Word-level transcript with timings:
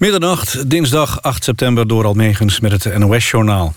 Middernacht, 0.00 0.70
dinsdag 0.70 1.22
8 1.22 1.44
september 1.44 1.86
door 1.86 2.04
Almegens 2.04 2.60
met 2.60 2.84
het 2.84 2.98
NOS-journaal. 2.98 3.74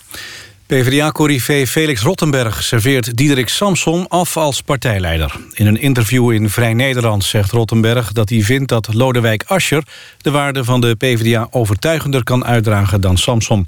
PvdA-corrivé 0.65 1.67
Felix 1.67 2.01
Rottenberg 2.01 2.63
serveert 2.63 3.17
Diederik 3.17 3.49
Samsom 3.49 4.05
af 4.07 4.37
als 4.37 4.61
partijleider. 4.61 5.35
In 5.53 5.67
een 5.67 5.81
interview 5.81 6.31
in 6.31 6.49
Vrij 6.49 6.73
Nederland 6.73 7.23
zegt 7.23 7.51
Rottenberg 7.51 8.11
dat 8.11 8.29
hij 8.29 8.41
vindt 8.41 8.69
dat 8.69 8.93
Lodewijk 8.93 9.43
Asscher 9.47 9.83
de 10.17 10.31
waarde 10.31 10.63
van 10.63 10.81
de 10.81 10.95
PvdA 10.95 11.47
overtuigender 11.51 12.23
kan 12.23 12.45
uitdragen 12.45 13.01
dan 13.01 13.17
Samsom. 13.17 13.67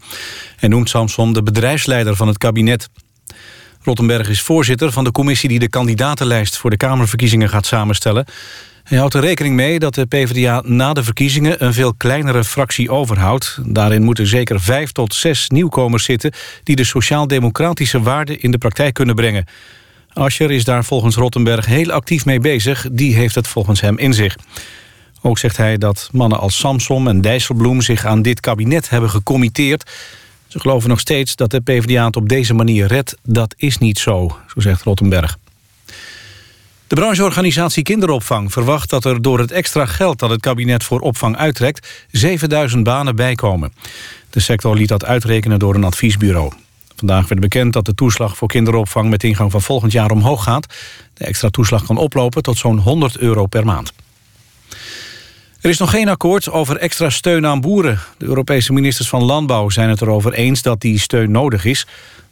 Hij 0.55 0.69
noemt 0.69 0.89
Samsom 0.89 1.33
de 1.33 1.43
bedrijfsleider 1.43 2.15
van 2.15 2.27
het 2.27 2.37
kabinet. 2.37 2.89
Rottenberg 3.83 4.29
is 4.29 4.41
voorzitter 4.41 4.91
van 4.91 5.03
de 5.03 5.11
commissie 5.11 5.49
die 5.49 5.59
de 5.59 5.69
kandidatenlijst 5.69 6.57
voor 6.57 6.69
de 6.69 6.77
Kamerverkiezingen 6.77 7.49
gaat 7.49 7.65
samenstellen. 7.65 8.25
Hij 8.85 8.97
houdt 8.97 9.13
er 9.13 9.21
rekening 9.21 9.55
mee 9.55 9.79
dat 9.79 9.95
de 9.95 10.05
PvdA 10.05 10.61
na 10.65 10.93
de 10.93 11.03
verkiezingen 11.03 11.65
een 11.65 11.73
veel 11.73 11.93
kleinere 11.93 12.43
fractie 12.43 12.89
overhoudt. 12.89 13.59
Daarin 13.63 14.03
moeten 14.03 14.27
zeker 14.27 14.61
vijf 14.61 14.91
tot 14.91 15.13
zes 15.13 15.49
nieuwkomers 15.49 16.03
zitten... 16.03 16.31
die 16.63 16.75
de 16.75 16.83
sociaal-democratische 16.83 18.01
waarden 18.01 18.41
in 18.41 18.51
de 18.51 18.57
praktijk 18.57 18.93
kunnen 18.93 19.15
brengen. 19.15 19.45
Ascher 20.13 20.51
is 20.51 20.63
daar 20.63 20.83
volgens 20.83 21.15
Rottenberg 21.15 21.65
heel 21.65 21.91
actief 21.91 22.25
mee 22.25 22.39
bezig. 22.39 22.87
Die 22.91 23.15
heeft 23.15 23.35
het 23.35 23.47
volgens 23.47 23.81
hem 23.81 23.97
in 23.97 24.13
zich. 24.13 24.35
Ook 25.21 25.37
zegt 25.37 25.57
hij 25.57 25.77
dat 25.77 26.09
mannen 26.11 26.39
als 26.39 26.57
Samsom 26.57 27.07
en 27.07 27.21
Dijsselbloem... 27.21 27.81
zich 27.81 28.05
aan 28.05 28.21
dit 28.21 28.39
kabinet 28.39 28.89
hebben 28.89 29.09
gecommitteerd. 29.09 29.91
Ze 30.47 30.59
geloven 30.59 30.89
nog 30.89 30.99
steeds 30.99 31.35
dat 31.35 31.51
de 31.51 31.61
PvdA 31.61 32.05
het 32.05 32.15
op 32.15 32.29
deze 32.29 32.53
manier 32.53 32.87
redt. 32.87 33.15
Dat 33.23 33.53
is 33.57 33.77
niet 33.77 33.99
zo, 33.99 34.37
zo 34.47 34.59
zegt 34.59 34.81
Rottenberg. 34.81 35.37
De 36.87 36.95
brancheorganisatie 36.95 37.83
Kinderopvang 37.83 38.51
verwacht 38.51 38.89
dat 38.89 39.05
er 39.05 39.21
door 39.21 39.39
het 39.39 39.51
extra 39.51 39.85
geld 39.85 40.19
dat 40.19 40.29
het 40.29 40.41
kabinet 40.41 40.83
voor 40.83 40.99
opvang 40.99 41.37
uittrekt 41.37 42.05
7000 42.11 42.83
banen 42.83 43.15
bijkomen. 43.15 43.73
De 44.29 44.39
sector 44.39 44.75
liet 44.75 44.87
dat 44.87 45.05
uitrekenen 45.05 45.59
door 45.59 45.75
een 45.75 45.83
adviesbureau. 45.83 46.51
Vandaag 46.95 47.27
werd 47.27 47.41
bekend 47.41 47.73
dat 47.73 47.85
de 47.85 47.95
toeslag 47.95 48.37
voor 48.37 48.47
kinderopvang 48.47 49.09
met 49.09 49.23
ingang 49.23 49.51
van 49.51 49.61
volgend 49.61 49.91
jaar 49.91 50.11
omhoog 50.11 50.43
gaat. 50.43 50.73
De 51.13 51.25
extra 51.25 51.49
toeslag 51.49 51.85
kan 51.85 51.97
oplopen 51.97 52.43
tot 52.43 52.57
zo'n 52.57 52.77
100 52.77 53.17
euro 53.17 53.45
per 53.45 53.65
maand. 53.65 53.93
Er 55.61 55.69
is 55.69 55.77
nog 55.77 55.89
geen 55.89 56.09
akkoord 56.09 56.49
over 56.49 56.77
extra 56.77 57.09
steun 57.09 57.45
aan 57.45 57.61
boeren. 57.61 57.99
De 58.17 58.25
Europese 58.25 58.73
ministers 58.73 59.09
van 59.09 59.23
Landbouw 59.23 59.69
zijn 59.69 59.89
het 59.89 60.01
erover 60.01 60.33
eens 60.33 60.61
dat 60.61 60.81
die 60.81 60.99
steun 60.99 61.31
nodig 61.31 61.65
is. 61.65 61.87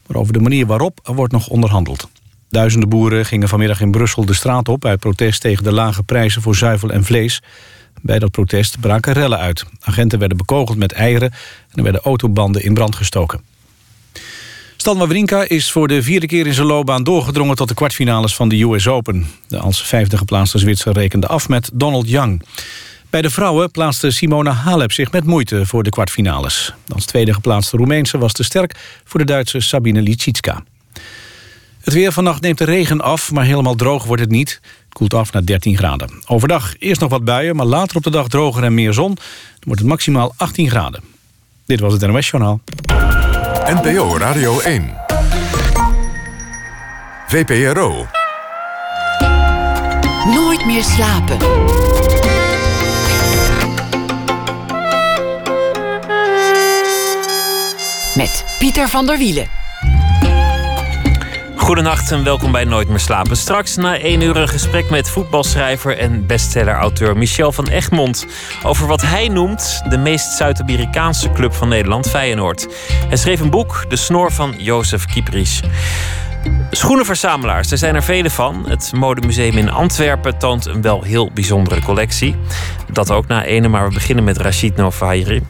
Maar 0.08 0.18
over 0.18 0.34
de 0.34 0.40
manier 0.40 0.66
waarop 0.66 1.00
wordt 1.04 1.34
nog 1.34 1.48
onderhandeld. 1.48 2.09
Duizenden 2.54 2.90
boeren 2.90 3.26
gingen 3.26 3.48
vanmiddag 3.48 3.82
in 3.82 3.92
Brussel 3.92 4.26
de 4.26 4.34
straat 4.34 4.68
op... 4.68 4.86
uit 4.86 5.00
protest 5.00 5.42
tegen 5.42 5.64
de 5.64 5.72
lage 5.72 6.04
prijzen 6.04 6.42
voor 6.42 6.56
zuivel 6.56 6.90
en 6.90 7.04
vlees. 7.04 7.42
Bij 8.02 8.20
dat 8.20 8.32
protest 8.32 8.80
braken 8.80 9.14
rellen 9.14 9.38
uit. 9.40 9.66
Agenten 9.80 10.20
werden 10.20 10.38
bekogeld 10.38 10.78
met 10.78 10.92
eieren... 10.92 11.31
en 11.31 11.78
er 11.78 11.84
werden 11.84 12.02
autobanden 12.02 12.64
in 12.64 12.74
brand 12.74 12.96
gestoken. 12.96 13.42
Stan 14.78 14.98
Wawrinka 14.98 15.46
is 15.48 15.72
voor 15.72 15.88
de 15.88 16.04
vierde 16.04 16.26
keer 16.26 16.48
in 16.48 16.54
zijn 16.54 16.68
loopbaan 16.68 17.04
doorgedrongen... 17.04 17.56
tot 17.56 17.68
de 17.68 17.74
kwartfinales 17.74 18.36
van 18.36 18.50
de 18.50 18.62
US 18.62 18.88
Open. 18.88 19.28
De 19.48 19.58
als 19.59 19.84
vijfde 19.84 20.18
geplaatste 20.18 20.58
Zwitser 20.58 20.94
rekende 20.94 21.28
af 21.28 21.50
met 21.50 21.70
Donald 21.74 22.09
Young. 22.09 22.44
Bij 23.09 23.22
de 23.22 23.30
vrouwen 23.30 23.72
plaatste 23.72 24.12
Simona 24.12 24.52
Halep 24.52 24.92
zich 24.92 25.12
met 25.12 25.24
moeite 25.24 25.66
voor 25.66 25.84
de 25.84 25.90
kwartfinales. 25.90 26.74
Als 26.88 27.06
tweede 27.06 27.34
geplaatste 27.34 27.78
Roemeense 27.78 28.18
was 28.18 28.34
te 28.34 28.44
sterk 28.44 29.02
voor 29.04 29.20
de 29.20 29.26
Duitse 29.26 29.59
Sabine 29.59 30.02
Lisicka. 30.02 30.64
Het 31.84 31.94
weer 31.94 32.12
vannacht 32.12 32.42
neemt 32.42 32.58
de 32.58 32.64
regen 32.64 33.02
af, 33.02 33.31
maar 33.31 33.45
helemaal 33.45 33.76
droog 33.76 34.03
wordt 34.03 34.22
het 34.22 34.31
niet. 34.31 34.59
Het 34.84 34.94
koelt 34.94 35.14
af 35.14 35.34
naar 35.34 35.45
13 35.45 35.78
graden. 35.78 36.23
Overdag 36.28 36.73
eerst 36.80 37.02
nog 37.02 37.09
wat 37.09 37.23
buien, 37.23 37.56
maar 37.56 37.66
later 37.66 37.98
op 37.98 38.03
de 38.03 38.09
dag 38.09 38.28
droger 38.28 38.64
en 38.64 38.73
meer 38.73 38.94
zon. 38.94 39.16
Dan 39.16 39.64
wordt 39.64 39.80
het 39.80 39.90
maximaal 39.90 40.34
18 40.38 40.70
graden. 40.70 41.03
Dit 41.66 41.80
was 41.80 41.94
het 41.94 42.08
NOS 42.08 42.30
Journaal. 42.30 42.62
NPO 43.66 44.17
Radio 44.17 44.59
1. 44.59 44.94
VPRO. 47.28 48.08
Nooit 50.25 50.66
meer 50.66 50.84
slapen. 50.84 51.38
Met 58.16 58.46
Pieter 58.59 58.90
van 58.90 59.06
der 59.06 59.18
Wielen. 59.18 59.62
Goedenacht 61.63 62.12
en 62.12 62.24
welkom 62.24 62.51
bij 62.51 62.63
Nooit 62.63 62.88
meer 62.88 63.00
slapen. 63.00 63.38
Straks 63.38 63.75
na 63.75 64.00
één 64.00 64.22
uur 64.22 64.38
een 64.38 64.47
gesprek 64.47 64.90
met 64.90 65.09
voetbalschrijver 65.09 65.97
en 65.97 66.25
bestseller-auteur 66.25 67.18
Michel 67.18 67.51
van 67.51 67.68
Egmond 67.68 68.25
over 68.63 68.88
wat 68.88 69.01
hij 69.01 69.28
noemt 69.28 69.81
de 69.90 69.97
meest 69.97 70.38
Zuid-Amerikaanse 70.38 71.31
club 71.31 71.53
van 71.53 71.68
Nederland, 71.68 72.09
Feyenoord. 72.09 72.68
Hij 73.07 73.18
schreef 73.18 73.40
een 73.40 73.50
boek, 73.50 73.85
De 73.90 73.96
Snor 73.96 74.31
van 74.31 74.53
Jozef 74.57 75.06
Kieprich. 75.06 75.59
Schoenenverzamelaars, 76.72 77.72
er 77.72 77.78
zijn 77.78 77.96
er 77.96 78.03
vele 78.03 78.29
van. 78.29 78.69
Het 78.69 78.91
Modemuseum 78.96 79.57
in 79.57 79.72
Antwerpen 79.72 80.38
toont 80.38 80.66
een 80.66 80.81
wel 80.81 81.03
heel 81.03 81.31
bijzondere 81.34 81.81
collectie. 81.81 82.35
Dat 82.91 83.12
ook 83.12 83.28
na 83.28 83.44
ene, 83.44 83.68
maar 83.68 83.88
we 83.88 83.94
beginnen 83.94 84.23
met 84.23 84.38
Rachid 84.38 84.75
Novayri. 84.75 85.41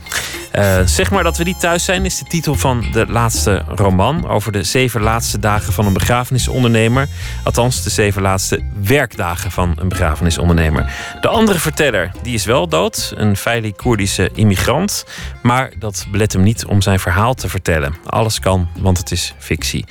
Uh, 0.60 0.80
zeg 0.86 1.12
maar 1.12 1.24
dat 1.24 1.38
we 1.38 1.44
niet 1.44 1.60
thuis 1.60 1.86
zijn, 1.86 2.06
is 2.06 2.18
de 2.18 2.26
titel 2.26 2.56
van 2.56 2.86
de 2.92 3.06
laatste 3.08 3.64
roman. 3.68 4.28
Over 4.28 4.52
de 4.52 4.64
zeven 4.64 5.02
laatste 5.02 5.40
dagen 5.40 5.74
van 5.74 5.86
een 5.86 5.94
begrafenisondernemer. 5.94 7.08
Althans, 7.44 7.84
de 7.84 7.90
zeven 7.90 8.22
laatste 8.22 8.64
werkdagen 8.84 9.52
van 9.52 9.76
een 9.80 9.90
begrafenisondernemer. 9.90 10.94
De 11.22 11.28
andere 11.28 11.60
verteller, 11.60 12.12
die 12.22 12.34
is 12.34 12.46
wel 12.46 12.68
dood. 12.68 13.14
Een 13.16 13.38
Feili 13.38 13.74
Koerdische 13.74 14.30
immigrant. 14.34 15.06
Maar 15.42 15.72
dat 15.80 16.06
belet 16.12 16.34
hem 16.34 16.44
niet 16.44 16.66
om 16.66 16.82
zijn 16.82 17.00
verhaal 17.00 17.34
te 17.34 17.50
vertellen. 17.50 17.96
Alles 18.06 18.40
kan, 18.40 18.68
want 18.80 18.98
het 18.98 19.12
is 19.12 19.34
fictie. 19.38 19.86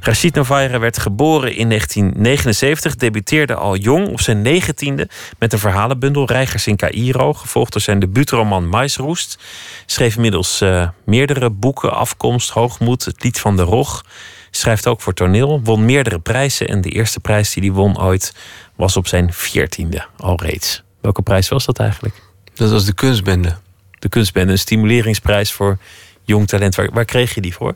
Rachid 0.00 0.34
Novayra 0.34 0.78
werd 0.78 0.98
geboren 0.98 1.56
in 1.56 1.68
1979. 1.68 2.96
Debuteerde 2.96 3.54
al 3.54 3.76
jong 3.76 4.08
op 4.08 4.20
zijn 4.20 4.42
negentiende 4.42 5.08
met 5.38 5.52
een 5.52 5.58
verhalenbundel 5.58 6.26
Reigers 6.26 6.66
in 6.66 6.76
Cairo. 6.76 7.32
Gevolgd 7.32 7.72
door 7.72 7.82
zijn 7.82 7.98
debuutroman 7.98 8.68
Maisroest 8.68 9.38
schreef 9.86 10.03
inmiddels 10.12 10.62
uh, 10.62 10.88
meerdere 11.04 11.50
boeken, 11.50 11.92
Afkomst, 11.92 12.50
Hoogmoed, 12.50 13.04
Het 13.04 13.22
Lied 13.22 13.40
van 13.40 13.56
de 13.56 13.62
Rog. 13.62 14.04
Schrijft 14.50 14.86
ook 14.86 15.00
voor 15.00 15.14
toneel, 15.14 15.60
won 15.62 15.84
meerdere 15.84 16.18
prijzen 16.18 16.68
en 16.68 16.80
de 16.80 16.88
eerste 16.88 17.20
prijs 17.20 17.52
die 17.52 17.62
hij 17.62 17.72
won 17.72 18.00
ooit 18.00 18.34
was 18.74 18.96
op 18.96 19.06
zijn 19.06 19.32
veertiende 19.32 20.06
al 20.16 20.40
reeds. 20.40 20.82
Welke 21.00 21.22
prijs 21.22 21.48
was 21.48 21.64
dat 21.64 21.78
eigenlijk? 21.78 22.14
Dat 22.54 22.70
was 22.70 22.84
de 22.84 22.94
kunstbende. 22.94 23.56
De 23.98 24.08
kunstbende, 24.08 24.52
een 24.52 24.58
stimuleringsprijs 24.58 25.52
voor 25.52 25.78
jong 26.22 26.46
talent. 26.46 26.74
Waar, 26.74 26.90
waar 26.92 27.04
kreeg 27.04 27.34
je 27.34 27.40
die 27.40 27.54
voor? 27.54 27.74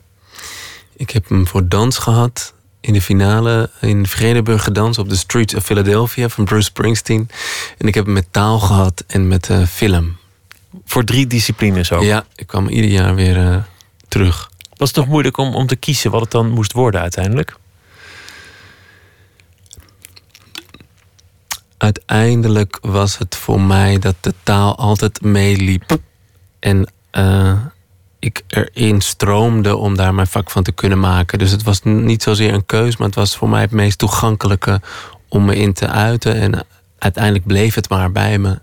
Ik 0.97 1.11
heb 1.11 1.29
hem 1.29 1.47
voor 1.47 1.69
dans 1.69 1.99
gehad 1.99 2.55
in 2.81 2.93
de 2.93 3.03
finale 3.03 3.71
in 3.81 4.07
Vredeburg 4.07 4.65
gedanst 4.65 4.99
op 4.99 5.09
de 5.09 5.17
Streets 5.17 5.55
of 5.55 5.65
Philadelphia 5.65 6.29
van 6.29 6.45
Bruce 6.45 6.65
Springsteen. 6.65 7.31
En 7.79 7.87
ik 7.87 7.95
heb 7.95 8.05
hem 8.05 8.15
met 8.15 8.27
taal 8.31 8.59
gehad 8.59 9.05
en 9.07 9.29
met 9.29 9.49
uh, 9.49 9.67
film. 9.67 10.18
Voor 10.89 11.05
drie 11.05 11.27
disciplines 11.27 11.93
ook? 11.93 12.03
Ja, 12.03 12.25
ik 12.35 12.47
kwam 12.47 12.69
ieder 12.69 12.91
jaar 12.91 13.15
weer 13.15 13.37
uh, 13.37 13.57
terug. 14.09 14.51
Was 14.77 14.89
het 14.89 14.97
toch 14.97 15.07
moeilijk 15.07 15.37
om, 15.37 15.55
om 15.55 15.67
te 15.67 15.77
kiezen 15.77 16.11
wat 16.11 16.21
het 16.21 16.31
dan 16.31 16.51
moest 16.51 16.73
worden 16.73 17.01
uiteindelijk? 17.01 17.57
Uiteindelijk 21.77 22.79
was 22.81 23.19
het 23.19 23.37
voor 23.37 23.61
mij 23.61 23.99
dat 23.99 24.15
de 24.21 24.35
taal 24.43 24.77
altijd 24.77 25.21
meeliep. 25.21 25.99
En 26.59 26.91
uh, 27.13 27.59
ik 28.19 28.43
erin 28.47 29.01
stroomde 29.01 29.77
om 29.77 29.97
daar 29.97 30.15
mijn 30.15 30.27
vak 30.27 30.51
van 30.51 30.63
te 30.63 30.73
kunnen 30.73 31.01
maken. 31.01 31.39
Dus 31.39 31.51
het 31.51 31.63
was 31.63 31.83
niet 31.83 32.23
zozeer 32.23 32.55
een 32.55 32.67
keus, 32.67 32.97
maar 32.97 33.07
het 33.07 33.17
was 33.17 33.37
voor 33.37 33.49
mij 33.49 33.61
het 33.61 33.71
meest 33.71 33.99
toegankelijke 33.99 34.81
om 35.29 35.45
me 35.45 35.57
in 35.57 35.73
te 35.73 35.89
uiten. 35.89 36.35
En 36.35 36.67
uiteindelijk 36.99 37.47
bleef 37.47 37.75
het 37.75 37.89
maar 37.89 38.13
bij 38.13 38.39
me. 38.39 38.59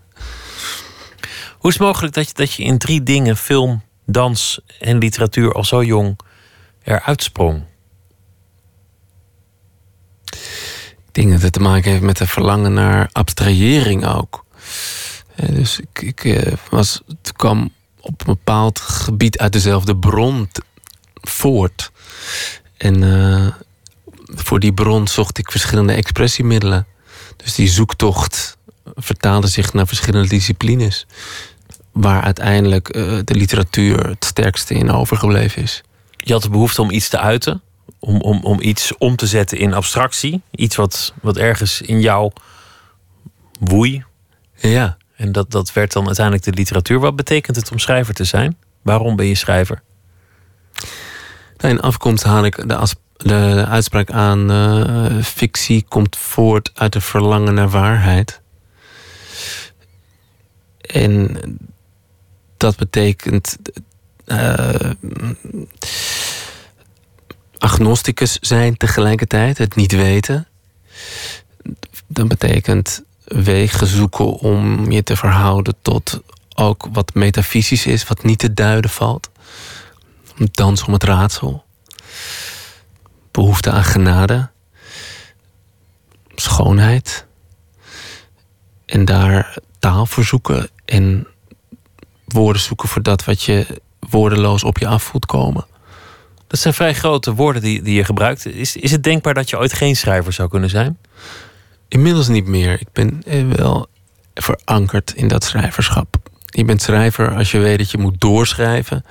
Hoe 1.65 1.73
is 1.73 1.79
het 1.79 1.89
mogelijk 1.89 2.13
dat 2.13 2.27
je, 2.27 2.33
dat 2.33 2.53
je 2.53 2.63
in 2.63 2.77
drie 2.77 3.03
dingen, 3.03 3.37
film, 3.37 3.83
dans 4.05 4.59
en 4.79 4.97
literatuur, 4.97 5.53
al 5.53 5.63
zo 5.63 5.83
jong 5.83 6.19
eruit 6.83 7.23
sprong? 7.23 7.63
Ik 10.25 11.11
denk 11.11 11.31
dat 11.31 11.41
het 11.41 11.53
te 11.53 11.59
maken 11.59 11.91
heeft 11.91 12.03
met 12.03 12.19
een 12.19 12.27
verlangen 12.27 12.73
naar 12.73 13.09
abstrahering 13.11 14.05
ook. 14.05 14.45
Dus 15.35 15.79
ik, 15.79 16.01
ik 16.01 16.23
eh, 16.23 16.53
was, 16.69 17.01
kwam 17.35 17.73
op 17.99 18.19
een 18.19 18.25
bepaald 18.25 18.79
gebied 18.79 19.37
uit 19.37 19.53
dezelfde 19.53 19.97
bron 19.97 20.49
voort. 21.21 21.91
En 22.77 23.01
uh, 23.01 23.47
voor 24.25 24.59
die 24.59 24.73
bron 24.73 25.07
zocht 25.07 25.37
ik 25.37 25.51
verschillende 25.51 25.93
expressiemiddelen. 25.93 26.87
Dus 27.35 27.55
die 27.55 27.67
zoektocht 27.67 28.57
vertaalde 28.95 29.47
zich 29.47 29.73
naar 29.73 29.87
verschillende 29.87 30.27
disciplines 30.27 31.05
waar 31.95 32.21
uiteindelijk 32.21 32.95
uh, 32.95 33.19
de 33.23 33.35
literatuur 33.35 34.07
het 34.07 34.25
sterkste 34.25 34.73
in 34.73 34.91
overgebleven 34.91 35.61
is. 35.61 35.83
Je 36.17 36.33
had 36.33 36.41
de 36.41 36.49
behoefte 36.49 36.81
om 36.81 36.91
iets 36.91 37.09
te 37.09 37.19
uiten, 37.19 37.61
om, 37.99 38.21
om, 38.21 38.43
om 38.43 38.61
iets 38.61 38.97
om 38.97 39.15
te 39.15 39.27
zetten 39.27 39.57
in 39.57 39.73
abstractie. 39.73 40.41
Iets 40.51 40.75
wat, 40.75 41.13
wat 41.21 41.37
ergens 41.37 41.81
in 41.81 42.01
jou 42.01 42.31
woei. 43.59 44.03
Ja, 44.55 44.97
En 45.15 45.31
dat, 45.31 45.51
dat 45.51 45.73
werd 45.73 45.93
dan 45.93 46.05
uiteindelijk 46.05 46.45
de 46.45 46.53
literatuur. 46.53 46.99
Wat 46.99 47.15
betekent 47.15 47.55
het 47.55 47.71
om 47.71 47.79
schrijver 47.79 48.13
te 48.13 48.23
zijn? 48.23 48.57
Waarom 48.81 49.15
ben 49.15 49.25
je 49.25 49.35
schrijver? 49.35 49.81
Nou, 51.57 51.73
in 51.73 51.79
afkomst 51.79 52.23
haal 52.23 52.45
ik 52.45 52.67
de, 52.67 52.87
de 53.17 53.65
uitspraak 53.69 54.11
aan: 54.11 54.51
uh, 54.51 55.23
fictie 55.23 55.85
komt 55.87 56.17
voort 56.17 56.71
uit 56.73 56.95
een 56.95 57.01
verlangen 57.01 57.53
naar 57.53 57.69
waarheid. 57.69 58.41
En 60.81 61.37
dat 62.65 62.75
betekent 62.75 63.57
uh, 64.25 64.91
agnosticus 67.57 68.37
zijn 68.39 68.77
tegelijkertijd, 68.77 69.57
het 69.57 69.75
niet 69.75 69.91
weten. 69.91 70.47
Dat 72.07 72.27
betekent 72.27 73.03
wegen 73.23 73.87
zoeken 73.87 74.25
om 74.25 74.91
je 74.91 75.03
te 75.03 75.15
verhouden 75.15 75.75
tot 75.81 76.21
ook 76.55 76.87
wat 76.91 77.13
metafysisch 77.13 77.85
is, 77.85 78.07
wat 78.07 78.23
niet 78.23 78.39
te 78.39 78.53
duiden 78.53 78.89
valt. 78.89 79.29
Dans 80.51 80.83
om 80.83 80.93
het 80.93 81.03
raadsel. 81.03 81.63
Behoefte 83.31 83.71
aan 83.71 83.83
genade. 83.83 84.49
Schoonheid. 86.35 87.25
En 88.85 89.05
daar 89.05 89.57
taal 89.79 90.05
voor 90.05 90.23
zoeken 90.23 90.69
en 90.85 91.27
woorden 92.35 92.61
zoeken 92.61 92.89
voor 92.89 93.01
dat 93.01 93.25
wat 93.25 93.43
je 93.43 93.81
woordeloos 94.09 94.63
op 94.63 94.77
je 94.77 94.87
af 94.87 95.03
voelt 95.03 95.25
komen. 95.25 95.65
Dat 96.47 96.59
zijn 96.59 96.73
vrij 96.73 96.93
grote 96.93 97.33
woorden 97.33 97.61
die, 97.61 97.81
die 97.81 97.95
je 97.95 98.03
gebruikt. 98.03 98.45
Is, 98.45 98.75
is 98.75 98.91
het 98.91 99.03
denkbaar 99.03 99.33
dat 99.33 99.49
je 99.49 99.57
ooit 99.57 99.73
geen 99.73 99.95
schrijver 99.95 100.33
zou 100.33 100.49
kunnen 100.49 100.69
zijn? 100.69 100.97
Inmiddels 101.87 102.27
niet 102.27 102.47
meer. 102.47 102.73
Ik 102.79 102.91
ben 102.93 103.21
eh, 103.25 103.47
wel 103.47 103.87
verankerd 104.33 105.13
in 105.15 105.27
dat 105.27 105.43
schrijverschap. 105.43 106.15
Je 106.45 106.65
bent 106.65 106.81
schrijver 106.81 107.35
als 107.35 107.51
je 107.51 107.59
weet 107.59 107.77
dat 107.77 107.91
je 107.91 107.97
moet 107.97 108.21
doorschrijven. 108.21 109.05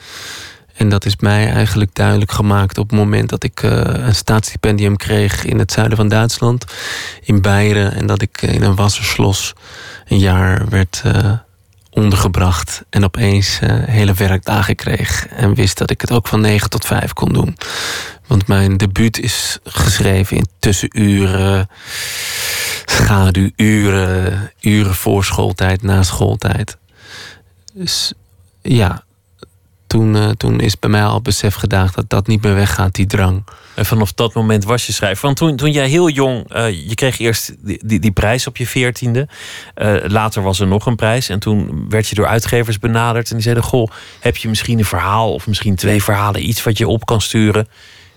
En 0.77 0.89
dat 0.89 1.05
is 1.05 1.17
mij 1.17 1.51
eigenlijk 1.51 1.95
duidelijk 1.95 2.33
gemaakt 2.33 2.79
op 2.79 2.91
het 2.91 2.99
moment 2.99 3.29
dat 3.29 3.45
ik 3.45 3.63
uh, 3.63 3.71
een 3.85 4.15
staatsstipendium 4.15 4.97
kreeg 4.97 5.45
in 5.45 5.59
het 5.59 5.73
zuiden 5.73 5.97
van 5.97 6.09
Duitsland, 6.09 6.65
in 7.23 7.43
Beieren. 7.43 7.95
En 7.95 8.07
dat 8.07 8.23
ik 8.23 8.43
in 8.43 8.63
een 8.63 8.75
wasserslos 8.75 9.55
een 10.09 10.19
jaar 10.19 10.69
werd 10.69 11.03
uh, 11.07 11.33
ondergebracht. 11.95 12.83
En 12.91 13.05
opeens 13.05 13.61
uh, 13.63 13.71
hele 13.85 14.13
werkdagen 14.13 14.75
kreeg. 14.75 15.27
En 15.27 15.55
wist 15.55 15.79
dat 15.79 15.91
ik 15.91 16.01
het 16.01 16.11
ook 16.11 16.29
van 16.29 16.41
9 16.41 16.71
tot 16.71 16.85
5 16.85 17.13
kon 17.13 17.33
doen. 17.33 17.57
Want 18.27 18.47
mijn 18.47 18.77
debuut 18.77 19.19
is 19.19 19.59
geschreven 19.65 20.37
in 20.37 20.47
tussenuren, 20.59 21.69
schaduwuren, 22.85 24.53
uren 24.61 24.95
voor 24.95 25.25
schooltijd, 25.25 25.83
na 25.83 26.03
schooltijd. 26.03 26.77
Dus 27.73 28.13
ja, 28.63 29.05
toen, 29.87 30.17
uh, 30.17 30.29
toen 30.31 30.61
is 30.61 30.79
bij 30.79 30.91
mij 30.91 31.05
al 31.05 31.21
besef 31.21 31.55
gedaagd 31.55 31.95
dat 31.95 32.11
dat 32.11 32.27
niet 32.27 32.43
meer 32.43 32.55
weggaat, 32.55 32.95
die 32.95 33.07
drang. 33.07 33.45
En 33.75 33.87
vanaf 33.87 34.13
dat 34.13 34.35
moment 34.35 34.65
was 34.65 34.87
je 34.87 34.93
schrijver. 34.93 35.25
Want 35.25 35.37
toen, 35.37 35.57
toen 35.57 35.71
jij 35.71 35.89
heel 35.89 36.09
jong, 36.09 36.57
uh, 36.57 36.89
je 36.89 36.95
kreeg 36.95 37.19
eerst 37.19 37.55
die, 37.59 37.79
die, 37.85 38.01
die, 38.01 38.13
prijs 38.13 38.47
op 38.47 38.57
je 38.57 38.67
veertiende. 38.67 39.29
Uh, 39.77 39.95
later 40.07 40.43
was 40.43 40.61
er 40.61 40.67
nog 40.67 40.87
een 40.87 40.97
prijs. 40.97 41.29
En 41.29 41.39
toen 41.39 41.87
werd 41.89 42.09
je 42.09 42.15
door 42.15 42.27
uitgevers 42.27 42.79
benaderd. 42.79 43.29
En 43.29 43.35
die 43.35 43.43
zeiden: 43.43 43.65
Goh, 43.65 43.91
heb 44.21 44.37
je 44.37 44.49
misschien 44.49 44.79
een 44.79 44.85
verhaal 44.85 45.33
of 45.33 45.47
misschien 45.47 45.75
twee 45.75 46.03
verhalen, 46.03 46.49
iets 46.49 46.63
wat 46.63 46.79
je 46.79 46.89
op 46.89 47.07
kan 47.07 47.21
sturen? 47.21 47.69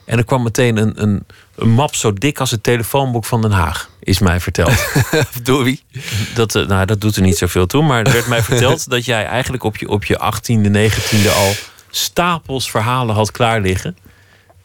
En 0.05 0.17
er 0.17 0.25
kwam 0.25 0.43
meteen 0.43 0.77
een, 0.77 1.01
een, 1.01 1.25
een 1.55 1.69
map 1.69 1.95
zo 1.95 2.13
dik 2.13 2.39
als 2.39 2.51
het 2.51 2.63
telefoonboek 2.63 3.25
van 3.25 3.41
Den 3.41 3.51
Haag, 3.51 3.89
is 3.99 4.19
mij 4.19 4.39
verteld. 4.39 4.87
Door 5.43 5.63
wie? 5.63 5.83
Dat, 6.33 6.53
nou, 6.53 6.85
dat 6.85 7.01
doet 7.01 7.15
er 7.15 7.21
niet 7.21 7.37
zoveel 7.37 7.65
toe. 7.65 7.83
Maar 7.83 8.05
er 8.05 8.11
werd 8.11 8.27
mij 8.27 8.43
verteld 8.51 8.89
dat 8.89 9.05
jij 9.05 9.25
eigenlijk 9.25 9.63
op 9.63 9.77
je, 9.77 9.89
op 9.89 10.05
je 10.05 10.19
18e, 10.33 10.71
19e 10.71 11.35
al 11.35 11.53
stapels 11.89 12.71
verhalen 12.71 13.15
had 13.15 13.31
klaar 13.31 13.61
liggen. 13.61 13.97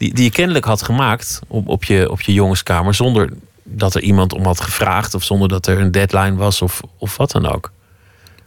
Die, 0.03 0.15
die 0.15 0.25
je 0.25 0.31
kennelijk 0.31 0.65
had 0.65 0.83
gemaakt 0.83 1.41
op, 1.49 1.69
op, 1.69 1.85
je, 1.85 2.11
op 2.11 2.21
je 2.21 2.33
jongenskamer. 2.33 2.95
Zonder 2.95 3.33
dat 3.63 3.95
er 3.95 4.03
iemand 4.03 4.33
om 4.33 4.45
had 4.45 4.61
gevraagd. 4.61 5.15
Of 5.15 5.23
zonder 5.23 5.49
dat 5.49 5.67
er 5.67 5.81
een 5.81 5.91
deadline 5.91 6.35
was 6.35 6.63
of, 6.63 6.81
of 6.99 7.17
wat 7.17 7.31
dan 7.31 7.47
ook. 7.47 7.71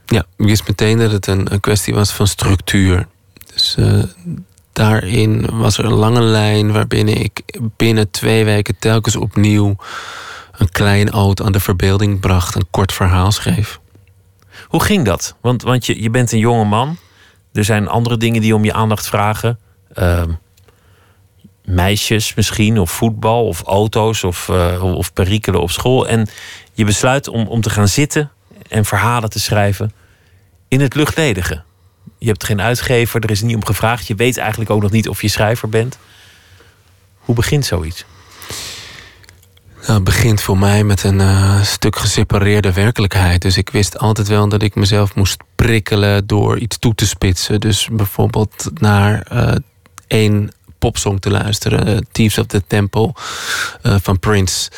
Ja, 0.06 0.25
ik 0.38 0.46
wist 0.46 0.68
meteen 0.68 0.98
dat 0.98 1.12
het 1.12 1.28
een, 1.28 1.54
een 1.54 1.60
kwestie 1.60 1.94
was 1.94 2.12
van 2.12 2.28
structuur. 2.28 3.07
Dus 3.54 3.75
uh, 3.80 4.04
daarin 4.74 5.46
was 5.52 5.78
er 5.78 5.86
een 5.86 5.94
lange 5.94 6.22
lijn 6.22 6.72
waarbinnen 6.72 7.18
ik 7.18 7.42
binnen 7.78 8.12
twee 8.12 8.46
weken 8.46 8.75
telkens 8.80 9.16
opnieuw 9.16 9.75
een 10.58 10.69
klein 10.69 11.12
oud 11.12 11.42
aan 11.42 11.51
de 11.51 11.60
verbeelding 11.60 12.19
bracht, 12.19 12.56
een 12.56 12.68
kort 12.72 12.94
verhaal 12.94 13.31
schreef. 13.31 13.80
Hoe 14.68 14.84
ging 14.84 15.06
dat? 15.06 15.36
Want, 15.42 15.62
want 15.62 15.86
je, 15.86 16.01
je 16.01 16.10
bent 16.10 16.31
een 16.31 16.40
jonge 16.40 16.66
man. 16.66 16.98
Er 17.54 17.63
zijn 17.63 17.88
andere 17.88 18.18
dingen 18.18 18.42
die 18.42 18.56
om 18.56 18.63
je 18.63 18.74
aandacht 18.74 19.08
vragen. 19.08 19.60
Uh, 19.94 20.24
meisjes 21.66 22.34
misschien, 22.34 22.80
of 22.80 22.92
voetbal, 22.92 23.48
of 23.48 23.62
auto's, 23.62 24.24
of, 24.24 24.48
uh, 24.48 24.96
of 24.96 25.14
perikelen 25.14 25.62
op 25.62 25.72
school. 25.72 26.08
En 26.08 26.28
je 26.74 26.86
besluit 26.86 27.28
om, 27.28 27.48
om 27.48 27.62
te 27.62 27.70
gaan 27.70 27.88
zitten 27.88 28.32
en 28.70 28.86
verhalen 28.86 29.30
te 29.30 29.40
schrijven 29.40 29.92
in 30.68 30.82
het 30.82 30.96
luchtledige. 30.96 31.64
Je 32.18 32.28
hebt 32.28 32.44
geen 32.44 32.62
uitgever, 32.62 33.24
er 33.24 33.32
is 33.32 33.42
niet 33.42 33.56
om 33.56 33.66
gevraagd. 33.66 34.08
Je 34.08 34.16
weet 34.16 34.38
eigenlijk 34.38 34.70
ook 34.70 34.82
nog 34.82 34.92
niet 34.92 35.10
of 35.10 35.22
je 35.22 35.28
schrijver 35.28 35.70
bent. 35.70 35.98
Hoe 37.18 37.36
begint 37.36 37.66
zoiets? 37.66 38.06
Nou, 39.82 39.94
het 39.94 40.04
begint 40.04 40.42
voor 40.42 40.58
mij 40.58 40.84
met 40.84 41.04
een 41.04 41.20
uh, 41.20 41.62
stuk 41.62 41.96
gesepareerde 41.96 42.74
werkelijkheid. 42.74 43.42
Dus 43.42 43.58
ik 43.58 43.70
wist 43.70 43.98
altijd 43.98 44.28
wel 44.28 44.50
dat 44.50 44.62
ik 44.62 44.76
mezelf 44.76 45.16
moest 45.16 45.44
prikkelen 45.56 46.28
door 46.28 46.60
iets 46.60 46.78
toe 46.78 46.96
te 46.96 47.08
spitsen. 47.08 47.60
Dus 47.60 47.90
bijvoorbeeld 47.92 48.70
naar 48.74 49.28
uh, 49.34 49.52
één 50.08 50.52
popsong 50.86 51.22
te 51.22 51.30
luisteren, 51.30 51.88
uh, 51.88 51.98
Thieves 52.12 52.38
of 52.38 52.46
the 52.46 52.64
Temple 52.68 53.14
van 53.82 54.20
Prince. 54.20 54.70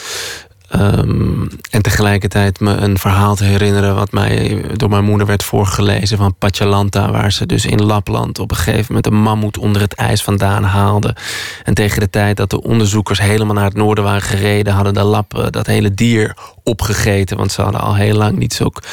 Um, 0.76 1.48
en 1.70 1.82
tegelijkertijd 1.82 2.60
me 2.60 2.76
een 2.76 2.98
verhaal 2.98 3.36
te 3.36 3.44
herinneren 3.44 3.96
wat 3.96 4.12
mij 4.12 4.64
door 4.76 4.90
mijn 4.90 5.04
moeder 5.04 5.28
werd 5.28 5.44
voorgelezen 5.44 6.18
van 6.18 6.36
Pachalanta, 6.38 7.12
waar 7.12 7.32
ze 7.32 7.46
dus 7.46 7.66
in 7.66 7.86
Lapland 7.86 8.40
op 8.40 8.52
een 8.52 8.58
gegeven 8.58 8.86
moment 8.88 9.06
een 9.06 9.22
mammoet 9.22 9.58
onder 9.58 9.82
het 9.82 9.94
ijs 9.94 10.24
vandaan 10.24 10.64
haalde. 10.64 11.16
En 11.64 11.74
tegen 11.74 12.00
de 12.00 12.10
tijd 12.10 12.38
dat 12.38 12.50
de 12.50 12.64
onderzoekers 12.64 13.20
helemaal 13.20 13.56
naar 13.56 13.66
het 13.66 13.76
noorden 13.76 14.04
waren 14.04 14.22
gereden, 14.22 14.74
hadden 14.74 14.94
de 14.94 15.04
lappen 15.04 15.52
dat 15.52 15.66
hele 15.66 15.94
dier 15.94 16.38
opgegeten, 16.64 17.38
want 17.38 17.52
ze 17.52 17.62
hadden 17.62 17.82
al 17.82 17.96
heel 17.96 18.16
lang 18.16 18.38
niet 18.38 18.54
zulk 18.54 18.84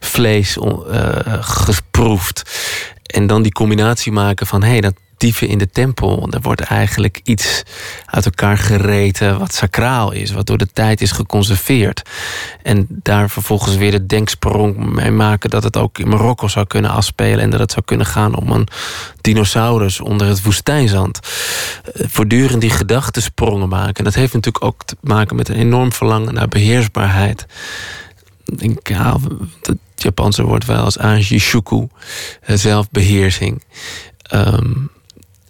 vlees 0.00 0.56
uh, 0.56 0.68
geproefd. 1.40 2.42
En 3.02 3.26
dan 3.26 3.42
die 3.42 3.52
combinatie 3.52 4.12
maken 4.12 4.46
van 4.46 4.62
hé, 4.62 4.70
hey, 4.70 4.80
dat 4.80 4.94
dieven 5.16 5.48
in 5.48 5.58
de 5.58 5.70
tempel. 5.70 6.28
Er 6.30 6.40
wordt 6.40 6.60
eigenlijk 6.60 7.20
iets 7.24 7.62
uit 8.06 8.24
elkaar 8.24 8.58
gereten 8.58 9.38
wat 9.38 9.54
sacraal 9.54 10.12
is, 10.12 10.30
wat 10.30 10.46
door 10.46 10.58
de 10.58 10.72
tijd 10.72 11.00
is 11.00 11.10
geconserveerd. 11.10 12.02
En 12.62 12.86
daar 12.88 13.30
vervolgens 13.30 13.76
weer 13.76 13.90
de 13.90 14.06
denksprong 14.06 14.94
mee 14.94 15.10
maken 15.10 15.50
dat 15.50 15.62
het 15.62 15.76
ook 15.76 15.98
in 15.98 16.08
Marokko 16.08 16.48
zou 16.48 16.66
kunnen 16.66 16.90
afspelen 16.90 17.40
en 17.40 17.50
dat 17.50 17.60
het 17.60 17.72
zou 17.72 17.84
kunnen 17.84 18.06
gaan 18.06 18.36
om 18.36 18.50
een 18.50 18.68
dinosaurus 19.20 20.00
onder 20.00 20.26
het 20.26 20.42
woestijnzand. 20.42 21.20
Eh, 21.94 22.06
voortdurend 22.08 22.60
die 22.60 22.70
gedachtensprongen 22.70 23.68
maken. 23.68 23.94
En 23.94 24.04
dat 24.04 24.14
heeft 24.14 24.32
natuurlijk 24.32 24.64
ook 24.64 24.84
te 24.84 24.96
maken 25.00 25.36
met 25.36 25.48
een 25.48 25.56
enorm 25.56 25.92
verlangen 25.92 26.34
naar 26.34 26.48
beheersbaarheid. 26.48 27.46
Ik 28.56 28.88
ja, 28.88 29.16
het 29.62 29.78
Japanse 29.94 30.42
woord 30.42 30.64
wel 30.64 30.84
als 30.84 30.98
Anjishuku, 30.98 31.88
eh, 32.40 32.56
zelfbeheersing. 32.56 33.62
Um, 34.34 34.90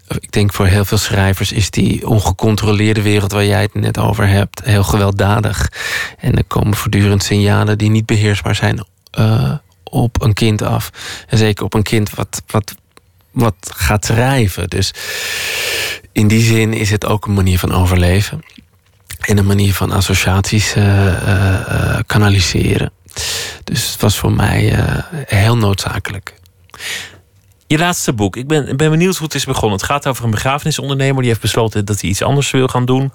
ik 0.09 0.33
denk 0.33 0.53
voor 0.53 0.67
heel 0.67 0.85
veel 0.85 0.99
schrijvers 0.99 1.53
is 1.53 1.71
die 1.71 2.09
ongecontroleerde 2.09 3.03
wereld 3.03 3.33
waar 3.33 3.45
jij 3.45 3.63
het 3.63 3.75
net 3.75 3.99
over 3.99 4.29
hebt 4.29 4.65
heel 4.65 4.83
gewelddadig. 4.83 5.73
En 6.19 6.37
er 6.37 6.45
komen 6.45 6.77
voortdurend 6.77 7.23
signalen 7.23 7.79
die 7.79 7.91
niet 7.91 8.07
beheersbaar 8.07 8.55
zijn 8.55 8.87
uh, 9.19 9.53
op 9.85 10.23
een 10.23 10.33
kind 10.33 10.63
af. 10.63 10.91
En 11.29 11.39
zeker 11.39 11.65
op 11.65 11.75
een 11.75 11.83
kind 11.83 12.11
wat, 12.11 12.43
wat, 12.47 12.75
wat 13.31 13.55
gaat 13.77 14.05
schrijven. 14.05 14.69
Dus 14.69 14.95
in 16.13 16.29
die 16.29 16.43
zin 16.43 16.73
is 16.73 16.91
het 16.91 17.07
ook 17.07 17.27
een 17.27 17.35
manier 17.35 17.59
van 17.59 17.73
overleven. 17.73 18.43
En 19.21 19.39
een 19.39 19.47
manier 19.47 19.75
van 19.75 19.93
associaties 19.93 20.77
uh, 20.77 21.07
uh, 21.07 21.99
kanaliseren. 22.07 22.93
Dus 23.65 23.93
het 23.93 24.01
was 24.01 24.19
voor 24.19 24.33
mij 24.33 24.77
heel 25.27 25.57
noodzakelijk. 25.57 26.35
Je 27.75 27.81
laatste 27.81 28.13
boek. 28.13 28.37
Ik 28.37 28.47
ben, 28.47 28.77
ben 28.77 28.91
benieuwd 28.91 29.17
hoe 29.17 29.27
het 29.27 29.35
is 29.35 29.45
begonnen. 29.45 29.79
Het 29.79 29.87
gaat 29.87 30.07
over 30.07 30.25
een 30.25 30.31
begrafenisondernemer 30.31 31.21
die 31.21 31.29
heeft 31.29 31.41
besloten 31.41 31.85
dat 31.85 32.01
hij 32.01 32.11
iets 32.11 32.23
anders 32.23 32.51
wil 32.51 32.67
gaan 32.67 32.85
doen. 32.85 33.13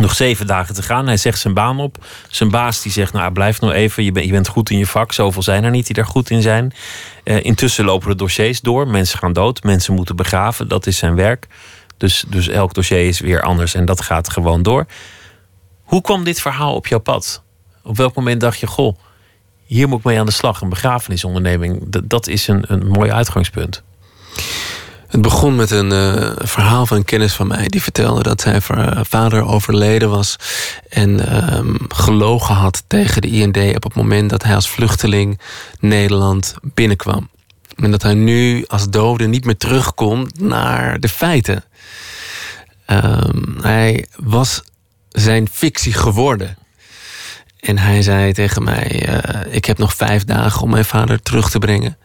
Nog 0.00 0.14
zeven 0.14 0.46
dagen 0.46 0.74
te 0.74 0.82
gaan. 0.82 1.06
Hij 1.06 1.16
zegt 1.16 1.38
zijn 1.38 1.54
baan 1.54 1.80
op. 1.80 2.04
Zijn 2.28 2.50
baas 2.50 2.82
die 2.82 2.92
zegt: 2.92 3.12
Nou, 3.12 3.32
blijf 3.32 3.60
nog 3.60 3.72
even. 3.72 4.04
Je, 4.04 4.26
je 4.26 4.32
bent 4.32 4.48
goed 4.48 4.70
in 4.70 4.78
je 4.78 4.86
vak. 4.86 5.12
Zoveel 5.12 5.42
zijn 5.42 5.64
er 5.64 5.70
niet 5.70 5.86
die 5.86 5.94
daar 5.94 6.06
goed 6.06 6.30
in 6.30 6.42
zijn. 6.42 6.74
Uh, 7.24 7.44
intussen 7.44 7.84
lopen 7.84 8.08
de 8.08 8.14
dossiers 8.14 8.60
door. 8.60 8.88
Mensen 8.88 9.18
gaan 9.18 9.32
dood. 9.32 9.62
Mensen 9.62 9.94
moeten 9.94 10.16
begraven. 10.16 10.68
Dat 10.68 10.86
is 10.86 10.98
zijn 10.98 11.14
werk. 11.14 11.46
Dus, 11.96 12.24
dus 12.28 12.48
elk 12.48 12.74
dossier 12.74 13.08
is 13.08 13.20
weer 13.20 13.42
anders 13.42 13.74
en 13.74 13.84
dat 13.84 14.00
gaat 14.00 14.30
gewoon 14.30 14.62
door. 14.62 14.86
Hoe 15.82 16.00
kwam 16.00 16.24
dit 16.24 16.40
verhaal 16.40 16.74
op 16.74 16.86
jouw 16.86 17.00
pad? 17.00 17.42
Op 17.82 17.96
welk 17.96 18.14
moment 18.14 18.40
dacht 18.40 18.58
je: 18.58 18.66
Goh, 18.66 18.98
hier 19.66 19.88
moet 19.88 19.98
ik 19.98 20.04
mee 20.04 20.18
aan 20.18 20.26
de 20.26 20.32
slag. 20.32 20.60
Een 20.60 20.68
begrafenisonderneming, 20.68 21.82
dat, 22.04 22.26
is 22.26 22.48
een, 22.48 22.64
een 22.66 22.86
mooi 22.86 23.10
uitgangspunt. 23.10 23.82
Het 25.06 25.22
begon 25.22 25.54
met 25.56 25.70
een 25.70 25.90
uh, 25.90 26.32
verhaal 26.36 26.86
van 26.86 26.96
een 26.96 27.04
kennis 27.04 27.34
van 27.34 27.46
mij. 27.46 27.68
Die 27.68 27.82
vertelde 27.82 28.22
dat 28.22 28.40
zijn 28.40 28.62
vader 29.06 29.44
overleden 29.44 30.10
was. 30.10 30.36
En 30.88 31.10
uh, 31.10 31.74
gelogen 31.88 32.54
had 32.54 32.82
tegen 32.86 33.22
de 33.22 33.28
IND 33.28 33.76
op 33.76 33.82
het 33.82 33.94
moment 33.94 34.30
dat 34.30 34.42
hij 34.42 34.54
als 34.54 34.68
vluchteling 34.68 35.40
Nederland 35.80 36.54
binnenkwam. 36.62 37.28
En 37.76 37.90
dat 37.90 38.02
hij 38.02 38.14
nu 38.14 38.64
als 38.66 38.90
dode 38.90 39.26
niet 39.26 39.44
meer 39.44 39.56
terugkomt 39.56 40.40
naar 40.40 41.00
de 41.00 41.08
feiten. 41.08 41.64
Um, 42.86 43.56
hij 43.60 44.06
was 44.16 44.62
zijn 45.08 45.48
fictie 45.52 45.92
geworden. 45.92 46.56
En 47.60 47.78
hij 47.78 48.02
zei 48.02 48.32
tegen 48.32 48.62
mij: 48.62 49.08
uh, 49.08 49.54
Ik 49.54 49.64
heb 49.64 49.78
nog 49.78 49.94
vijf 49.94 50.24
dagen 50.24 50.62
om 50.62 50.70
mijn 50.70 50.84
vader 50.84 51.22
terug 51.22 51.50
te 51.50 51.58
brengen. 51.58 51.96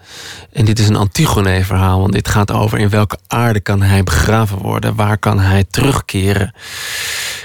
En 0.52 0.66
dit 0.66 0.80
is 0.80 0.88
een 0.88 0.96
Antigone-verhaal, 0.96 2.00
want 2.00 2.14
dit 2.14 2.28
gaat 2.28 2.52
over 2.52 2.80
in 2.80 2.90
welke 2.90 3.18
aarde 3.28 3.60
kan 3.60 3.82
hij 3.82 4.04
begraven 4.04 4.58
worden? 4.58 4.96
Waar 4.96 5.18
kan 5.18 5.40
hij 5.40 5.66
terugkeren? 5.70 6.54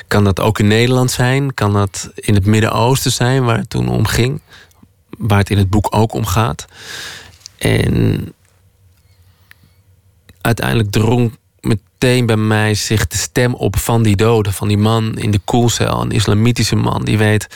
Kan 0.06 0.24
dat 0.24 0.40
ook 0.40 0.58
in 0.58 0.66
Nederland 0.66 1.10
zijn? 1.10 1.54
Kan 1.54 1.72
dat 1.72 2.10
in 2.14 2.34
het 2.34 2.46
Midden-Oosten 2.46 3.12
zijn, 3.12 3.44
waar 3.44 3.58
het 3.58 3.70
toen 3.70 3.88
om 3.88 4.06
ging? 4.06 4.40
Waar 5.18 5.38
het 5.38 5.50
in 5.50 5.58
het 5.58 5.70
boek 5.70 5.86
ook 5.90 6.12
om 6.12 6.26
gaat. 6.26 6.66
En 7.58 8.34
uiteindelijk 10.40 10.90
drong 10.90 11.38
meteen 11.98 12.26
bij 12.26 12.36
mij 12.36 12.74
zich 12.74 13.06
de 13.06 13.16
stem 13.16 13.54
op 13.54 13.78
van 13.78 14.02
die 14.02 14.16
doden. 14.16 14.52
Van 14.52 14.68
die 14.68 14.78
man 14.78 15.18
in 15.18 15.30
de 15.30 15.40
koelcel, 15.44 16.00
een 16.00 16.10
islamitische 16.10 16.76
man. 16.76 17.04
Die 17.04 17.18
weet 17.18 17.46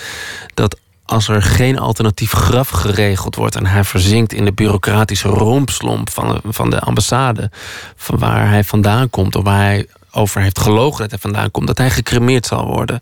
dat 0.55 0.79
als 1.05 1.29
er 1.29 1.43
geen 1.43 1.79
alternatief 1.79 2.33
graf 2.33 2.69
geregeld 2.69 3.35
wordt... 3.35 3.57
en 3.57 3.67
hij 3.67 3.85
verzinkt 3.85 4.33
in 4.33 4.45
de 4.45 4.53
bureaucratische 4.53 5.29
rompslomp 5.29 6.11
van, 6.11 6.41
van 6.45 6.71
de 6.71 6.81
ambassade... 6.81 7.51
van 7.97 8.19
waar 8.19 8.49
hij 8.49 8.65
vandaan 8.65 9.11
komt 9.11 9.37
of 9.37 9.45
waar 9.45 9.61
hij 9.61 9.87
over 10.11 10.41
heeft 10.41 10.59
gelogen 10.59 11.01
dat 11.01 11.11
hij 11.11 11.19
vandaan 11.19 11.51
komt... 11.51 11.67
dat 11.67 11.79
hij 11.79 11.91
gecremeerd 11.91 12.47
zal 12.47 12.67
worden. 12.67 13.01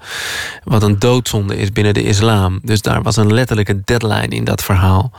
Wat 0.64 0.83
een 0.83 0.99
doodzonde 0.99 1.57
is 1.57 1.73
binnen 1.73 1.95
de 1.95 2.02
islam. 2.02 2.59
Dus 2.62 2.83
daar 2.83 3.02
was 3.02 3.16
een 3.16 3.33
letterlijke 3.33 3.80
deadline 3.85 4.28
in 4.28 4.45
dat 4.45 4.62
verhaal. 4.62 5.12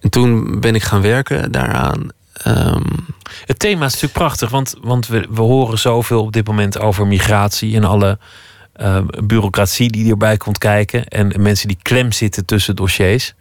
En 0.00 0.10
toen 0.10 0.60
ben 0.60 0.74
ik 0.74 0.82
gaan 0.82 1.02
werken 1.02 1.52
daaraan. 1.52 2.10
Um, 2.46 3.06
het 3.44 3.58
thema 3.58 3.84
is 3.84 3.92
natuurlijk 3.92 4.12
prachtig, 4.12 4.50
want, 4.50 4.74
want 4.80 5.06
we, 5.06 5.26
we 5.30 5.40
horen 5.40 5.78
zoveel 5.78 6.22
op 6.22 6.32
dit 6.32 6.46
moment 6.46 6.78
over 6.78 7.06
migratie 7.06 7.76
en 7.76 7.84
alle 7.84 8.18
uh, 8.80 8.98
bureaucratie 9.24 9.90
die 9.90 10.10
erbij 10.10 10.36
komt 10.36 10.58
kijken. 10.58 11.08
En 11.08 11.32
mensen 11.38 11.68
die 11.68 11.78
klem 11.82 12.12
zitten 12.12 12.44
tussen 12.44 12.76
dossiers. 12.76 13.34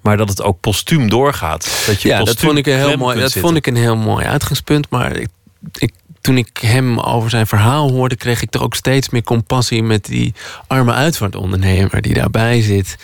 Maar 0.00 0.16
dat 0.16 0.28
het 0.28 0.42
ook 0.42 0.60
postuum 0.60 1.08
doorgaat. 1.08 1.84
Dat 1.86 2.02
je 2.02 2.08
ja, 2.08 2.24
dat 2.24 2.38
vond 2.38 2.58
ik 2.58 2.66
een 2.66 2.76
heel 2.76 2.96
mooi. 2.96 3.20
Dat 3.20 3.32
vond 3.32 3.56
ik 3.56 3.66
een 3.66 3.76
heel 3.76 3.96
mooi 3.96 4.26
uitgangspunt. 4.26 4.90
Maar 4.90 5.16
ik, 5.16 5.28
ik, 5.72 5.92
toen 6.20 6.36
ik 6.36 6.58
hem 6.60 6.98
over 6.98 7.30
zijn 7.30 7.46
verhaal 7.46 7.90
hoorde, 7.90 8.16
kreeg 8.16 8.42
ik 8.42 8.54
er 8.54 8.62
ook 8.62 8.74
steeds 8.74 9.08
meer 9.08 9.22
compassie 9.22 9.82
met 9.82 10.04
die 10.04 10.34
arme 10.66 10.92
uitvaartondernemer 10.92 12.02
die 12.02 12.14
daarbij 12.14 12.60
zit 12.62 12.96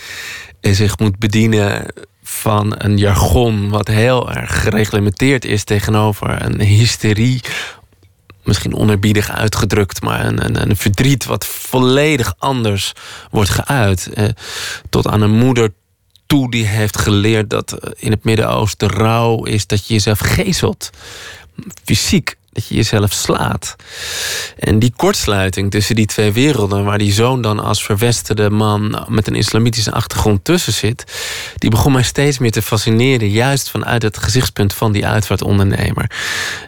zich 0.73 0.99
moet 0.99 1.19
bedienen 1.19 1.87
van 2.23 2.75
een 2.79 2.99
jargon 2.99 3.69
wat 3.69 3.89
heel 3.89 4.33
erg 4.33 4.63
gereglementeerd 4.63 5.45
is 5.45 5.65
tegenover 5.65 6.43
een 6.43 6.61
hysterie. 6.61 7.41
Misschien 8.43 8.75
onerbiedig 8.75 9.31
uitgedrukt, 9.31 10.03
maar 10.03 10.27
een, 10.27 10.45
een, 10.45 10.71
een 10.71 10.77
verdriet 10.77 11.25
wat 11.25 11.47
volledig 11.47 12.35
anders 12.39 12.93
wordt 13.31 13.51
geuit. 13.51 14.07
Eh, 14.07 14.29
tot 14.91 15.07
aan 15.07 15.23
een 15.23 15.39
moeder 15.39 15.73
toe 16.27 16.51
die 16.51 16.67
heeft 16.67 16.99
geleerd 16.99 17.51
dat 17.51 17.95
in 17.97 18.11
het 18.11 18.25
Midden-Oosten 18.25 18.89
rouw 18.89 19.45
is 19.45 19.67
dat 19.67 19.87
je 19.87 19.95
jezelf 19.95 20.19
gezelt. 20.19 20.91
Fysiek 21.85 22.37
dat 22.55 22.67
je 22.67 22.75
jezelf 22.75 23.13
slaat. 23.13 23.77
En 24.59 24.79
die 24.79 24.93
kortsluiting 24.97 25.71
tussen 25.71 25.95
die 25.95 26.07
twee 26.07 26.33
werelden, 26.33 26.85
waar 26.85 26.99
die 26.99 27.13
zoon 27.13 27.43
dan 27.43 27.61
als 27.61 27.85
verwesterde 27.85 28.51
man 28.51 29.05
met 29.09 29.27
een 29.27 29.35
islamitische 29.35 29.93
achtergrond 29.93 30.45
tussen 30.45 30.73
zit, 30.73 31.05
die 31.59 31.71
begon 31.71 31.93
mij 31.93 32.03
steeds 32.03 32.39
meer 32.39 32.51
te 32.51 32.63
fascineren, 32.63 33.31
juist 33.31 33.71
vanuit 33.71 34.03
het 34.03 34.19
gezichtspunt 34.19 34.75
van 34.75 34.93
die 34.93 35.07
uitvaartondernemer. 35.07 36.11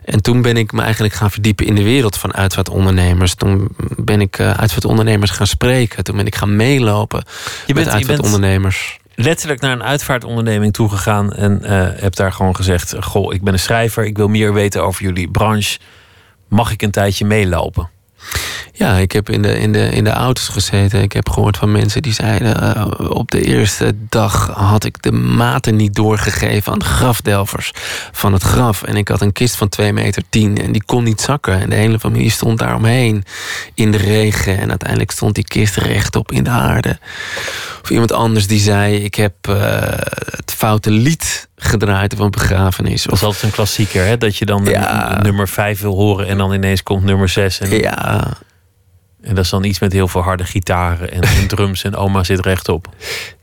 En 0.04 0.22
toen 0.22 0.42
ben 0.42 0.56
ik 0.56 0.72
me 0.72 0.82
eigenlijk 0.82 1.14
gaan 1.14 1.30
verdiepen 1.30 1.66
in 1.66 1.74
de 1.74 1.82
wereld 1.82 2.16
van 2.16 2.34
uitvaartondernemers. 2.34 3.34
Toen 3.34 3.68
ben 3.96 4.20
ik 4.20 4.38
uh, 4.38 4.50
uitvaartondernemers 4.50 5.30
gaan 5.30 5.46
spreken. 5.46 6.04
Toen 6.04 6.16
ben 6.16 6.26
ik 6.26 6.34
gaan 6.34 6.56
meelopen 6.56 7.24
je 7.66 7.74
bent, 7.74 7.86
met 7.86 7.94
uitvaartondernemers 7.94 8.98
letterlijk 9.16 9.60
naar 9.60 9.72
een 9.72 9.82
uitvaartonderneming 9.82 10.72
toegegaan 10.72 11.32
en 11.32 11.60
uh, 11.62 11.88
heb 11.94 12.14
daar 12.14 12.32
gewoon 12.32 12.56
gezegd: 12.56 12.94
Goh, 13.00 13.34
ik 13.34 13.42
ben 13.42 13.52
een 13.52 13.58
schrijver, 13.58 14.04
ik 14.04 14.16
wil 14.16 14.28
meer 14.28 14.52
weten 14.52 14.84
over 14.84 15.02
jullie 15.02 15.30
branche. 15.30 15.78
Mag 16.48 16.72
ik 16.72 16.82
een 16.82 16.90
tijdje 16.90 17.24
meelopen? 17.24 17.90
Ja, 18.78 18.96
ik 18.96 19.12
heb 19.12 19.30
in 19.30 19.42
de, 19.42 19.58
in, 19.58 19.72
de, 19.72 19.88
in 19.88 20.04
de 20.04 20.10
auto's 20.10 20.48
gezeten. 20.48 21.02
Ik 21.02 21.12
heb 21.12 21.30
gehoord 21.30 21.56
van 21.56 21.72
mensen 21.72 22.02
die 22.02 22.12
zeiden... 22.12 22.76
Uh, 22.76 23.10
op 23.10 23.30
de 23.30 23.42
eerste 23.42 23.94
dag 24.08 24.50
had 24.54 24.84
ik 24.84 25.02
de 25.02 25.12
maten 25.12 25.76
niet 25.76 25.94
doorgegeven... 25.94 26.72
aan 26.72 26.78
de 26.78 26.84
grafdelvers 26.84 27.70
van 28.12 28.32
het 28.32 28.42
graf. 28.42 28.82
En 28.82 28.96
ik 28.96 29.08
had 29.08 29.20
een 29.20 29.32
kist 29.32 29.56
van 29.56 29.68
2 29.68 29.92
meter 29.92 30.22
10 30.28 30.62
en 30.62 30.72
die 30.72 30.84
kon 30.84 31.04
niet 31.04 31.20
zakken. 31.20 31.60
En 31.60 31.70
de 31.70 31.76
hele 31.76 31.98
familie 31.98 32.30
stond 32.30 32.58
daaromheen 32.58 33.24
in 33.74 33.90
de 33.90 33.98
regen. 33.98 34.58
En 34.58 34.68
uiteindelijk 34.68 35.10
stond 35.10 35.34
die 35.34 35.44
kist 35.44 35.76
rechtop 35.76 36.32
in 36.32 36.44
de 36.44 36.50
aarde. 36.50 36.98
Of 37.82 37.90
iemand 37.90 38.12
anders 38.12 38.46
die 38.46 38.60
zei... 38.60 38.96
ik 38.96 39.14
heb 39.14 39.34
uh, 39.48 39.56
het 40.36 40.54
foute 40.56 40.90
lied 40.90 41.48
gedraaid 41.56 42.18
een 42.18 42.30
begrafenis. 42.30 43.02
Dat 43.02 43.14
is 43.14 43.22
altijd 43.22 43.42
een 43.42 43.50
klassieker, 43.50 44.06
hè? 44.06 44.18
Dat 44.18 44.36
je 44.36 44.44
dan 44.44 44.64
ja. 44.64 45.18
nummer 45.22 45.48
5 45.48 45.80
wil 45.80 45.94
horen 45.94 46.26
en 46.26 46.38
dan 46.38 46.52
ineens 46.52 46.82
komt 46.82 47.04
nummer 47.04 47.28
6. 47.28 47.60
En... 47.60 47.70
Ja. 47.70 48.36
En 49.26 49.34
dat 49.34 49.44
is 49.44 49.50
dan 49.50 49.64
iets 49.64 49.78
met 49.78 49.92
heel 49.92 50.08
veel 50.08 50.22
harde 50.22 50.44
gitaren 50.44 51.12
en, 51.12 51.20
en 51.20 51.46
drums 51.46 51.84
en 51.84 51.96
oma 51.96 52.24
zit 52.24 52.40
rechtop. 52.40 52.88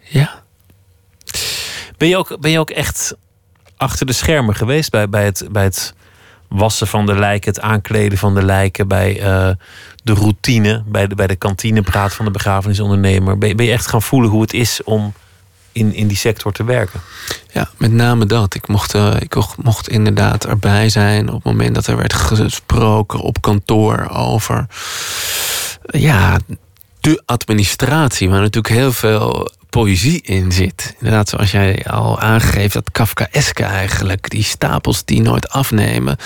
Ja. 0.10 0.42
Ben 1.98 2.08
je 2.08 2.18
ook, 2.18 2.40
ben 2.40 2.52
je 2.52 2.60
ook 2.60 2.70
echt 2.70 3.16
achter 3.78 4.06
de 4.06 4.14
schermen 4.14 4.56
geweest 4.56 4.92
bij, 4.92 5.10
bij, 5.10 5.26
het, 5.26 5.48
bij 5.52 5.64
het 5.64 5.94
wassen 6.48 6.88
van 6.88 7.06
de 7.06 7.16
lijken, 7.16 7.54
het 7.54 7.62
aankleden 7.62 8.18
van 8.18 8.36
de 8.36 8.44
lijken, 8.44 8.88
bij 8.88 9.20
uh, 9.20 9.50
de 10.04 10.14
routine, 10.14 10.84
bij 10.86 11.08
de, 11.08 11.16
bij 11.16 11.28
de 11.28 11.36
kantinepraat 11.36 12.14
van 12.14 12.26
de 12.26 12.32
begrafenisondernemer? 12.32 13.38
Ben, 13.38 13.56
ben 13.56 13.66
je 13.66 13.72
echt 13.72 13.88
gaan 13.88 14.02
voelen 14.02 14.30
hoe 14.30 14.42
het 14.42 14.54
is 14.54 14.84
om 14.84 15.14
in, 15.72 15.94
in 15.94 16.08
die 16.08 16.18
sector 16.18 16.52
te 16.52 16.64
werken? 16.64 17.02
Ja, 17.52 17.70
met 17.78 17.92
name 17.92 18.26
dat. 18.26 18.56
Ik 18.56 18.68
mocht, 18.68 18.96
uh, 18.96 19.16
ik 19.20 19.36
mocht 19.64 19.90
inderdaad 19.90 20.46
erbij 20.46 20.90
zijn 20.90 21.28
op 21.28 21.34
het 21.34 21.44
moment 21.44 21.76
dat 21.76 21.88
er 21.88 21.98
werd 21.98 22.14
gesproken 22.14 23.20
op 23.20 23.42
kantoor 23.42 24.10
over 24.10 24.66
ja, 25.86 26.40
de 27.00 27.22
administratie, 27.26 28.30
waar 28.30 28.40
natuurlijk 28.40 28.74
heel 28.74 28.92
veel 28.94 29.52
poëzie 29.70 30.22
in 30.22 30.52
zit. 30.52 30.96
Inderdaad, 31.00 31.30
zoals 31.30 31.52
jij 31.52 31.86
al 31.86 32.20
aangeeft, 32.20 32.74
dat 32.74 32.92
Kafkaeske 32.92 33.64
eigenlijk. 33.64 34.30
Die 34.30 34.44
stapels 34.44 35.06
die 35.06 35.22
nooit 35.22 35.50
afnemen. 35.50 36.18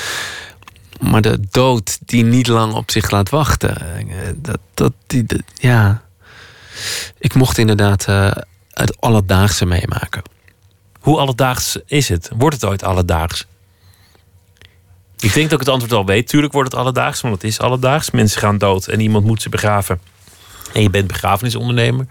Maar 0.99 1.21
de 1.21 1.39
dood 1.51 1.97
die 2.05 2.23
niet 2.23 2.47
lang 2.47 2.73
op 2.73 2.91
zich 2.91 3.11
laat 3.11 3.29
wachten. 3.29 3.77
Dat, 4.35 4.59
dat, 4.73 4.93
die, 5.07 5.25
ja. 5.53 6.01
Ik 7.19 7.33
mocht 7.33 7.57
inderdaad 7.57 8.05
uh, 8.09 8.31
het 8.71 9.01
alledaagse 9.01 9.65
meemaken. 9.65 10.21
Hoe 10.99 11.17
alledaags 11.17 11.77
is 11.85 12.09
het? 12.09 12.29
Wordt 12.37 12.55
het 12.55 12.65
ooit 12.65 12.83
alledaags? 12.83 13.45
Ik 15.19 15.33
denk 15.33 15.49
dat 15.49 15.59
ik 15.59 15.65
het 15.65 15.69
antwoord 15.69 15.93
al 15.93 16.05
weet. 16.05 16.27
Tuurlijk 16.27 16.53
wordt 16.53 16.71
het 16.71 16.79
alledaags, 16.79 17.21
want 17.21 17.33
het 17.33 17.43
is 17.43 17.59
alledaags. 17.59 18.11
Mensen 18.11 18.39
gaan 18.39 18.57
dood 18.57 18.87
en 18.87 18.99
iemand 18.99 19.25
moet 19.25 19.41
ze 19.41 19.49
begraven. 19.49 19.99
En 20.73 20.81
je 20.81 20.89
bent 20.89 21.07
begrafenisondernemer. 21.07 22.07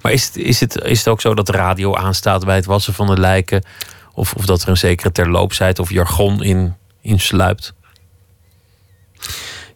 Maar 0.00 0.12
is 0.12 0.26
het, 0.26 0.36
is 0.36 0.60
het, 0.60 0.76
is 0.76 0.98
het 0.98 1.08
ook 1.08 1.20
zo 1.20 1.34
dat 1.34 1.46
de 1.46 1.52
radio 1.52 1.94
aanstaat 1.96 2.44
bij 2.44 2.56
het 2.56 2.64
wassen 2.64 2.94
van 2.94 3.06
de 3.06 3.20
lijken? 3.20 3.64
Of, 4.12 4.34
of 4.34 4.46
dat 4.46 4.62
er 4.62 4.68
een 4.68 4.76
zekere 4.76 5.12
terloopsheid 5.12 5.78
of 5.78 5.90
jargon 5.90 6.42
in, 6.42 6.76
in 7.00 7.20
sluipt? 7.20 7.74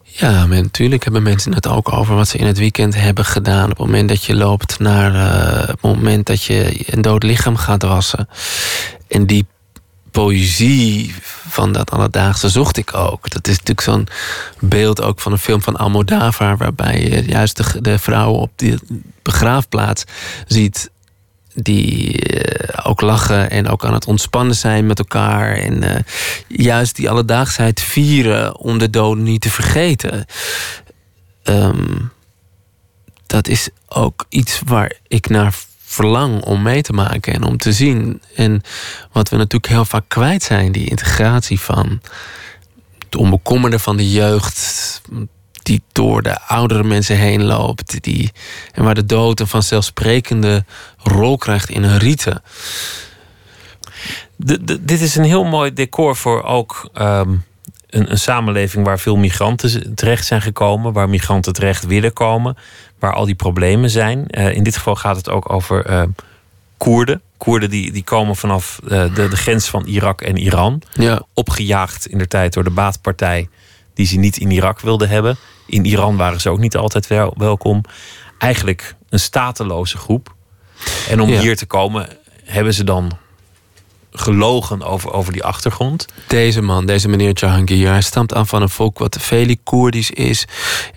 Ja, 0.03 0.45
natuurlijk 0.45 1.03
hebben 1.03 1.23
mensen 1.23 1.53
het 1.53 1.67
ook 1.67 1.91
over 1.91 2.15
wat 2.15 2.27
ze 2.27 2.37
in 2.37 2.45
het 2.45 2.57
weekend 2.57 2.95
hebben 2.95 3.25
gedaan. 3.25 3.63
Op 3.63 3.77
het 3.77 3.85
moment 3.85 4.09
dat 4.09 4.23
je 4.23 4.35
loopt 4.35 4.79
naar 4.79 5.13
uh, 5.13 5.67
het 5.67 5.81
moment 5.81 6.25
dat 6.25 6.43
je 6.43 6.83
een 6.85 7.01
dood 7.01 7.23
lichaam 7.23 7.55
gaat 7.55 7.83
wassen. 7.83 8.29
En 9.07 9.25
die 9.25 9.47
poëzie 10.19 11.13
van 11.49 11.71
dat 11.71 11.91
alledaagse 11.91 12.49
zocht 12.49 12.77
ik 12.77 12.93
ook. 12.93 13.29
Dat 13.29 13.47
is 13.47 13.57
natuurlijk 13.57 13.81
zo'n 13.81 14.07
beeld 14.59 15.01
ook 15.01 15.19
van 15.19 15.31
een 15.31 15.37
film 15.37 15.61
van 15.61 15.75
Almodovar... 15.75 16.57
waarbij 16.57 17.23
juist 17.27 17.83
de, 17.83 17.99
vrouwen 17.99 18.39
op 18.39 18.51
die 18.55 18.79
begraafplaats 19.21 20.03
ziet 20.47 20.89
die 21.53 22.29
uh, 22.33 22.79
ook 22.83 23.01
lachen 23.01 23.49
en 23.49 23.67
ook 23.67 23.85
aan 23.85 23.93
het 23.93 24.05
ontspannen 24.05 24.55
zijn 24.55 24.85
met 24.85 24.99
elkaar. 24.99 25.55
En 25.55 25.83
uh, 25.83 25.95
juist 26.47 26.95
die 26.95 27.09
alledaagsheid 27.09 27.81
vieren 27.81 28.57
om 28.57 28.77
de 28.77 28.89
doden 28.89 29.23
niet 29.23 29.41
te 29.41 29.49
vergeten. 29.49 30.25
Um, 31.43 32.11
dat 33.25 33.47
is 33.47 33.69
ook 33.87 34.25
iets 34.29 34.61
waar 34.65 34.93
ik 35.07 35.29
naar 35.29 35.53
verlang 35.89 36.43
om 36.43 36.61
mee 36.61 36.81
te 36.81 36.93
maken 36.93 37.33
en 37.33 37.43
om 37.43 37.57
te 37.57 37.73
zien. 37.73 38.21
En 38.35 38.61
wat 39.11 39.29
we 39.29 39.35
natuurlijk 39.35 39.73
heel 39.73 39.85
vaak 39.85 40.03
kwijt 40.07 40.43
zijn, 40.43 40.71
die 40.71 40.89
integratie 40.89 41.59
van 41.59 42.01
het 43.05 43.15
onbekommerde 43.15 43.79
van 43.79 43.97
de 43.97 44.11
jeugd, 44.11 45.01
die 45.63 45.81
door 45.91 46.21
de 46.21 46.41
oudere 46.41 46.83
mensen 46.83 47.17
heen 47.17 47.43
loopt, 47.43 48.03
die, 48.03 48.31
en 48.71 48.83
waar 48.83 48.95
de 48.95 49.05
dood 49.05 49.39
een 49.39 49.47
vanzelfsprekende 49.47 50.65
rol 50.97 51.37
krijgt 51.37 51.69
in 51.69 51.83
een 51.83 51.97
rite. 51.97 52.41
De, 54.35 54.83
dit 54.83 55.01
is 55.01 55.15
een 55.15 55.23
heel 55.23 55.43
mooi 55.43 55.73
decor 55.73 56.15
voor 56.15 56.43
ook 56.43 56.89
ehm, 56.93 57.29
een, 57.89 58.11
een, 58.11 58.19
samenleving 58.19 58.85
waar 58.85 58.99
veel 58.99 59.15
migranten 59.15 59.95
terecht 59.95 60.25
zijn 60.25 60.41
gekomen, 60.41 60.93
waar 60.93 61.09
migranten 61.09 61.53
terecht 61.53 61.85
willen 61.85 62.13
komen, 62.13 62.57
waar 62.99 63.13
al 63.13 63.25
die 63.25 63.35
problemen 63.35 63.89
zijn. 63.89 64.25
Uh, 64.27 64.55
in 64.55 64.63
dit 64.63 64.77
geval 64.77 64.95
gaat 64.95 65.15
het 65.15 65.29
ook 65.29 65.51
over 65.51 65.89
uh, 65.89 66.03
Koerden. 66.77 67.21
Koerden 67.37 67.69
die, 67.69 67.91
die 67.91 68.03
komen 68.03 68.35
vanaf 68.35 68.79
uh, 68.83 68.89
de, 68.89 69.27
de 69.27 69.37
grens 69.37 69.69
van 69.69 69.85
Irak 69.85 70.21
en 70.21 70.37
Iran. 70.37 70.81
Ja. 70.93 71.21
Opgejaagd 71.33 72.07
in 72.07 72.17
de 72.17 72.27
tijd 72.27 72.53
door 72.53 72.63
de 72.63 72.69
baatpartij 72.69 73.49
die 73.93 74.05
ze 74.05 74.17
niet 74.17 74.37
in 74.37 74.51
Irak 74.51 74.79
wilden 74.79 75.09
hebben. 75.09 75.37
In 75.65 75.85
Iran 75.85 76.17
waren 76.17 76.41
ze 76.41 76.49
ook 76.49 76.59
niet 76.59 76.75
altijd 76.77 77.07
wel, 77.07 77.33
welkom. 77.37 77.83
Eigenlijk 78.37 78.95
een 79.09 79.19
stateloze 79.19 79.97
groep. 79.97 80.35
En 81.09 81.21
om 81.21 81.29
Ja. 81.29 81.39
hier 81.39 81.55
te 81.57 81.65
komen 81.65 82.07
hebben 82.43 82.73
ze 82.73 82.83
dan 82.83 83.17
gelogen 84.11 84.83
over, 84.83 85.13
over 85.13 85.33
die 85.33 85.43
achtergrond. 85.43 86.05
Deze 86.27 86.61
man, 86.61 86.85
deze 86.85 87.07
meneer 87.07 87.33
Jahangir, 87.33 87.89
hij 87.89 88.01
stamt 88.01 88.33
af 88.33 88.49
van 88.49 88.61
een 88.61 88.69
volk 88.69 88.99
wat 88.99 89.17
veel 89.19 89.55
Koerdisch 89.63 90.11
is 90.11 90.45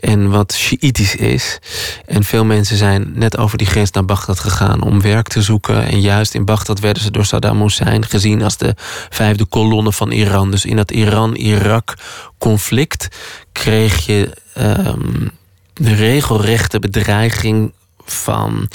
en 0.00 0.30
wat 0.30 0.52
Shiïtisch 0.52 1.16
is. 1.16 1.58
En 2.06 2.24
veel 2.24 2.44
mensen 2.44 2.76
zijn 2.76 3.12
net 3.14 3.38
over 3.38 3.58
die 3.58 3.66
grens 3.66 3.90
naar 3.90 4.04
Bagdad 4.04 4.40
gegaan 4.40 4.82
om 4.82 5.00
werk 5.00 5.28
te 5.28 5.42
zoeken. 5.42 5.86
En 5.86 6.00
juist 6.00 6.34
in 6.34 6.44
Bagdad 6.44 6.80
werden 6.80 7.02
ze 7.02 7.10
door 7.10 7.24
Saddam 7.24 7.62
Hussein 7.62 8.06
gezien 8.06 8.42
als 8.42 8.56
de 8.56 8.74
vijfde 9.10 9.44
kolonne 9.44 9.92
van 9.92 10.10
Iran. 10.10 10.50
Dus 10.50 10.64
in 10.64 10.76
dat 10.76 10.90
Iran-Irak-conflict 10.90 13.08
kreeg 13.52 14.06
je 14.06 14.36
ehm, 14.54 15.28
de 15.72 15.94
regelrechte 15.94 16.78
bedreiging 16.78 17.72
van 18.04 18.68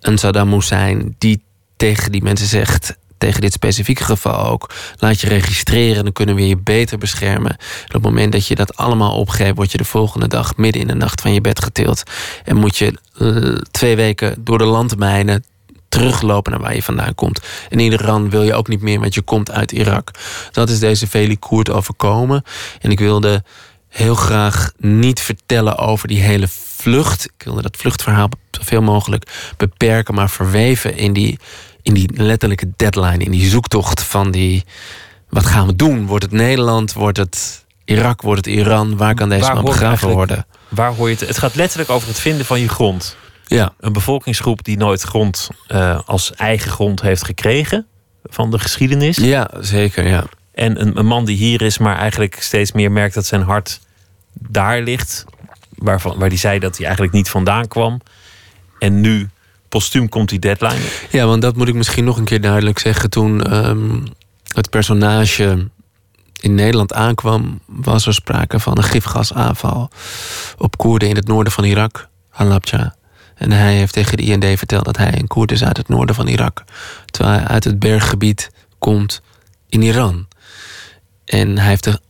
een 0.00 0.18
Saddam 0.18 0.52
Hussein 0.52 1.14
die 1.18 1.42
tegen 1.76 2.12
die 2.12 2.22
mensen 2.22 2.46
zegt 2.46 2.96
tegen 3.18 3.40
dit 3.40 3.52
specifieke 3.52 4.04
geval 4.04 4.46
ook. 4.46 4.70
Laat 4.98 5.20
je 5.20 5.28
registreren, 5.28 6.04
dan 6.04 6.12
kunnen 6.12 6.34
we 6.34 6.48
je 6.48 6.56
beter 6.56 6.98
beschermen. 6.98 7.50
En 7.50 7.86
op 7.86 7.92
het 7.92 8.02
moment 8.02 8.32
dat 8.32 8.46
je 8.46 8.54
dat 8.54 8.76
allemaal 8.76 9.16
opgeeft, 9.16 9.56
word 9.56 9.72
je 9.72 9.78
de 9.78 9.84
volgende 9.84 10.28
dag 10.28 10.56
midden 10.56 10.80
in 10.80 10.88
de 10.88 10.94
nacht 10.94 11.20
van 11.20 11.32
je 11.32 11.40
bed 11.40 11.62
getild. 11.62 12.02
En 12.44 12.56
moet 12.56 12.76
je 12.76 12.98
eh, 13.18 13.56
twee 13.70 13.96
weken 13.96 14.34
door 14.38 14.58
de 14.58 14.64
landmijnen 14.64 15.44
teruglopen 15.88 16.52
naar 16.52 16.60
waar 16.60 16.74
je 16.74 16.82
vandaan 16.82 17.14
komt. 17.14 17.40
En 17.68 17.80
in 17.80 17.92
Iran 17.92 18.30
wil 18.30 18.42
je 18.42 18.54
ook 18.54 18.68
niet 18.68 18.82
meer, 18.82 19.00
want 19.00 19.14
je 19.14 19.22
komt 19.22 19.50
uit 19.50 19.72
Irak. 19.72 20.10
Dat 20.52 20.70
is 20.70 20.78
deze 20.78 21.06
Veli 21.06 21.38
Koert 21.38 21.70
overkomen. 21.70 22.42
En 22.80 22.90
ik 22.90 22.98
wilde 22.98 23.44
heel 23.88 24.14
graag 24.14 24.72
niet 24.78 25.20
vertellen 25.20 25.78
over 25.78 26.08
die 26.08 26.20
hele 26.20 26.48
vlucht. 26.48 27.24
Ik 27.24 27.44
wilde 27.44 27.62
dat 27.62 27.76
vluchtverhaal 27.76 28.28
zoveel 28.50 28.82
mogelijk 28.82 29.52
beperken, 29.56 30.14
maar 30.14 30.30
verweven 30.30 30.96
in 30.96 31.12
die 31.12 31.38
in 31.84 31.94
die 31.94 32.10
letterlijke 32.22 32.72
deadline, 32.76 33.24
in 33.24 33.30
die 33.30 33.48
zoektocht 33.48 34.02
van 34.02 34.30
die. 34.30 34.64
Wat 35.28 35.46
gaan 35.46 35.66
we 35.66 35.76
doen? 35.76 36.06
Wordt 36.06 36.24
het 36.24 36.32
Nederland? 36.32 36.92
Wordt 36.92 37.18
het 37.18 37.64
Irak? 37.84 38.22
Wordt 38.22 38.46
het 38.46 38.54
Iran? 38.54 38.96
Waar 38.96 39.14
kan 39.14 39.28
deze 39.28 39.44
Waar 39.44 39.54
man 39.54 39.64
begraven 39.64 40.08
worden? 40.08 40.46
Waar 40.68 40.94
hoor 40.94 41.08
je 41.08 41.16
het? 41.16 41.28
Het 41.28 41.38
gaat 41.38 41.54
letterlijk 41.54 41.90
over 41.90 42.08
het 42.08 42.18
vinden 42.18 42.46
van 42.46 42.60
je 42.60 42.68
grond. 42.68 43.16
Ja, 43.46 43.72
Een 43.80 43.92
bevolkingsgroep 43.92 44.64
die 44.64 44.76
nooit 44.76 45.02
grond 45.02 45.48
eh, 45.66 46.00
als 46.06 46.32
eigen 46.34 46.70
grond 46.70 47.00
heeft 47.00 47.24
gekregen 47.24 47.86
van 48.24 48.50
de 48.50 48.58
geschiedenis. 48.58 49.16
ja 49.16 49.50
zeker. 49.60 50.06
Ja. 50.06 50.24
En 50.54 50.80
een, 50.80 50.98
een 50.98 51.06
man 51.06 51.24
die 51.24 51.36
hier 51.36 51.62
is, 51.62 51.78
maar 51.78 51.96
eigenlijk 51.96 52.36
steeds 52.40 52.72
meer 52.72 52.92
merkt 52.92 53.14
dat 53.14 53.26
zijn 53.26 53.42
hart 53.42 53.80
daar 54.32 54.80
ligt. 54.82 55.24
Waarvan, 55.74 56.18
waar 56.18 56.28
hij 56.28 56.36
zei 56.38 56.58
dat 56.58 56.76
hij 56.76 56.84
eigenlijk 56.84 57.14
niet 57.14 57.28
vandaan 57.28 57.68
kwam. 57.68 58.00
En 58.78 59.00
nu, 59.00 59.28
postuum, 59.74 60.08
komt 60.08 60.28
die 60.28 60.38
deadline. 60.38 60.80
ja, 61.10 61.26
want 61.26 61.42
dat 61.42 61.56
moet 61.56 61.68
ik 61.68 61.74
misschien 61.74 62.04
nog 62.04 62.16
een 62.16 62.24
keer 62.24 62.40
duidelijk 62.40 62.78
zeggen. 62.78 63.10
Toen 63.10 63.42
ehm, 63.42 64.00
het 64.54 64.70
personage 64.70 65.68
in 66.40 66.54
Nederland 66.54 66.92
aankwam, 66.92 67.60
was 67.66 68.06
er 68.06 68.14
sprake 68.14 68.60
van 68.60 68.76
een 68.76 68.84
gifgasaanval 68.84 69.90
op 70.58 70.76
Koerden 70.76 71.08
in 71.08 71.16
het 71.16 71.26
noorden 71.26 71.52
van 71.52 71.64
Irak, 71.64 72.08
Halabja. 72.28 72.94
En 73.34 73.52
hij 73.52 73.74
heeft 73.74 73.92
tegen 73.92 74.16
de 74.16 74.22
IND 74.22 74.58
verteld 74.58 74.84
dat 74.84 74.96
hij 74.96 75.18
een 75.18 75.26
Koerd 75.26 75.52
is 75.52 75.64
uit 75.64 75.76
het 75.76 75.88
noorden 75.88 76.14
van 76.14 76.26
Irak. 76.26 76.64
Terwijl 77.04 77.38
hij 77.38 77.46
uit 77.46 77.64
het 77.64 77.78
berggebied 77.78 78.50
komt 78.78 79.22
in 79.68 79.82
Iran. 79.82 80.28
En 81.24 81.58
hij 81.58 81.68
heeft, 81.68 82.00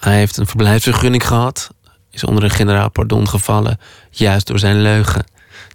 hij 0.00 0.16
heeft 0.16 0.36
een 0.36 0.46
verblijfsvergunning 0.46 1.26
gehad. 1.26 1.70
Is 2.10 2.24
onder 2.24 2.44
een 2.44 2.50
generaal 2.50 2.90
pardon 2.90 3.28
gevallen. 3.28 3.78
Juist 4.10 4.46
door 4.46 4.58
zijn 4.58 4.82
leugen. 4.82 5.24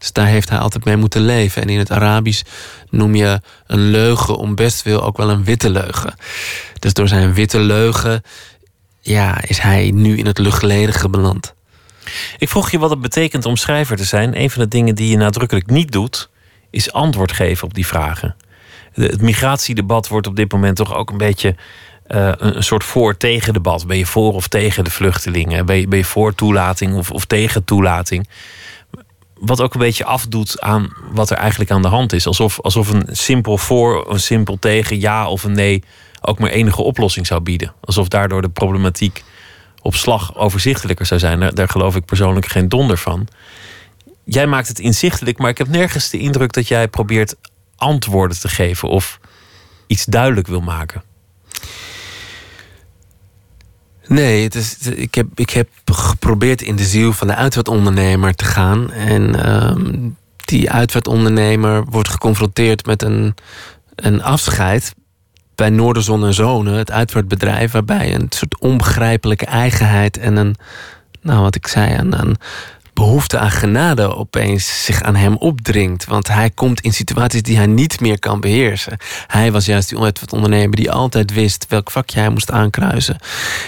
Dus 0.06 0.14
daar 0.14 0.28
heeft 0.28 0.50
hij 0.50 0.60
altijd 0.60 0.86
mee 0.86 0.98
moeten 0.98 1.22
leven. 1.22 1.62
En 1.62 1.70
in 1.70 1.80
het 1.80 1.92
Arabisch 1.92 2.42
noem 2.90 3.16
je 3.16 3.42
een 3.68 3.90
leugen 3.90 4.38
om 4.38 4.56
best 4.56 4.82
wil 4.82 5.04
ook 5.04 5.18
wel 5.18 5.30
een 5.30 5.44
witte 5.44 5.70
leugen. 5.70 6.16
Dus 6.80 6.94
door 6.94 7.08
zijn 7.08 7.34
witte 7.34 7.60
leugen 7.60 8.22
ja, 9.02 9.42
is 9.42 9.60
hij 9.60 9.92
nu 9.94 10.18
in 10.18 10.26
het 10.26 10.38
luchtledige 10.38 11.10
beland. 11.10 11.54
Ik 12.38 12.50
vroeg 12.50 12.72
je 12.72 12.80
wat 12.80 12.90
het 12.90 13.02
betekent 13.02 13.46
om 13.46 13.56
schrijver 13.56 13.98
te 13.98 14.04
zijn. 14.04 14.40
Een 14.40 14.50
van 14.50 14.62
de 14.62 14.68
dingen 14.68 14.96
die 14.96 15.10
je 15.10 15.18
nadrukkelijk 15.18 15.70
niet 15.70 15.92
doet, 15.92 16.30
is 16.70 16.92
antwoord 16.92 17.32
geven 17.32 17.68
op 17.68 17.74
die 17.74 17.88
vragen. 17.88 18.36
Het 18.94 19.22
migratiedebat 19.22 20.08
wordt 20.08 20.28
op 20.28 20.36
dit 20.36 20.52
moment 20.52 20.76
toch 20.76 20.96
ook 20.96 21.10
een 21.10 21.18
beetje 21.18 21.56
eh, 22.08 22.32
een, 22.38 22.64
soort 22.64 22.84
voor-tegen 22.84 23.54
debat. 23.54 23.88
Ben 23.88 23.98
je 23.98 24.06
voor 24.06 24.34
of 24.34 24.48
tegen 24.48 24.84
de 24.84 24.90
vluchtelingen? 24.90 25.66
Ben 25.66 25.76
je, 25.76 25.88
ben 25.88 25.98
je 25.98 26.06
voor 26.06 26.36
toelating 26.36 26.96
of, 26.96 27.12
of 27.12 27.26
tegen 27.26 27.64
toelating? 27.64 28.28
Wat 29.40 29.62
ook 29.62 29.74
een 29.74 29.80
beetje 29.80 30.06
afdoet 30.06 30.62
aan 30.62 30.94
wat 31.12 31.30
er 31.30 31.38
eigenlijk 31.38 31.72
aan 31.72 31.82
de 31.82 31.88
hand 31.88 32.14
is. 32.14 32.28
Alsof, 32.28 32.62
alsof 32.62 32.90
een 32.90 33.08
simpel 33.12 33.58
voor, 33.58 34.12
een 34.12 34.20
simpel 34.20 34.58
tegen, 34.60 35.00
ja 35.00 35.30
of 35.30 35.44
een 35.44 35.52
nee 35.52 35.84
ook 36.22 36.40
maar 36.40 36.50
enige 36.50 36.82
oplossing 36.82 37.28
zou 37.28 37.42
bieden. 37.42 37.74
Alsof 37.82 38.08
daardoor 38.08 38.42
de 38.42 38.50
problematiek 38.50 39.24
op 39.82 39.96
slag 39.96 40.36
overzichtelijker 40.36 41.06
zou 41.06 41.20
zijn. 41.20 41.40
Daar, 41.40 41.54
daar 41.54 41.70
geloof 41.70 41.96
ik 41.96 42.06
persoonlijk 42.06 42.46
geen 42.46 42.70
donder 42.70 42.98
van. 42.98 43.28
Jij 44.24 44.48
maakt 44.48 44.68
het 44.68 44.80
inzichtelijk, 44.80 45.38
maar 45.38 45.50
ik 45.50 45.58
heb 45.58 45.68
nergens 45.68 46.10
de 46.10 46.18
indruk 46.18 46.54
dat 46.54 46.68
jij 46.68 46.88
probeert 46.88 47.36
antwoorden 47.76 48.40
te 48.40 48.50
geven 48.50 48.90
of 48.90 49.20
iets 49.88 50.06
duidelijk 50.06 50.48
wil 50.48 50.62
maken. 50.62 51.04
Nee, 54.08 54.44
het 54.44 54.56
is, 54.56 54.78
ik, 54.88 55.16
heb, 55.16 55.28
ik 55.36 55.50
heb 55.50 55.70
geprobeerd 55.86 56.62
in 56.62 56.76
de 56.76 56.84
ziel 56.84 57.14
van 57.14 57.28
de 57.28 57.36
uitvaartondernemer 57.36 58.36
te 58.36 58.46
gaan. 58.46 58.92
En 58.92 59.44
ehm, 59.44 60.10
die 60.46 60.72
uitvaartondernemer 60.72 61.84
wordt 61.86 62.10
geconfronteerd 62.10 62.86
met 62.86 63.02
een, 63.04 63.36
een 63.96 64.24
afscheid 64.24 64.94
bij 65.56 65.70
Noorderzon 65.70 66.26
en 66.26 66.34
Zonen, 66.34 66.74
het 66.74 66.92
uitvaartbedrijf, 66.92 67.72
waarbij 67.72 68.16
een 68.16 68.28
soort 68.30 68.60
onbegrijpelijke 68.60 69.46
eigenheid 69.46 70.18
en 70.18 70.36
een, 70.36 70.56
nou 71.22 71.42
wat 71.42 71.56
ik 71.56 71.68
zei, 71.68 71.98
een, 71.98 72.20
een 72.20 72.38
behoefte 72.96 73.38
aan 73.38 73.52
genade 73.52 74.16
opeens 74.16 74.86
zich 74.86 75.02
aan 75.02 75.16
hem 75.16 75.36
opdringt. 75.36 76.06
Want 76.06 76.28
hij 76.28 76.50
komt 76.50 76.82
in 76.82 76.94
situaties 76.94 77.42
die 77.42 77.58
hij 77.58 77.66
niet 77.66 78.00
meer 78.00 78.20
kan 78.20 78.40
beheersen. 78.40 78.98
Hij 79.28 79.52
was 79.52 79.66
juist 79.66 79.90
die 79.90 79.98
ondernemer 80.30 80.76
die 80.76 80.92
altijd 80.92 81.34
wist 81.34 81.66
welk 81.70 81.92
vakje 81.92 82.20
hij 82.20 82.30
moest 82.30 82.52
aankruisen. 82.52 83.18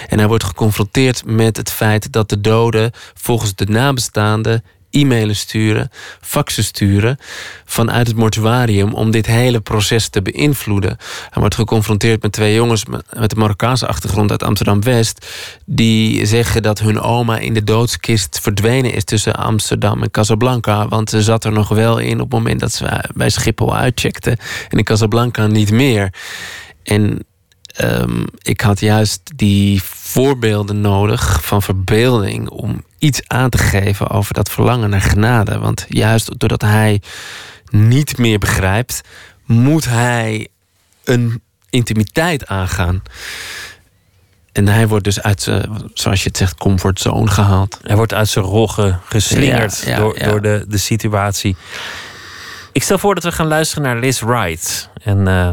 En 0.08 0.18
hij 0.18 0.28
wordt 0.28 0.44
geconfronteerd 0.44 1.24
met 1.24 1.56
het 1.56 1.70
feit 1.70 2.12
dat 2.12 2.28
de 2.28 2.40
doden 2.40 2.90
volgens 3.14 3.54
de 3.54 3.66
nabestaanden 3.66 4.64
e-mailen 4.90 5.36
sturen, 5.36 5.90
faxen 6.20 6.64
sturen 6.64 7.18
vanuit 7.64 8.06
het 8.06 8.16
mortuarium 8.16 8.94
om 8.94 9.10
dit 9.10 9.26
hele 9.26 9.60
proces 9.60 10.08
te 10.08 10.22
beïnvloeden. 10.22 10.96
Hij 11.30 11.40
wordt 11.40 11.54
geconfronteerd 11.54 12.22
met 12.22 12.32
twee 12.32 12.54
jongens 12.54 12.84
met 12.84 13.32
een 13.32 13.38
Marokkaanse 13.38 13.86
achtergrond 13.86 14.30
uit 14.30 14.42
Amsterdam-West 14.42 15.26
die 15.64 16.26
zeggen 16.26 16.62
dat 16.62 16.78
hun 16.78 17.00
oma 17.00 17.38
in 17.38 17.54
de 17.54 17.64
doodskist 17.64 18.40
verdwenen 18.40 18.92
is 18.92 19.04
tussen 19.04 19.34
Amsterdam 19.34 20.02
en 20.02 20.10
Casablanca, 20.10 20.88
want 20.88 21.10
ze 21.10 21.22
zat 21.22 21.44
er 21.44 21.52
nog 21.52 21.68
wel 21.68 21.98
in 21.98 22.20
op 22.20 22.30
het 22.30 22.38
moment 22.38 22.60
dat 22.60 22.72
ze 22.72 23.04
bij 23.14 23.30
Schiphol 23.30 23.76
uitcheckten 23.76 24.36
en 24.68 24.78
in 24.78 24.84
Casablanca 24.84 25.46
niet 25.46 25.70
meer. 25.70 26.12
En 26.82 27.26
Ehm, 27.78 28.24
ik 28.42 28.60
had 28.60 28.80
juist 28.80 29.20
die 29.36 29.82
voorbeelden 29.82 30.80
nodig 30.80 31.44
van 31.44 31.62
verbeelding 31.62 32.48
om 32.48 32.84
iets 32.98 33.20
aan 33.26 33.50
te 33.50 33.58
geven 33.58 34.08
over 34.08 34.34
dat 34.34 34.50
verlangen 34.50 34.90
naar 34.90 35.00
genade. 35.00 35.58
Want 35.58 35.86
juist 35.88 36.38
doordat 36.38 36.62
hij 36.62 37.02
niet 37.70 38.18
meer 38.18 38.38
begrijpt, 38.38 39.00
moet 39.46 39.84
hij 39.84 40.48
een 41.04 41.42
intimiteit 41.70 42.46
aangaan. 42.46 43.02
En 44.52 44.68
hij 44.68 44.88
wordt 44.88 45.04
dus 45.04 45.22
uit 45.22 45.42
zijn, 45.42 45.90
zoals 45.94 46.22
je 46.22 46.28
het 46.28 46.36
zegt, 46.36 46.54
comfortzone 46.54 47.30
gehaald. 47.30 47.78
Hij 47.82 47.96
wordt 47.96 48.14
uit 48.14 48.28
zijn 48.28 48.44
roggen 48.44 49.00
geslingerd 49.04 49.82
Ja, 49.84 49.90
ja, 49.90 49.96
door, 49.96 50.18
ja. 50.18 50.28
door 50.28 50.42
de, 50.42 50.64
de 50.68 50.78
situatie. 50.78 51.56
Ik 52.72 52.82
stel 52.82 52.98
voor 52.98 53.14
dat 53.14 53.24
we 53.24 53.32
gaan 53.32 53.46
luisteren 53.46 53.82
naar 53.82 53.98
Liz 53.98 54.20
Wright. 54.20 54.90
En 55.02 55.18
uh, 55.18 55.50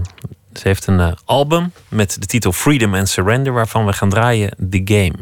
ze 0.53 0.67
heeft 0.67 0.87
een 0.87 0.99
uh, 0.99 1.11
album 1.25 1.71
met 1.87 2.17
de 2.19 2.25
titel 2.25 2.51
Freedom 2.51 2.95
and 2.95 3.09
Surrender, 3.09 3.53
waarvan 3.53 3.85
we 3.85 3.93
gaan 3.93 4.09
draaien 4.09 4.55
The 4.69 4.81
Game. 4.83 5.15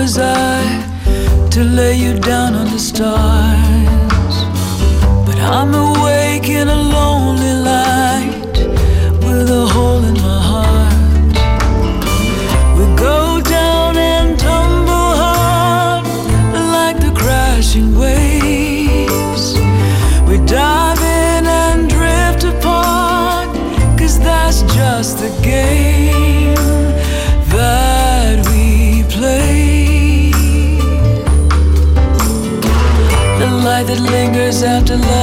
Was 0.00 0.18
I 0.18 1.48
to 1.50 1.62
lay 1.62 1.94
you 1.94 2.18
down 2.18 2.54
under 2.54 2.78
stars. 2.78 4.34
But 5.26 5.38
I'm 5.56 5.74
awake 5.74 6.48
and 6.48 6.70
a 6.70 6.80
to 34.90 34.96
love. 34.96 35.19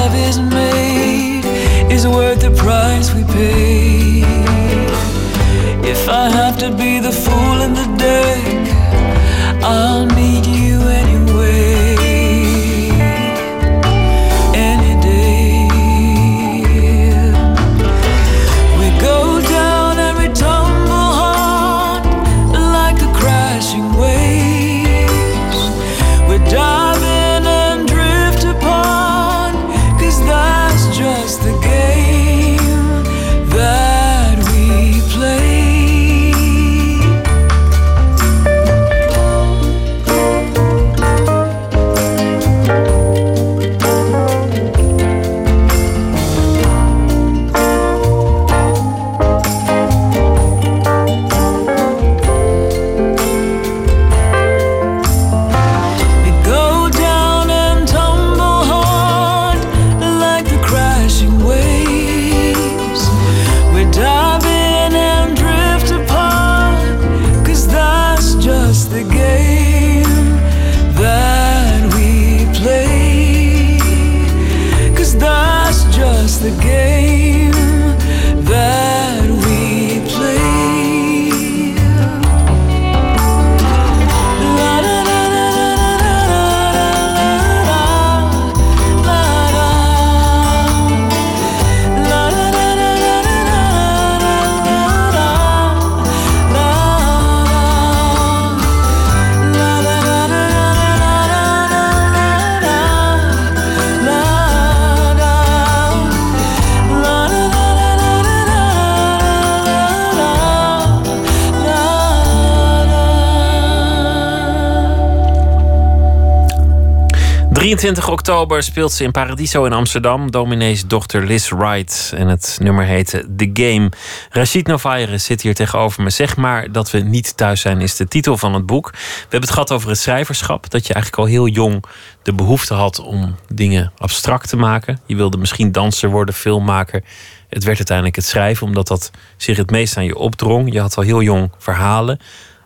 ...23 117.77 118.09
oktober 118.09 118.63
speelt 118.63 118.91
ze 118.91 119.03
in 119.03 119.11
Paradiso 119.11 119.65
in 119.65 119.73
Amsterdam. 119.73 120.31
Dominees 120.31 120.85
dochter 120.85 121.25
Liz 121.25 121.49
Wright. 121.49 122.13
En 122.15 122.27
het 122.27 122.57
nummer 122.61 122.85
heette 122.85 123.25
The 123.37 123.49
Game. 123.53 123.91
Rachid 124.29 124.67
Novaire 124.67 125.17
zit 125.17 125.41
hier 125.41 125.53
tegenover 125.53 126.03
me. 126.03 126.09
Zeg 126.09 126.37
maar 126.37 126.71
dat 126.71 126.91
we 126.91 126.99
niet 126.99 127.37
thuis 127.37 127.61
zijn 127.61 127.81
is 127.81 127.95
de 127.95 128.07
titel 128.07 128.37
van 128.37 128.53
het 128.53 128.65
boek. 128.65 128.91
We 128.91 128.99
hebben 129.19 129.41
het 129.41 129.49
gehad 129.49 129.71
over 129.71 129.89
het 129.89 129.97
schrijverschap. 129.97 130.69
Dat 130.69 130.87
je 130.87 130.93
eigenlijk 130.93 131.23
al 131.23 131.29
heel 131.31 131.47
jong 131.47 131.83
de 132.23 132.33
behoefte 132.33 132.73
had 132.73 132.99
om 132.99 133.35
dingen 133.53 133.91
abstract 133.97 134.49
te 134.49 134.57
maken. 134.57 134.99
Je 135.05 135.15
wilde 135.15 135.37
misschien 135.37 135.71
danser 135.71 136.09
worden, 136.09 136.33
filmmaker. 136.33 137.03
Het 137.49 137.63
werd 137.63 137.77
uiteindelijk 137.77 138.15
het 138.15 138.25
schrijven, 138.25 138.67
omdat 138.67 138.87
dat 138.87 139.11
zich 139.37 139.57
het 139.57 139.71
meest 139.71 139.97
aan 139.97 140.05
je 140.05 140.15
opdrong. 140.15 140.73
Je 140.73 140.79
had 140.79 140.97
al 140.97 141.03
heel 141.03 141.21
jong 141.21 141.51
verhalen. 141.57 142.19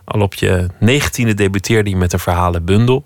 Al 0.04 0.20
op 0.20 0.34
je 0.34 0.68
negentiende 0.78 1.34
debuteerde 1.34 1.90
je 1.90 1.96
met 1.96 2.12
een 2.12 2.18
verhalenbundel. 2.18 3.04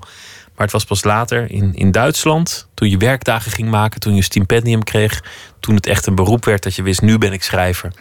Maar 0.56 0.66
het 0.66 0.72
was 0.72 0.84
pas 0.84 1.04
later 1.04 1.50
in, 1.50 1.74
in 1.74 1.90
Duitsland, 1.90 2.68
toen 2.74 2.90
je 2.90 2.96
werkdagen 2.96 3.52
ging 3.52 3.70
maken, 3.70 4.00
toen 4.00 4.14
je 4.14 4.22
stipendium 4.22 4.84
kreeg, 4.84 5.22
toen 5.60 5.74
het 5.74 5.86
echt 5.86 6.06
een 6.06 6.14
beroep 6.14 6.44
werd 6.44 6.62
dat 6.62 6.74
je 6.74 6.82
wist, 6.82 7.02
nu 7.02 7.18
ben 7.18 7.32
ik 7.32 7.42
schrijver. 7.42 7.92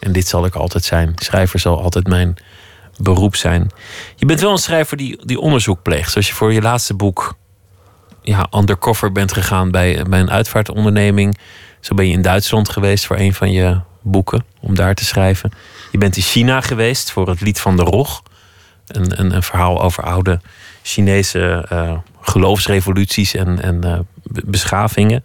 En 0.00 0.12
dit 0.12 0.28
zal 0.28 0.44
ik 0.44 0.54
altijd 0.54 0.84
zijn. 0.84 1.12
Schrijver 1.16 1.58
zal 1.58 1.82
altijd 1.82 2.06
mijn 2.06 2.36
beroep 2.96 3.36
zijn. 3.36 3.70
Je 4.16 4.26
bent 4.26 4.40
wel 4.40 4.50
een 4.50 4.58
schrijver 4.58 4.96
die, 4.96 5.26
die 5.26 5.40
onderzoek 5.40 5.82
pleegt. 5.82 6.10
Zoals 6.10 6.28
je 6.28 6.34
voor 6.34 6.52
je 6.52 6.62
laatste 6.62 6.94
boek 6.94 7.34
ja, 8.22 8.46
undercover 8.54 9.12
bent 9.12 9.32
gegaan 9.32 9.70
bij, 9.70 10.04
bij 10.08 10.20
een 10.20 10.30
uitvaartonderneming. 10.30 11.38
Zo 11.80 11.94
ben 11.94 12.06
je 12.06 12.12
in 12.12 12.22
Duitsland 12.22 12.68
geweest 12.68 13.06
voor 13.06 13.16
een 13.18 13.34
van 13.34 13.52
je 13.52 13.80
boeken, 14.02 14.44
om 14.60 14.74
daar 14.74 14.94
te 14.94 15.04
schrijven. 15.04 15.52
Je 15.90 15.98
bent 15.98 16.16
in 16.16 16.22
China 16.22 16.60
geweest 16.60 17.10
voor 17.10 17.28
het 17.28 17.40
Lied 17.40 17.60
van 17.60 17.76
de 17.76 17.82
Rog. 17.82 18.22
Een, 18.86 19.20
een, 19.20 19.34
een 19.34 19.42
verhaal 19.42 19.82
over 19.82 20.04
oude 20.04 20.40
Chinese 20.90 21.66
eh, 21.68 21.98
geloofsrevoluties 22.20 23.34
en, 23.34 23.62
en 23.62 23.84
eh, 23.84 23.98
be- 24.22 24.42
beschavingen. 24.46 25.24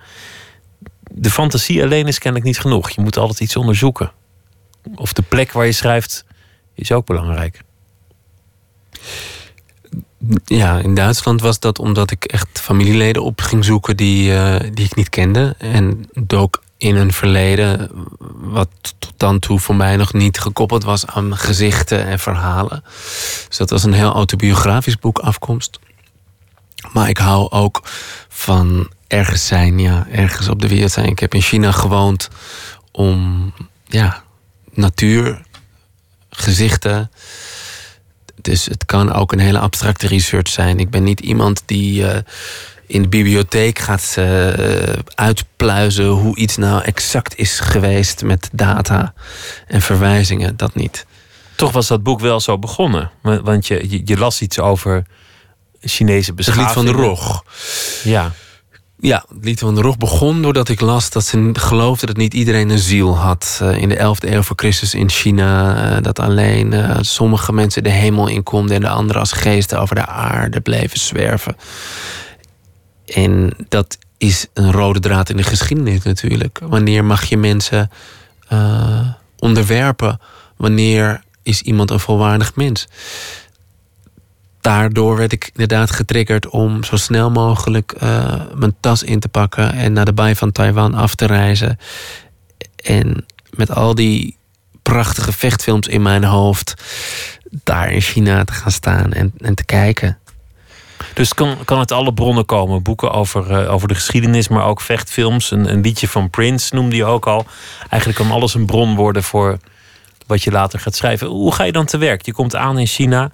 De 1.12 1.30
fantasie 1.30 1.84
alleen 1.84 2.08
is 2.08 2.18
kennelijk 2.20 2.50
niet 2.50 2.60
genoeg. 2.60 2.90
Je 2.90 3.02
moet 3.02 3.18
altijd 3.18 3.40
iets 3.40 3.56
onderzoeken. 3.56 4.12
Of 4.96 5.14
de 5.14 5.22
plek 5.22 5.52
waar 5.52 5.66
je 5.66 5.72
schrijft 5.72 6.26
is 6.74 6.92
ook 6.92 7.06
belangrijk. 7.06 7.62
Ja, 10.46 10.80
in 10.80 10.96
Duitsland 10.96 11.42
was 11.42 11.60
dat 11.60 11.80
omdat 11.80 12.12
ik 12.12 12.24
echt 12.26 12.48
familieleden 12.62 13.24
op 13.24 13.42
ging 13.42 13.66
zoeken 13.66 13.98
die, 13.98 14.36
eh, 14.36 14.60
die 14.74 14.86
ik 14.86 14.96
niet 14.96 15.10
kende. 15.10 15.56
En 15.58 16.10
dook 16.14 16.64
in 16.78 16.96
een 16.96 17.14
verleden 17.14 17.90
wat 18.34 18.70
tot 19.00 19.14
dan 19.18 19.40
toe 19.40 19.60
voor 19.60 19.76
mij 19.76 19.96
nog 19.96 20.14
niet 20.14 20.40
gekoppeld 20.40 20.84
was 20.84 21.08
aan 21.08 21.38
gezichten 21.38 22.06
en 22.06 22.20
verhalen. 22.20 22.84
Dus 23.48 23.58
dat 23.58 23.70
was 23.70 23.84
een 23.84 23.94
heel 23.94 24.14
autobiografisch 24.14 25.00
boek 25.00 25.20
afkomst. 25.20 25.80
Maar 26.94 27.10
ik 27.10 27.18
hou 27.18 27.52
ook 27.52 27.82
van 28.30 28.90
ergens 29.08 29.48
zijn, 29.48 29.80
ja, 29.80 30.08
ergens 30.12 30.48
op 30.48 30.62
de 30.62 30.68
wereld 30.68 30.92
zijn. 30.92 31.06
Ik 31.06 31.20
heb 31.20 31.34
in 31.34 31.42
China 31.42 31.72
gewoond 31.72 32.30
om, 32.92 33.54
ja, 33.86 34.24
natuur, 34.72 35.42
gezichten. 36.30 37.12
Dus 38.42 38.66
het 38.66 38.86
kan 38.86 39.14
ook 39.14 39.32
een 39.32 39.40
hele 39.40 39.60
abstracte 39.60 40.08
research 40.08 40.48
zijn. 40.48 40.80
Ik 40.80 40.90
ben 40.90 41.04
niet 41.04 41.20
iemand 41.20 41.64
die 41.66 42.08
eh, 42.08 42.22
in 42.88 43.02
de 43.02 43.08
bibliotheek 43.08 43.80
gaat 43.80 44.14
eh, 44.18 44.48
uitpluizen 45.16 46.06
hoe 46.08 46.36
iets 46.36 46.58
nou 46.58 46.82
exact 46.84 47.38
is 47.38 47.60
geweest 47.60 48.24
met 48.24 48.50
data 48.52 49.14
en 49.68 49.82
verwijzingen. 49.82 50.58
Dat 50.58 50.76
niet. 50.76 51.06
Toch 51.56 51.72
was 51.72 51.88
dat 51.88 52.04
boek 52.04 52.20
wel 52.20 52.40
zo 52.40 52.58
begonnen. 52.60 53.12
wa- 53.22 53.42
Want 53.42 53.68
je, 53.68 53.90
je, 53.90 54.02
je 54.06 54.18
las 54.18 54.42
iets 54.42 54.60
over 54.60 55.04
Chinese 55.82 56.26
Het 56.28 56.36
beschaving. 56.36 56.66
lied 56.66 56.74
van 56.76 56.86
de 56.86 56.92
Rog. 56.92 57.44
Ja. 58.04 58.32
Ja, 59.00 59.26
het 59.34 59.46
lied 59.46 59.60
van 59.60 59.76
de 59.76 59.82
Rog 59.82 59.98
begon 59.98 60.42
doordat 60.42 60.70
ik 60.70 60.80
las 60.82 61.10
dat 61.10 61.26
ze 61.26 61.50
geloofde 61.54 62.06
dat 62.06 62.18
niet 62.18 62.34
iedereen 62.34 62.70
een 62.70 62.80
ziel 62.80 63.18
had. 63.18 63.60
Eh, 63.62 63.78
in 63.78 63.90
de 63.90 63.96
11e 63.98 64.32
eeuw 64.34 64.42
voor 64.42 64.56
Christus 64.56 64.94
in 64.94 65.10
China. 65.10 65.76
eh, 65.96 66.04
dat 66.04 66.20
alleen 66.20 66.74
sommige 67.02 67.54
mensen 67.54 67.84
de 67.84 67.90
hemel 67.90 68.28
in 68.28 68.44
konden 68.44 68.76
en 68.76 68.82
de 68.82 68.90
anderen 68.90 69.22
als 69.22 69.32
geesten 69.32 69.80
over 69.80 69.96
de 69.96 70.06
aarde 70.06 70.62
bleven 70.62 71.00
zwerven. 71.00 71.56
En 73.06 73.54
dat 73.70 73.98
is 74.18 74.48
een 74.54 74.72
rode 74.72 75.00
draad 75.00 75.30
in 75.30 75.38
de 75.38 75.44
geschiedenis 75.44 76.04
natuurlijk. 76.04 76.60
Wanneer 76.64 77.06
mag 77.06 77.24
je 77.26 77.38
mensen 77.38 77.90
eh, 78.48 79.08
onderwerpen? 79.40 80.20
Wanneer 80.58 81.24
is 81.44 81.62
iemand 81.62 81.92
een 81.92 82.00
volwaardig 82.00 82.56
mens? 82.56 82.88
Daardoor 84.62 85.18
werd 85.18 85.32
ik 85.32 85.50
inderdaad 85.54 85.92
getriggerd 85.92 86.50
om 86.50 86.84
zo 86.84 86.96
snel 86.96 87.32
mogelijk 87.32 87.92
eh, 87.92 88.42
mijn 88.54 88.76
tas 88.80 89.04
in 89.04 89.20
te 89.20 89.28
pakken 89.28 89.74
en 89.74 89.94
naar 89.94 90.06
de 90.06 90.14
baai 90.14 90.36
van 90.36 90.52
Taiwan 90.52 90.94
af 90.94 91.16
te 91.16 91.26
reizen. 91.26 91.80
En 92.76 93.26
met 93.50 93.72
al 93.72 93.96
die 93.96 94.38
prachtige 94.82 95.32
vechtfilms 95.32 95.88
in 95.88 96.02
mijn 96.02 96.24
hoofd, 96.24 96.74
daar 97.64 97.92
in 97.92 98.02
China 98.02 98.44
te 98.44 98.54
gaan 98.54 98.72
staan 98.72 99.14
en, 99.14 99.34
en 99.38 99.56
te 99.56 99.66
kijken. 99.66 100.18
Dus 101.16 101.34
kan, 101.34 101.58
kan 101.66 101.78
uit 101.78 101.92
alle 101.92 102.14
bronnen 102.14 102.46
komen. 102.46 102.82
Boeken 102.84 103.12
over, 103.12 103.52
eh, 103.62 103.74
over 103.74 103.88
de 103.88 103.96
geschiedenis, 103.96 104.48
maar 104.48 104.66
ook 104.66 104.82
vechtfilms. 104.82 105.52
Een, 105.52 105.72
een 105.72 105.82
liedje 105.82 106.08
van 106.08 106.30
Prince 106.30 106.76
noemde 106.76 106.96
je 106.96 107.06
ook 107.06 107.28
al. 107.28 107.46
Eigenlijk 107.90 108.22
kan 108.22 108.32
alles 108.32 108.54
een 108.54 108.66
bron 108.66 108.96
worden 108.96 109.24
voor 109.24 109.58
wat 110.28 110.44
je 110.44 110.52
later 110.52 110.80
gaat 110.80 110.96
schrijven. 110.96 111.28
Hoe 111.28 111.54
ga 111.54 111.64
je 111.64 111.72
dan 111.72 111.86
te 111.86 111.98
werk? 111.98 112.26
Je 112.26 112.34
komt 112.34 112.56
aan 112.56 112.78
in 112.80 112.88
China. 112.88 113.32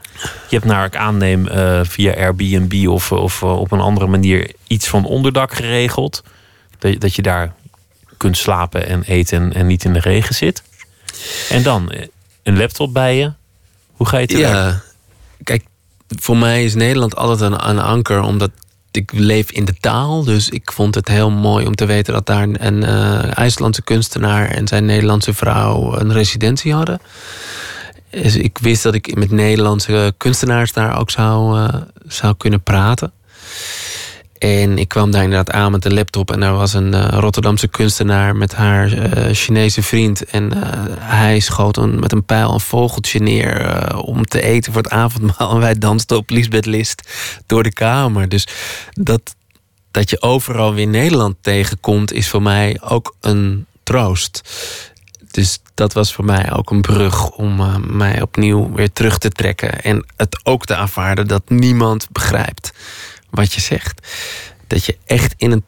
Je 0.50 0.56
hebt 0.56 0.66
naar 0.66 0.86
ik 0.86 0.96
aanneem 0.96 1.48
eh, 1.48 1.80
via 1.84 2.14
Airbnb 2.14 2.88
of, 2.88 3.12
of 3.12 3.42
eh, 3.42 3.60
op 3.60 3.72
een 3.72 3.80
andere 3.80 4.08
manier 4.08 4.52
iets 4.68 4.88
van 4.88 5.06
onderdak 5.06 5.54
geregeld. 5.54 6.24
Dat, 6.80 6.92
je- 6.92 6.98
dat 6.98 7.16
je 7.16 7.22
daar 7.22 7.54
kunt 8.18 8.38
slapen 8.38 8.88
en 8.88 9.04
eten 9.04 9.42
en, 9.42 9.54
en 9.54 9.68
niet 9.68 9.84
in 9.84 9.94
de 9.94 10.00
regen 10.00 10.36
zit. 10.36 10.64
En 11.50 11.64
dan 11.64 11.92
een 12.44 12.58
laptop 12.58 12.94
bij 12.94 13.18
je. 13.18 13.32
Hoe 13.92 14.08
ga 14.08 14.18
je 14.18 14.28
te 14.28 14.38
werk? 14.38 14.54
Ja, 14.54 14.82
kijk, 15.44 15.64
voor 16.20 16.38
mij 16.38 16.64
is 16.64 16.76
Nederland 16.76 17.16
altijd 17.16 17.52
een, 17.52 17.70
een 17.70 17.80
anker, 17.80 18.22
omdat 18.22 18.52
ik 18.92 19.12
leef 19.14 19.52
in 19.52 19.66
de 19.66 19.76
taal. 19.80 20.24
Dus 20.24 20.50
ik 20.50 20.72
vond 20.72 20.96
het 20.96 21.08
heel 21.08 21.30
mooi 21.30 21.66
om 21.66 21.76
te 21.76 21.86
weten 21.86 22.14
dat 22.14 22.26
daar 22.26 22.48
een 22.52 22.84
eh, 22.84 23.38
IJslandse 23.38 23.82
kunstenaar 23.82 24.48
en 24.50 24.68
zijn 24.68 24.86
Nederlandse 24.86 25.34
vrouw 25.34 26.00
een 26.00 26.14
residentie 26.14 26.74
hadden. 26.74 27.00
Dus 28.10 28.36
ik 28.36 28.58
wist 28.58 28.84
dat 28.84 28.94
ik 28.94 29.16
met 29.16 29.32
Nederlandse 29.32 30.14
kunstenaars 30.18 30.74
daar 30.74 31.00
ook 31.00 31.10
zou, 31.10 31.60
eh, 31.60 31.82
zou 32.08 32.36
kunnen 32.38 32.62
praten. 32.62 33.12
En 34.42 34.78
ik 34.78 34.88
kwam 34.88 35.12
daar 35.12 35.24
inderdaad 35.24 35.56
aan 35.56 35.72
met 35.72 35.82
de 35.82 35.94
laptop 35.94 36.32
en 36.32 36.40
daar 36.40 36.54
was 36.54 36.74
een 36.74 36.94
eh, 36.94 37.20
Rotterdamse 37.20 37.68
kunstenaar 37.68 38.36
met 38.36 38.56
haar 38.56 38.92
eh, 38.92 39.34
Chinese 39.34 39.84
vriend. 39.84 40.26
En 40.26 40.54
eh, 40.54 40.80
hij 41.00 41.40
schoot 41.40 41.78
een, 41.78 42.00
met 42.00 42.12
een 42.12 42.24
pijl 42.24 42.54
een 42.54 42.60
vogeltje 42.60 43.20
neer 43.20 43.96
om 43.98 44.26
te 44.26 44.42
eten 44.42 44.74
voor 44.74 44.82
het 44.82 44.92
avondmaal. 44.92 45.52
En 45.52 45.60
wij 45.60 45.78
dansten 45.78 46.18
op 46.18 46.30
Lisbeth 46.30 46.66
List 46.66 47.10
door 47.46 47.64
de 47.64 47.74
kamer. 47.74 48.30
Dus 48.30 48.48
dat, 48.92 49.36
dat 49.92 50.10
je 50.10 50.22
overal 50.22 50.74
weer 50.74 50.88
Nederland 50.88 51.36
tegenkomt, 51.42 52.14
is 52.14 52.30
voor 52.30 52.42
mij 52.42 52.78
ook 52.84 53.16
een 53.20 53.66
troost. 53.84 54.42
Dus 55.32 55.60
dat 55.74 55.94
was 55.94 56.14
voor 56.14 56.26
mij 56.26 56.54
ook 56.54 56.72
een 56.72 56.82
brug 56.82 57.30
om 57.30 57.82
mij 57.98 58.22
opnieuw 58.22 58.72
weer 58.74 58.92
terug 58.94 59.18
te 59.18 59.30
trekken. 59.30 59.82
En 59.82 60.06
het 60.16 60.40
ook 60.44 60.66
te 60.66 60.76
aanvaarden 60.76 61.28
dat 61.28 61.50
niemand 61.50 62.08
begrijpt 62.12 62.72
wat 63.32 63.54
je 63.54 63.62
zegt. 63.62 64.08
Dat 64.68 64.86
je 64.86 64.98
echt 65.06 65.34
in 65.38 65.52
een 65.52 65.64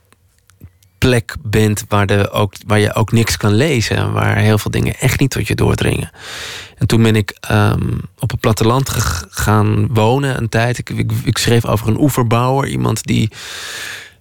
plek 1.10 1.36
bent 1.42 1.86
waar, 1.88 2.08
de 2.08 2.30
ook, 2.32 2.54
waar 2.68 2.80
je 2.80 2.94
ook 2.94 3.12
niks 3.12 3.38
kan 3.38 3.54
lezen. 3.54 3.96
en 3.96 4.12
Waar 4.12 4.38
heel 4.38 4.58
veel 4.58 4.72
dingen 4.72 5.00
echt 5.00 5.20
niet 5.20 5.32
tot 5.32 5.48
je 5.48 5.56
doordringen. 5.56 6.12
En 6.78 6.88
toen 6.88 7.04
ben 7.04 7.16
ik 7.16 7.38
ehm, 7.40 7.92
op 8.20 8.32
het 8.32 8.40
platteland 8.40 8.90
gaan 9.30 9.88
wonen 9.94 10.38
een 10.38 10.50
tijd. 10.50 10.78
Ik, 10.78 10.90
ik, 10.90 11.12
ik 11.24 11.38
schreef 11.38 11.66
over 11.66 11.88
een 11.88 12.00
oeverbouwer. 12.00 12.68
Iemand 12.68 13.04
die 13.04 13.30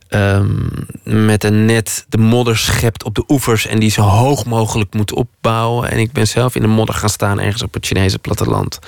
ehm, 0.09 0.67
met 1.03 1.45
een 1.45 1.65
net 1.65 2.07
de 2.09 2.19
modder 2.19 2.57
schept 2.57 3.05
op 3.05 3.15
de 3.15 3.25
oevers... 3.29 3.67
en 3.67 3.79
die 3.79 3.91
zo 3.91 4.03
hoog 4.03 4.45
mogelijk 4.45 4.95
moet 4.95 5.13
opbouwen. 5.13 5.91
En 5.91 5.99
ik 5.99 6.13
ben 6.13 6.27
zelf 6.27 6.55
in 6.55 6.63
de 6.63 6.69
modder 6.69 6.95
gaan 6.95 7.09
staan 7.09 7.41
ergens 7.41 7.63
op 7.63 7.75
het 7.75 7.87
Chinese 7.87 8.19
platteland. 8.19 8.79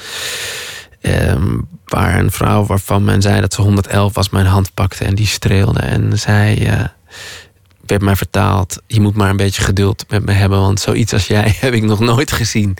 Ehm, 1.04 1.58
waar 1.84 2.18
een 2.18 2.30
vrouw 2.30 2.66
waarvan 2.66 3.04
men 3.04 3.22
zei 3.22 3.40
dat 3.40 3.54
ze 3.54 3.60
111 3.62 4.14
was, 4.14 4.30
mijn 4.30 4.46
hand 4.46 4.74
pakte 4.74 5.04
en 5.04 5.14
die 5.14 5.26
streelde. 5.26 5.80
En 5.80 6.18
zij 6.18 6.68
eh, 6.68 6.84
werd 7.86 8.02
mij 8.02 8.16
vertaald: 8.16 8.82
Je 8.86 9.00
moet 9.00 9.14
maar 9.14 9.30
een 9.30 9.36
beetje 9.36 9.62
geduld 9.62 10.04
met 10.08 10.24
me 10.24 10.32
hebben, 10.32 10.60
want 10.60 10.80
zoiets 10.80 11.12
als 11.12 11.26
jij 11.26 11.56
heb 11.60 11.72
ik 11.72 11.82
nog 11.82 12.00
nooit 12.00 12.32
gezien. 12.32 12.76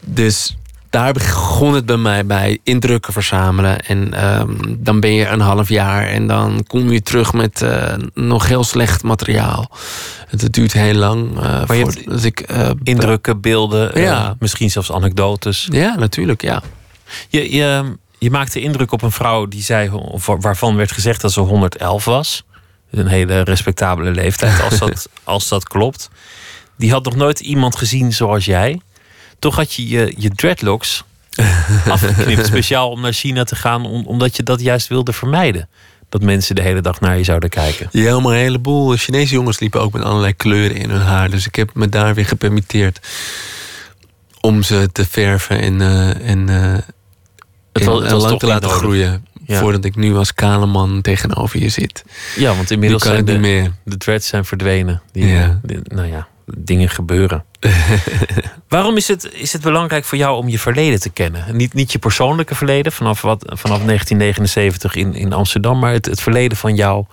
Dus 0.00 0.56
daar 0.90 1.12
begon 1.12 1.74
het 1.74 1.86
bij 1.86 1.96
mij 1.96 2.26
bij 2.26 2.58
indrukken 2.62 3.12
verzamelen. 3.12 3.80
En 3.80 4.14
ehm, 4.14 4.52
dan 4.78 5.00
ben 5.00 5.12
je 5.12 5.26
een 5.26 5.40
half 5.40 5.68
jaar 5.68 6.06
en 6.06 6.26
dan 6.26 6.64
kom 6.66 6.90
je 6.90 7.02
terug 7.02 7.32
met 7.32 7.62
eh, 7.62 7.94
nog 8.14 8.48
heel 8.48 8.64
slecht 8.64 9.02
materiaal. 9.02 9.70
Het, 10.28 10.52
duurt 10.52 10.72
heel 10.72 10.94
lang. 10.94 11.36
eh 11.36 11.42
Maar 11.42 11.76
je 11.76 11.82
voordat 11.84 12.04
hebt 12.04 12.24
ik, 12.24 12.44
Indrukken, 12.82 13.40
beelden, 13.40 14.00
Ja. 14.00 14.36
misschien 14.38 14.70
zelfs 14.70 14.92
anekdotes. 14.92 15.68
Ja, 15.70 15.96
natuurlijk, 15.98 16.42
ja. 16.42 16.62
Je, 17.28 17.52
je, 17.52 17.96
je 18.18 18.30
maakte 18.30 18.60
indruk 18.60 18.92
op 18.92 19.02
een 19.02 19.12
vrouw 19.12 19.46
die 19.46 19.62
zei, 19.62 19.90
waarvan 20.40 20.76
werd 20.76 20.92
gezegd 20.92 21.20
dat 21.20 21.32
ze 21.32 21.40
111 21.40 22.04
was. 22.04 22.44
Een 22.90 23.06
hele 23.06 23.40
respectabele 23.40 24.10
leeftijd, 24.10 24.62
als 24.62 24.78
dat, 24.78 25.08
als 25.24 25.48
dat 25.48 25.64
klopt. 25.68 26.08
Die 26.76 26.90
had 26.90 27.04
nog 27.04 27.16
nooit 27.16 27.40
iemand 27.40 27.76
gezien 27.76 28.12
zoals 28.12 28.44
jij. 28.44 28.80
Toch 29.38 29.56
had 29.56 29.72
je 29.74 29.88
je, 29.88 30.14
je 30.16 30.30
dreadlocks 30.30 31.04
afgeknipt, 31.88 32.46
speciaal 32.46 32.90
om 32.90 33.00
naar 33.00 33.12
China 33.12 33.44
te 33.44 33.56
gaan, 33.56 33.86
om- 33.86 34.06
omdat 34.06 34.36
je 34.36 34.42
dat 34.42 34.60
juist 34.60 34.88
wilde 34.88 35.12
vermijden. 35.12 35.68
Dat 36.08 36.22
mensen 36.22 36.54
de 36.54 36.62
hele 36.62 36.80
dag 36.80 37.00
naar 37.00 37.16
je 37.18 37.24
zouden 37.24 37.48
kijken. 37.50 37.88
Ja, 37.92 38.20
maar 38.20 38.32
een 38.32 38.38
heleboel 38.38 38.96
Chinese 38.96 39.34
jongens 39.34 39.58
liepen 39.60 39.80
ook 39.80 39.92
met 39.92 40.02
allerlei 40.02 40.32
kleuren 40.36 40.76
in 40.76 40.90
hun 40.90 41.00
haar. 41.00 41.30
Dus 41.30 41.46
ik 41.46 41.54
heb 41.54 41.74
me 41.74 41.88
daar 41.88 42.14
weer 42.14 42.26
gepermitteerd 42.26 43.00
om 44.40 44.62
ze 44.62 44.88
te 44.92 45.06
verven 45.06 45.60
en, 45.60 45.80
eh, 45.80 46.28
en, 46.30 46.48
eh, 46.48 46.78
Het 47.78 47.84
was- 47.88 47.98
het 48.02 48.06
en 48.06 48.12
was 48.14 48.22
lang 48.24 48.38
te 48.38 48.46
laten 48.46 48.70
groeien. 48.70 49.26
Ja. 49.46 49.58
Voordat 49.60 49.84
ik 49.84 49.96
nu 49.96 50.16
als 50.16 50.34
kale 50.34 50.66
man 50.66 51.00
tegenover 51.02 51.58
je 51.60 51.68
zit. 51.68 52.04
Ja, 52.36 52.54
want 52.56 52.70
inmiddels 52.70 53.02
zijn 53.02 53.24
de, 53.24 53.38
meer. 53.38 53.72
de 53.84 53.96
dreads 53.96 54.26
zijn 54.26 54.44
verdwenen. 54.44 55.02
Die, 55.12 55.26
Ja. 55.26 55.60
die- 55.62 55.80
nou 55.84 56.06
ja, 56.08 56.26
dingen 56.58 56.88
gebeuren. 56.88 57.44
Waarom 58.68 58.96
is 58.96 59.08
het, 59.08 59.30
is 59.32 59.52
het 59.52 59.62
belangrijk 59.62 60.04
voor 60.04 60.18
jou 60.18 60.36
om 60.36 60.48
je 60.48 60.58
verleden 60.58 61.00
te 61.00 61.10
kennen? 61.10 61.56
Niet, 61.56 61.74
niet 61.74 61.92
je 61.92 61.98
persoonlijke 61.98 62.54
verleden 62.54 62.92
vanaf, 62.92 63.22
wat, 63.22 63.42
vanaf 63.44 63.82
1979 63.84 64.94
in, 64.94 65.14
in 65.14 65.32
Amsterdam, 65.32 65.78
maar 65.78 65.92
het, 65.92 66.06
het 66.06 66.20
verleden 66.20 66.56
van 66.56 66.74
jouw 66.74 67.06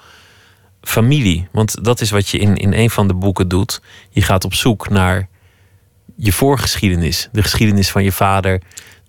familie. 0.82 1.48
Want 1.52 1.84
dat 1.84 2.02
is 2.02 2.10
wat 2.12 2.30
je 2.30 2.38
in, 2.38 2.56
in 2.58 2.74
een 2.74 2.90
van 2.90 3.08
de 3.08 3.14
boeken 3.14 3.48
doet. 3.48 3.82
Je 4.10 4.22
gaat 4.22 4.46
op 4.46 4.54
zoek 4.54 4.90
naar 4.90 5.28
je 6.16 6.32
voorgeschiedenis. 6.32 7.30
De 7.32 7.42
geschiedenis 7.42 7.90
van 7.92 8.04
je 8.04 8.12
vader, 8.12 8.62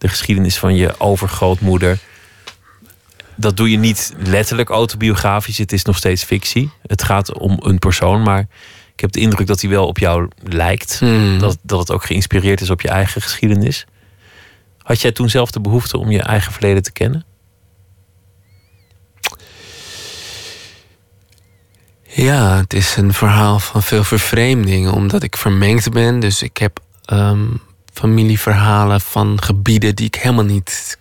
de 0.05 0.11
geschiedenis 0.11 0.59
van 0.59 0.75
je 0.75 1.01
overgrootmoeder. 1.01 1.99
Dat 3.35 3.57
doe 3.57 3.71
je 3.71 3.77
niet 3.77 4.15
letterlijk 4.19 4.69
autobiografisch. 4.69 5.59
Het 5.59 5.73
is 5.73 5.85
nog 5.85 5.97
steeds 5.97 6.25
fictie. 6.25 6.71
Het 6.83 7.03
gaat 7.03 7.39
om 7.39 7.59
een 7.63 7.79
persoon, 7.79 8.23
maar 8.23 8.41
ik 8.95 9.01
heb 9.01 9.13
de 9.13 9.21
indruk 9.21 9.47
dat 9.47 9.61
hij 9.61 9.71
wel 9.71 9.87
op 9.87 9.99
jou 9.99 10.29
lijkt. 10.43 10.99
Hmm. 10.99 11.39
Dat, 11.39 11.59
dat 11.63 11.79
het 11.79 11.91
ook 11.91 12.05
geïnspireerd 12.05 12.61
is 12.61 12.71
op 12.71 12.81
je 12.81 12.89
eigen 12.89 13.23
geschiedenis. 13.23 13.87
Had 14.79 15.01
jij 15.01 15.13
toen 15.13 15.31
zelf 15.31 15.51
de 15.51 15.61
behoefte 15.61 15.99
om 15.99 16.11
je 16.11 16.23
eigen 16.23 16.53
verleden 16.53 16.83
te 16.83 16.93
kennen? 16.93 17.25
Ja, 22.03 22.57
het 22.57 22.75
is 22.75 22.97
een 22.97 23.13
verhaal 23.13 23.59
van 23.59 23.83
veel 23.83 24.05
vervreemding, 24.05 24.91
omdat 24.91 25.23
ik 25.23 25.37
vermengd 25.37 25.91
ben. 25.91 26.21
Dus 26.21 26.43
ik 26.43 26.57
heb 26.57 26.81
ehm, 27.05 27.47
familieverhalen 27.95 29.01
van 29.01 29.43
gebieden 29.43 29.95
die 29.95 30.07
ik 30.07 30.15
helemaal 30.15 30.45
niet 30.45 30.99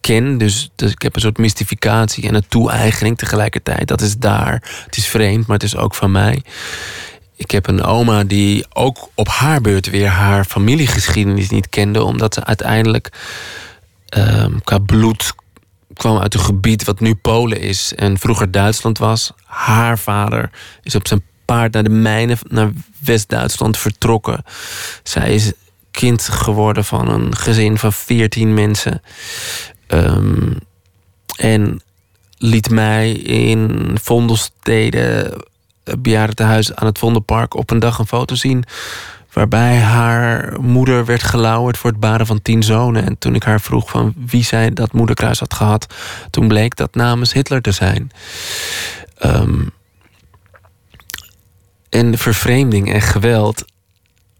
ken. 0.00 0.38
Dus, 0.38 0.70
dus 0.74 0.90
ik 0.90 1.02
heb 1.02 1.14
een 1.14 1.20
soort 1.20 1.38
mystificatie 1.38 2.28
en 2.28 2.34
een 2.34 2.48
toe-eigening 2.48 3.18
tegelijkertijd. 3.18 3.88
Dat 3.88 4.00
is 4.00 4.18
daar. 4.18 4.62
Het 4.84 4.96
is 4.96 5.06
vreemd, 5.06 5.46
maar 5.46 5.56
het 5.56 5.66
is 5.66 5.76
ook 5.76 5.94
van 5.94 6.10
mij. 6.10 6.42
Ik 7.36 7.50
heb 7.50 7.68
een 7.68 7.82
oma 7.82 8.24
die 8.24 8.66
ook 8.72 9.08
op 9.14 9.28
haar 9.28 9.60
beurt 9.60 9.90
weer 9.90 10.08
haar 10.08 10.44
familiegeschiedenis 10.44 11.50
niet 11.50 11.68
kende, 11.68 12.02
omdat 12.02 12.34
ze 12.34 12.44
uiteindelijk 12.44 13.12
ehm, 14.08 14.58
qua 14.64 14.78
bloed 14.78 15.32
kwam 15.94 16.18
uit 16.18 16.34
een 16.34 16.40
gebied 16.40 16.84
wat 16.84 17.00
nu 17.00 17.14
Polen 17.14 17.60
is 17.60 17.94
en 17.94 18.18
vroeger 18.18 18.50
Duitsland 18.50 18.98
was. 18.98 19.32
Haar 19.44 19.98
vader 19.98 20.50
is 20.82 20.94
op 20.94 21.08
zijn 21.08 21.22
paard 21.44 21.72
naar 21.72 21.82
de 21.82 21.90
mijnen 21.90 22.38
naar 22.48 22.70
West-Duitsland 22.98 23.78
vertrokken. 23.78 24.44
Zij 25.02 25.34
is 25.34 25.52
kind 25.92 26.22
geworden 26.22 26.84
van 26.84 27.08
een 27.08 27.36
gezin 27.36 27.78
van 27.78 27.92
14 27.92 28.54
mensen. 28.54 29.02
Ehm, 29.86 30.52
en 31.36 31.82
liet 32.38 32.70
mij 32.70 33.12
in 33.12 33.90
Vondelstede 34.02 35.36
bejaardentehuis 35.98 36.74
aan 36.74 36.86
het 36.86 36.98
Vondelpark 36.98 37.54
op 37.54 37.70
een 37.70 37.78
dag 37.78 37.98
een 37.98 38.06
foto 38.06 38.34
zien 38.34 38.64
waarbij 39.32 39.78
haar 39.78 40.60
moeder 40.60 41.04
werd 41.04 41.22
gelauwerd 41.22 41.78
voor 41.78 41.90
het 41.90 42.00
baren 42.00 42.26
van 42.26 42.42
tien 42.42 42.62
zonen. 42.62 43.04
En 43.04 43.18
toen 43.18 43.34
ik 43.34 43.42
haar 43.42 43.60
vroeg 43.60 43.90
van 43.90 44.14
wie 44.26 44.44
zij 44.44 44.72
dat 44.72 44.92
moederkruis 44.92 45.38
had 45.38 45.54
gehad, 45.54 45.94
toen 46.30 46.48
bleek 46.48 46.76
dat 46.76 46.94
namens 46.94 47.32
Hitler 47.32 47.62
te 47.62 47.72
zijn. 47.72 48.10
Um, 49.24 49.70
en 51.88 52.18
vervreemding 52.18 52.92
en 52.92 53.00
geweld, 53.00 53.64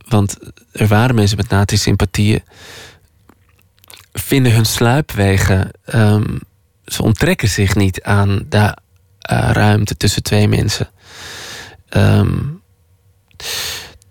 want 0.09 0.37
er 0.73 0.87
waren 0.87 1.15
mensen 1.15 1.37
met 1.37 1.49
nazi-sympathieën, 1.49 2.43
vinden 4.13 4.53
hun 4.53 4.67
sluipwegen. 4.67 5.71
Um, 5.95 6.41
ze 6.85 7.03
onttrekken 7.03 7.49
zich 7.49 7.75
niet 7.75 8.03
aan 8.03 8.45
de 8.49 8.77
uh, 9.33 9.51
ruimte 9.53 9.97
tussen 9.97 10.23
twee 10.23 10.49
mensen. 10.49 10.91
Um, 11.97 12.63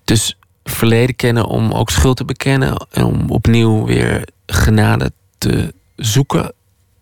dus 0.04 0.38
verleden 0.64 1.16
kennen 1.16 1.46
om 1.46 1.72
ook 1.72 1.90
schuld 1.90 2.18
te 2.18 2.26
bekennen 2.26 2.88
en 2.92 3.04
om 3.04 3.30
opnieuw 3.30 3.86
weer 3.86 4.28
genade 4.46 5.12
te 5.38 5.74
zoeken 5.96 6.54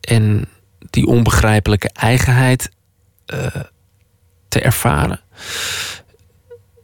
en 0.02 0.48
die 0.90 1.06
onbegrijpelijke 1.06 1.90
eigenheid 1.94 2.72
uh, 3.34 3.46
te 4.48 4.62
ervaren. 4.62 5.20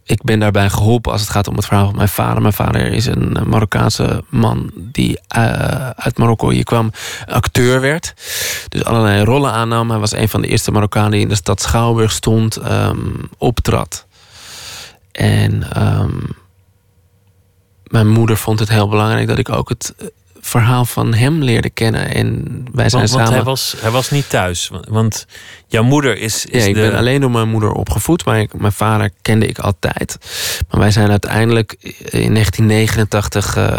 Ik 0.08 0.24
ben 0.24 0.39
daarbij 0.39 0.70
geholpen 0.70 1.12
als 1.12 1.22
het 1.22 1.30
gaat 1.30 1.48
om 1.48 1.56
het 1.56 1.65
verhaal 1.65 1.86
van 1.86 1.96
mijn 1.96 2.10
vader. 2.10 2.41
Mijn 2.41 2.54
vader 2.54 2.94
is 2.94 3.06
een 3.06 3.38
Marokkaanse 3.46 4.24
man 4.30 4.72
die 4.76 5.20
uh, 5.38 5.89
uit 5.89 6.18
Marokko 6.18 6.50
hier 6.50 6.63
kwam, 6.63 6.91
acteur 7.26 7.82
werd. 7.82 8.13
Dus 8.68 8.84
allerlei 8.84 9.24
rollen 9.24 9.52
aannam. 9.52 9.89
Hij 9.89 10.00
was 10.00 10.12
een 10.12 10.30
van 10.30 10.41
de 10.41 10.48
eerste 10.48 10.72
Marokkanen 10.72 11.12
die 11.12 11.22
in 11.22 11.30
de 11.30 11.36
stad 11.36 11.62
Schouwburg 11.62 12.12
stond, 12.12 12.72
um, 12.72 13.30
optrad. 13.38 14.06
En 15.12 15.84
um, 15.84 16.36
mijn 17.84 18.08
moeder 18.08 18.38
vond 18.38 18.60
het 18.60 18.70
heel 18.70 18.89
belangrijk 18.89 19.28
dat 19.28 19.38
ik 19.38 19.50
ook 19.50 19.70
het 19.70 19.94
eh, 19.98 20.08
verhaal 20.45 20.86
van 20.86 21.13
hem 21.13 21.43
leerde 21.43 21.69
kennen. 21.69 22.13
En 22.13 22.45
wij 22.71 22.89
zijn 22.89 23.01
want, 23.01 23.13
samen. 23.13 23.25
Want 23.25 23.36
hij 23.36 23.43
was, 23.43 23.75
hij 23.79 23.91
was 23.91 24.10
niet 24.10 24.29
thuis. 24.29 24.71
Want 24.89 25.25
jouw 25.67 25.84
moeder 25.84 26.17
is. 26.17 26.45
is 26.45 26.63
ja, 26.63 26.69
ik 26.69 26.75
de... 26.75 26.81
ben 26.81 26.95
alleen 26.95 27.21
door 27.21 27.31
mijn 27.31 27.49
moeder 27.49 27.71
opgevoed, 27.71 28.25
maar 28.25 28.39
ik, 28.39 28.60
mijn 28.60 28.71
vader 28.71 29.10
kende 29.21 29.47
ik 29.47 29.60
altijd. 29.60 30.17
Maar 30.69 30.79
wij 30.79 30.91
zijn 30.91 31.10
uiteindelijk 31.10 31.75
in 31.99 32.34
1989 32.34 33.58
uh, 33.58 33.75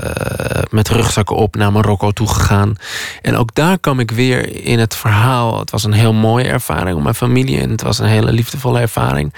met 0.70 0.88
rugzakken 0.88 1.36
op 1.36 1.56
naar 1.56 1.72
Marokko 1.72 2.10
toegegaan. 2.10 2.76
En 3.22 3.36
ook 3.36 3.54
daar 3.54 3.78
kwam 3.78 4.00
ik 4.00 4.10
weer 4.10 4.64
in 4.64 4.78
het 4.78 4.94
verhaal. 4.96 5.58
Het 5.58 5.70
was 5.70 5.84
een 5.84 5.92
heel 5.92 6.12
mooie 6.12 6.44
ervaring 6.44 6.96
om 6.96 7.02
mijn 7.02 7.14
familie 7.14 7.60
en 7.60 7.70
het 7.70 7.82
was 7.82 7.98
een 7.98 8.06
hele 8.06 8.32
liefdevolle 8.32 8.80
ervaring. 8.80 9.32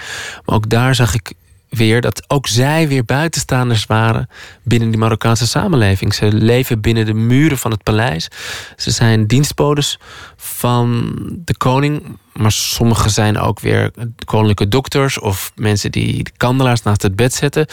Maar 0.45 0.55
ook 0.55 0.69
daar 0.69 0.95
zag 0.95 1.13
ik 1.13 1.33
weer 1.69 2.01
dat 2.01 2.23
ook 2.27 2.47
zij 2.47 2.87
weer 2.87 3.05
buitenstaanders 3.05 3.85
waren 3.85 4.29
binnen 4.63 4.89
die 4.89 4.99
Marokkaanse 4.99 5.47
samenleving. 5.47 6.13
Ze 6.13 6.33
leven 6.33 6.81
binnen 6.81 7.05
de 7.05 7.13
muren 7.13 7.57
van 7.57 7.71
het 7.71 7.83
paleis. 7.83 8.27
Ze 8.75 8.91
zijn 8.91 9.27
dienstbodes 9.27 9.99
van 10.35 11.15
de 11.45 11.57
koning, 11.57 12.17
maar 12.33 12.51
sommigen 12.51 13.09
zijn 13.09 13.37
ook 13.37 13.59
weer 13.59 13.91
koninklijke 14.25 14.67
dokters 14.67 15.19
of 15.19 15.51
mensen 15.55 15.91
die 15.91 16.23
de 16.23 16.31
kandelaars 16.37 16.81
naast 16.81 17.01
het 17.01 17.15
bed 17.15 17.33
zetten. 17.33 17.65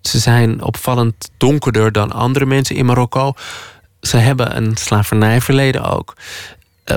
Ze 0.00 0.18
zijn 0.18 0.62
opvallend 0.62 1.30
donkerder 1.36 1.92
dan 1.92 2.12
andere 2.12 2.46
mensen 2.46 2.76
in 2.76 2.86
Marokko. 2.86 3.32
Ze 4.00 4.16
hebben 4.16 4.56
een 4.56 4.76
slavernijverleden 4.76 5.84
ook. 5.84 6.14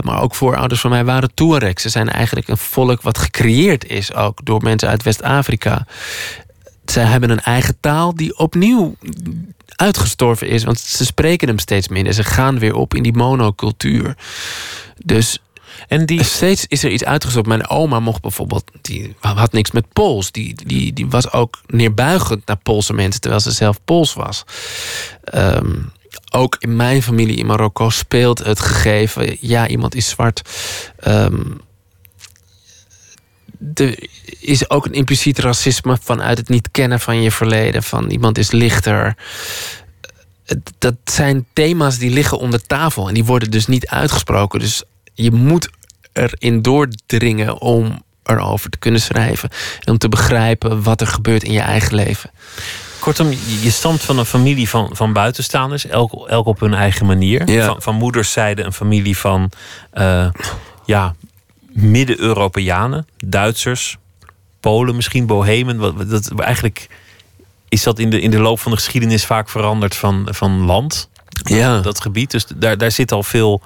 Maar 0.01 0.21
ook 0.21 0.35
voorouders 0.35 0.81
van 0.81 0.89
mij 0.89 1.05
waren 1.05 1.33
Tuaregs. 1.33 1.81
Ze 1.81 1.89
zijn 1.89 2.09
eigenlijk 2.09 2.47
een 2.47 2.57
volk 2.57 3.01
wat 3.01 3.17
gecreëerd 3.17 3.85
is 3.85 4.13
ook 4.13 4.45
door 4.45 4.61
mensen 4.61 4.89
uit 4.89 5.03
West-Afrika. 5.03 5.85
Zij 6.85 7.03
hebben 7.03 7.29
een 7.29 7.41
eigen 7.41 7.77
taal 7.79 8.15
die 8.15 8.37
opnieuw 8.37 8.95
uitgestorven 9.75 10.47
is. 10.47 10.63
Want 10.63 10.79
ze 10.79 11.05
spreken 11.05 11.47
hem 11.47 11.59
steeds 11.59 11.87
minder. 11.87 12.13
Ze 12.13 12.23
gaan 12.23 12.59
weer 12.59 12.75
op 12.75 12.93
in 12.93 13.03
die 13.03 13.13
monocultuur. 13.13 14.17
Dus 15.05 15.39
en 15.87 16.05
die... 16.05 16.23
steeds 16.23 16.65
is 16.67 16.83
er 16.83 16.91
iets 16.91 17.03
uitgestorven. 17.03 17.57
Mijn 17.57 17.69
oma 17.69 17.99
mocht 17.99 18.21
bijvoorbeeld, 18.21 18.71
die 18.81 19.15
had 19.19 19.51
niks 19.51 19.71
met 19.71 19.93
Pools. 19.93 20.31
Die, 20.31 20.55
die, 20.65 20.93
die 20.93 21.07
was 21.07 21.31
ook 21.31 21.61
neerbuigend 21.67 22.45
naar 22.45 22.57
Poolse 22.57 22.93
mensen, 22.93 23.21
terwijl 23.21 23.41
ze 23.41 23.51
zelf 23.51 23.79
Pools 23.85 24.13
was. 24.13 24.43
Um, 25.33 25.91
ook 26.31 26.55
in 26.59 26.75
mijn 26.75 27.03
familie 27.03 27.35
in 27.35 27.45
Marokko 27.45 27.89
speelt 27.89 28.43
het 28.43 28.59
gegeven, 28.59 29.37
ja, 29.39 29.67
iemand 29.67 29.95
is 29.95 30.09
zwart. 30.09 30.41
Um, 31.07 31.61
er 33.73 34.07
is 34.43 34.69
ook 34.69 34.85
een 34.85 34.93
impliciet 34.93 35.39
racisme 35.39 35.97
vanuit 36.01 36.37
het 36.37 36.49
niet 36.49 36.69
kennen 36.71 36.99
van 36.99 37.21
je 37.21 37.31
verleden. 37.31 37.83
Van 37.83 38.09
iemand 38.09 38.37
is 38.37 38.51
lichter. 38.51 39.15
Dat 40.77 40.95
zijn 41.03 41.45
thema's 41.53 41.97
die 41.97 42.09
liggen 42.09 42.39
onder 42.39 42.65
tafel 42.65 43.07
en 43.07 43.13
die 43.13 43.25
worden 43.25 43.51
dus 43.51 43.67
niet 43.67 43.87
uitgesproken. 43.87 44.59
Dus 44.59 44.83
je 45.13 45.31
moet 45.31 45.69
erin 46.13 46.61
doordringen 46.61 47.61
om 47.61 48.03
erover 48.23 48.69
te 48.69 48.77
kunnen 48.77 49.01
schrijven. 49.01 49.49
En 49.79 49.91
om 49.91 49.97
te 49.97 50.09
begrijpen 50.09 50.83
wat 50.83 51.01
er 51.01 51.07
gebeurt 51.07 51.43
in 51.43 51.51
je 51.51 51.59
eigen 51.59 51.95
leven. 51.95 52.31
Kortom, 52.99 53.29
je 53.61 53.71
stamt 53.71 54.01
van 54.01 54.17
een 54.17 54.25
familie 54.25 54.69
van, 54.69 54.89
van 54.91 55.13
buitenstaanders, 55.13 55.85
elk, 55.85 56.27
elk 56.27 56.45
op 56.45 56.59
hun 56.59 56.73
eigen 56.73 57.05
manier. 57.05 57.49
Ja. 57.49 57.65
Van, 57.65 57.81
van 57.81 57.95
moederszijde 57.95 58.63
een 58.63 58.73
familie 58.73 59.17
van 59.17 59.51
uh, 59.93 60.29
ja, 60.85 61.15
Midden-Europeanen, 61.71 63.07
Duitsers, 63.17 63.97
Polen, 64.63 64.95
misschien 64.95 65.25
Bohemen. 65.25 65.77
Wat, 65.77 66.09
dat, 66.09 66.39
eigenlijk 66.39 66.87
is 67.69 67.83
dat 67.83 67.99
in 67.99 68.09
de, 68.09 68.21
in 68.21 68.31
de 68.31 68.39
loop 68.39 68.59
van 68.59 68.71
de 68.71 68.77
geschiedenis 68.77 69.25
vaak 69.25 69.49
veranderd 69.49 69.95
van, 69.95 70.27
van 70.31 70.65
land. 70.65 71.09
Ja. 71.43 71.79
Dat 71.79 72.01
gebied. 72.01 72.31
Dus 72.31 72.45
daar, 72.55 72.77
daar 72.77 72.91
zit 72.91 73.11
al 73.11 73.23
veel 73.23 73.61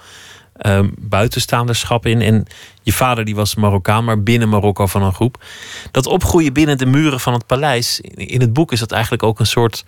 uh, 0.62 0.80
buitenstaanderschap 1.00 2.06
in. 2.06 2.22
En 2.22 2.46
je 2.82 2.94
vader 2.94 3.26
die 3.26 3.36
was 3.36 3.56
Marokkaan, 3.56 4.04
maar 4.04 4.24
binnen 4.24 4.50
Marokko 4.50 4.88
van 4.88 5.04
een 5.04 5.14
groep. 5.14 5.44
Dat 5.92 6.06
opgroeien 6.06 6.54
binnen 6.54 6.78
de 6.78 6.86
muren 6.86 7.20
van 7.20 7.34
het 7.34 7.46
paleis. 7.46 8.00
In 8.16 8.42
het 8.42 8.54
boek 8.54 8.72
is 8.72 8.80
dat 8.80 8.92
eigenlijk 8.92 9.24
ook 9.24 9.40
een 9.40 9.46
soort 9.46 9.86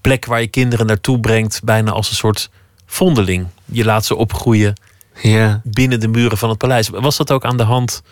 plek 0.00 0.24
waar 0.24 0.40
je 0.40 0.46
kinderen 0.48 0.86
naartoe 0.86 1.20
brengt. 1.20 1.60
Bijna 1.64 1.90
als 1.90 2.10
een 2.10 2.16
soort 2.16 2.50
vondeling. 2.86 3.46
Je 3.64 3.84
laat 3.84 4.04
ze 4.04 4.16
opgroeien 4.16 4.74
ja. 5.22 5.60
binnen 5.64 6.00
de 6.00 6.08
muren 6.08 6.38
van 6.38 6.48
het 6.48 6.58
paleis. 6.58 6.88
Was 6.88 7.16
dat 7.16 7.32
ook 7.32 7.44
aan 7.44 7.56
de 7.56 7.62
hand 7.62 8.02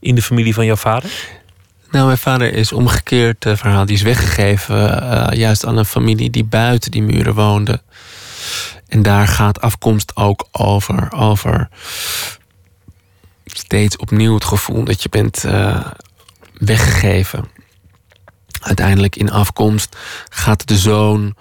in 0.00 0.14
de 0.14 0.22
familie 0.22 0.54
van 0.54 0.64
jouw 0.64 0.76
vader? 0.76 1.42
Nou, 1.94 2.06
mijn 2.06 2.18
vader 2.18 2.54
is 2.54 2.72
omgekeerd 2.72 3.44
uh, 3.44 3.56
verhaal. 3.56 3.86
Die 3.86 3.94
is 3.94 4.02
weggegeven 4.02 5.02
uh, 5.02 5.26
juist 5.32 5.66
aan 5.66 5.76
een 5.76 5.84
familie 5.84 6.30
die 6.30 6.44
buiten 6.44 6.90
die 6.90 7.02
muren 7.02 7.34
woonde. 7.34 7.82
En 8.88 9.02
daar 9.02 9.28
gaat 9.28 9.60
afkomst 9.60 10.16
ook 10.16 10.48
over. 10.52 11.12
Over 11.12 11.68
steeds 13.44 13.96
opnieuw 13.96 14.34
het 14.34 14.44
gevoel 14.44 14.84
dat 14.84 15.02
je 15.02 15.08
bent 15.08 15.44
uh, 15.44 15.86
weggegeven. 16.58 17.44
Uiteindelijk 18.60 19.16
in 19.16 19.30
afkomst 19.30 19.96
gaat 20.28 20.68
de 20.68 20.78
zoon 20.78 21.34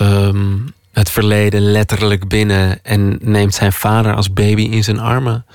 um, 0.00 0.74
het 0.92 1.10
verleden 1.10 1.60
letterlijk 1.60 2.28
binnen 2.28 2.84
en 2.84 3.18
neemt 3.20 3.54
zijn 3.54 3.72
vader 3.72 4.14
als 4.14 4.32
baby 4.32 4.62
in 4.62 4.84
zijn 4.84 5.00
armen. 5.00 5.46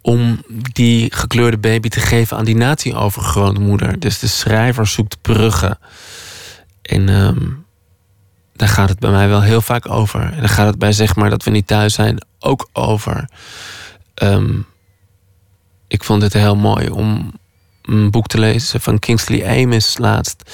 Om 0.00 0.42
die 0.72 1.14
gekleurde 1.14 1.58
baby 1.58 1.88
te 1.88 2.00
geven 2.00 2.36
aan 2.36 2.44
die 2.44 2.56
nazi-overgrootmoeder. 2.56 3.98
Dus 3.98 4.18
de 4.18 4.26
schrijver 4.26 4.86
zoekt 4.86 5.20
bruggen. 5.20 5.78
En 6.82 7.08
um, 7.08 7.64
daar 8.52 8.68
gaat 8.68 8.88
het 8.88 8.98
bij 8.98 9.10
mij 9.10 9.28
wel 9.28 9.42
heel 9.42 9.60
vaak 9.60 9.88
over. 9.88 10.20
En 10.20 10.38
dan 10.38 10.48
gaat 10.48 10.66
het 10.66 10.78
bij 10.78 10.92
zeg 10.92 11.16
maar 11.16 11.30
dat 11.30 11.44
we 11.44 11.50
niet 11.50 11.66
thuis 11.66 11.94
zijn 11.94 12.18
ook 12.38 12.68
over. 12.72 13.28
Um, 14.22 14.66
ik 15.88 16.04
vond 16.04 16.22
het 16.22 16.32
heel 16.32 16.56
mooi 16.56 16.88
om 16.88 17.32
een 17.82 18.10
boek 18.10 18.26
te 18.26 18.38
lezen 18.38 18.80
van 18.80 18.98
Kingsley 18.98 19.62
Amis 19.62 19.98
laatst. 19.98 20.50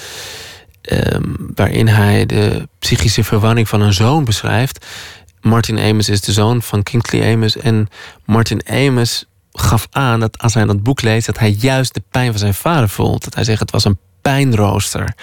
Um, 0.81 1.51
waarin 1.55 1.87
hij 1.87 2.25
de 2.25 2.67
psychische 2.79 3.23
verwarring 3.23 3.69
van 3.69 3.81
een 3.81 3.93
zoon 3.93 4.25
beschrijft. 4.25 4.85
Martin 5.41 5.79
Amis 5.79 6.09
is 6.09 6.21
de 6.21 6.31
zoon 6.31 6.61
van 6.61 6.83
Kingsley 6.83 7.33
Amis. 7.33 7.57
En 7.57 7.89
Martin 8.25 8.61
Amis 8.67 9.25
gaf 9.55 9.87
aan 9.91 10.19
dat 10.19 10.37
als 10.37 10.53
hij 10.53 10.65
dat 10.65 10.83
boek 10.83 11.01
leest... 11.01 11.25
dat 11.25 11.39
hij 11.39 11.49
juist 11.49 11.93
de 11.93 12.03
pijn 12.11 12.29
van 12.29 12.39
zijn 12.39 12.53
vader 12.53 12.89
voelt. 12.89 13.23
Dat 13.23 13.35
hij 13.35 13.43
zegt 13.43 13.59
het 13.59 13.71
was 13.71 13.85
een 13.85 13.97
pijnrooster 14.21 15.13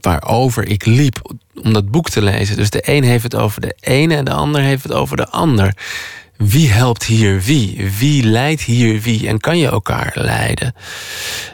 waarover 0.00 0.68
ik 0.68 0.86
liep 0.86 1.36
om 1.62 1.72
dat 1.72 1.90
boek 1.90 2.10
te 2.10 2.22
lezen. 2.22 2.56
Dus 2.56 2.70
de 2.70 2.90
een 2.90 3.04
heeft 3.04 3.22
het 3.22 3.34
over 3.34 3.60
de 3.60 3.76
ene 3.80 4.16
en 4.16 4.24
de 4.24 4.32
ander 4.32 4.60
heeft 4.60 4.82
het 4.82 4.92
over 4.92 5.16
de 5.16 5.28
ander. 5.28 5.76
Wie 6.36 6.70
helpt 6.70 7.04
hier 7.04 7.40
wie? 7.40 7.90
Wie 7.98 8.24
leidt 8.24 8.60
hier 8.60 9.00
wie? 9.00 9.28
En 9.28 9.40
kan 9.40 9.58
je 9.58 9.66
elkaar 9.66 10.12
leiden? 10.14 10.74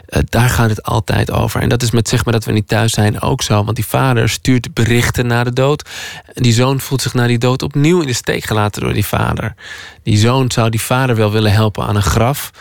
Uh, 0.09 0.19
daar 0.29 0.49
gaat 0.49 0.69
het 0.69 0.83
altijd 0.83 1.31
over. 1.31 1.61
En 1.61 1.69
dat 1.69 1.81
is 1.81 1.91
met 1.91 2.07
zeg 2.09 2.23
maar 2.23 2.33
dat 2.33 2.45
we 2.45 2.51
niet 2.51 2.67
thuis 2.67 2.93
zijn 2.93 3.21
ook 3.21 3.41
zo. 3.41 3.63
Want 3.63 3.75
die 3.75 3.85
vader 3.85 4.29
stuurt 4.29 4.73
berichten 4.73 5.27
naar 5.27 5.43
de 5.43 5.53
dood. 5.53 5.89
Die 6.33 6.53
zoon 6.53 6.79
voelt 6.79 7.01
zich 7.01 7.13
na 7.13 7.27
die 7.27 7.37
dood 7.37 7.61
opnieuw 7.61 8.01
in 8.01 8.07
de 8.07 8.13
steek 8.13 8.43
gelaten 8.43 8.81
door 8.81 8.93
die 8.93 9.05
vader. 9.05 9.55
Die 10.03 10.17
zoon 10.17 10.51
zou 10.51 10.69
die 10.69 10.81
vader 10.81 11.15
wel 11.15 11.31
willen 11.31 11.53
helpen 11.53 11.85
aan 11.85 11.95
een 11.95 12.01
graf. 12.01 12.51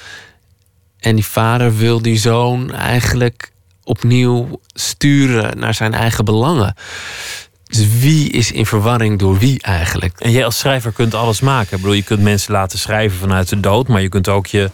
En 0.99 1.14
die 1.14 1.27
vader 1.27 1.77
wil 1.77 2.03
die 2.03 2.18
zoon 2.18 2.73
eigenlijk 2.73 3.53
opnieuw 3.85 4.61
sturen 4.66 5.59
naar 5.59 5.75
zijn 5.75 5.95
eigen 5.95 6.25
belangen. 6.25 6.75
Dus 7.73 7.99
wie 7.99 8.31
is 8.31 8.53
in 8.53 8.66
verwarring 8.66 9.18
door 9.18 9.39
wie 9.39 9.62
eigenlijk? 9.62 10.20
En 10.20 10.31
jij 10.31 10.45
als 10.45 10.59
schrijver 10.59 10.93
kunt 10.93 11.14
alles 11.14 11.41
maken. 11.41 11.77
Ik 11.77 11.83
bedoel, 11.83 11.97
je 11.97 12.03
kunt 12.03 12.20
mensen 12.23 12.53
laten 12.53 12.79
schrijven 12.79 13.18
vanuit 13.18 13.49
de 13.49 13.61
dood, 13.61 13.89
maar 13.89 14.01
je 14.01 14.09
kunt 14.09 14.29
ook 14.29 14.47
je, 14.47 14.70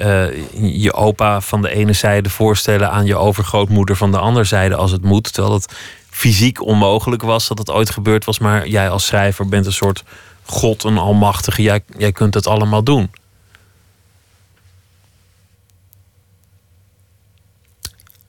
uh, 0.00 0.80
je 0.80 0.92
opa 0.92 1.40
van 1.40 1.62
de 1.62 1.70
ene 1.70 1.92
zijde 1.92 2.30
voorstellen 2.30 2.90
aan 2.90 3.06
je 3.06 3.16
overgrootmoeder 3.16 3.96
van 3.96 4.10
de 4.10 4.18
andere 4.18 4.44
zijde 4.44 4.74
als 4.74 4.90
het 4.90 5.02
moet. 5.02 5.32
Terwijl 5.32 5.54
het 5.54 5.74
fysiek 6.10 6.62
onmogelijk 6.62 7.22
was 7.22 7.48
dat 7.48 7.58
het 7.58 7.70
ooit 7.70 7.90
gebeurd 7.90 8.24
was. 8.24 8.38
Maar 8.38 8.68
jij 8.68 8.90
als 8.90 9.06
schrijver 9.06 9.48
bent 9.48 9.66
een 9.66 9.72
soort 9.72 10.04
God, 10.44 10.84
een 10.84 10.98
almachtige. 10.98 11.62
Jij, 11.62 11.82
jij 11.96 12.12
kunt 12.12 12.34
het 12.34 12.46
allemaal 12.46 12.82
doen. 12.82 13.10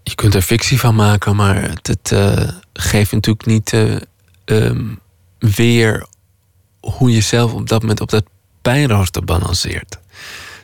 Je 0.03 0.15
kunt 0.15 0.35
er 0.35 0.41
fictie 0.41 0.79
van 0.79 0.95
maken, 0.95 1.35
maar 1.35 1.61
het, 1.61 1.87
het 1.87 2.11
uh, 2.13 2.49
geeft 2.73 3.11
natuurlijk 3.11 3.45
niet 3.45 3.73
uh, 3.73 3.95
um, 4.51 4.99
weer 5.39 6.05
hoe 6.79 7.11
je 7.11 7.21
zelf 7.21 7.53
op 7.53 7.69
dat 7.69 7.81
moment 7.81 8.01
op 8.01 8.09
dat 8.09 8.23
pijnrooster 8.61 9.23
balanceert. 9.23 9.97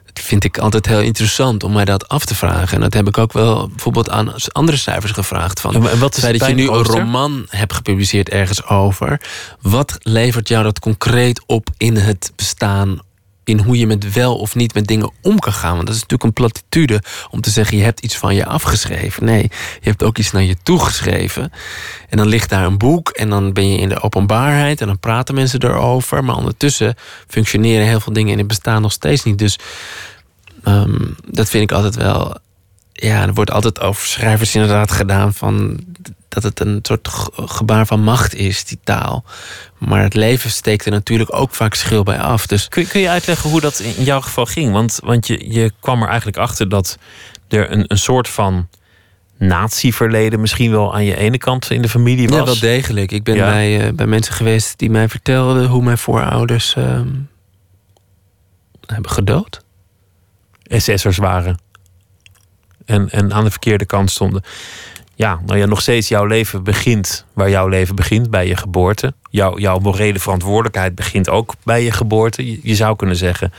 Dat 0.06 0.26
vind 0.26 0.44
ik 0.44 0.58
altijd 0.58 0.86
heel 0.86 1.02
interessant 1.02 1.64
om 1.64 1.72
mij 1.72 1.86
dat 1.86 2.08
af 2.08 2.26
te 2.26 2.36
vragen. 2.36 2.76
En 2.76 2.82
dat 2.82 2.94
heb 2.94 3.08
ik 3.08 3.18
ook 3.18 3.34
wel 3.34 3.68
bijvoorbeeld 3.68 4.10
aan 4.10 4.34
andere 4.52 4.78
cijfers 4.78 5.12
gevraagd. 5.12 5.60
Van, 5.60 5.88
en 5.90 6.00
wat 6.00 6.18
is 6.18 6.24
dat 6.24 6.48
je 6.48 6.54
nu 6.54 6.70
een 6.70 6.84
roman 6.84 7.46
hebt 7.50 7.74
gepubliceerd 7.74 8.30
ergens 8.30 8.66
over. 8.66 9.22
Wat 9.62 9.98
levert 10.02 10.48
jou 10.48 10.64
dat 10.64 10.80
concreet 10.80 11.44
op 11.46 11.70
in 11.78 11.96
het 11.96 12.32
bestaan 12.36 13.00
in 13.48 13.60
hoe 13.60 13.78
je 13.78 13.88
met 13.88 14.14
wel 14.14 14.38
of 14.38 14.56
niet 14.56 14.74
met 14.74 14.88
dingen 14.88 15.12
om 15.22 15.40
kan 15.40 15.54
gaan. 15.54 15.76
Want 15.76 15.88
dat 15.88 15.96
is 15.96 16.02
natuurlijk 16.02 16.24
een 16.24 16.44
platitude 16.44 17.04
om 17.30 17.42
te 17.42 17.50
zeggen: 17.50 17.78
je 17.78 17.84
hebt 17.84 18.00
iets 18.00 18.18
van 18.18 18.36
je 18.36 18.46
afgeschreven. 18.46 19.26
Nee, 19.26 19.42
je 19.82 19.90
hebt 19.90 20.04
ook 20.04 20.18
iets 20.18 20.32
naar 20.32 20.44
je 20.44 20.56
toegeschreven. 20.64 21.52
En 22.10 22.18
dan 22.18 22.28
ligt 22.28 22.50
daar 22.50 22.66
een 22.66 22.78
boek 22.78 23.10
en 23.10 23.30
dan 23.30 23.54
ben 23.54 23.72
je 23.72 23.78
in 23.78 23.90
de 23.90 24.02
openbaarheid 24.02 24.82
en 24.82 24.88
dan 24.88 25.00
praten 25.00 25.36
mensen 25.36 25.64
erover. 25.64 26.24
Maar 26.24 26.36
ondertussen 26.36 26.96
functioneren 27.28 27.88
heel 27.88 28.00
veel 28.00 28.14
dingen 28.14 28.32
in 28.32 28.38
het 28.38 28.48
bestaan 28.48 28.82
nog 28.82 28.92
steeds 28.92 29.24
niet. 29.24 29.38
Dus 29.38 29.60
um, 30.66 31.16
dat 31.26 31.50
vind 31.50 31.64
ik 31.64 31.72
altijd 31.72 31.96
wel. 31.96 32.38
Ja, 33.00 33.22
er 33.22 33.34
wordt 33.34 33.52
altijd 33.52 33.80
over 33.80 34.08
schrijvers 34.08 34.56
inderdaad 34.56 34.92
gedaan 34.92 35.34
van 35.34 35.80
dat 36.28 36.44
het 36.44 36.60
een 36.60 36.80
soort 36.82 37.10
gebaar 37.36 37.86
van 37.86 38.04
macht 38.04 38.36
is, 38.36 38.66
die 38.66 38.80
taal. 38.84 39.24
Maar 39.78 40.04
het 40.04 40.14
leven 40.14 40.50
steekt 40.50 40.86
er 40.86 40.92
natuurlijk 40.92 41.34
ook 41.34 41.56
vaak 41.56 41.74
schil 41.74 42.04
bij 42.04 42.20
af. 42.20 42.48
Dus... 42.48 42.68
Kun, 42.68 42.88
kun 42.88 43.02
je 43.02 43.10
uitleggen 43.10 43.50
hoe 43.50 43.62
dat 43.62 43.80
in 43.80 44.04
jouw 44.04 44.22
geval 44.22 44.46
ging? 44.46 44.72
Want, 44.72 45.00
want 45.04 45.28
je, 45.28 45.54
je 45.54 45.72
kwam 45.80 46.02
er 46.02 46.08
eigenlijk 46.08 46.38
achter 46.38 46.70
dat 46.70 46.98
er 47.48 47.72
een, 47.72 47.86
een 47.88 47.98
soort 47.98 48.28
van 48.28 48.68
natieverleden 49.38 50.40
misschien 50.40 50.72
wel 50.72 50.94
aan 50.94 51.06
je 51.06 51.18
ene 51.18 51.38
kant 51.38 51.72
in 51.72 51.82
de 51.82 51.90
familie 51.90 52.28
was. 52.28 52.38
Ja, 52.38 52.46
wel 52.46 52.60
degelijk. 52.60 53.12
Ik 53.12 53.24
ben 53.24 53.36
ja. 53.36 53.50
bij, 53.50 53.88
uh, 53.88 53.94
bij 53.94 54.08
mensen 54.08 54.34
geweest 54.34 54.80
die 54.80 54.90
mij 54.90 55.10
vertelden 55.10 55.68
hoe 55.68 55.84
mijn 55.84 55.98
voorouders 55.98 56.76
uh, 56.78 57.02
hebben 58.86 59.12
gedood. 59.12 59.62
SS'ers 60.64 61.18
waren. 61.18 61.58
En, 62.88 63.10
en 63.10 63.34
aan 63.34 63.44
de 63.44 63.52
verkeerde 63.52 63.86
kant 63.86 64.12
stonden 64.12 64.44
ja, 65.18 65.40
nou 65.46 65.60
ja, 65.60 65.66
nog 65.66 65.82
steeds 65.82 66.08
jouw 66.08 66.26
leven 66.26 66.64
begint 66.64 67.26
waar 67.34 67.50
jouw 67.50 67.68
leven 67.68 67.96
begint, 67.96 68.30
bij 68.30 68.48
je 68.48 68.56
geboorte. 68.56 69.14
Jouw, 69.30 69.58
jouw 69.58 69.80
morele 69.80 70.20
verantwoordelijkheid 70.20 70.96
begint 70.96 71.30
ook 71.30 71.54
bij 71.64 71.84
je 71.84 71.92
geboorte. 71.92 72.68
Je, 72.68 72.76
zou 72.76 72.96
kunnen 72.96 73.16
zeggen, 73.16 73.54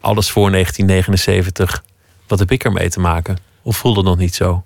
alles 0.00 0.30
voor 0.30 0.50
1979, 0.50 1.84
wat 2.26 2.38
heb 2.38 2.50
ik 2.50 2.64
ermee 2.64 2.88
te 2.88 3.00
maken? 3.00 3.36
Of 3.62 3.76
voelde 3.76 3.98
het 3.98 4.08
nog 4.08 4.18
niet 4.18 4.34
zo? 4.34 4.64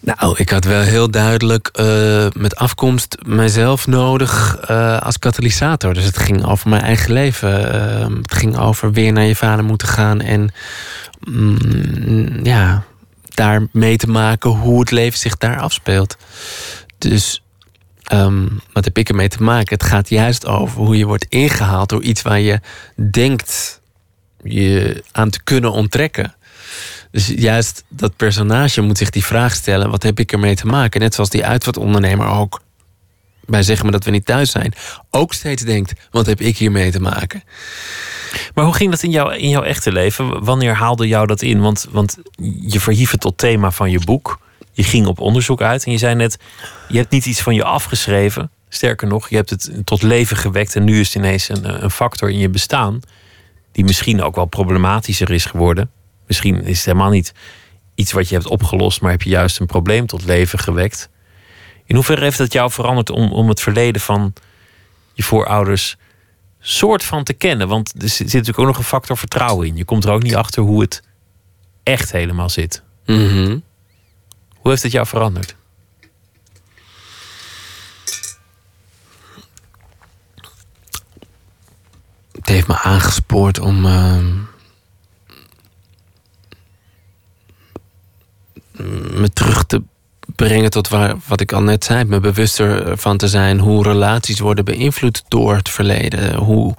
Nou, 0.00 0.34
ik 0.36 0.50
had 0.50 0.64
wel 0.64 0.82
heel 0.82 1.10
duidelijk 1.10 1.70
uh, 1.80 2.26
met 2.32 2.56
afkomst 2.56 3.16
mijzelf 3.26 3.86
nodig 3.86 4.58
uh, 4.70 5.00
als 5.00 5.18
katalysator. 5.18 5.94
Dus 5.94 6.04
het 6.04 6.18
ging 6.18 6.44
over 6.44 6.68
mijn 6.68 6.82
eigen 6.82 7.12
leven. 7.12 7.74
Uh, 7.74 8.16
het 8.22 8.34
ging 8.34 8.58
over 8.58 8.92
weer 8.92 9.12
naar 9.12 9.24
je 9.24 9.36
vader 9.36 9.64
moeten 9.64 9.88
gaan 9.88 10.20
en 10.20 10.52
mm, 11.20 12.44
ja, 12.44 12.84
daar 13.34 13.68
mee 13.72 13.96
te 13.96 14.10
maken 14.10 14.50
hoe 14.50 14.80
het 14.80 14.90
leven 14.90 15.18
zich 15.18 15.36
daar 15.36 15.60
afspeelt. 15.60 16.16
Dus 16.98 17.42
um, 18.12 18.60
wat 18.72 18.84
heb 18.84 18.98
ik 18.98 19.08
ermee 19.08 19.28
te 19.28 19.42
maken? 19.42 19.74
Het 19.74 19.86
gaat 19.86 20.08
juist 20.08 20.46
over 20.46 20.80
hoe 20.80 20.96
je 20.96 21.06
wordt 21.06 21.26
ingehaald 21.28 21.88
door 21.88 22.02
iets 22.02 22.22
waar 22.22 22.40
je 22.40 22.60
denkt 23.10 23.80
je 24.42 25.04
aan 25.12 25.30
te 25.30 25.42
kunnen 25.42 25.72
onttrekken. 25.72 26.34
Dus 27.10 27.26
juist 27.26 27.84
dat 27.88 28.16
personage 28.16 28.80
moet 28.80 28.98
zich 28.98 29.10
die 29.10 29.24
vraag 29.24 29.54
stellen: 29.54 29.90
wat 29.90 30.02
heb 30.02 30.18
ik 30.18 30.32
ermee 30.32 30.56
te 30.56 30.66
maken? 30.66 31.00
Net 31.00 31.14
zoals 31.14 31.30
die 31.30 31.44
uitvaartondernemer 31.44 32.26
ook 32.26 32.60
bij 33.44 33.62
zeggen 33.62 33.84
maar 33.84 33.92
dat 33.92 34.04
we 34.04 34.10
niet 34.10 34.26
thuis 34.26 34.50
zijn, 34.50 34.74
ook 35.10 35.34
steeds 35.34 35.62
denkt: 35.62 35.92
wat 36.10 36.26
heb 36.26 36.40
ik 36.40 36.56
hiermee 36.56 36.90
te 36.90 37.00
maken? 37.00 37.42
Maar 38.54 38.64
hoe 38.64 38.74
ging 38.74 38.90
dat 38.90 39.02
in, 39.02 39.10
jou, 39.10 39.34
in 39.34 39.48
jouw 39.48 39.62
echte 39.62 39.92
leven? 39.92 40.44
Wanneer 40.44 40.74
haalde 40.74 41.08
jou 41.08 41.26
dat 41.26 41.42
in? 41.42 41.60
Want, 41.60 41.86
want 41.90 42.18
je 42.60 42.80
verhief 42.80 43.10
het 43.10 43.20
tot 43.20 43.38
thema 43.38 43.70
van 43.70 43.90
je 43.90 44.00
boek. 44.00 44.38
Je 44.72 44.82
ging 44.82 45.06
op 45.06 45.20
onderzoek 45.20 45.62
uit 45.62 45.84
en 45.84 45.92
je 45.92 45.98
zei 45.98 46.14
net: 46.14 46.38
je 46.88 46.98
hebt 46.98 47.10
niet 47.10 47.26
iets 47.26 47.40
van 47.40 47.54
je 47.54 47.64
afgeschreven. 47.64 48.50
Sterker 48.68 49.08
nog, 49.08 49.28
je 49.28 49.36
hebt 49.36 49.50
het 49.50 49.72
tot 49.84 50.02
leven 50.02 50.36
gewekt 50.36 50.76
en 50.76 50.84
nu 50.84 51.00
is 51.00 51.06
het 51.06 51.16
ineens 51.22 51.48
een, 51.48 51.84
een 51.84 51.90
factor 51.90 52.30
in 52.30 52.38
je 52.38 52.48
bestaan. 52.48 53.00
Die 53.72 53.84
misschien 53.84 54.22
ook 54.22 54.34
wel 54.34 54.44
problematischer 54.44 55.30
is 55.30 55.44
geworden. 55.44 55.90
Misschien 56.26 56.64
is 56.64 56.76
het 56.76 56.86
helemaal 56.86 57.10
niet 57.10 57.32
iets 57.94 58.12
wat 58.12 58.28
je 58.28 58.34
hebt 58.34 58.46
opgelost, 58.46 59.00
maar 59.00 59.10
heb 59.10 59.22
je 59.22 59.30
juist 59.30 59.60
een 59.60 59.66
probleem 59.66 60.06
tot 60.06 60.24
leven 60.24 60.58
gewekt. 60.58 61.08
In 61.86 61.94
hoeverre 61.94 62.22
heeft 62.22 62.38
dat 62.38 62.52
jou 62.52 62.70
veranderd 62.70 63.10
om, 63.10 63.32
om 63.32 63.48
het 63.48 63.60
verleden 63.60 64.00
van 64.00 64.32
je 65.12 65.22
voorouders 65.22 65.96
soort 66.60 67.04
van 67.04 67.24
te 67.24 67.32
kennen? 67.32 67.68
Want 67.68 68.02
er 68.02 68.08
zit 68.08 68.26
natuurlijk 68.26 68.58
ook 68.58 68.66
nog 68.66 68.78
een 68.78 68.84
factor 68.84 69.16
vertrouwen 69.16 69.66
in. 69.66 69.76
Je 69.76 69.84
komt 69.84 70.04
er 70.04 70.10
ook 70.10 70.22
niet 70.22 70.34
achter 70.34 70.62
hoe 70.62 70.80
het 70.80 71.02
echt 71.82 72.12
helemaal 72.12 72.50
zit. 72.50 72.82
Mm 73.06 73.28
-hmm. 73.28 73.62
Hoe 74.56 74.70
heeft 74.70 74.82
het 74.82 74.92
jou 74.92 75.06
veranderd? 75.06 75.56
Het 82.32 82.48
heeft 82.48 82.66
me 82.66 82.78
aangespoord 82.78 83.58
om. 83.58 83.86
Uh, 83.86 84.18
me 89.12 89.30
terug 89.32 89.64
te 89.64 89.82
brengen 90.46 90.70
tot 90.70 90.88
waar, 90.88 91.14
wat 91.26 91.40
ik 91.40 91.52
al 91.52 91.62
net 91.62 91.84
zei. 91.84 92.04
Me 92.04 92.20
bewuster 92.20 92.98
van 92.98 93.16
te 93.16 93.28
zijn 93.28 93.58
hoe 93.58 93.82
relaties 93.82 94.40
worden 94.40 94.64
beïnvloed 94.64 95.22
door 95.28 95.56
het 95.56 95.68
verleden. 95.68 96.34
Hoe 96.34 96.74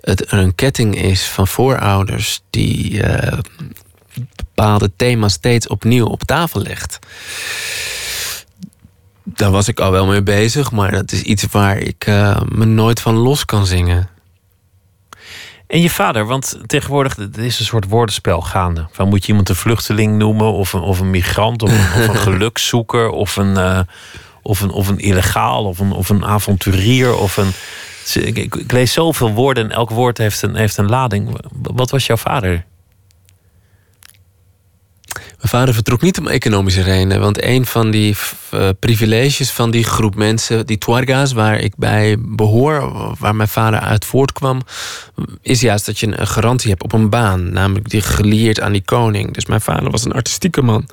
het 0.00 0.32
een 0.32 0.54
ketting 0.54 1.02
is 1.02 1.24
van 1.24 1.46
voorouders 1.46 2.40
die 2.50 2.92
uh, 2.92 3.38
bepaalde 4.36 4.90
thema's 4.96 5.32
steeds 5.32 5.68
opnieuw 5.68 6.06
op 6.06 6.22
tafel 6.22 6.60
legt. 6.60 6.98
Daar 9.22 9.50
was 9.50 9.68
ik 9.68 9.80
al 9.80 9.90
wel 9.90 10.06
mee 10.06 10.22
bezig, 10.22 10.70
maar 10.70 10.90
dat 10.90 11.12
is 11.12 11.22
iets 11.22 11.46
waar 11.50 11.78
ik 11.78 12.06
uh, 12.06 12.40
me 12.48 12.64
nooit 12.64 13.00
van 13.00 13.14
los 13.14 13.44
kan 13.44 13.66
zingen. 13.66 14.08
En 15.68 15.80
je 15.80 15.90
vader, 15.90 16.26
want 16.26 16.58
tegenwoordig 16.66 17.16
er 17.16 17.44
is 17.44 17.58
een 17.58 17.64
soort 17.64 17.88
woordenspel 17.88 18.40
gaande. 18.40 18.86
Van 18.90 19.08
moet 19.08 19.22
je 19.22 19.28
iemand 19.28 19.48
een 19.48 19.56
vluchteling 19.56 20.16
noemen, 20.16 20.52
of 20.52 20.72
een, 20.72 20.80
of 20.80 21.00
een 21.00 21.10
migrant, 21.10 21.62
of 21.62 21.70
een, 21.70 22.02
of 22.02 22.08
een 22.08 22.16
gelukszoeker, 22.32 23.10
of 23.10 23.36
een, 23.36 23.54
uh, 23.54 23.80
of 24.42 24.60
een, 24.60 24.70
of 24.70 24.88
een 24.88 24.98
illegaal, 24.98 25.64
of 25.64 25.78
een, 25.78 25.92
of 25.92 26.08
een 26.08 26.24
avonturier, 26.24 27.16
of 27.16 27.36
een. 27.36 27.50
Ik, 28.14 28.36
ik, 28.36 28.54
ik, 28.54 28.72
lees 28.72 28.92
zoveel 28.92 29.32
woorden 29.32 29.64
en 29.64 29.70
elk 29.70 29.90
woord 29.90 30.18
heeft 30.18 30.42
een, 30.42 30.54
heeft 30.54 30.76
een 30.76 30.88
lading. 30.88 31.38
Wat 31.62 31.90
was 31.90 32.06
jouw 32.06 32.16
vader? 32.16 32.64
Mijn 35.38 35.50
vader 35.50 35.74
vertrok 35.74 36.00
niet 36.00 36.18
om 36.18 36.26
economische 36.26 36.82
redenen. 36.82 37.20
Want 37.20 37.42
een 37.42 37.66
van 37.66 37.90
die 37.90 38.16
uh, 38.54 38.68
privileges 38.78 39.50
van 39.50 39.70
die 39.70 39.84
groep 39.84 40.14
mensen, 40.14 40.66
die 40.66 40.78
Tuarga's, 40.78 41.32
waar 41.32 41.58
ik 41.58 41.76
bij 41.76 42.16
behoor, 42.18 42.92
waar 43.18 43.34
mijn 43.34 43.48
vader 43.48 43.80
uit 43.80 44.04
voortkwam, 44.04 44.60
is 45.42 45.60
juist 45.60 45.86
dat 45.86 45.98
je 45.98 46.06
een 46.06 46.26
garantie 46.26 46.70
hebt 46.70 46.82
op 46.82 46.92
een 46.92 47.10
baan. 47.10 47.52
Namelijk 47.52 47.88
die 47.88 48.00
gelieerd 48.00 48.60
aan 48.60 48.72
die 48.72 48.84
koning. 48.84 49.34
Dus 49.34 49.46
mijn 49.46 49.60
vader 49.60 49.90
was 49.90 50.04
een 50.04 50.12
artistieke 50.12 50.62
man. 50.62 50.88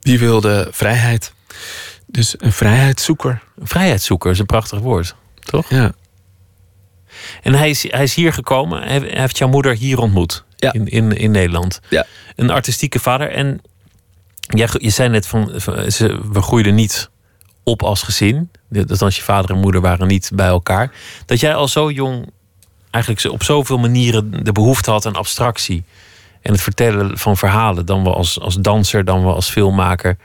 Die 0.00 0.18
wilde 0.18 0.68
vrijheid. 0.70 1.32
Dus 2.06 2.34
een 2.38 2.52
vrijheidszoeker. 2.52 3.42
Een 3.58 3.68
vrijheidszoeker 3.68 4.30
is 4.30 4.38
een 4.38 4.46
prachtig 4.46 4.78
woord, 4.78 5.14
toch? 5.40 5.70
Ja. 5.70 5.92
En 7.42 7.54
hij 7.54 7.70
is, 7.70 7.90
hij 7.90 8.02
is 8.02 8.14
hier 8.14 8.32
gekomen. 8.32 8.82
Hij 8.82 9.02
heeft 9.06 9.38
jouw 9.38 9.48
moeder 9.48 9.76
hier 9.76 9.98
ontmoet. 9.98 10.44
Ja. 10.56 10.72
In, 10.72 10.86
in, 10.86 11.12
in 11.12 11.30
Nederland. 11.30 11.80
Ja. 11.88 12.06
Een 12.36 12.50
artistieke 12.50 12.98
vader. 12.98 13.30
En 13.30 13.60
jij, 14.40 14.68
je 14.72 14.90
zei 14.90 15.08
net 15.08 15.26
van, 15.26 15.50
van, 15.54 15.90
ze, 15.90 16.20
we 16.32 16.42
groeiden 16.42 16.74
niet 16.74 17.10
op 17.62 17.82
als 17.82 18.02
gezin. 18.02 18.50
Dat 18.68 19.02
als 19.02 19.16
je 19.16 19.22
vader 19.22 19.50
en 19.50 19.60
moeder 19.60 19.80
waren 19.80 20.06
niet 20.06 20.30
bij 20.34 20.46
elkaar. 20.46 20.92
Dat 21.26 21.40
jij 21.40 21.54
al 21.54 21.68
zo 21.68 21.90
jong 21.90 22.30
eigenlijk 22.90 23.34
op 23.34 23.42
zoveel 23.42 23.78
manieren 23.78 24.44
de 24.44 24.52
behoefte 24.52 24.90
had 24.90 25.06
aan 25.06 25.16
abstractie. 25.16 25.84
En 26.42 26.52
het 26.52 26.60
vertellen 26.60 27.18
van 27.18 27.36
verhalen. 27.36 27.86
Dan 27.86 28.04
wel 28.04 28.16
als, 28.16 28.40
als 28.40 28.56
danser, 28.56 29.04
dan 29.04 29.24
wel 29.24 29.34
als 29.34 29.50
filmmaker. 29.50 30.16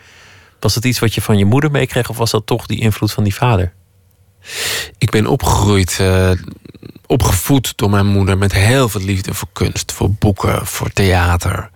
Was 0.59 0.73
dat 0.73 0.85
iets 0.85 0.99
wat 0.99 1.13
je 1.13 1.21
van 1.21 1.37
je 1.37 1.45
moeder 1.45 1.71
meekreeg? 1.71 2.09
Of 2.09 2.17
was 2.17 2.31
dat 2.31 2.45
toch 2.45 2.65
die 2.65 2.79
invloed 2.79 3.11
van 3.11 3.23
die 3.23 3.35
vader? 3.35 3.73
Ik 4.97 5.09
ben 5.09 5.27
opgegroeid, 5.27 5.97
eh, 5.99 6.31
opgevoed 7.05 7.77
door 7.77 7.89
mijn 7.89 8.05
moeder 8.05 8.37
met 8.37 8.53
heel 8.53 8.89
veel 8.89 9.01
liefde 9.01 9.33
voor 9.33 9.47
kunst, 9.53 9.91
voor 9.91 10.11
boeken, 10.11 10.67
voor 10.67 10.93
theater. 10.93 11.69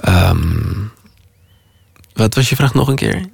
Ehm, 0.00 0.84
wat 2.12 2.34
was 2.34 2.48
je 2.48 2.56
vraag 2.56 2.74
nog 2.74 2.88
een 2.88 2.94
keer? 2.94 3.28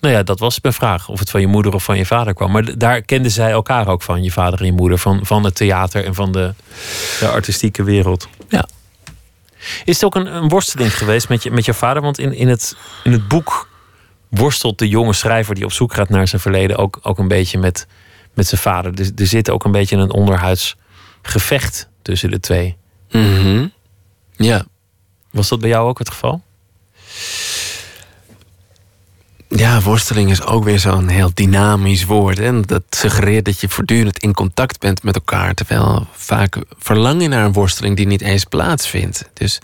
Nou 0.00 0.14
ja, 0.14 0.22
dat 0.22 0.38
was 0.38 0.60
mijn 0.60 0.74
vraag. 0.74 1.08
Of 1.08 1.18
het 1.18 1.30
van 1.30 1.40
je 1.40 1.46
moeder 1.46 1.74
of 1.74 1.84
van 1.84 1.96
je 1.96 2.06
vader 2.06 2.34
kwam. 2.34 2.50
Maar 2.50 2.78
daar 2.78 3.02
kenden 3.02 3.30
zij 3.30 3.50
elkaar 3.50 3.88
ook 3.88 4.02
van, 4.02 4.22
je 4.22 4.30
vader 4.30 4.58
en 4.58 4.66
je 4.66 4.72
moeder. 4.72 4.98
Van, 4.98 5.20
van 5.22 5.44
het 5.44 5.54
theater 5.54 6.04
en 6.04 6.14
van 6.14 6.32
de, 6.32 6.54
de 7.20 7.28
artistieke 7.28 7.82
wereld. 7.82 8.28
Ja. 8.48 8.68
Is 9.84 9.94
het 9.94 10.04
ook 10.04 10.14
een, 10.14 10.34
een 10.34 10.48
worsteling 10.48 10.98
geweest 10.98 11.28
met 11.28 11.42
je, 11.42 11.50
met 11.50 11.64
je 11.64 11.74
vader? 11.74 12.02
Want 12.02 12.18
in, 12.18 12.32
in, 12.32 12.48
het, 12.48 12.76
in 13.04 13.12
het 13.12 13.28
boek 13.28 13.68
worstelt 14.28 14.78
de 14.78 14.88
jonge 14.88 15.12
schrijver 15.12 15.54
die 15.54 15.64
op 15.64 15.72
zoek 15.72 15.94
gaat 15.94 16.08
naar 16.08 16.28
zijn 16.28 16.40
verleden 16.40 16.76
ook, 16.76 16.98
ook 17.02 17.18
een 17.18 17.28
beetje 17.28 17.58
met, 17.58 17.86
met 18.34 18.46
zijn 18.46 18.60
vader. 18.60 18.94
Dus 18.94 19.10
er 19.16 19.26
zit 19.26 19.50
ook 19.50 19.64
een 19.64 19.72
beetje 19.72 19.96
een 19.96 20.12
onderhuids 20.12 20.76
gevecht 21.22 21.88
tussen 22.02 22.30
de 22.30 22.40
twee. 22.40 22.76
Mhm. 23.10 23.66
Ja. 24.36 24.64
Was 25.30 25.48
dat 25.48 25.60
bij 25.60 25.68
jou 25.68 25.88
ook 25.88 25.98
het 25.98 26.10
geval? 26.10 26.42
Ja, 29.58 29.80
worsteling 29.82 30.30
is 30.30 30.42
ook 30.42 30.64
weer 30.64 30.78
zo'n 30.78 31.08
heel 31.08 31.30
dynamisch 31.34 32.04
woord. 32.04 32.38
En 32.38 32.62
dat 32.62 32.82
suggereert 32.90 33.44
dat 33.44 33.60
je 33.60 33.68
voortdurend 33.68 34.18
in 34.18 34.34
contact 34.34 34.80
bent 34.80 35.02
met 35.02 35.14
elkaar. 35.14 35.54
Terwijl 35.54 36.06
vaak 36.12 36.56
verlang 36.78 37.22
je 37.22 37.28
naar 37.28 37.44
een 37.44 37.52
worsteling 37.52 37.96
die 37.96 38.06
niet 38.06 38.20
eens 38.20 38.44
plaatsvindt. 38.44 39.24
Dus 39.32 39.54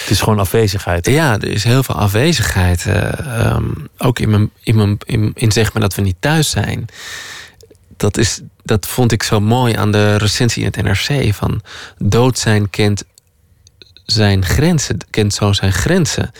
Het 0.00 0.10
is 0.10 0.20
gewoon 0.20 0.38
afwezigheid. 0.38 1.06
ja, 1.06 1.32
er 1.34 1.48
is 1.48 1.64
heel 1.64 1.82
veel 1.82 1.94
afwezigheid. 1.94 2.86
eh, 2.86 3.18
ehm, 3.18 3.64
ook 3.98 4.18
in, 4.18 4.30
mijn, 4.30 4.50
in, 4.62 4.76
mijn, 4.76 4.98
in, 5.04 5.30
in 5.34 5.52
zeg 5.52 5.72
maar 5.72 5.82
dat 5.82 5.94
we 5.94 6.02
niet 6.02 6.16
thuis 6.20 6.50
zijn. 6.50 6.86
Dat, 7.96 8.18
is, 8.18 8.40
dat 8.64 8.86
vond 8.86 9.12
ik 9.12 9.22
zo 9.22 9.40
mooi 9.40 9.74
aan 9.74 9.92
de 9.92 10.16
recensie 10.16 10.64
in 10.64 10.72
het 10.74 10.82
NRC. 11.08 11.34
Van 11.34 11.62
dood 11.98 12.38
zijn 12.38 12.70
kent 12.70 13.04
zijn 14.06 14.44
grenzen, 14.44 14.98
kent 15.10 15.34
zo 15.34 15.52
zijn 15.52 15.72
grenzen. 15.72 16.32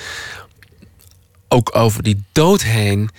Ook 1.53 1.77
over 1.77 2.03
die 2.03 2.23
dood 2.33 2.63
heen 2.63 3.11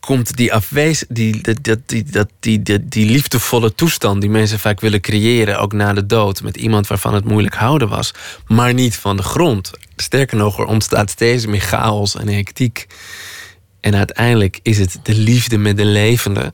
komt 0.00 0.36
die 0.36 0.52
afwezig, 0.52 1.08
die, 1.08 1.40
dat, 1.40 1.78
die, 1.86 2.04
dat, 2.04 2.28
die, 2.40 2.62
die, 2.62 2.88
die 2.88 3.10
liefdevolle 3.10 3.74
toestand 3.74 4.20
die 4.20 4.30
mensen 4.30 4.58
vaak 4.58 4.80
willen 4.80 5.00
creëren, 5.00 5.58
ook 5.58 5.72
na 5.72 5.92
de 5.92 6.06
dood, 6.06 6.42
met 6.42 6.56
iemand 6.56 6.86
waarvan 6.86 7.14
het 7.14 7.24
moeilijk 7.24 7.54
houden 7.54 7.88
was, 7.88 8.14
maar 8.46 8.74
niet 8.74 8.96
van 8.96 9.16
de 9.16 9.22
grond. 9.22 9.70
Sterker 9.96 10.36
nog, 10.36 10.58
er 10.58 10.64
ontstaat 10.64 11.10
steeds 11.10 11.46
meer 11.46 11.60
chaos 11.60 12.16
en 12.16 12.28
hectiek. 12.28 12.86
En 13.80 13.94
uiteindelijk 13.94 14.60
is 14.62 14.78
het 14.78 14.98
de 15.02 15.14
liefde 15.14 15.58
met 15.58 15.76
de 15.76 15.84
levende 15.84 16.52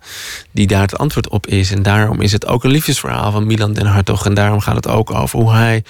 die 0.50 0.66
daar 0.66 0.82
het 0.82 0.98
antwoord 0.98 1.28
op 1.28 1.46
is. 1.46 1.70
En 1.70 1.82
daarom 1.82 2.20
is 2.20 2.32
het 2.32 2.46
ook 2.46 2.64
een 2.64 2.70
liefdesverhaal 2.70 3.32
van 3.32 3.46
Milan 3.46 3.72
den 3.72 3.86
Hartog. 3.86 4.26
En 4.26 4.34
daarom 4.34 4.60
gaat 4.60 4.76
het 4.76 4.88
ook 4.88 5.10
over 5.10 5.38
hoe 5.38 5.52
hij 5.52 5.82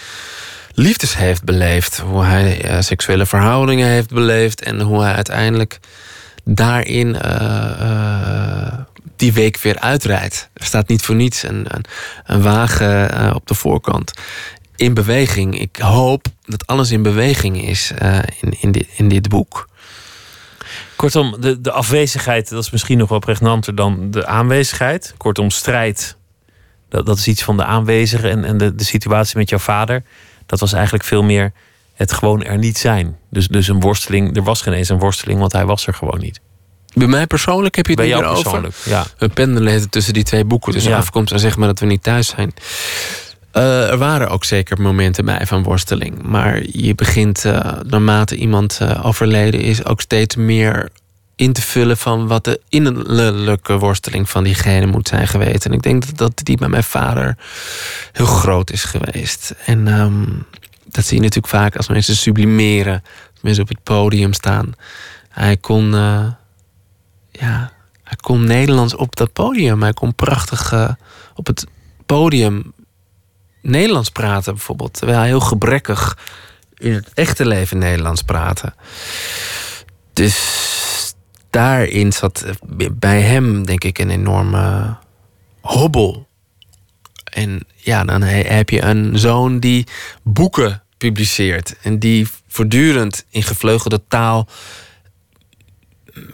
liefdes 0.78 1.16
heeft 1.16 1.44
beleefd. 1.44 1.98
Hoe 1.98 2.24
hij 2.24 2.64
eh, 2.64 2.80
seksuele 2.80 3.26
verhoudingen 3.26 3.88
heeft 3.88 4.12
beleefd. 4.12 4.62
En 4.62 4.80
hoe 4.80 5.02
hij 5.02 5.12
uiteindelijk 5.12 5.80
daarin 6.44 7.16
eh, 7.16 7.80
eh, 7.80 8.78
die 9.16 9.32
week 9.32 9.58
weer 9.58 9.78
uitrijdt. 9.78 10.48
Er 10.54 10.64
staat 10.64 10.88
niet 10.88 11.02
voor 11.02 11.14
niets 11.14 11.42
een, 11.42 11.66
een, 12.24 12.42
wagen 12.42 13.34
op 13.34 13.46
de 13.46 13.54
voorkant. 13.54 14.12
In 14.76 14.94
beweging. 14.94 15.60
Ik 15.60 15.76
hoop 15.76 16.26
dat 16.46 16.66
alles 16.66 16.90
in 16.90 17.02
beweging 17.02 17.62
is 17.62 17.92
in, 18.40 18.56
in, 18.60 18.72
dit, 18.72 18.86
in 18.96 19.08
dit 19.08 19.28
boek. 19.28 19.68
Kortom, 20.96 21.36
de, 21.40 21.60
de 21.60 21.72
afwezigheid, 21.72 22.48
dat 22.48 22.64
is 22.64 22.70
misschien 22.70 22.98
nog 22.98 23.08
wel 23.08 23.18
pregnanter 23.18 23.74
dan 23.74 24.10
de 24.10 24.26
aanwezigheid. 24.26 25.14
Kortom, 25.16 25.50
strijd, 25.50 26.16
dat, 26.88 27.06
dat 27.06 27.18
is 27.18 27.28
iets 27.28 27.42
van 27.42 27.56
de 27.56 27.64
aanwezigen. 27.64 28.30
En, 28.30 28.44
en 28.44 28.58
de, 28.58 28.74
de 28.74 28.84
situatie 28.84 29.38
met 29.38 29.48
jouw 29.48 29.58
vader, 29.58 30.02
dat 30.48 30.60
was 30.60 30.72
eigenlijk 30.72 31.04
veel 31.04 31.22
meer 31.22 31.52
het 31.94 32.12
gewoon 32.12 32.42
er 32.42 32.58
niet 32.58 32.78
zijn. 32.78 33.16
Dus, 33.30 33.48
dus 33.48 33.68
een 33.68 33.80
worsteling, 33.80 34.36
er 34.36 34.42
was 34.42 34.62
geen 34.62 34.74
eens 34.74 34.88
een 34.88 34.98
worsteling, 34.98 35.40
want 35.40 35.52
hij 35.52 35.64
was 35.64 35.86
er 35.86 35.94
gewoon 35.94 36.20
niet. 36.20 36.40
Bij 36.94 37.06
mij 37.06 37.26
persoonlijk 37.26 37.76
heb 37.76 37.86
je 37.86 37.92
het 37.92 38.00
Bij 38.00 38.10
jou 38.10 38.22
meer 38.22 38.30
over. 38.30 38.42
persoonlijk, 38.42 38.74
ja. 38.84 39.06
We 39.18 39.28
pendelen 39.28 39.90
tussen 39.90 40.14
die 40.14 40.22
twee 40.22 40.44
boeken. 40.44 40.72
Dus 40.72 40.84
Ja. 40.84 40.96
af 40.96 41.10
komt 41.10 41.30
en 41.30 41.40
zeg 41.40 41.56
maar 41.56 41.68
dat 41.68 41.78
we 41.78 41.86
niet 41.86 42.02
thuis 42.02 42.28
zijn. 42.28 42.54
Eh, 43.50 43.90
er 43.90 43.98
waren 43.98 44.28
ook 44.28 44.44
zeker 44.44 44.80
momenten 44.80 45.24
bij 45.24 45.46
van 45.46 45.62
worsteling. 45.62 46.22
Maar 46.22 46.62
je 46.72 46.94
begint 46.94 47.44
uh, 47.44 47.72
naarmate 47.86 48.36
iemand 48.36 48.78
uh, 48.82 49.00
overleden 49.06 49.60
is... 49.60 49.84
ook 49.84 50.00
steeds 50.00 50.36
meer 50.36 50.88
in 51.38 51.52
te 51.52 51.62
vullen 51.62 51.96
van 51.96 52.26
wat 52.26 52.44
de 52.44 52.60
innerlijke 52.68 53.78
worsteling 53.78 54.30
van 54.30 54.44
diegene 54.44 54.86
moet 54.86 55.08
zijn 55.08 55.28
geweest. 55.28 55.64
En 55.64 55.72
ik 55.72 55.82
denk 55.82 56.06
dat, 56.06 56.16
dat 56.18 56.46
die 56.46 56.56
bij 56.56 56.68
mijn 56.68 56.84
vader 56.84 57.36
heel 58.12 58.26
groot 58.26 58.70
is 58.70 58.84
geweest. 58.84 59.54
En 59.64 59.86
um, 60.00 60.46
dat 60.84 61.04
zie 61.04 61.16
je 61.16 61.22
natuurlijk 61.22 61.54
vaak 61.54 61.76
als 61.76 61.88
mensen 61.88 62.16
sublimeren. 62.16 63.02
Mensen 63.40 63.62
op 63.62 63.68
het 63.68 63.82
podium 63.82 64.32
staan. 64.32 64.74
Hij 65.28 65.56
kon... 65.56 65.94
Uh, 65.94 66.26
ja, 67.30 67.72
hij 68.02 68.16
kon 68.20 68.44
Nederlands 68.44 68.94
op 68.94 69.16
dat 69.16 69.32
podium. 69.32 69.82
Hij 69.82 69.92
kon 69.92 70.14
prachtig 70.14 70.72
uh, 70.72 70.90
op 71.34 71.46
het 71.46 71.66
podium 72.06 72.72
Nederlands 73.62 74.10
praten, 74.10 74.54
bijvoorbeeld. 74.54 74.94
Terwijl 74.94 75.18
hij 75.18 75.28
heel 75.28 75.40
gebrekkig 75.40 76.18
in 76.76 76.92
het 76.92 77.10
echte 77.14 77.46
leven 77.46 77.78
Nederlands 77.78 78.22
praten. 78.22 78.74
Dus 80.12 81.07
daarin 81.50 82.12
zat 82.12 82.44
bij 82.92 83.20
hem, 83.20 83.66
denk 83.66 83.84
ik, 83.84 83.98
een 83.98 84.10
enorme 84.10 84.96
hobbel. 85.60 86.26
En 87.24 87.66
ja, 87.76 88.04
dan 88.04 88.22
heb 88.22 88.70
je 88.70 88.82
een 88.82 89.18
zoon 89.18 89.60
die 89.60 89.86
boeken 90.22 90.82
publiceert. 90.98 91.76
En 91.82 91.98
die 91.98 92.28
voortdurend 92.48 93.24
in 93.30 93.42
gevleugelde 93.42 94.00
taal 94.08 94.48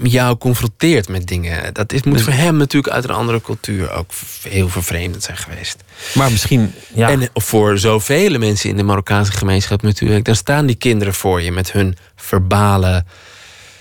jou 0.02 0.36
confronteert 0.36 1.08
met 1.08 1.26
dingen. 1.26 1.74
Dat 1.74 1.92
is, 1.92 2.02
moet 2.02 2.22
voor 2.22 2.32
hem 2.32 2.56
natuurlijk 2.56 2.94
uit 2.94 3.04
een 3.04 3.10
andere 3.10 3.40
cultuur 3.40 3.92
ook 3.92 4.10
heel 4.42 4.68
vervreemdend 4.68 5.22
zijn 5.22 5.36
geweest. 5.36 5.84
Maar 6.14 6.30
misschien, 6.30 6.74
ja. 6.94 7.08
En 7.08 7.28
voor 7.34 7.78
zoveel 7.78 8.38
mensen 8.38 8.70
in 8.70 8.76
de 8.76 8.82
Marokkaanse 8.82 9.32
gemeenschap 9.32 9.82
natuurlijk. 9.82 10.24
Dan 10.24 10.36
staan 10.36 10.66
die 10.66 10.76
kinderen 10.76 11.14
voor 11.14 11.42
je 11.42 11.52
met 11.52 11.72
hun 11.72 11.96
verbale... 12.16 13.04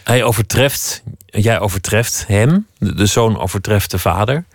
Hij 0.04 0.24
overtreft, 0.24 1.04
jij 1.26 1.60
overtreft 1.60 2.24
hem. 2.28 2.68
De, 2.78 2.96
de 2.96 3.06
zoon 3.06 3.40
overtreft 3.40 3.92
de 3.92 4.00
vader. 4.00 4.46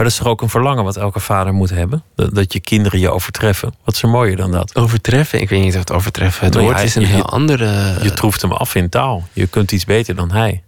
Maar 0.00 0.08
dat 0.08 0.18
is 0.18 0.24
toch 0.24 0.26
ook 0.26 0.42
een 0.42 0.48
verlangen 0.48 0.84
wat 0.84 0.96
elke 0.96 1.20
vader 1.20 1.52
moet 1.54 1.70
hebben? 1.70 2.04
Dat, 2.14 2.34
dat 2.34 2.52
je 2.52 2.60
kinderen 2.60 3.00
je 3.00 3.10
overtreffen. 3.10 3.74
Wat 3.84 3.94
is 3.94 4.02
er 4.02 4.08
mooier 4.08 4.36
dan 4.36 4.50
dat? 4.50 4.76
Overtreffen? 4.76 5.40
Ik 5.40 5.48
weet 5.48 5.62
niet 5.62 5.74
of 5.74 5.80
het 5.80 5.92
overtreffen 5.92 6.44
het 6.44 6.54
woord 6.54 6.76
ja, 6.76 6.82
is 6.82 6.94
een 6.94 7.00
je, 7.02 7.08
heel 7.08 7.30
andere... 7.30 7.98
Je 8.02 8.12
troeft 8.12 8.42
hem 8.42 8.52
af 8.52 8.74
in 8.74 8.88
taal. 8.88 9.28
Je 9.32 9.46
kunt 9.46 9.72
iets 9.72 9.84
beter 9.84 10.14
dan 10.14 10.30
hij. 10.30 10.62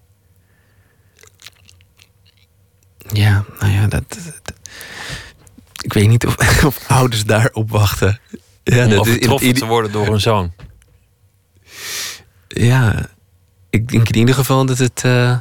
Ja, 3.13 3.45
nou 3.59 3.73
ja, 3.73 3.87
dat, 3.87 4.03
dat, 4.43 4.55
ik 5.83 5.93
weet 5.93 6.09
niet 6.09 6.27
of, 6.27 6.37
of 6.65 6.89
ouders 6.89 7.25
daarop 7.25 7.71
wachten. 7.71 8.21
Ja, 8.65 8.87
Om 8.87 8.93
overtroffen 8.93 9.55
te 9.55 9.67
worden 9.67 9.93
door 9.93 10.07
een 10.07 10.21
zoon. 10.21 10.53
Ja, 12.49 13.09
ik 13.73 13.89
denk 13.89 14.09
in 14.09 14.19
ieder 14.19 14.35
geval 14.35 14.67
dat 14.67 14.79
het, 14.79 15.03
uh, 15.07 15.37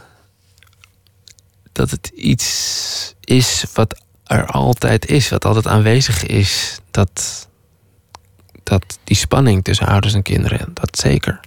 dat 1.71 1.89
het 1.89 2.11
iets 2.15 3.15
is 3.19 3.65
wat 3.73 4.01
er 4.23 4.45
altijd 4.45 5.05
is, 5.05 5.29
wat 5.29 5.45
altijd 5.45 5.67
aanwezig 5.67 6.25
is. 6.25 6.79
Dat, 6.91 7.47
dat 8.63 8.99
die 9.03 9.15
spanning 9.15 9.63
tussen 9.63 9.88
ouders 9.88 10.13
en 10.13 10.21
kinderen, 10.21 10.71
dat 10.73 10.99
zeker. 10.99 11.39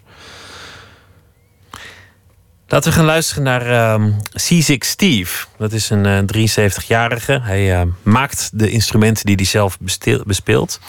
Laten 2.68 2.90
we 2.90 2.96
gaan 2.96 3.04
luisteren 3.04 3.42
naar 3.42 3.98
uh, 4.00 4.06
Seasick 4.32 4.84
Steve. 4.84 5.46
Dat 5.58 5.72
is 5.72 5.90
een 5.90 6.06
uh, 6.06 6.46
73-jarige. 6.48 7.40
Hij 7.42 7.80
uh, 7.80 7.92
maakt 8.02 8.50
de 8.52 8.70
instrumenten 8.70 9.26
die 9.26 9.34
hij 9.34 9.44
zelf 9.44 9.78
bespeelt. 10.24 10.80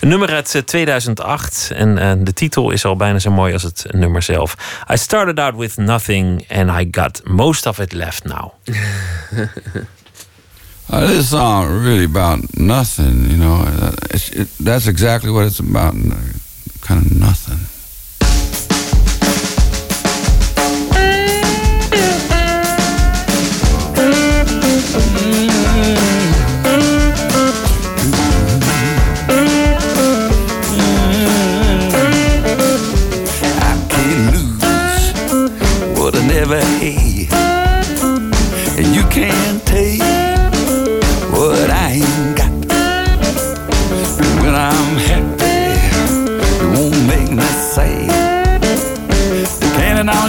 Een 0.00 0.08
nummer 0.08 0.30
uit 0.30 0.62
2008. 0.64 1.70
En 1.74 1.96
uh, 1.96 2.12
de 2.18 2.32
titel 2.32 2.70
is 2.70 2.84
al 2.84 2.96
bijna 2.96 3.18
zo 3.18 3.30
mooi 3.30 3.52
als 3.52 3.62
het 3.62 3.86
nummer 3.90 4.22
zelf. 4.22 4.56
I 4.92 4.96
started 4.96 5.38
out 5.38 5.56
with 5.56 5.76
nothing 5.76 6.44
and 6.48 6.80
I 6.80 6.88
got 6.90 7.20
most 7.24 7.66
of 7.66 7.78
it 7.78 7.92
left 7.92 8.24
now. 8.24 8.52
Uh, 10.92 11.06
this 11.06 11.28
song 11.28 11.84
really 11.84 12.04
about 12.04 12.40
nothing, 12.58 13.28
you 13.28 13.36
know. 13.36 13.64
Uh, 13.64 13.92
that's 14.56 14.86
exactly 14.86 15.30
what 15.30 15.46
it's 15.46 15.60
about, 15.60 15.94
kind 16.80 17.06
of 17.06 17.12
nothing. 17.12 17.79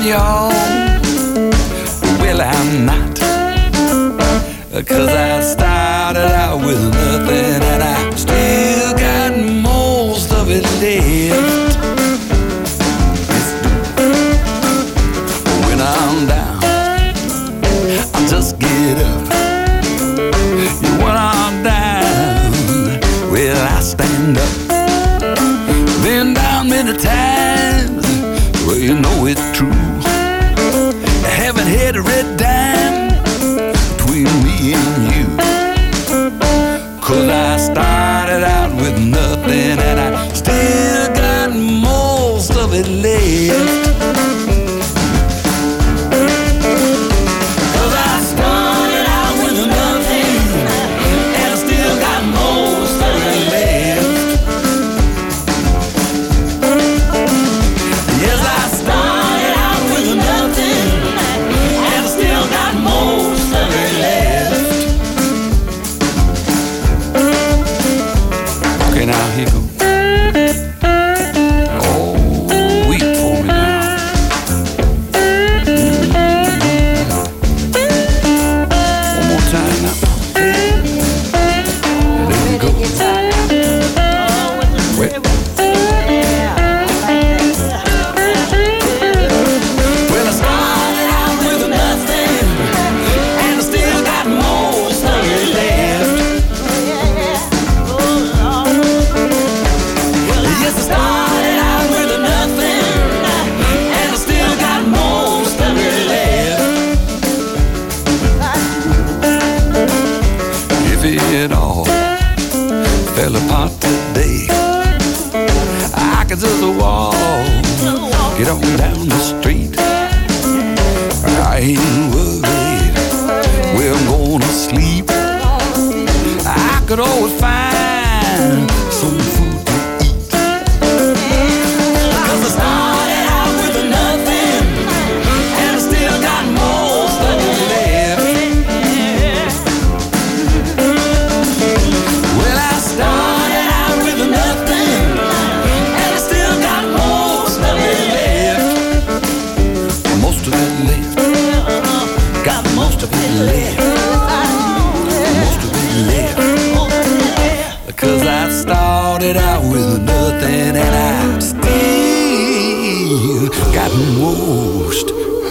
on 0.02 0.08
your 0.08 0.20
own? 0.20 1.52
Will 2.22 2.42
I 2.42 2.54
not? 2.86 3.20
Cause 4.86 5.10
I 5.10 5.31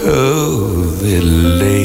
most 0.03 1.01
of 1.01 1.03
it 1.03 1.23
left. 1.23 1.81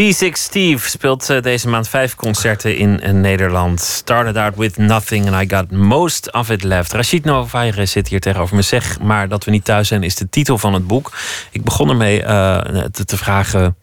C6 0.00 0.32
Steve 0.32 0.88
speelt 0.88 1.30
eh, 1.30 1.42
deze 1.42 1.68
maand 1.68 1.88
vijf 1.88 2.14
concerten 2.14 2.76
in 2.76 3.00
eh, 3.00 3.12
Nederland. 3.12 3.80
Started 3.80 4.36
out 4.36 4.56
with 4.56 4.76
nothing 4.76 5.32
and 5.32 5.42
I 5.42 5.56
got 5.56 5.70
most 5.70 6.32
of 6.32 6.50
it 6.50 6.62
left. 6.62 6.92
Rachid 6.92 7.24
Novaire 7.24 7.86
zit 7.86 8.08
hier 8.08 8.20
tegenover 8.20 8.56
me. 8.56 8.62
Zeg 8.62 9.00
maar 9.00 9.28
dat 9.28 9.44
we 9.44 9.50
niet 9.50 9.64
thuis 9.64 9.88
zijn 9.88 10.02
is 10.02 10.14
de 10.14 10.28
titel 10.28 10.58
van 10.58 10.74
het 10.74 10.86
boek. 10.86 11.12
Ik 11.50 11.64
begon 11.64 11.88
ermee 11.88 12.22
eh, 12.22 12.58
te, 12.92 13.04
te 13.04 13.16
vragen 13.16 13.76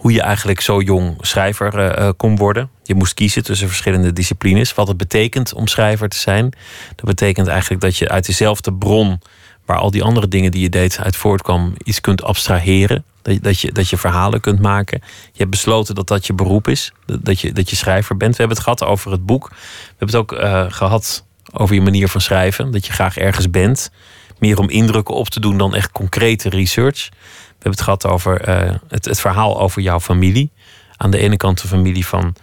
hoe 0.00 0.12
je 0.12 0.22
eigenlijk 0.22 0.60
zo 0.60 0.80
jong 0.80 1.14
schrijver 1.20 1.78
eh, 1.78 2.06
eh, 2.06 2.12
kon 2.16 2.36
worden. 2.36 2.70
Je 2.82 2.94
moest 2.94 3.14
kiezen 3.14 3.42
tussen 3.42 3.68
verschillende 3.68 4.12
disciplines. 4.12 4.74
Wat 4.74 4.88
het 4.88 4.96
betekent 4.96 5.52
om 5.54 5.66
schrijver 5.66 6.08
te 6.08 6.16
zijn. 6.18 6.50
Dat 6.96 7.04
betekent 7.04 7.46
eigenlijk 7.46 7.80
dat 7.82 7.96
je 7.96 8.08
uit 8.08 8.26
dezelfde 8.26 8.72
bron 8.72 9.20
waar 9.66 9.78
al 9.78 9.90
die 9.90 10.02
andere 10.02 10.28
dingen 10.28 10.50
die 10.50 10.62
je 10.62 10.68
deed 10.68 10.98
uit 10.98 11.16
voortkwam, 11.16 11.74
iets 11.84 12.00
kunt 12.00 12.22
abstraheren. 12.22 13.04
Dat, 13.22 13.34
je- 13.34 13.40
dat, 13.40 13.60
je, 13.60 13.72
dat 13.72 13.88
je 13.88 13.96
verhalen 13.96 14.40
kunt 14.40 14.60
maken. 14.60 15.00
Je 15.32 15.38
hebt 15.38 15.50
besloten 15.50 15.94
dat 15.94 16.08
dat 16.08 16.26
je 16.26 16.32
beroep 16.32 16.68
is. 16.68 16.92
Dat, 17.06 17.24
dat 17.24 17.40
je, 17.40 17.52
dat 17.52 17.70
je 17.70 17.76
schrijver 17.76 18.16
bent. 18.16 18.30
We 18.30 18.38
hebben 18.38 18.56
het 18.56 18.64
gehad 18.66 18.84
over 18.84 19.10
het 19.10 19.26
boek. 19.26 19.48
We 19.48 19.56
hebben 19.98 20.06
het 20.06 20.16
ook 20.16 20.32
eh, 20.32 20.64
gehad 20.68 21.24
over 21.52 21.74
je 21.74 21.80
manier 21.80 22.08
van 22.08 22.20
schrijven. 22.20 22.70
Dat 22.70 22.86
je 22.86 22.92
graag 22.92 23.16
ergens 23.16 23.50
bent. 23.50 23.90
Meer 24.38 24.58
om 24.58 24.68
indrukken 24.70 25.14
op 25.14 25.28
te 25.28 25.40
doen 25.40 25.58
dan 25.58 25.74
echt 25.74 25.92
concrete 25.92 26.48
research. 26.48 27.08
We 27.60 27.68
hebben 27.68 27.84
het 27.84 28.00
gehad 28.00 28.06
over 28.06 28.40
eh, 28.40 28.74
het, 28.88 29.04
het 29.04 29.20
verhaal 29.20 29.60
over 29.60 29.82
jouw 29.82 30.00
familie. 30.00 30.50
Aan 30.96 31.10
de 31.10 31.18
ene 31.18 31.36
kant 31.36 31.62
de 31.62 31.68
familie 31.68 32.06
van 32.06 32.36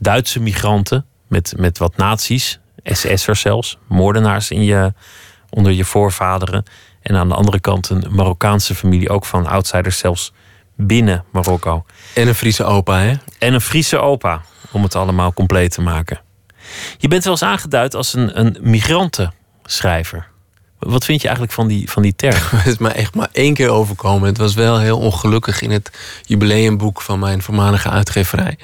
Duitse 0.00 0.40
migranten. 0.40 1.06
Met, 1.26 1.54
met 1.56 1.78
wat 1.78 1.96
nazi's. 1.96 2.58
SS'ers 2.84 3.40
zelfs. 3.40 3.78
Moordenaars 3.86 4.50
in 4.50 4.64
je, 4.64 4.92
onder 5.50 5.72
je 5.72 5.84
voorvaderen. 5.84 6.64
En 7.02 7.16
aan 7.16 7.28
de 7.28 7.34
andere 7.34 7.60
kant 7.60 7.88
een 7.88 8.04
Marokkaanse 8.10 8.74
familie. 8.74 9.08
Ook 9.08 9.24
van 9.24 9.46
outsiders 9.46 9.98
zelfs 9.98 10.32
binnen 10.76 11.24
Marokko. 11.32 11.84
En 12.14 12.28
een 12.28 12.34
Friese 12.34 12.64
opa, 12.64 12.98
hè? 12.98 13.14
En 13.38 13.54
een 13.54 13.60
Friese 13.60 13.98
opa. 13.98 14.40
Om 14.70 14.82
het 14.82 14.94
allemaal 14.94 15.32
compleet 15.32 15.72
te 15.72 15.80
maken. 15.80 16.20
Je 16.98 17.08
bent 17.08 17.24
wel 17.24 17.32
eens 17.32 17.42
aangeduid 17.42 17.94
als 17.94 18.14
een, 18.14 18.38
een 18.38 18.56
migrantenschrijver. 18.60 20.28
Wat 20.78 21.04
vind 21.04 21.20
je 21.20 21.26
eigenlijk 21.26 21.56
van 21.56 21.66
die, 21.68 21.90
van 21.90 22.02
die 22.02 22.16
term? 22.16 22.40
Het 22.56 22.66
is 22.66 22.78
mij 22.78 22.92
echt 22.92 23.14
maar 23.14 23.28
één 23.32 23.54
keer 23.54 23.68
overkomen. 23.68 24.28
Het 24.28 24.38
was 24.38 24.54
wel 24.54 24.78
heel 24.78 24.98
ongelukkig 24.98 25.60
in 25.62 25.70
het 25.70 25.90
jubileumboek 26.22 27.00
van 27.00 27.18
mijn 27.18 27.42
voormalige 27.42 27.88
uitgeverij. 27.90 28.58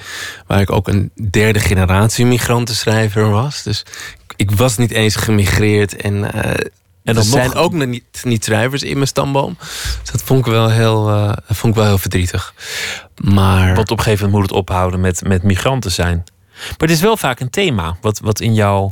Waar 0.47 0.61
ik 0.61 0.71
ook 0.73 0.89
een 0.89 1.11
derde 1.31 1.61
generatie 1.61 2.27
migrantenschrijver 2.27 3.31
was. 3.31 3.62
Dus 3.62 3.83
ik 4.37 4.51
was 4.51 4.77
niet 4.77 4.91
eens 4.91 5.17
gemigreerd. 5.17 5.97
En 5.97 6.33
eh, 6.33 6.67
En 7.05 7.17
er 7.17 7.23
zijn 7.23 7.47
nog- 7.47 7.55
ook 7.55 7.73
niet, 7.73 8.05
niet 8.23 8.45
schrijvers 8.45 8.83
in 8.83 8.95
mijn 8.95 9.07
stamboom. 9.07 9.57
Dus 10.03 10.11
dat 10.12 10.23
vond 10.23 10.47
ik 10.47 10.53
wel 10.53 10.71
heel, 10.71 11.05
dat 11.07 11.57
vond 11.57 11.73
ik 11.73 11.79
wel 11.79 11.89
heel 11.89 11.99
verdrietig. 11.99 12.55
Maar 13.25 13.75
Want 13.75 13.91
op 13.91 13.99
een 13.99 14.05
gegeven 14.05 14.25
moment 14.25 14.43
moet 14.43 14.51
het 14.51 14.61
ophouden 14.69 15.01
met, 15.01 15.23
met 15.27 15.43
migranten 15.43 15.93
zijn. 15.93 16.23
Maar 16.57 16.75
het 16.79 16.91
is 16.91 17.01
wel 17.01 17.17
vaak 17.17 17.41
een 17.41 17.51
thema 17.51 17.97
wat, 18.01 18.19
wat 18.19 18.41
in 18.41 18.55
jouw 18.55 18.91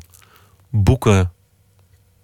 boeken 0.70 1.32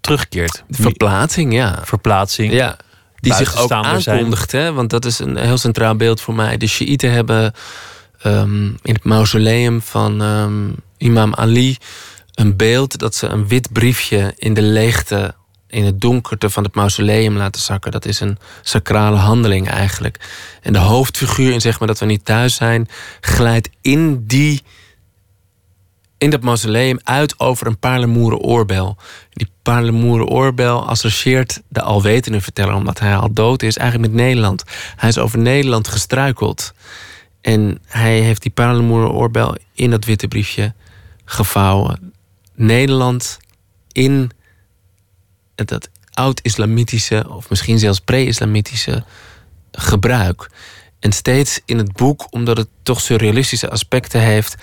terugkeert. 0.09 0.64
verplaatsing, 0.70 1.52
ja. 1.52 1.80
Verplaatsing. 1.84 2.52
Ja, 2.52 2.76
die 3.20 3.34
zich 3.34 3.56
ook 3.56 3.70
aankondigt. 3.70 4.52
Hè? 4.52 4.72
Want 4.72 4.90
dat 4.90 5.04
is 5.04 5.18
een 5.18 5.36
heel 5.36 5.59
centraal 5.59 5.96
beeld 5.96 6.20
voor 6.20 6.34
mij. 6.34 6.56
De 6.56 6.66
Shiiten 6.66 7.12
hebben 7.12 7.52
ehm, 8.22 8.66
in 8.66 8.94
het 8.94 9.04
mausoleum 9.04 9.82
van 9.82 10.22
ehm, 10.22 10.70
imam 10.96 11.34
Ali... 11.34 11.76
een 12.34 12.56
beeld 12.56 12.98
dat 12.98 13.14
ze 13.14 13.26
een 13.26 13.48
wit 13.48 13.72
briefje 13.72 14.34
in 14.36 14.54
de 14.54 14.62
leegte... 14.62 15.34
in 15.66 15.84
het 15.84 16.00
donkerte 16.00 16.50
van 16.50 16.64
het 16.64 16.74
mausoleum 16.74 17.36
laten 17.36 17.61
zakken. 17.61 17.92
Dat 17.92 18.04
is 18.04 18.20
een 18.20 18.38
sacrale 18.62 19.16
handeling 19.16 19.68
eigenlijk. 19.68 20.16
En 20.62 20.72
de 20.72 20.78
hoofdfiguur 20.78 21.52
in 21.52 21.61
zeg 21.61 21.78
maar 21.78 21.88
dat 21.88 21.98
we 21.98 22.06
niet 22.06 22.24
thuis 22.24 22.54
zijn... 22.54 22.88
glijdt 23.20 23.68
in 23.80 24.24
die 24.26 24.62
in 26.18 26.30
dat 26.30 26.42
mausoleum 26.42 26.98
uit 27.04 27.40
over 27.40 27.66
een 27.66 27.78
paarlemoeren 27.78 28.38
oorbel. 28.38 28.96
Die 29.30 29.50
paarlemoeren 29.62 30.26
oorbel 30.26 30.88
associeert 30.88 31.62
de 31.68 31.82
alwetende 31.82 32.40
verteller, 32.40 32.74
omdat 32.74 32.98
hij 32.98 33.16
al 33.16 33.32
dood 33.32 33.62
is, 33.62 33.76
eigenlijk 33.76 34.12
met 34.12 34.22
Nederland. 34.22 34.64
Hij 34.96 35.08
is 35.08 35.18
over 35.18 35.38
Nederland 35.38 35.88
gestruikeld. 35.88 36.72
En 37.40 37.78
hij 37.86 38.20
heeft 38.20 38.42
die 38.42 38.50
paarlemoeren 38.50 39.12
oorbel 39.12 39.56
in 39.72 39.90
dat 39.90 40.04
witte 40.04 40.28
briefje 40.28 40.74
gevouwen. 41.24 42.12
Nederland 42.54 43.38
in 43.92 44.30
dat 45.54 45.88
oud-islamitische, 46.12 47.26
of 47.28 47.50
misschien 47.50 47.78
zelfs 47.78 48.00
pre-islamitische 48.00 49.04
gebruik. 49.72 50.50
En 51.00 51.12
steeds 51.12 51.60
in 51.64 51.78
het 51.78 51.92
boek, 51.92 52.26
omdat 52.30 52.56
het 52.56 52.68
toch 52.82 53.00
surrealistische 53.00 53.70
aspecten 53.70 54.20
heeft, 54.20 54.56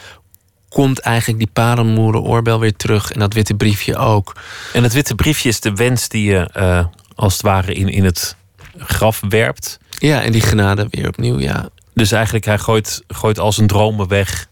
komt 0.76 1.00
eigenlijk 1.00 1.40
die 1.40 1.50
parelmoeren 1.54 2.22
oorbel 2.22 2.60
weer 2.60 2.76
terug. 2.76 3.12
En 3.12 3.20
dat 3.20 3.34
witte 3.34 3.54
briefje 3.54 3.98
ook. 3.98 4.36
En 4.74 4.84
het 4.84 4.94
witte 4.94 5.16
briefje 5.16 5.50
is 5.50 5.60
de 5.60 5.74
wens 5.74 6.08
die 6.08 6.30
je 6.30 6.50
eh, 6.54 6.86
als 7.16 7.34
het 7.34 7.42
ware 7.42 7.74
in, 7.74 7.90
in 7.90 8.04
het 8.04 8.36
graf 8.78 9.22
werpt. 9.30 9.80
Ja, 9.90 10.22
en 10.22 10.32
die 10.32 10.42
genade 10.42 10.88
weer 10.90 11.08
opnieuw, 11.08 11.40
ja. 11.40 11.70
Dus 11.94 12.12
eigenlijk, 12.12 12.46
hij 12.46 12.58
gooit, 12.58 13.04
gooit 13.08 13.40
al 13.40 13.52
zijn 13.52 13.68
dromen 13.68 14.08
weg 14.08 14.48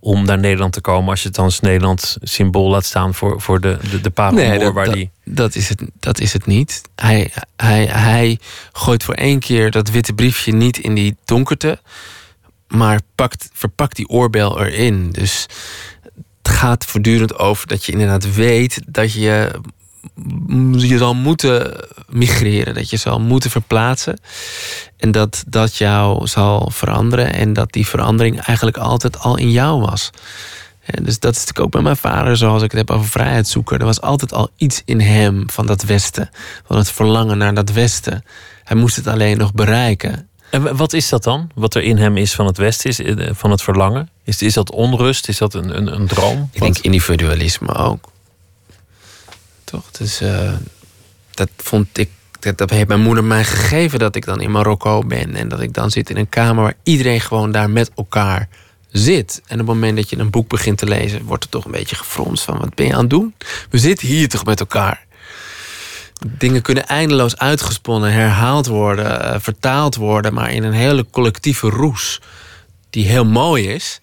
om 0.00 0.24
naar 0.24 0.38
Nederland 0.38 0.72
te 0.72 0.80
komen. 0.80 1.10
Als 1.10 1.20
je 1.20 1.26
het 1.26 1.36
dan 1.36 1.44
als 1.44 1.60
Nederland 1.60 2.16
symbool 2.22 2.70
laat 2.70 2.84
staan 2.84 3.14
voor, 3.14 3.40
voor 3.40 3.60
de, 3.60 3.78
de, 3.90 4.00
de 4.00 4.10
parelmoer 4.10 4.58
dat, 4.58 4.72
waar 4.72 4.84
dat, 4.84 4.94
die... 4.94 5.10
dat, 5.24 5.54
is 5.54 5.68
het, 5.68 5.82
dat 6.00 6.20
is 6.20 6.32
het 6.32 6.46
niet. 6.46 6.82
Hij, 6.94 7.32
hij, 7.56 7.84
hij 7.84 8.38
gooit 8.72 9.04
voor 9.04 9.14
één 9.14 9.38
keer 9.38 9.70
dat 9.70 9.90
witte 9.90 10.12
briefje 10.12 10.52
niet 10.52 10.78
in 10.78 10.94
die 10.94 11.16
donkerte, 11.24 11.78
maar 12.68 13.00
pakt, 13.14 13.48
verpakt 13.52 13.96
die 13.96 14.08
oorbel 14.08 14.60
erin. 14.60 15.10
Dus 15.10 15.46
het 16.42 16.56
gaat 16.56 16.84
voortdurend 16.84 17.38
over 17.38 17.66
dat 17.66 17.84
je 17.84 17.92
inderdaad 17.92 18.34
weet 18.34 18.80
dat 18.86 19.12
je 19.12 19.50
je 20.76 20.98
zal 20.98 21.14
moeten 21.14 21.84
migreren, 22.08 22.74
dat 22.74 22.90
je 22.90 22.96
zal 22.96 23.20
moeten 23.20 23.50
verplaatsen. 23.50 24.20
En 24.96 25.10
dat 25.10 25.44
dat 25.46 25.76
jou 25.76 26.26
zal 26.26 26.70
veranderen. 26.72 27.32
En 27.32 27.52
dat 27.52 27.72
die 27.72 27.86
verandering 27.86 28.40
eigenlijk 28.40 28.76
altijd 28.76 29.18
al 29.18 29.36
in 29.36 29.50
jou 29.50 29.80
was. 29.80 30.10
Dus 31.02 31.18
dat 31.18 31.32
is 31.32 31.38
natuurlijk 31.38 31.60
ook 31.60 31.70
bij 31.70 31.82
mijn 31.82 31.96
vader, 31.96 32.36
zoals 32.36 32.62
ik 32.62 32.70
het 32.70 32.80
heb 32.80 32.96
over 32.96 33.08
vrijheidszoeker. 33.08 33.78
Er 33.78 33.84
was 33.84 34.00
altijd 34.00 34.32
al 34.32 34.50
iets 34.56 34.82
in 34.84 35.00
hem 35.00 35.50
van 35.50 35.66
dat 35.66 35.82
Westen. 35.82 36.30
Van 36.66 36.76
het 36.76 36.90
verlangen 36.90 37.38
naar 37.38 37.54
dat 37.54 37.70
Westen. 37.70 38.24
Hij 38.64 38.76
moest 38.76 38.96
het 38.96 39.06
alleen 39.06 39.38
nog 39.38 39.52
bereiken. 39.52 40.27
En 40.50 40.62
wa- 40.62 40.74
wat 40.74 40.92
is 40.92 41.08
dat 41.08 41.22
dan? 41.22 41.50
Wat 41.54 41.74
er 41.74 41.82
in 41.82 41.96
hem 41.96 42.16
is 42.16 42.34
van 42.34 42.46
het 42.46 42.56
Westen, 42.56 42.90
is, 42.90 43.00
eh, 43.00 43.30
van 43.34 43.50
het 43.50 43.62
verlangen? 43.62 44.08
Is, 44.24 44.42
is 44.42 44.54
dat 44.54 44.70
onrust? 44.70 45.28
Is 45.28 45.38
dat 45.38 45.54
een, 45.54 45.76
een, 45.76 45.94
een 45.94 46.06
droom? 46.06 46.48
Ik 46.52 46.60
denk 46.60 46.78
individualisme 46.78 47.74
ook. 47.74 48.08
Toch? 49.64 49.90
Dus 49.90 50.20
dat 51.30 51.48
vond 51.56 51.98
ik. 51.98 52.08
Dat, 52.40 52.58
dat 52.58 52.70
heeft 52.70 52.88
mijn 52.88 53.00
moeder 53.00 53.24
mij 53.24 53.44
gegeven 53.44 53.98
dat 53.98 54.16
ik 54.16 54.24
dan 54.24 54.40
in 54.40 54.50
Marokko 54.50 55.02
ben. 55.02 55.34
En 55.34 55.48
dat 55.48 55.60
ik 55.60 55.72
dan 55.74 55.90
zit 55.90 56.10
in 56.10 56.16
een 56.16 56.28
kamer 56.28 56.62
waar 56.62 56.74
iedereen 56.82 57.20
gewoon 57.20 57.52
daar 57.52 57.70
met 57.70 57.90
elkaar 57.96 58.48
zit. 58.90 59.40
En 59.46 59.60
op 59.60 59.66
het 59.66 59.74
moment 59.74 59.96
dat 59.96 60.10
je 60.10 60.18
een 60.18 60.30
boek 60.30 60.48
begint 60.48 60.78
te 60.78 60.86
lezen, 60.86 61.24
wordt 61.24 61.44
er 61.44 61.50
toch 61.50 61.64
een 61.64 61.70
beetje 61.70 61.96
gefronst 61.96 62.44
van 62.44 62.58
wat 62.58 62.74
ben 62.74 62.86
je 62.86 62.92
aan 62.94 63.00
het 63.00 63.10
doen? 63.10 63.34
We 63.70 63.78
zitten 63.78 64.06
hier 64.08 64.28
toch 64.28 64.44
met 64.44 64.60
elkaar. 64.60 65.06
Dingen 66.26 66.62
kunnen 66.62 66.86
eindeloos 66.86 67.36
uitgesponnen, 67.36 68.12
herhaald 68.12 68.66
worden, 68.66 69.22
eh, 69.22 69.40
vertaald 69.40 69.96
worden, 69.96 70.34
maar 70.34 70.52
in 70.52 70.64
een 70.64 70.72
hele 70.72 71.06
collectieve 71.10 71.68
roes. 71.68 72.20
Die 72.90 73.06
heel 73.06 73.24
mooi 73.24 73.68
is, 73.68 74.00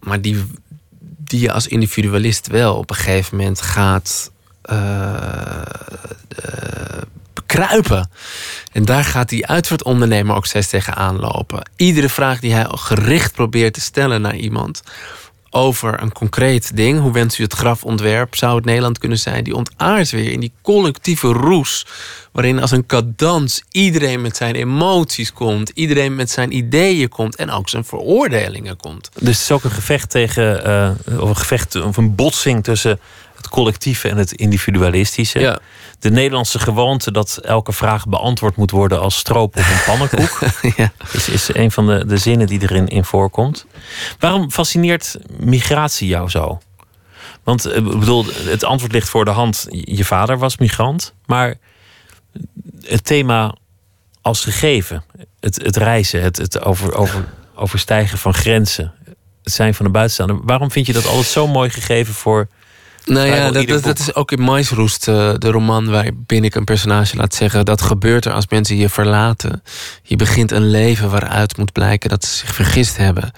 maar 0.00 0.20
die, 0.20 0.44
die 1.00 1.40
je 1.40 1.52
als 1.52 1.66
individualist 1.66 2.46
wel 2.46 2.74
op 2.74 2.90
een 2.90 2.96
gegeven 2.96 3.36
moment 3.36 3.60
gaat 3.60 4.30
eh, 4.62 5.62
bekruipen. 7.32 8.10
En 8.72 8.84
daar 8.84 9.04
gaat 9.04 9.28
die 9.28 9.46
uitvaartondernemer 9.46 10.36
ook 10.36 10.46
steeds 10.46 10.68
tegen 10.68 10.94
aanlopen. 10.94 11.70
Iedere 11.76 12.08
vraag 12.08 12.40
die 12.40 12.52
hij 12.52 12.66
gericht 12.68 13.32
probeert 13.32 13.74
te 13.74 13.80
stellen 13.80 14.20
naar 14.20 14.36
iemand 14.36 14.82
over 15.54 16.02
een 16.02 16.12
concreet 16.12 16.76
ding, 16.76 17.00
hoe 17.00 17.12
wenst 17.12 17.38
u 17.38 17.42
het 17.42 17.52
grafontwerp, 17.52 18.34
zou 18.34 18.56
het 18.56 18.64
Nederland 18.64 18.98
kunnen 18.98 19.18
zijn, 19.18 19.44
die 19.44 19.54
ontaardt 19.54 20.10
weer 20.10 20.32
in 20.32 20.40
die 20.40 20.52
collectieve 20.62 21.26
roes, 21.26 21.86
waarin 22.32 22.60
als 22.60 22.70
een 22.70 22.86
cadans 22.86 23.62
iedereen 23.70 24.20
met 24.20 24.36
zijn 24.36 24.54
emoties 24.54 25.32
komt, 25.32 25.70
iedereen 25.74 26.14
met 26.14 26.30
zijn 26.30 26.56
ideeën 26.56 27.08
komt 27.08 27.36
en 27.36 27.50
ook 27.50 27.68
zijn 27.68 27.84
veroordelingen 27.84 28.76
komt. 28.76 29.10
Dus 29.14 29.28
het 29.28 29.40
is 29.40 29.50
ook 29.50 29.64
een 29.64 29.70
gevecht 29.70 30.10
tegen, 30.10 30.64
eh, 30.64 31.20
of 31.20 31.28
een 31.28 31.36
gevecht 31.36 31.82
of 31.82 31.96
een 31.96 32.14
botsing 32.14 32.64
tussen 32.64 33.00
het 33.44 33.52
collectieve 33.52 34.08
en 34.08 34.16
het 34.16 34.32
individualistische. 34.32 35.40
Ja. 35.40 35.58
De 35.98 36.10
Nederlandse 36.10 36.58
gewoonte 36.58 37.12
dat 37.12 37.38
elke 37.42 37.72
vraag 37.72 38.06
beantwoord 38.06 38.56
moet 38.56 38.70
worden 38.70 39.00
als 39.00 39.16
stroop 39.16 39.56
of 39.56 39.70
een 39.70 39.84
pannenkoek. 39.92 40.38
ja. 40.76 40.92
is, 41.12 41.28
is 41.28 41.54
een 41.54 41.70
van 41.70 41.86
de, 41.86 42.06
de 42.06 42.16
zinnen 42.16 42.46
die 42.46 42.62
erin 42.62 42.88
in 42.88 43.04
voorkomt. 43.04 43.66
Waarom 44.18 44.50
fascineert 44.50 45.16
migratie 45.38 46.08
jou 46.08 46.28
zo? 46.28 46.60
Want 47.42 47.64
eh, 47.64 47.76
ik 47.76 47.98
bedoel, 47.98 48.24
het 48.26 48.64
antwoord 48.64 48.92
ligt 48.92 49.08
voor 49.08 49.24
de 49.24 49.30
hand. 49.30 49.66
Je 49.70 50.04
vader 50.04 50.38
was 50.38 50.56
migrant, 50.56 51.14
maar 51.26 51.54
het 52.80 53.04
thema 53.04 53.54
als 54.20 54.44
gegeven, 54.44 55.04
het, 55.40 55.62
het 55.62 55.76
reizen, 55.76 56.22
het, 56.22 56.36
het 56.36 56.64
over, 56.64 56.94
over, 56.94 57.24
overstijgen 57.54 58.18
van 58.18 58.34
grenzen, 58.34 58.92
het 59.42 59.52
zijn 59.52 59.74
van 59.74 59.86
de 59.86 59.92
buitenstaander. 59.92 60.40
Waarom 60.42 60.70
vind 60.70 60.86
je 60.86 60.92
dat 60.92 61.06
altijd 61.06 61.26
zo 61.26 61.46
mooi 61.46 61.70
gegeven 61.70 62.14
voor 62.14 62.48
Nou 63.04 63.26
ja, 63.26 63.50
dat, 63.80 63.98
is 63.98 64.14
ook 64.14 64.32
in 64.32 64.40
Maisroest, 64.40 65.08
eh, 65.08 65.34
de 65.38 65.50
roman 65.50 65.90
waarin 65.90 66.44
ik 66.44 66.54
een 66.54 66.64
personage 66.64 67.16
laat 67.16 67.34
zeggen... 67.34 67.64
dat 67.64 67.82
gebeurt 67.82 68.24
er 68.24 68.32
als 68.32 68.48
mensen 68.48 68.76
je 68.76 68.88
verlaten. 68.88 69.62
Je 70.02 70.16
begint 70.16 70.50
een 70.50 70.70
leven 70.70 71.10
waaruit 71.10 71.56
moet 71.56 71.72
blijken 71.72 72.10
dat 72.10 72.24
ze 72.24 72.36
zich 72.36 72.54
vergist 72.54 72.96
hebben. 72.96 73.30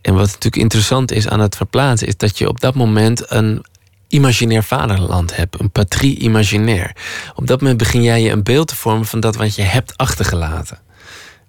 En 0.00 0.14
wat 0.14 0.26
natuurlijk 0.26 0.56
interessant 0.56 1.12
is 1.12 1.28
aan 1.28 1.40
het 1.40 1.56
verplaatsen... 1.56 2.08
is 2.08 2.16
dat 2.16 2.38
je 2.38 2.48
op 2.48 2.60
dat 2.60 2.74
moment 2.74 3.30
een 3.30 3.64
imaginair 4.08 4.62
vaderland 4.62 5.36
hebt. 5.36 5.60
Een 5.60 5.70
patrie 5.70 6.18
imaginair. 6.18 6.96
Op 7.34 7.46
dat 7.46 7.60
moment 7.60 7.78
begin 7.78 8.02
jij 8.02 8.22
je 8.22 8.30
een 8.30 8.42
beeld 8.42 8.68
te 8.68 8.76
vormen... 8.76 9.06
van 9.06 9.20
dat 9.20 9.36
wat 9.36 9.54
je 9.54 9.62
hebt 9.62 9.96
achtergelaten. 9.96 10.78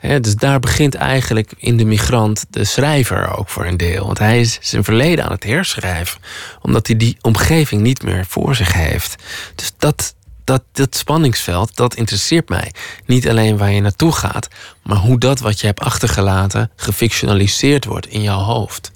Dus 0.04 0.36
daar 0.36 0.60
begint 0.60 0.96
eigenlijk 0.96 1.54
in 1.58 1.78
de 1.78 1.86
migrant 1.86 2.46
de 2.50 2.64
schrijver 2.64 3.38
ook 3.38 3.50
voor 3.50 3.66
een 3.66 3.78
deel. 3.78 4.06
Want 4.06 4.20
hij 4.20 4.40
is 4.40 4.58
zijn 4.62 4.84
verleden 4.84 5.26
aan 5.26 5.32
het 5.32 5.44
herschrijven. 5.44 6.20
Omdat 6.62 6.88
hij 6.88 6.98
die 6.98 7.18
omgeving 7.22 7.82
niet 7.82 8.04
meer 8.04 8.26
voor 8.26 8.56
zich 8.56 8.74
heeft. 8.74 9.24
Dus 9.56 9.72
dat, 9.78 10.16
dat, 10.44 10.64
dat 10.72 10.96
spanningsveld, 10.96 11.76
dat 11.76 11.96
interesseert 11.96 12.50
mij. 12.50 12.72
Niet 13.06 13.30
alleen 13.30 13.58
waar 13.58 13.72
je 13.72 13.82
naartoe 13.82 14.12
gaat, 14.12 14.48
maar 14.84 14.98
hoe 14.98 15.20
dat 15.20 15.40
wat 15.40 15.60
je 15.60 15.66
hebt 15.66 15.80
achtergelaten 15.80 16.72
gefictionaliseerd 16.76 17.86
wordt 17.86 18.08
in 18.08 18.22
jouw 18.22 18.40
hoofd. 18.40 18.92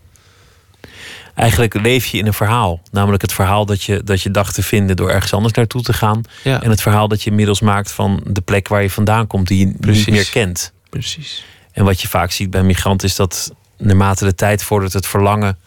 Eigenlijk 1.36 1.74
leef 1.74 2.05
je 2.05 2.18
in 2.18 2.26
een 2.26 2.34
verhaal. 2.34 2.82
Namelijk 2.91 3.22
het 3.22 3.34
verhaal 3.34 3.66
dat 3.66 3.84
je, 3.84 4.03
dat 4.03 4.22
je 4.22 4.32
dacht 4.32 4.55
te 4.55 4.64
vinden 4.64 4.95
door 4.95 5.10
ergens 5.10 5.34
anders 5.34 5.53
naartoe 5.53 5.82
te 5.82 5.93
gaan. 5.93 6.22
Ja. 6.43 6.64
En 6.64 6.70
het 6.70 6.82
verhaal 6.82 7.08
dat 7.08 7.24
je 7.24 7.30
inmiddels 7.30 7.62
maakt 7.62 7.91
van 7.91 8.22
de 8.28 8.41
plek 8.41 8.68
waar 8.68 8.82
je 8.82 8.89
vandaan 8.89 9.28
komt, 9.28 9.47
die 9.47 9.68
je 9.68 9.74
Precies. 9.80 10.05
niet 10.05 10.16
meer 10.16 10.30
kent. 10.30 10.76
Precies. 10.89 11.45
En 11.71 11.83
wat 11.85 12.01
je 12.01 12.07
vaak 12.07 12.31
ziet 12.31 12.49
bij 12.49 12.63
migranten 12.63 13.07
is 13.07 13.15
dat 13.15 13.51
naarmate 13.77 14.25
de 14.25 14.35
tijd 14.35 14.63
vordert, 14.63 14.93
het 14.93 15.07
verlangen 15.07 15.57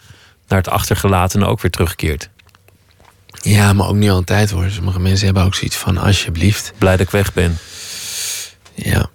naar 0.48 0.58
het 0.58 0.68
achtergelatene 0.68 1.46
ook 1.46 1.60
weer 1.60 1.70
terugkeert. 1.70 2.28
Ja, 3.42 3.72
maar 3.72 3.88
ook 3.88 3.94
niet 3.94 4.10
altijd 4.10 4.50
hoor. 4.50 4.70
Sommige 4.70 5.00
mensen 5.00 5.24
hebben 5.24 5.44
ook 5.44 5.54
zoiets 5.54 5.76
van 5.76 5.96
alsjeblieft. 5.98 6.72
Blij 6.78 6.96
dat 6.96 7.06
ik 7.06 7.10
weg 7.12 7.32
ben. 7.32 7.58
Ja. 8.74 9.08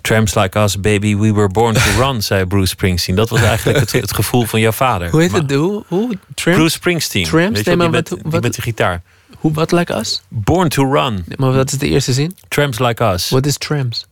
Tramps 0.00 0.34
like 0.34 0.58
us, 0.58 0.80
baby, 0.80 1.16
we 1.16 1.32
were 1.32 1.48
born 1.48 1.74
to 1.74 1.80
run, 1.98 2.22
zei 2.22 2.44
Bruce 2.46 2.66
Springsteen. 2.68 3.14
Dat 3.14 3.28
was 3.28 3.40
eigenlijk 3.40 3.78
het, 3.78 3.92
het 3.92 4.12
gevoel 4.14 4.44
van 4.44 4.60
jouw 4.60 4.72
vader. 4.72 5.10
Hoe 5.10 5.20
heet 5.20 5.30
Maar 5.30 5.40
het? 5.40 5.50
Hoe? 5.52 5.84
hoe? 5.86 6.18
Tramp? 6.34 6.56
Bruce 6.58 6.74
Springsteen. 6.76 7.24
Tramps? 7.24 7.56
Weet 7.56 7.64
je 7.64 7.76
Nee, 7.76 7.88
wat- 7.88 8.10
met, 8.10 8.22
wat- 8.22 8.42
met 8.42 8.54
die 8.54 8.62
gitaar. 8.62 9.02
Hoe, 9.38 9.52
wat 9.52 9.72
like 9.72 9.94
us? 9.94 10.22
Born 10.28 10.68
to 10.68 10.92
Run. 10.92 11.24
Maar 11.36 11.52
wat 11.52 11.72
is 11.72 11.78
de 11.78 11.88
eerste 11.88 12.12
zin? 12.12 12.36
Tramps 12.48 12.78
like 12.78 13.04
us. 13.04 13.28
What 13.28 13.46
is 13.46 13.58
trams? 13.58 14.06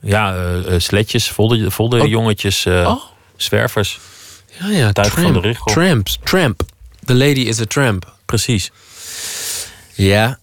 Ja, 0.00 0.34
eh, 0.34 0.74
eh, 0.74 0.80
sletjes, 0.80 1.28
volle 1.30 1.70
Oh. 2.00 2.08
jongetjes, 2.08 2.66
eh, 2.66 2.88
Oh. 2.88 3.02
zwervers. 3.36 3.98
Ja, 4.60 4.68
ja. 4.68 4.92
Tuig 4.92 5.10
tramp. 5.12 5.32
van 5.32 5.42
de 5.42 5.48
Richel. 5.48 5.64
Tramps. 5.72 6.18
Tramp. 6.24 6.62
The 7.04 7.14
lady 7.14 7.40
is 7.40 7.60
a 7.60 7.64
tramp. 7.64 8.12
Precies. 8.26 8.70
Ja. 9.94 10.38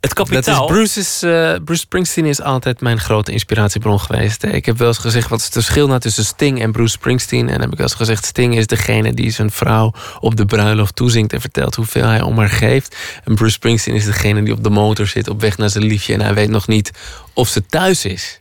Het 0.00 0.14
Dat 0.16 0.28
is 0.28 0.32
kapitaal. 0.34 0.66
Bruce's, 0.66 1.22
eh, 1.22 1.54
Bruce 1.64 1.80
Springsteen 1.80 2.24
is 2.24 2.40
altijd 2.42 2.80
mijn 2.80 2.98
grote 3.00 3.32
inspiratiebron 3.32 4.00
geweest. 4.00 4.42
Ik 4.42 4.66
heb 4.66 4.78
wel 4.78 4.88
eens 4.88 4.98
gezegd, 4.98 5.28
wat 5.28 5.38
is 5.38 5.44
het 5.44 5.52
verschil 5.54 5.86
nou 5.86 6.00
tussen 6.00 6.24
Sting 6.24 6.62
en 6.62 6.72
Bruce 6.72 6.92
Springsteen? 6.92 7.46
En 7.46 7.52
dan 7.52 7.60
heb 7.60 7.70
ik 7.72 7.76
wel 7.78 7.86
eens 7.86 7.96
gezegd, 7.96 8.24
Sting 8.24 8.56
is 8.56 8.66
degene 8.66 9.14
die 9.14 9.30
zijn 9.30 9.50
vrouw 9.50 9.92
op 10.20 10.36
de 10.36 10.44
bruiloft 10.46 10.96
toezingt... 10.96 11.32
en 11.32 11.40
vertelt 11.40 11.74
hoeveel 11.74 12.04
hij 12.06 12.20
om 12.22 12.38
haar 12.38 12.48
geeft. 12.50 12.96
En 13.24 13.34
Bruce 13.34 13.52
Springsteen 13.52 13.94
is 13.94 14.04
degene 14.04 14.42
die 14.42 14.52
op 14.52 14.62
de 14.64 14.70
motor 14.70 15.06
zit 15.06 15.28
op 15.28 15.40
weg 15.40 15.56
naar 15.58 15.70
zijn 15.70 15.84
liefje... 15.84 16.14
en 16.14 16.20
hij 16.20 16.34
weet 16.34 16.50
nog 16.50 16.66
niet 16.66 16.90
of 17.34 17.48
ze 17.48 17.66
thuis 17.66 18.04
is. 18.04 18.40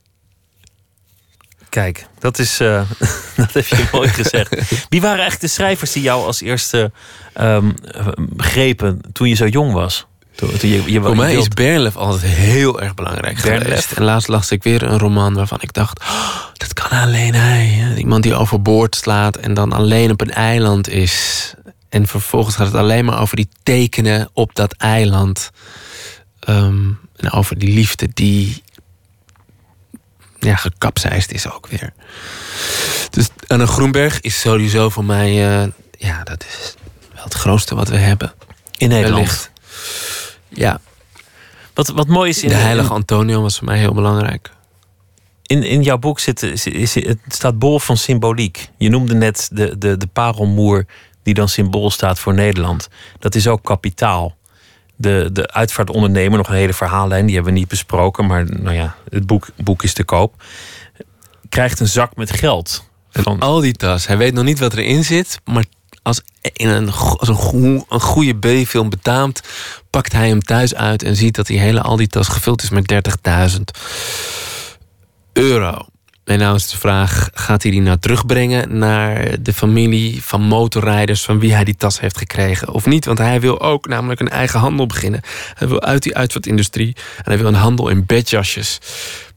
Kijk, 1.69 2.07
dat, 2.19 2.39
is, 2.39 2.59
eh, 2.59 2.81
dat 3.35 3.53
heb 3.53 3.65
je 3.65 3.87
mooi 3.91 4.09
gezegd. 4.09 4.55
Wie 4.89 5.01
waren 5.01 5.19
eigenlijk 5.19 5.41
de 5.41 5.47
schrijvers 5.47 5.91
die 5.91 6.03
jou 6.03 6.25
als 6.25 6.41
eerste 6.41 6.91
ehm, 7.33 7.71
eh, 7.91 8.07
grepen 8.37 9.01
toen 9.13 9.29
je 9.29 9.35
zo 9.35 9.47
jong 9.47 9.73
was? 9.73 10.07
Toen, 10.35 10.57
toen 10.57 10.69
je, 10.69 10.91
je, 10.91 11.01
Voor 11.01 11.15
mij 11.15 11.35
is 11.35 11.47
Bernlef 11.47 11.95
altijd 11.95 12.31
heel 12.31 12.81
erg 12.81 12.93
belangrijk 12.93 13.41
Bernlef? 13.41 13.63
geweest. 13.63 13.91
En 13.91 14.03
laatst 14.03 14.27
las 14.27 14.51
ik 14.51 14.63
weer 14.63 14.83
een 14.83 14.99
roman 14.99 15.33
waarvan 15.33 15.57
ik 15.61 15.73
dacht... 15.73 15.99
"Oh, 15.99 16.35
dat 16.53 16.73
kan 16.73 16.99
alleen 16.99 17.33
hij. 17.33 17.93
Iemand 17.97 18.23
die 18.23 18.35
overboord 18.35 18.95
slaat 18.95 19.35
en 19.35 19.53
dan 19.53 19.73
alleen 19.73 20.11
op 20.11 20.21
een 20.21 20.33
eiland 20.33 20.89
is. 20.89 21.53
En 21.89 22.07
vervolgens 22.07 22.55
gaat 22.55 22.65
het 22.67 22.75
alleen 22.75 23.05
maar 23.05 23.21
over 23.21 23.35
die 23.35 23.49
tekenen 23.63 24.29
op 24.33 24.55
dat 24.55 24.73
eiland. 24.73 25.51
Ehm, 26.39 26.87
en 27.15 27.31
over 27.31 27.57
die 27.59 27.73
liefde 27.73 28.09
die... 28.13 28.63
Ja, 30.39 30.55
gekapseist 30.55 31.31
is 31.31 31.51
ook 31.51 31.67
weer. 31.67 31.93
Dus 33.09 33.27
Anne 33.47 33.67
Groenberg 33.67 34.19
is 34.21 34.39
sowieso 34.39 34.89
voor 34.89 35.05
mij... 35.05 35.27
eh, 35.61 35.67
ja, 35.97 36.23
dat 36.23 36.45
is 36.49 36.73
wel 37.13 37.23
het 37.23 37.33
grootste 37.33 37.75
wat 37.75 37.87
we 37.87 37.97
hebben. 37.97 38.33
in 38.77 38.89
Nederland. 38.89 39.15
Wellicht. 39.25 39.51
Ja, 40.49 40.79
Wat, 41.73 41.87
wat 41.87 42.07
mooi 42.07 42.29
is 42.29 42.43
in 42.43 42.49
de 42.49 42.55
heilige 42.55 42.93
Antonio 42.93 43.41
was 43.41 43.57
voor 43.57 43.65
mij 43.67 43.77
heel 43.77 43.93
belangrijk. 43.93 44.51
In, 45.43 45.63
in 45.63 45.83
jouw 45.83 45.97
boek 45.97 46.19
zit, 46.19 46.43
is, 46.43 46.65
is- 46.67 46.93
het 46.95 47.17
staat 47.27 47.59
bol 47.59 47.79
van 47.79 47.97
symboliek. 47.97 48.69
Je 48.77 48.89
noemde 48.89 49.13
net 49.13 49.49
de, 49.51 49.77
de, 49.77 49.97
de 49.97 50.07
parelmoer 50.07 50.85
die 51.23 51.33
dan 51.33 51.49
symbool 51.49 51.89
staat 51.89 52.19
voor 52.19 52.33
Nederland. 52.33 52.87
Dat 53.19 53.35
is 53.35 53.47
ook 53.47 53.63
kapitaal. 53.63 54.37
De, 55.01 55.29
de 55.33 55.51
uitvaartondernemer, 55.51 56.37
nog 56.37 56.47
een 56.49 56.55
hele 56.55 56.73
verhaallijn, 56.73 57.25
die 57.25 57.35
hebben 57.35 57.53
we 57.53 57.59
niet 57.59 57.67
besproken, 57.67 58.25
maar 58.25 58.45
nou 58.45 58.75
ja, 58.75 58.95
het 59.09 59.25
boek, 59.25 59.47
boek 59.55 59.83
is 59.83 59.93
te 59.93 60.03
koop. 60.03 60.43
Krijgt 61.49 61.79
een 61.79 61.87
zak 61.87 62.15
met 62.15 62.31
geld. 62.31 62.87
Van, 63.11 63.39
Al 63.39 63.59
die 63.59 63.73
tas. 63.73 64.07
Hij 64.07 64.17
weet 64.17 64.33
nog 64.33 64.43
niet 64.43 64.59
wat 64.59 64.73
erin 64.73 65.03
zit, 65.03 65.39
maar 65.45 65.65
als, 66.03 66.21
in 66.41 66.67
een, 66.69 66.91
als 66.91 67.27
een, 67.27 67.35
goe- 67.35 67.85
een 67.89 68.01
goede 68.01 68.33
B-film 68.63 68.89
betaamt, 68.89 69.41
pakt 69.89 70.11
hij 70.11 70.27
hem 70.27 70.41
thuis 70.41 70.75
uit 70.75 71.03
en 71.03 71.15
ziet 71.15 71.35
dat 71.35 71.47
die 71.47 71.59
hele 71.59 71.81
Aldi-tas 71.81 72.27
gevuld 72.27 72.61
is 72.63 72.69
met 72.69 72.93
30.000 73.57 73.61
euro. 75.33 75.85
En 76.29 76.39
nou 76.39 76.55
is 76.55 76.67
de 76.67 76.77
vraag, 76.77 77.29
gaat 77.33 77.63
hij 77.63 77.71
die 77.71 77.81
nou 77.81 77.97
terugbrengen 77.97 78.77
naar 78.77 79.41
de 79.41 79.53
familie 79.53 80.23
van 80.23 80.41
motorrijders 80.41 81.23
van 81.23 81.39
wie 81.39 81.53
hij 81.53 81.63
die 81.63 81.75
tas 81.75 81.99
heeft 81.99 82.17
gekregen 82.17 82.73
of 82.73 82.85
niet? 82.85 83.05
Want 83.05 83.17
hij 83.17 83.39
wil 83.39 83.61
ook 83.61 83.87
namelijk 83.87 84.19
een 84.19 84.29
eigen 84.29 84.59
handel 84.59 84.85
beginnen. 84.85 85.21
Hij 85.53 85.67
wil 85.67 85.81
uit 85.81 86.03
die 86.03 86.15
uitvaartindustrie 86.15 86.95
en 87.17 87.23
hij 87.23 87.37
wil 87.37 87.47
een 87.47 87.53
handel 87.53 87.89
in 87.89 88.05
bedjasjes. 88.05 88.79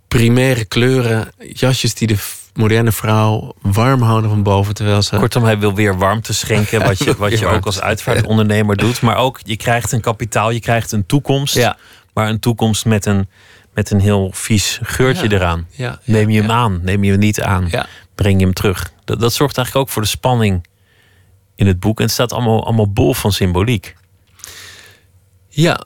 Primaire 0.08 0.64
kleuren, 0.64 1.28
jasjes 1.52 1.94
die 1.94 2.06
de 2.06 2.16
moderne 2.54 2.92
vrouw 2.92 3.54
warm 3.62 4.02
houden 4.02 4.30
van 4.30 4.42
boven 4.42 4.74
terwijl 4.74 5.02
ze... 5.02 5.16
Kortom, 5.16 5.44
hij 5.44 5.58
wil 5.58 5.74
weer 5.74 5.98
warmte 5.98 6.34
schenken, 6.34 6.82
wat 6.82 6.98
je, 6.98 7.14
wat 7.18 7.38
je 7.38 7.46
ook 7.46 7.66
als 7.66 7.80
uitvaartondernemer 7.80 8.76
doet. 8.76 9.00
Maar 9.00 9.16
ook, 9.16 9.40
je 9.44 9.56
krijgt 9.56 9.92
een 9.92 10.00
kapitaal, 10.00 10.50
je 10.50 10.60
krijgt 10.60 10.92
een 10.92 11.06
toekomst. 11.06 11.54
Ja. 11.54 11.76
Maar 12.14 12.28
een 12.28 12.40
toekomst 12.40 12.84
met 12.84 13.06
een, 13.06 13.28
met 13.74 13.90
een 13.90 14.00
heel 14.00 14.30
vies 14.32 14.78
geurtje 14.82 15.28
Ja. 15.28 15.34
eraan. 15.36 15.66
Ja, 15.70 16.00
Neem 16.04 16.30
je 16.30 16.40
hem 16.40 16.50
aan, 16.50 16.80
neem 16.82 17.04
je 17.04 17.10
hem 17.10 17.20
niet 17.20 17.40
aan. 17.42 17.70
Breng 18.14 18.38
je 18.38 18.44
hem 18.44 18.54
terug. 18.54 18.92
Dat, 19.04 19.20
dat 19.20 19.32
zorgt 19.32 19.56
eigenlijk 19.56 19.86
ook 19.86 19.92
voor 19.92 20.02
de 20.02 20.08
spanning 20.08 20.66
in 21.54 21.66
het 21.66 21.80
boek. 21.80 21.98
En 21.98 22.04
het 22.04 22.12
staat 22.12 22.32
allemaal, 22.32 22.64
allemaal 22.64 22.92
bol 22.92 23.14
van 23.14 23.32
symboliek. 23.32 23.94
Ja. 25.48 25.80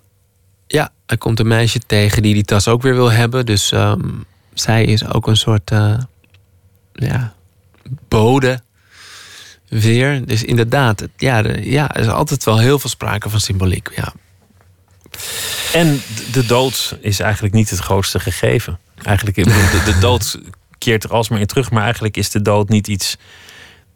ja, 0.66 0.90
er 1.06 1.18
komt 1.18 1.40
een 1.40 1.46
meisje 1.48 1.78
tegen 1.78 2.22
die 2.22 2.34
die 2.34 2.44
tas 2.44 2.68
ook 2.68 2.82
weer 2.82 2.94
wil 2.94 3.12
hebben. 3.12 3.46
Dus 3.46 3.72
ehm, 3.72 4.00
zij 4.54 4.84
is 4.84 5.06
ook 5.08 5.26
een 5.26 5.36
soort 5.36 5.70
eh, 5.70 5.98
ja, 6.92 7.34
bode 8.08 8.60
weer. 9.68 10.26
Dus 10.26 10.44
inderdaad, 10.44 11.06
ja, 11.16 11.38
ja, 11.60 11.94
er 11.94 12.00
is 12.00 12.08
altijd 12.08 12.44
wel 12.44 12.58
heel 12.58 12.78
veel 12.78 12.90
sprake 12.90 13.30
van 13.30 13.40
symboliek. 13.40 13.90
Ja. 13.96 14.12
En 15.72 16.02
de 16.32 16.46
dood 16.46 16.96
is 17.00 17.20
eigenlijk 17.20 17.54
niet 17.54 17.70
het 17.70 17.78
grootste 17.78 18.20
gegeven. 18.20 18.78
Eigenlijk, 19.02 19.36
de, 19.36 19.82
de 19.84 19.98
dood 20.00 20.38
keert 20.78 21.04
er 21.04 21.10
alsmaar 21.10 21.40
in 21.40 21.46
terug. 21.46 21.70
Maar 21.70 21.82
eigenlijk 21.82 22.16
is 22.16 22.30
de 22.30 22.42
dood 22.42 22.68
niet 22.68 22.88
iets 22.88 23.16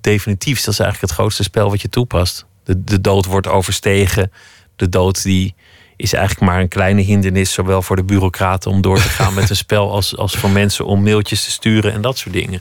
definitiefs. 0.01 0.65
Dat 0.65 0.75
is 0.75 0.81
eigenlijk 0.81 1.11
het 1.11 1.21
grootste 1.21 1.43
spel 1.43 1.71
wat 1.71 1.83
je 1.83 1.89
toepast. 1.89 2.47
De, 2.65 2.85
de 2.85 3.01
dood 3.01 3.25
wordt 3.25 3.47
overstegen. 3.47 4.33
De 4.77 4.89
dood 4.89 5.23
die 5.23 5.55
is 5.97 6.13
eigenlijk 6.13 6.51
maar 6.51 6.61
een 6.61 6.69
kleine 6.69 7.03
hindernis... 7.03 7.53
zowel 7.53 7.83
voor 7.83 7.97
de 7.97 8.05
bureaucraten 8.05 8.71
om 8.71 8.81
door 8.81 8.97
te 8.97 9.09
gaan 9.09 9.35
met 9.35 9.51
een 9.51 9.57
spel... 9.67 9.93
Als, 9.93 10.17
als 10.17 10.37
voor 10.37 10.51
mensen 10.51 10.87
om 10.87 11.03
mailtjes 11.03 11.45
te 11.45 11.51
sturen 11.51 11.93
en 11.93 12.01
dat 12.01 12.19
soort 12.19 12.35
dingen. 12.35 12.61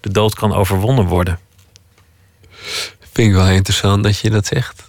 De 0.00 0.10
dood 0.10 0.34
kan 0.34 0.52
overwonnen 0.52 1.04
worden. 1.04 1.38
Vind 3.12 3.28
ik 3.28 3.34
wel 3.34 3.48
interessant 3.48 4.02
dat 4.02 4.18
je 4.18 4.30
dat 4.30 4.46
zegt. 4.46 4.87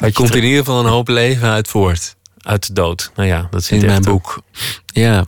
Er 0.00 0.06
je 0.06 0.12
komt 0.12 0.28
ter- 0.28 0.36
in 0.36 0.44
ieder 0.44 0.58
geval 0.58 0.80
een 0.80 0.90
hoop 0.90 1.08
leven 1.08 1.48
uit 1.50 1.68
voort. 1.68 2.16
Uit 2.38 2.66
de 2.66 2.72
dood. 2.72 3.10
Nou 3.16 3.28
ja, 3.28 3.46
dat 3.50 3.64
zit 3.64 3.80
In 3.80 3.86
mijn 3.86 3.98
ook. 3.98 4.04
boek. 4.06 4.42
Ja, 4.86 5.24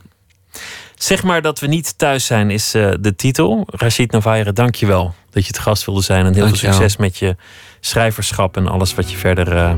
Zeg 0.97 1.23
maar 1.23 1.41
dat 1.41 1.59
we 1.59 1.67
niet 1.67 1.97
thuis 1.97 2.25
zijn, 2.25 2.49
is 2.51 2.73
eh, 2.73 2.91
de 2.99 3.15
titel. 3.15 3.63
Rashid 3.67 4.11
Navaire, 4.11 4.53
dank 4.53 4.75
je 4.75 4.85
wel 4.85 5.15
dat 5.31 5.43
je 5.43 5.47
het 5.47 5.59
gast 5.59 5.85
wilde 5.85 6.01
zijn. 6.01 6.25
En 6.25 6.33
heel 6.33 6.43
Dank 6.43 6.55
veel 6.57 6.59
je 6.59 6.65
wel. 6.67 6.75
succes 6.75 6.97
met 6.97 7.17
je 7.17 7.35
schrijverschap 7.79 8.57
en 8.57 8.67
alles 8.67 8.95
wat 8.95 9.11
je 9.11 9.17
verder 9.17 9.55
eh, 9.57 9.73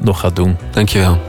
nog 0.00 0.20
gaat 0.20 0.36
doen. 0.36 0.56
dankjewel. 0.70 1.20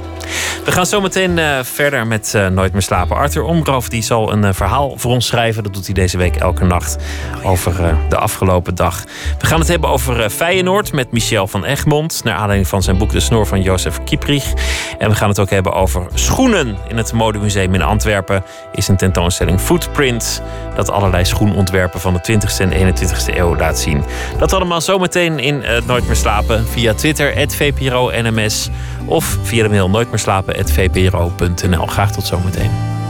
We 0.66 0.72
gaan 0.72 0.86
zo 0.86 1.02
meteen 1.02 1.40
eh, 1.40 1.60
verder 1.64 2.08
met 2.08 2.34
eh, 2.36 2.48
Nooit 2.48 2.74
meer 2.74 2.82
slapen. 2.82 3.16
Arthur 3.16 3.44
Omgroof 3.44 3.90
die 3.90 4.02
zal 4.02 4.32
een 4.32 4.44
eh, 4.44 4.54
verhaal 4.54 4.94
voor 4.98 5.12
ons 5.12 5.28
schrijven. 5.28 5.64
Dat 5.64 5.74
doet 5.74 5.86
hij 5.86 5.94
deze 5.94 6.18
week 6.18 6.36
elke 6.36 6.66
nacht 6.66 6.98
over 7.44 7.96
de 8.10 8.18
afgelopen 8.18 8.76
dag. 8.76 9.04
We 9.40 9.46
gaan 9.46 9.60
het 9.60 9.68
hebben 9.68 9.90
over 9.90 10.30
Feyenoord 10.30 10.94
met 10.94 11.12
Michel 11.12 11.48
van 11.48 11.66
Egmond. 11.66 12.24
Naar 12.24 12.36
aanleiding 12.36 12.68
van 12.68 12.84
zijn 12.84 12.98
boek 12.98 13.12
De 13.12 13.20
Snor 13.20 13.46
van 13.48 13.62
Jozef 13.62 14.04
Kieprich. 14.04 14.54
En 14.98 15.10
we 15.10 15.16
gaan 15.16 15.30
het 15.30 15.40
ook 15.40 15.50
hebben 15.50 15.74
over 15.74 16.06
schoenen. 16.14 16.78
In 16.88 16.98
het 16.98 17.14
Modemuseum 17.14 17.74
in 17.74 17.82
Antwerpen 17.82 18.44
is 18.72 18.88
een 18.88 18.98
tentoonstelling 18.98 19.60
Footprint. 19.60 20.42
Dat 20.76 20.92
allerlei 20.92 21.26
schoenontwerpen 21.26 22.00
van 22.00 22.14
de 22.14 22.32
20e 22.32 22.58
en 22.58 22.96
21e 22.96 23.36
eeuw 23.38 23.56
laat 23.56 23.80
zien. 23.80 24.04
Dat 24.38 24.54
allemaal 24.54 24.82
zometeen 24.82 25.40
in 25.40 25.64
Nooit 25.86 26.06
meer 26.06 26.16
slapen. 26.16 26.68
Via 26.68 26.94
Twitter, 26.94 27.34
VPRO 27.48 28.12
NMS. 28.22 28.70
Of 29.06 29.38
via 29.44 29.64
de 29.64 29.70
mail 29.70 29.90
nooitmeerslapen.vpro.nl. 30.14 31.86
Graag 31.86 32.12
tot 32.12 32.26
zometeen. 32.26 33.03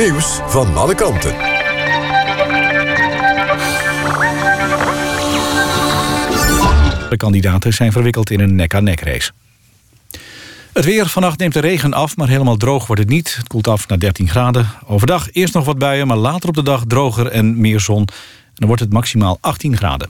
Nieuws 0.00 0.40
van 0.46 0.76
alle 0.76 0.94
kanten. 0.94 1.36
De 7.08 7.16
kandidaten 7.16 7.72
zijn 7.72 7.92
verwikkeld 7.92 8.30
in 8.30 8.40
een 8.40 8.54
nek-aan-nek 8.54 9.00
race. 9.00 9.30
Het 10.72 10.84
weer, 10.84 11.06
vannacht 11.06 11.38
neemt 11.38 11.52
de 11.52 11.60
regen 11.60 11.92
af, 11.92 12.16
maar 12.16 12.28
helemaal 12.28 12.56
droog 12.56 12.86
wordt 12.86 13.02
het 13.02 13.10
niet. 13.10 13.34
Het 13.36 13.46
koelt 13.46 13.68
af 13.68 13.88
naar 13.88 13.98
13 13.98 14.28
graden. 14.28 14.68
Overdag 14.86 15.28
eerst 15.32 15.54
nog 15.54 15.64
wat 15.64 15.78
buien, 15.78 16.06
maar 16.06 16.16
later 16.16 16.48
op 16.48 16.54
de 16.54 16.62
dag 16.62 16.84
droger 16.86 17.26
en 17.26 17.60
meer 17.60 17.80
zon. 17.80 18.00
En 18.00 18.54
dan 18.54 18.66
wordt 18.66 18.82
het 18.82 18.92
maximaal 18.92 19.38
18 19.40 19.76
graden. 19.76 20.08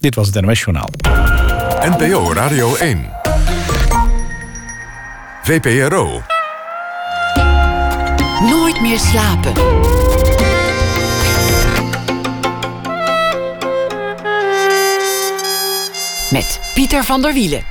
Dit 0.00 0.14
was 0.14 0.26
het 0.26 0.44
NOS 0.44 0.60
Journaal. 0.60 0.90
NPO 1.80 2.32
Radio 2.32 2.74
1. 2.74 3.10
VPRO. 5.42 6.22
Nooit 8.74 8.86
meer 8.86 8.98
slapen. 8.98 9.52
Met 16.30 16.60
Pieter 16.74 17.04
van 17.04 17.22
der 17.22 17.32
Wielen. 17.32 17.62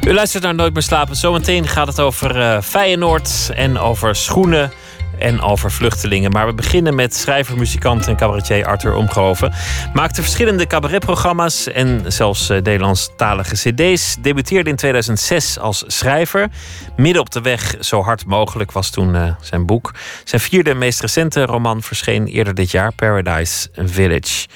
U 0.00 0.12
luistert 0.12 0.42
naar 0.42 0.54
Nooit 0.54 0.72
meer 0.72 0.82
slapen. 0.82 1.16
Zometeen 1.16 1.68
gaat 1.68 1.86
het 1.86 2.00
over 2.00 2.36
uh, 2.36 2.60
Feyenoord 2.60 3.50
en 3.54 3.78
over 3.78 4.16
schoenen 4.16 4.72
en 5.18 5.40
over 5.40 5.70
vluchtelingen. 5.70 6.30
Maar 6.30 6.46
we 6.46 6.54
beginnen 6.54 6.94
met 6.94 7.14
schrijver, 7.16 7.56
muzikant 7.58 8.06
en 8.06 8.16
cabaretier 8.16 8.66
Arthur 8.66 8.94
Omgehoven. 8.94 9.52
Maakte 9.92 10.22
verschillende 10.22 10.66
cabaretprogramma's 10.66 11.66
en 11.68 12.12
zelfs 12.12 12.50
uh, 12.50 12.56
Nederlandstalige 12.56 13.54
cd's. 13.54 14.16
Debuteerde 14.20 14.70
in 14.70 14.76
2006 14.76 15.58
als 15.58 15.84
schrijver. 15.86 16.48
Midden 16.96 17.20
op 17.22 17.30
de 17.30 17.40
weg, 17.40 17.74
zo 17.80 18.02
hard 18.02 18.26
mogelijk, 18.26 18.72
was 18.72 18.90
toen 18.90 19.14
uh, 19.14 19.30
zijn 19.40 19.66
boek. 19.66 19.94
Zijn 20.24 20.40
vierde 20.40 20.70
en 20.70 20.78
meest 20.78 21.00
recente 21.00 21.44
roman 21.44 21.82
verscheen 21.82 22.26
eerder 22.26 22.54
dit 22.54 22.70
jaar, 22.70 22.92
Paradise 22.92 23.68
Village. 23.74 24.46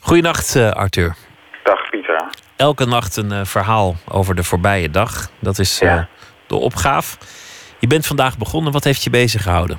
Goedenacht, 0.00 0.54
uh, 0.56 0.70
Arthur. 0.70 1.14
Dag, 1.64 1.90
Pieter. 1.90 2.24
Elke 2.56 2.84
nacht 2.86 3.16
een 3.16 3.46
verhaal 3.46 3.96
over 4.08 4.34
de 4.34 4.44
voorbije 4.44 4.90
dag. 4.90 5.30
Dat 5.40 5.58
is 5.58 5.78
Ja. 5.78 6.08
de 6.46 6.54
opgave. 6.54 7.16
Je 7.78 7.86
bent 7.86 8.06
vandaag 8.06 8.38
begonnen. 8.38 8.72
Wat 8.72 8.84
heeft 8.84 9.02
je 9.02 9.10
bezig 9.10 9.42
gehouden? 9.42 9.78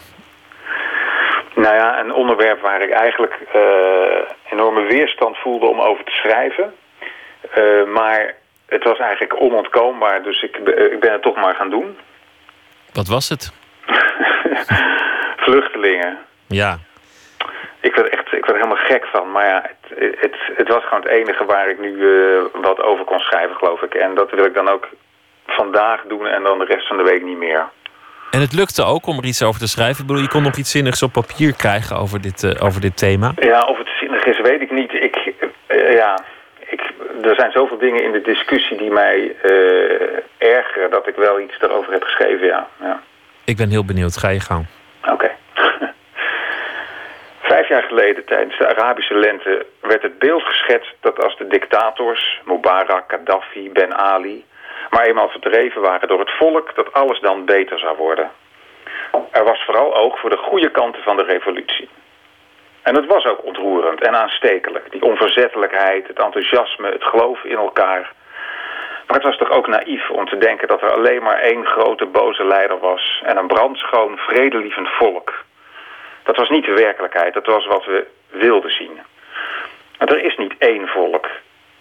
Nou 1.55 1.75
ja, 1.75 1.99
een 1.99 2.13
onderwerp 2.13 2.61
waar 2.61 2.81
ik 2.81 2.89
eigenlijk 2.91 3.33
eh, 3.53 4.51
enorme 4.51 4.81
weerstand 4.81 5.37
voelde 5.37 5.65
om 5.65 5.79
over 5.81 6.03
te 6.03 6.11
schrijven. 6.11 6.75
Eh, 7.53 7.83
maar 7.83 8.33
het 8.67 8.83
was 8.83 8.97
eigenlijk 8.97 9.41
onontkoombaar, 9.41 10.23
dus 10.23 10.41
ik, 10.43 10.63
be- 10.63 10.89
ik 10.91 10.99
ben 10.99 11.11
het 11.11 11.21
toch 11.21 11.35
maar 11.35 11.55
gaan 11.55 11.69
doen. 11.69 11.97
Wat 12.93 13.07
was 13.07 13.29
het? 13.29 13.53
Vluchtelingen. 15.45 16.17
Ja, 16.47 16.77
Ik 17.79 17.95
werd 17.95 18.09
echt 18.09 18.25
ik 18.33 18.45
werd 18.45 18.47
er 18.47 18.55
helemaal 18.65 18.85
gek 18.85 19.05
van. 19.05 19.31
Maar 19.31 19.45
ja, 19.47 19.61
het, 19.95 20.19
het, 20.19 20.35
het 20.55 20.67
was 20.67 20.83
gewoon 20.83 21.03
het 21.03 21.11
enige 21.11 21.45
waar 21.45 21.69
ik 21.69 21.79
nu 21.79 21.91
eh, 22.35 22.41
wat 22.53 22.81
over 22.81 23.05
kon 23.05 23.19
schrijven, 23.19 23.55
geloof 23.55 23.81
ik. 23.81 23.93
En 23.93 24.15
dat 24.15 24.31
wil 24.31 24.45
ik 24.45 24.53
dan 24.53 24.69
ook 24.69 24.87
vandaag 25.47 26.01
doen 26.07 26.27
en 26.27 26.43
dan 26.43 26.59
de 26.59 26.65
rest 26.65 26.87
van 26.87 26.97
de 26.97 27.03
week 27.03 27.23
niet 27.23 27.37
meer. 27.37 27.65
En 28.31 28.41
het 28.41 28.53
lukte 28.53 28.83
ook 28.83 29.05
om 29.05 29.17
er 29.17 29.25
iets 29.25 29.43
over 29.43 29.59
te 29.59 29.67
schrijven. 29.67 30.01
Ik 30.01 30.07
bedoel, 30.07 30.21
je 30.21 30.29
kon 30.29 30.43
nog 30.43 30.55
iets 30.55 30.71
zinnigs 30.71 31.03
op 31.03 31.11
papier 31.11 31.55
krijgen 31.55 31.97
over 31.97 32.21
dit, 32.21 32.43
eh, 32.43 32.65
over 32.65 32.81
dit 32.81 32.97
thema. 32.97 33.31
Ja, 33.35 33.61
of 33.61 33.77
het 33.77 33.89
zinnig 33.99 34.25
is, 34.25 34.41
weet 34.41 34.61
ik 34.61 34.71
niet. 34.71 34.93
Ik, 34.93 35.33
eh, 35.67 35.93
ja, 35.93 36.19
ik, 36.59 36.81
er 37.21 37.35
zijn 37.35 37.51
zoveel 37.51 37.77
dingen 37.77 38.03
in 38.03 38.11
de 38.11 38.21
discussie 38.21 38.77
die 38.77 38.91
mij 38.91 39.35
eh, 39.41 40.51
ergeren... 40.55 40.89
dat 40.89 41.07
ik 41.07 41.15
wel 41.15 41.39
iets 41.39 41.57
erover 41.61 41.91
heb 41.91 42.03
geschreven, 42.03 42.47
ja. 42.47 42.67
ja. 42.79 43.01
Ik 43.45 43.57
ben 43.57 43.69
heel 43.69 43.85
benieuwd. 43.85 44.17
Ga 44.17 44.29
je 44.29 44.39
gang. 44.39 44.65
Oké. 45.11 45.31
Vijf 47.51 47.67
jaar 47.67 47.83
geleden, 47.83 48.25
tijdens 48.25 48.57
de 48.57 48.67
Arabische 48.67 49.15
lente, 49.19 49.65
werd 49.81 50.01
het 50.01 50.19
beeld 50.19 50.43
geschetst 50.43 50.95
dat 50.99 51.23
als 51.23 51.37
de 51.37 51.47
dictators, 51.47 52.41
Mubarak, 52.45 53.03
Gaddafi, 53.07 53.69
Ben 53.71 53.97
Ali, 53.97 54.45
maar 54.89 55.05
eenmaal 55.05 55.29
verdreven 55.29 55.81
waren 55.81 56.07
door 56.07 56.19
het 56.19 56.37
volk, 56.37 56.75
dat 56.75 56.93
alles 56.93 57.19
dan 57.19 57.45
beter 57.45 57.79
zou 57.79 57.97
worden. 57.97 58.31
Er 59.31 59.43
was 59.43 59.63
vooral 59.65 59.95
oog 59.95 60.19
voor 60.19 60.29
de 60.29 60.37
goede 60.37 60.71
kanten 60.71 61.03
van 61.03 61.17
de 61.17 61.23
revolutie. 61.23 61.89
En 62.81 62.95
het 62.95 63.05
was 63.05 63.25
ook 63.25 63.43
ontroerend 63.45 64.01
en 64.01 64.15
aanstekelijk, 64.15 64.91
die 64.91 65.01
onverzettelijkheid, 65.01 66.07
het 66.07 66.19
enthousiasme, 66.19 66.91
het 66.91 67.03
geloof 67.03 67.43
in 67.43 67.57
elkaar. 67.57 68.11
Maar 69.07 69.15
het 69.17 69.23
was 69.23 69.37
toch 69.37 69.51
ook 69.51 69.67
naïef 69.67 70.09
om 70.09 70.25
te 70.25 70.37
denken 70.37 70.67
dat 70.67 70.81
er 70.81 70.93
alleen 70.93 71.23
maar 71.23 71.39
één 71.39 71.65
grote 71.65 72.05
boze 72.05 72.45
leider 72.45 72.79
was 72.79 73.21
en 73.25 73.37
een 73.37 73.47
brandschoon, 73.47 74.17
vredelievend 74.17 74.89
volk. 74.89 75.43
Dat 76.23 76.35
was 76.35 76.49
niet 76.49 76.65
de 76.65 76.73
werkelijkheid, 76.73 77.33
dat 77.33 77.45
was 77.45 77.65
wat 77.65 77.85
we 77.85 78.07
wilden 78.29 78.71
zien. 78.71 78.99
Want 79.97 80.11
er 80.11 80.23
is 80.23 80.37
niet 80.37 80.55
één 80.57 80.87
volk. 80.87 81.27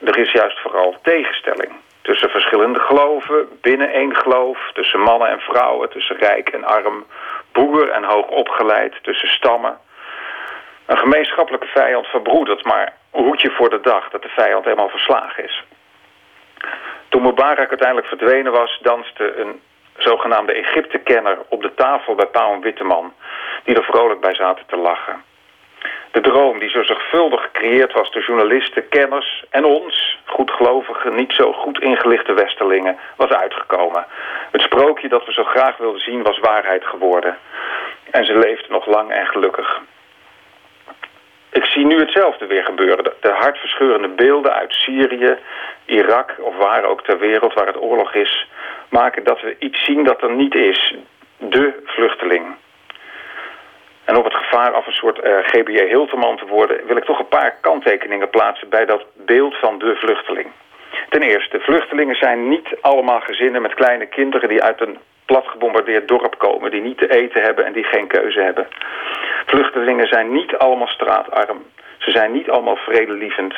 Er 0.05 0.19
is 0.19 0.33
juist 0.33 0.61
vooral 0.61 0.97
tegenstelling. 1.03 1.73
Tussen 2.05 2.31
verschillende 2.31 2.81
geloven, 2.81 3.49
binnen 3.61 3.93
één 3.93 4.17
geloof, 4.17 4.71
tussen 4.73 5.01
mannen 5.01 5.29
en 5.29 5.41
vrouwen, 5.41 5.91
tussen 5.91 6.17
rijk 6.17 6.49
en 6.49 6.65
arm, 6.65 7.07
boer 7.53 7.89
en 7.89 8.05
hoog 8.05 8.27
opgeleid, 8.27 8.95
tussen 9.03 9.29
stammen. 9.29 9.79
Een 10.87 10.99
gemeenschappelijke 10.99 11.67
vijand 11.67 12.07
verbroedert, 12.07 12.65
maar 12.65 12.93
hoe 13.11 13.25
hoed 13.25 13.41
je 13.41 13.51
voor 13.51 13.71
de 13.71 13.81
dag 13.81 14.11
dat 14.11 14.23
de 14.23 14.29
vijand 14.29 14.65
helemaal 14.65 14.89
verslagen 14.89 15.45
is? 15.45 15.65
Toen 17.09 17.23
Mubarak 17.23 17.69
uiteindelijk 17.69 18.09
verdwenen 18.09 18.53
was, 18.53 18.79
danste 18.83 19.37
een 19.37 19.61
zogenaamde 19.97 20.53
Egypte-kenner 20.53 21.39
op 21.49 21.63
de 21.63 21.75
tafel 21.75 22.15
bij 22.15 22.27
Pauw 22.27 22.53
en 22.53 22.61
Witteman, 22.61 23.13
die 23.65 23.77
er 23.77 23.85
vrolijk 23.85 24.21
bij 24.21 24.35
zaten 24.35 24.67
te 24.67 24.77
lachen. 24.77 25.23
De 26.15 26.21
droom 26.21 26.59
die 26.59 26.69
zo 26.71 26.83
zorgvuldig 26.83 27.43
gecreëerd 27.43 27.93
was 27.93 28.11
door 28.11 28.23
journalisten, 28.23 28.89
kenners 28.89 29.45
en 29.51 29.65
ons, 29.65 30.19
goedgelovige, 30.25 31.11
niet 31.11 31.33
zo 31.33 31.53
goed 31.53 31.81
ingelichte 31.81 32.33
westerlingen, 32.33 32.99
was 33.17 33.31
uitgekomen. 33.31 34.07
Het 34.51 34.61
sprookje 34.61 35.09
dat 35.09 35.27
we 35.27 35.33
zo 35.33 35.45
graag 35.45 35.77
wilden 35.77 36.01
zien 36.01 36.23
was 36.23 36.39
waarheid 36.39 36.85
geworden. 36.85 37.39
En 38.11 38.25
ze 38.25 38.39
leefde 38.39 38.67
nog 38.69 38.87
lang 38.87 39.11
en 39.13 39.27
gelukkig. 39.27 39.81
Ik 41.53 41.65
zie 41.65 41.87
nu 41.87 41.99
hetzelfde 41.99 42.47
weer 42.47 42.65
gebeuren. 42.65 43.05
De- 43.05 43.17
De 43.21 43.33
hartverscheurende 43.33 44.09
beelden 44.09 44.53
uit 44.55 44.73
Syrië, 44.73 45.39
Irak 45.85 46.35
of 46.41 46.57
waar 46.57 46.85
ook 46.85 47.03
ter 47.05 47.19
wereld 47.19 47.55
waar 47.55 47.67
het 47.67 47.81
oorlog 47.81 48.15
is... 48.15 48.47
maken 48.89 49.25
dat 49.25 49.41
we 49.41 49.57
iets 49.59 49.85
zien 49.85 50.05
dat 50.05 50.23
er 50.23 50.31
niet 50.31 50.55
is. 50.55 50.95
De 51.39 51.83
vluchteling. 51.85 52.55
En 54.05 54.17
op 54.17 54.25
het 54.25 54.35
gevaar 54.35 54.73
af 54.73 54.87
een 54.87 54.93
soort 54.93 55.19
eh 55.19 55.33
GBA 55.43 55.85
Hilterman 55.85 56.37
te 56.37 56.47
worden... 56.47 56.87
wil 56.87 56.97
ik 56.97 57.05
toch 57.05 57.19
een 57.19 57.29
paar 57.29 57.57
kanttekeningen 57.61 58.31
plaatsen 58.31 58.69
bij 58.69 58.85
dat 58.85 59.05
beeld 59.15 59.55
van 59.57 59.79
de 59.79 59.97
vluchteling. 59.97 60.47
Ten 61.09 61.23
eerste, 61.23 61.61
vluchtelingen 61.61 62.17
zijn 62.17 62.49
niet 62.49 62.69
allemaal 62.81 63.21
gezinnen 63.21 63.63
met 63.63 63.75
kleine 63.75 64.07
kinderen... 64.07 64.49
die 64.49 64.63
uit 64.63 64.81
een 64.81 64.99
plat 65.25 65.47
gebombardeerd 65.47 66.09
dorp 66.09 66.39
komen... 66.39 66.71
die 66.71 66.81
niet 66.81 66.99
te 66.99 67.11
eten 67.11 67.43
hebben 67.43 67.65
en 67.65 67.73
die 67.73 67.85
geen 67.85 68.07
keuze 68.07 68.41
hebben. 68.41 68.67
Vluchtelingen 69.47 70.07
zijn 70.07 70.33
niet 70.33 70.57
allemaal 70.57 70.89
straatarm. 70.89 71.65
Ze 71.99 72.11
zijn 72.11 72.33
niet 72.33 72.51
allemaal 72.51 72.77
vredelievend. 72.77 73.55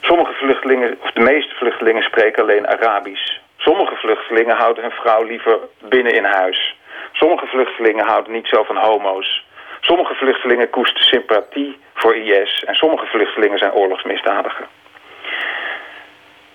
Sommige 0.00 0.32
vluchtelingen, 0.32 0.98
of 1.02 1.10
de 1.10 1.20
meeste 1.20 1.54
vluchtelingen, 1.54 2.02
spreken 2.02 2.42
alleen 2.42 2.68
Arabisch. 2.68 3.38
Sommige 3.56 3.96
vluchtelingen 3.96 4.56
houden 4.56 4.82
hun 4.82 4.92
vrouw 4.92 5.22
liever 5.22 5.58
binnen 5.78 6.14
in 6.14 6.24
huis. 6.24 6.76
Sommige 7.12 7.46
vluchtelingen 7.46 8.06
houden 8.06 8.32
niet 8.32 8.46
zo 8.46 8.62
van 8.62 8.76
homo's. 8.76 9.44
Sommige 9.80 10.14
vluchtelingen 10.14 10.70
koesteren 10.70 11.04
sympathie 11.04 11.78
voor 11.94 12.16
IS. 12.16 12.64
En 12.66 12.74
sommige 12.74 13.06
vluchtelingen 13.06 13.58
zijn 13.58 13.72
oorlogsmisdadiger. 13.72 14.66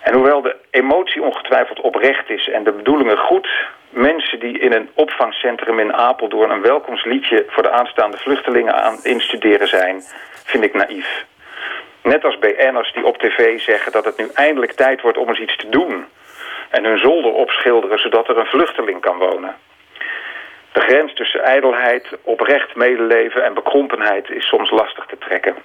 En 0.07 0.13
hoewel 0.13 0.41
de 0.41 0.55
emotie 0.71 1.21
ongetwijfeld 1.21 1.81
oprecht 1.81 2.29
is 2.29 2.49
en 2.49 2.63
de 2.63 2.71
bedoelingen 2.71 3.17
goed... 3.17 3.49
mensen 3.89 4.39
die 4.39 4.59
in 4.59 4.73
een 4.73 4.89
opvangcentrum 4.93 5.79
in 5.79 5.93
Apeldoorn... 5.93 6.49
een 6.49 6.61
welkomstliedje 6.61 7.45
voor 7.47 7.63
de 7.63 7.71
aanstaande 7.71 8.17
vluchtelingen 8.17 8.83
aan 8.83 8.99
instuderen 9.03 9.67
zijn... 9.67 10.01
vind 10.45 10.63
ik 10.63 10.73
naïef. 10.73 11.25
Net 12.03 12.23
als 12.23 12.39
BN'ers 12.39 12.93
die 12.93 13.05
op 13.05 13.17
tv 13.17 13.59
zeggen 13.59 13.91
dat 13.91 14.05
het 14.05 14.17
nu 14.17 14.27
eindelijk 14.33 14.71
tijd 14.71 15.01
wordt 15.01 15.17
om 15.17 15.27
eens 15.27 15.39
iets 15.39 15.55
te 15.55 15.69
doen... 15.69 16.05
en 16.69 16.83
hun 16.83 16.97
zolder 16.97 17.31
opschilderen 17.31 17.99
zodat 17.99 18.27
er 18.29 18.37
een 18.37 18.45
vluchteling 18.45 19.01
kan 19.01 19.17
wonen. 19.17 19.55
De 20.71 20.81
grens 20.81 21.13
tussen 21.13 21.43
ijdelheid, 21.43 22.17
oprecht 22.23 22.75
medeleven 22.75 23.43
en 23.43 23.53
bekrompenheid 23.53 24.29
is 24.29 24.47
soms 24.47 24.69
lastig 24.69 25.05
te 25.05 25.17
trekken. 25.17 25.55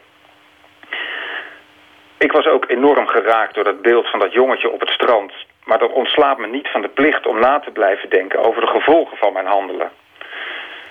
Ik 2.18 2.32
was 2.32 2.46
ook 2.46 2.64
enorm 2.68 3.06
geraakt 3.06 3.54
door 3.54 3.64
dat 3.64 3.82
beeld 3.82 4.10
van 4.10 4.18
dat 4.18 4.32
jongetje 4.32 4.70
op 4.70 4.80
het 4.80 4.88
strand. 4.88 5.32
Maar 5.64 5.78
dat 5.78 5.92
ontslaat 5.92 6.38
me 6.38 6.46
niet 6.46 6.68
van 6.68 6.82
de 6.82 6.88
plicht 6.88 7.26
om 7.26 7.38
na 7.38 7.60
te 7.60 7.70
blijven 7.70 8.10
denken 8.10 8.44
over 8.44 8.60
de 8.60 8.66
gevolgen 8.66 9.16
van 9.16 9.32
mijn 9.32 9.46
handelen. 9.46 9.90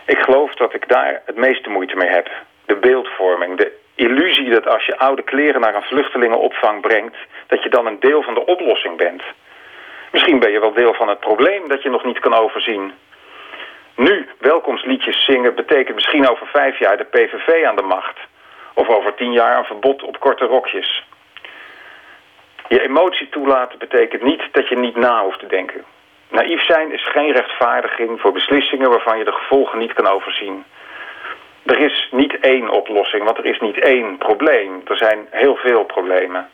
Ik 0.06 0.20
geloof 0.20 0.54
dat 0.54 0.74
ik 0.74 0.88
daar 0.88 1.22
het 1.26 1.36
meeste 1.36 1.70
moeite 1.70 1.96
mee 1.96 2.10
heb. 2.10 2.30
De 2.66 2.76
beeldvorming, 2.76 3.58
de 3.58 3.72
illusie 3.96 4.50
dat 4.50 4.68
als 4.68 4.86
je 4.86 4.98
oude 4.98 5.22
kleren 5.22 5.62
naar 5.62 5.76
een 5.76 5.90
vluchtelingenopvang 5.92 6.82
brengt... 6.82 7.16
dat 7.48 7.64
je 7.64 7.70
dan 7.70 7.86
een 7.86 8.00
deel 8.00 8.22
van 8.24 8.34
de 8.34 8.46
oplossing 8.46 8.98
bent. 8.98 9.24
Misschien 10.12 10.40
ben 10.40 10.52
je 10.52 10.60
wel 10.60 10.74
deel 10.74 10.94
van 10.94 11.08
het 11.08 11.20
probleem 11.20 11.68
dat 11.68 11.84
je 11.84 11.90
nog 11.90 12.04
niet 12.04 12.20
kan 12.20 12.34
overzien. 12.34 12.94
Nu 13.96 14.30
welkomstliedjes 14.38 15.26
zingen 15.26 15.56
betekent 15.56 15.96
misschien 15.96 16.30
over 16.30 16.48
vijf 16.48 16.80
jaar 16.80 16.98
de 16.98 17.04
PVV 17.04 17.66
aan 17.66 17.76
de 17.76 17.82
macht. 17.82 18.20
Of 18.74 18.90
over 18.90 19.14
tien 19.16 19.32
jaar 19.32 19.58
een 19.58 19.66
verbod 19.66 20.04
op 20.04 20.20
korte 20.20 20.46
rokjes. 20.46 21.04
Je 22.68 22.82
emotie 22.82 23.30
toelaten 23.30 23.80
betekent 23.80 24.22
niet 24.22 24.44
dat 24.52 24.68
je 24.68 24.78
niet 24.78 24.96
na 24.96 25.24
hoeft 25.24 25.40
te 25.40 25.48
denken. 25.48 25.84
Naïef 26.30 26.66
zijn 26.66 26.92
is 26.92 27.08
geen 27.08 27.32
rechtvaardiging 27.32 28.22
voor 28.22 28.32
beslissingen 28.32 28.90
waarvan 28.90 29.18
je 29.18 29.24
de 29.24 29.32
gevolgen 29.32 29.80
niet 29.80 29.94
kan 29.94 30.08
overzien. 30.08 30.64
Er 31.66 31.80
is 31.80 32.08
niet 32.12 32.40
één 32.40 32.70
oplossing, 32.70 33.24
want 33.24 33.38
er 33.38 33.46
is 33.46 33.60
niet 33.60 33.80
één 33.80 34.18
probleem. 34.18 34.82
Er 34.88 34.98
zijn 34.98 35.28
heel 35.30 35.56
veel 35.56 35.84
problemen. 35.84 36.50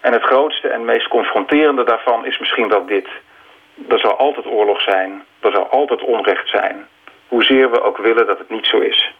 En 0.00 0.12
het 0.12 0.22
grootste 0.22 0.68
en 0.68 0.84
meest 0.84 1.08
confronterende 1.08 1.84
daarvan 1.84 2.26
is 2.26 2.38
misschien 2.38 2.68
wel 2.68 2.86
dit. 2.86 3.08
Er 3.88 3.98
zal 3.98 4.16
altijd 4.16 4.46
oorlog 4.46 4.80
zijn. 4.80 5.22
Er 5.40 5.52
zal 5.52 5.68
altijd 5.70 6.02
onrecht 6.02 6.48
zijn. 6.48 6.86
Hoezeer 7.28 7.70
we 7.70 7.82
ook 7.82 7.96
willen 7.96 8.26
dat 8.26 8.38
het 8.38 8.50
niet 8.50 8.66
zo 8.66 8.78
is. 8.78 9.12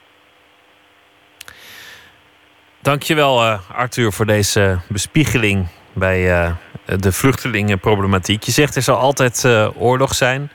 Dankjewel 2.81 3.43
uh, 3.43 3.59
Arthur 3.75 4.13
voor 4.13 4.27
deze 4.27 4.79
bespiegeling 4.89 5.69
bij 5.93 6.21
uh, 6.21 6.51
de 7.01 7.13
vluchtelingenproblematiek. 7.13 8.43
Je 8.43 8.53
zegt 8.53 8.77
er 8.77 8.83
zal 8.83 8.97
altijd 8.97 9.43
uh, 9.47 9.69
oorlog 9.83 10.15
zijn. 10.15 10.51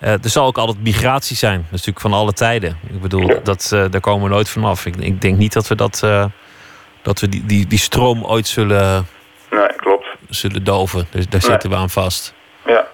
er 0.00 0.18
zal 0.22 0.46
ook 0.46 0.58
altijd 0.58 0.82
migratie 0.82 1.36
zijn. 1.36 1.56
Dat 1.56 1.64
is 1.64 1.70
natuurlijk 1.70 2.00
van 2.00 2.12
alle 2.12 2.32
tijden. 2.32 2.78
Ik 2.88 3.00
bedoel, 3.00 3.42
dat, 3.42 3.68
daar 3.90 4.00
komen 4.00 4.28
we 4.28 4.34
nooit 4.34 4.48
vanaf. 4.48 4.86
Ik, 4.86 4.96
ik 4.96 5.20
denk 5.20 5.36
niet 5.36 5.52
dat 5.52 5.68
we, 5.68 5.74
dat, 5.74 6.06
dat 7.02 7.20
we 7.20 7.28
die, 7.28 7.46
die, 7.46 7.66
die 7.66 7.78
stroom 7.78 8.24
ooit 8.24 8.46
zullen, 8.46 9.06
nee, 9.50 9.76
klopt. 9.76 10.06
zullen 10.28 10.64
doven. 10.64 11.06
Dus 11.10 11.28
daar 11.28 11.42
zitten 11.42 11.70
we 11.70 11.76
aan 11.76 11.90
vast. 11.90 12.34
Ja. 12.66 12.86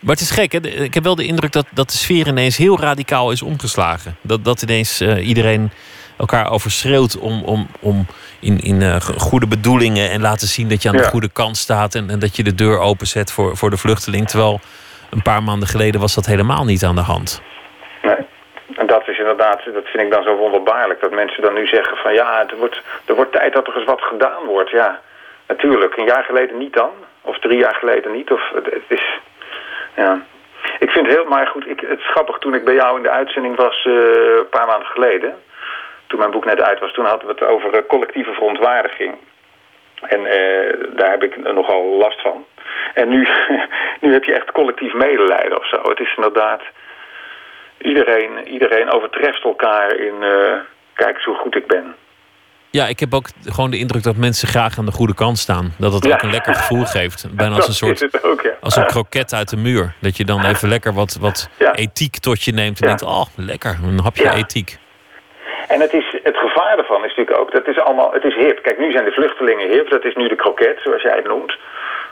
Maar 0.00 0.14
het 0.14 0.20
is 0.20 0.30
gek, 0.30 0.52
hè? 0.52 0.58
ik 0.58 0.94
heb 0.94 1.04
wel 1.04 1.14
de 1.14 1.26
indruk 1.26 1.52
dat, 1.52 1.66
dat 1.74 1.90
de 1.90 1.96
sfeer 1.96 2.26
ineens 2.26 2.56
heel 2.56 2.80
radicaal 2.80 3.30
is 3.30 3.42
omgeslagen. 3.42 4.16
Dat, 4.20 4.44
dat 4.44 4.62
ineens 4.62 5.00
iedereen 5.02 5.70
elkaar 6.18 6.50
overschreeuwt 6.50 7.18
om, 7.18 7.42
om, 7.44 7.66
om 7.80 8.06
in, 8.40 8.58
in 8.60 8.80
uh, 8.80 8.96
goede 9.00 9.46
bedoelingen 9.46 10.10
en 10.10 10.20
laten 10.20 10.48
zien 10.48 10.68
dat 10.68 10.82
je 10.82 10.88
aan 10.88 10.96
de 10.96 11.04
goede 11.04 11.30
kant 11.32 11.56
staat 11.56 11.94
en, 11.94 12.10
en 12.10 12.18
dat 12.18 12.36
je 12.36 12.42
de 12.42 12.54
deur 12.54 12.78
openzet 12.78 13.32
voor, 13.32 13.56
voor 13.56 13.70
de 13.70 13.76
vluchteling. 13.76 14.28
Terwijl 14.28 14.60
een 15.10 15.22
paar 15.22 15.42
maanden 15.42 15.68
geleden 15.68 16.00
was 16.00 16.14
dat 16.14 16.26
helemaal 16.26 16.64
niet 16.64 16.84
aan 16.84 16.94
de 16.94 17.00
hand. 17.00 17.42
Nee. 18.02 18.16
En 18.76 18.86
dat 18.86 19.08
is 19.08 19.18
inderdaad, 19.18 19.60
dat 19.64 19.86
vind 19.86 20.04
ik 20.04 20.10
dan 20.10 20.22
zo 20.22 20.36
wonderbaarlijk. 20.36 21.00
Dat 21.00 21.10
mensen 21.10 21.42
dan 21.42 21.54
nu 21.54 21.66
zeggen 21.66 21.96
van 21.96 22.14
ja, 22.14 22.38
het 22.38 22.58
wordt, 22.58 22.82
er 23.04 23.14
wordt 23.14 23.32
tijd 23.32 23.52
dat 23.52 23.66
er 23.66 23.76
eens 23.76 23.84
wat 23.84 24.02
gedaan 24.02 24.44
wordt. 24.46 24.70
Ja, 24.70 25.00
natuurlijk. 25.48 25.96
Een 25.96 26.04
jaar 26.04 26.24
geleden 26.24 26.58
niet 26.58 26.72
dan. 26.72 26.90
Of 27.20 27.38
drie 27.38 27.58
jaar 27.58 27.74
geleden 27.74 28.12
niet. 28.12 28.30
Of, 28.30 28.50
het, 28.54 28.64
het 28.64 28.88
is, 28.88 29.18
ja. 29.98 30.22
Ik 30.78 30.90
vind 30.90 31.06
het 31.06 31.16
heel, 31.16 31.24
maar 31.24 31.46
goed, 31.46 31.68
ik, 31.68 31.80
het 31.80 31.98
is 31.98 32.10
grappig. 32.10 32.38
Toen 32.38 32.54
ik 32.54 32.64
bij 32.64 32.74
jou 32.74 32.96
in 32.96 33.02
de 33.02 33.10
uitzending 33.10 33.56
was, 33.56 33.84
uh, 33.84 33.94
een 34.36 34.48
paar 34.50 34.66
maanden 34.66 34.88
geleden 34.88 35.34
toen 36.08 36.18
mijn 36.18 36.30
boek 36.30 36.44
net 36.44 36.60
uit 36.60 36.80
was, 36.80 36.92
toen 36.92 37.04
hadden 37.04 37.26
we 37.26 37.32
het 37.32 37.50
over 37.50 37.74
eh, 37.74 37.86
collectieve 37.86 38.32
verontwaardiging. 38.32 39.14
En 40.02 40.20
uh, 40.20 40.96
daar 40.96 41.10
heb 41.10 41.22
ik 41.22 41.52
nogal 41.52 41.84
last 41.84 42.20
van. 42.20 42.46
En 42.94 43.08
nu, 43.08 43.28
nu 44.00 44.12
heb 44.12 44.24
je 44.24 44.34
echt 44.34 44.52
collectief 44.52 44.92
medelijden 44.92 45.58
of 45.58 45.68
zo. 45.68 45.82
Het 45.82 46.00
is 46.00 46.14
inderdaad... 46.16 46.62
Iedereen, 47.78 48.48
iedereen 48.48 48.90
overtreft 48.90 49.44
elkaar 49.44 49.96
in... 49.96 50.14
Uh, 50.20 50.54
kijk 50.94 51.14
eens 51.14 51.24
hoe 51.24 51.34
goed 51.34 51.56
ik 51.56 51.66
ben. 51.66 51.94
Ja, 52.70 52.86
ik 52.86 53.00
heb 53.00 53.14
ook 53.14 53.26
gewoon 53.44 53.70
de 53.70 53.78
indruk 53.78 54.02
dat 54.02 54.16
mensen 54.16 54.48
graag 54.48 54.78
aan 54.78 54.86
de 54.86 54.92
goede 54.92 55.14
kant 55.14 55.38
staan. 55.38 55.74
Dat 55.78 55.92
het 55.92 56.12
ook 56.12 56.22
een 56.22 56.30
lekker 56.30 56.54
gevoel 56.54 56.84
geeft. 56.84 57.26
Bijna 57.36 57.54
als 57.54 57.68
een 57.68 57.74
soort 57.74 58.24
ook, 58.24 58.42
ja. 58.42 58.50
als 58.60 58.76
een 58.76 58.86
kroket 58.86 59.32
uit 59.34 59.48
de 59.48 59.56
muur. 59.56 59.94
Dat 60.00 60.16
je 60.16 60.24
dan 60.24 60.44
even 60.44 60.68
lekker 60.68 60.92
wat, 60.94 61.16
wat 61.20 61.48
Ja. 61.58 61.74
ethiek 61.74 62.18
tot 62.18 62.42
je 62.42 62.52
neemt. 62.52 62.80
En 62.80 62.86
denkt, 62.86 63.02
oh, 63.02 63.24
lekker, 63.36 63.78
een 63.84 64.00
hapje 64.00 64.30
ethiek. 64.32 64.78
En 65.68 65.80
het, 65.80 65.92
is, 65.92 66.18
het 66.22 66.36
gevaar 66.36 66.78
ervan 66.78 67.04
is 67.04 67.14
natuurlijk 67.16 67.38
ook, 67.38 67.52
dat 67.52 67.66
is 67.66 67.78
allemaal, 67.78 68.12
het 68.12 68.24
is 68.24 68.34
hip. 68.34 68.62
Kijk, 68.62 68.78
nu 68.78 68.92
zijn 68.92 69.04
de 69.04 69.10
vluchtelingen 69.12 69.68
hip, 69.70 69.90
dat 69.90 70.04
is 70.04 70.14
nu 70.14 70.28
de 70.28 70.36
kroket, 70.36 70.80
zoals 70.82 71.02
jij 71.02 71.16
het 71.16 71.26
noemt. 71.26 71.56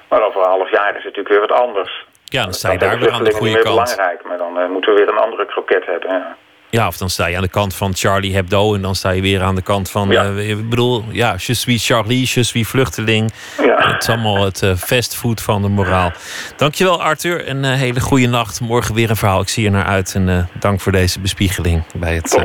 Maar 0.09 0.23
over 0.23 0.41
een 0.41 0.49
half 0.49 0.71
jaar 0.71 0.89
is 0.89 1.05
het 1.05 1.17
natuurlijk 1.17 1.29
weer 1.29 1.41
wat 1.41 1.53
anders. 1.53 2.05
Ja, 2.25 2.43
dan 2.43 2.53
sta 2.53 2.73
je 2.73 2.79
daar 2.79 2.99
weer 2.99 3.11
aan 3.11 3.25
de 3.25 3.31
goede 3.31 3.45
niet 3.45 3.55
meer 3.55 3.63
kant. 3.63 3.75
belangrijk, 3.95 4.25
maar 4.25 4.39
dan 4.39 4.59
eh, 4.59 4.69
moeten 4.69 4.93
we 4.93 4.99
weer 4.99 5.09
een 5.09 5.19
andere 5.19 5.47
kroket 5.47 5.87
hebben. 5.87 6.11
Ja. 6.11 6.37
Ja, 6.71 6.87
of 6.87 6.97
dan 6.97 7.11
sta 7.11 7.27
je 7.27 7.37
aan 7.37 7.43
de 7.43 7.49
kant 7.49 7.75
van 7.75 7.95
Charlie 7.95 8.35
Hebdo. 8.35 8.75
En 8.75 8.83
dan 8.83 8.95
sta 8.95 9.11
je 9.11 9.21
weer 9.21 9.43
aan 9.43 9.55
de 9.55 9.63
kant 9.63 9.91
van. 9.91 10.09
Ja. 10.09 10.25
eh, 10.25 10.51
ik 10.51 10.69
bedoel, 10.69 11.05
ja, 11.11 11.37
je 11.39 11.55
suis 11.55 11.87
Charlie, 11.87 12.21
je 12.35 12.43
suis 12.45 12.69
vluchteling. 12.69 13.33
Ja. 13.63 13.93
Het 13.93 14.03
is 14.03 14.09
allemaal 14.09 14.45
het 14.45 14.63
eh, 14.63 14.75
fastfood 14.77 15.43
van 15.43 15.63
de 15.63 15.69
moraal. 15.69 16.13
Dankjewel, 16.57 17.03
Arthur. 17.03 17.49
Een 17.49 17.65
eh, 17.65 17.73
hele 17.73 18.01
goede 18.01 18.27
nacht. 18.27 18.61
Morgen 18.61 18.95
weer 18.95 19.11
een 19.11 19.17
verhaal. 19.17 19.41
Ik 19.41 19.49
zie 19.49 19.65
er 19.65 19.71
naar 19.71 19.85
uit. 19.87 20.15
En 20.15 20.49
dank 20.59 20.81
voor 20.81 20.93
deze 20.93 21.21
bespiegeling 21.21 21.83
bij 21.95 22.15
het 22.15 22.39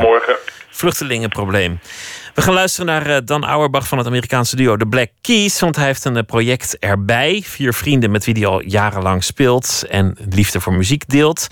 vluchtelingenprobleem. 0.69 1.79
We 2.33 2.41
gaan 2.41 2.53
luisteren 2.53 2.85
naar 2.85 3.05
eh, 3.05 3.17
Dan 3.25 3.45
Auerbach 3.45 3.87
van 3.87 3.97
het 3.97 4.07
Amerikaanse 4.07 4.55
duo 4.55 4.77
The 4.77 4.85
Black 4.85 5.09
Keys. 5.21 5.59
Want 5.59 5.75
hij 5.75 5.85
heeft 5.85 6.05
een 6.05 6.17
eh, 6.17 6.23
project 6.23 6.79
erbij. 6.79 7.43
Vier 7.45 7.73
vrienden 7.73 8.11
met 8.11 8.25
wie 8.25 8.33
hij 8.33 8.45
al 8.45 8.61
jarenlang 8.61 9.23
speelt 9.23 9.85
en 9.89 10.17
liefde 10.29 10.59
voor 10.59 10.73
muziek 10.73 11.09
deelt. 11.09 11.47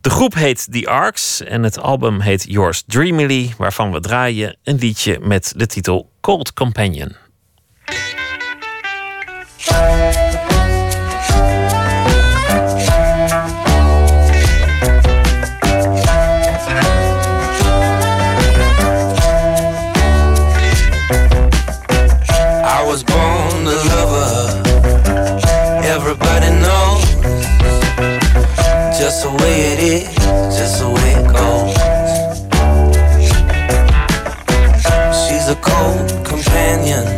De 0.00 0.10
groep 0.10 0.34
heet 0.34 0.66
The 0.72 0.88
Arcs 0.88 1.42
en 1.42 1.62
het 1.62 1.78
album 1.80 2.20
heet 2.20 2.44
Yours 2.48 2.82
Dreamily. 2.86 3.54
Waarvan 3.58 3.92
we 3.92 4.00
draaien 4.00 4.56
een 4.64 4.76
liedje 4.76 5.18
met 5.20 5.52
de 5.56 5.66
titel 5.66 6.10
Cold 6.20 6.52
Companion. 6.52 7.16
Just 29.18 29.30
the 29.30 29.42
way 29.42 29.72
it 29.72 29.80
is, 29.80 30.14
just 30.56 30.78
the 30.78 30.88
way 30.88 31.10
it 31.18 31.26
goes. 31.26 31.74
She's 35.26 35.48
a 35.48 35.56
cold 35.56 36.24
companion, 36.24 37.17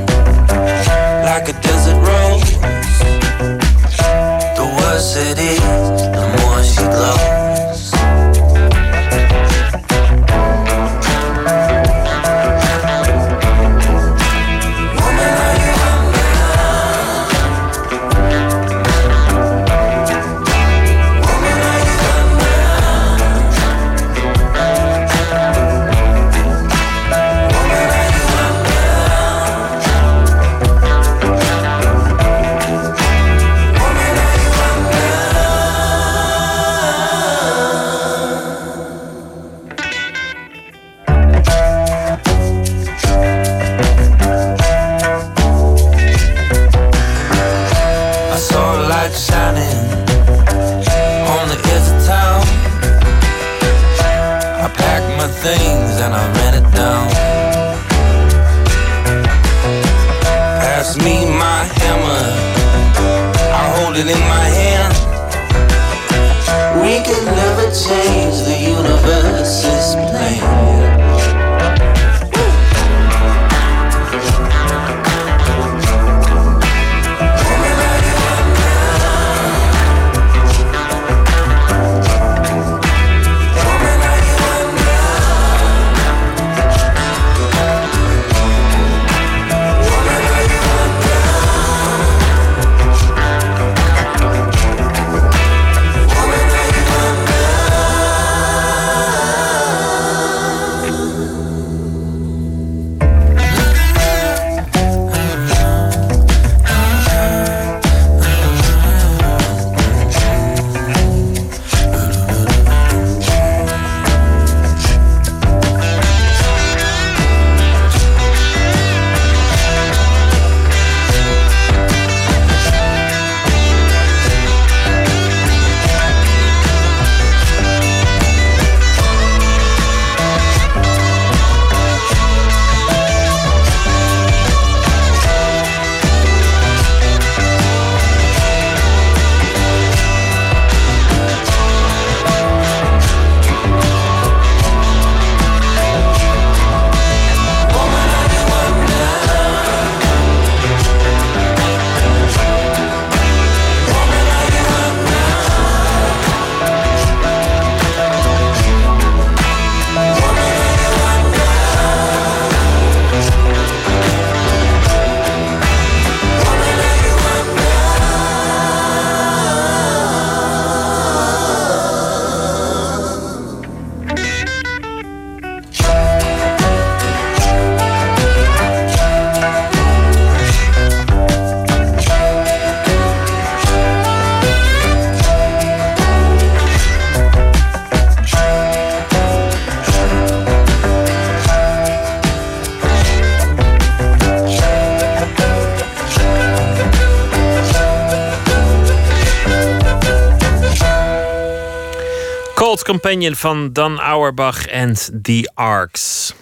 Companion 203.11 203.37
van 203.37 203.73
Dan 203.73 203.99
Auerbach 203.99 204.67
en 204.67 204.95
The 205.23 205.51
Arcs. 205.55 206.35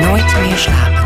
Nooit 0.00 0.36
meer 0.40 0.56
slapen. 0.56 1.04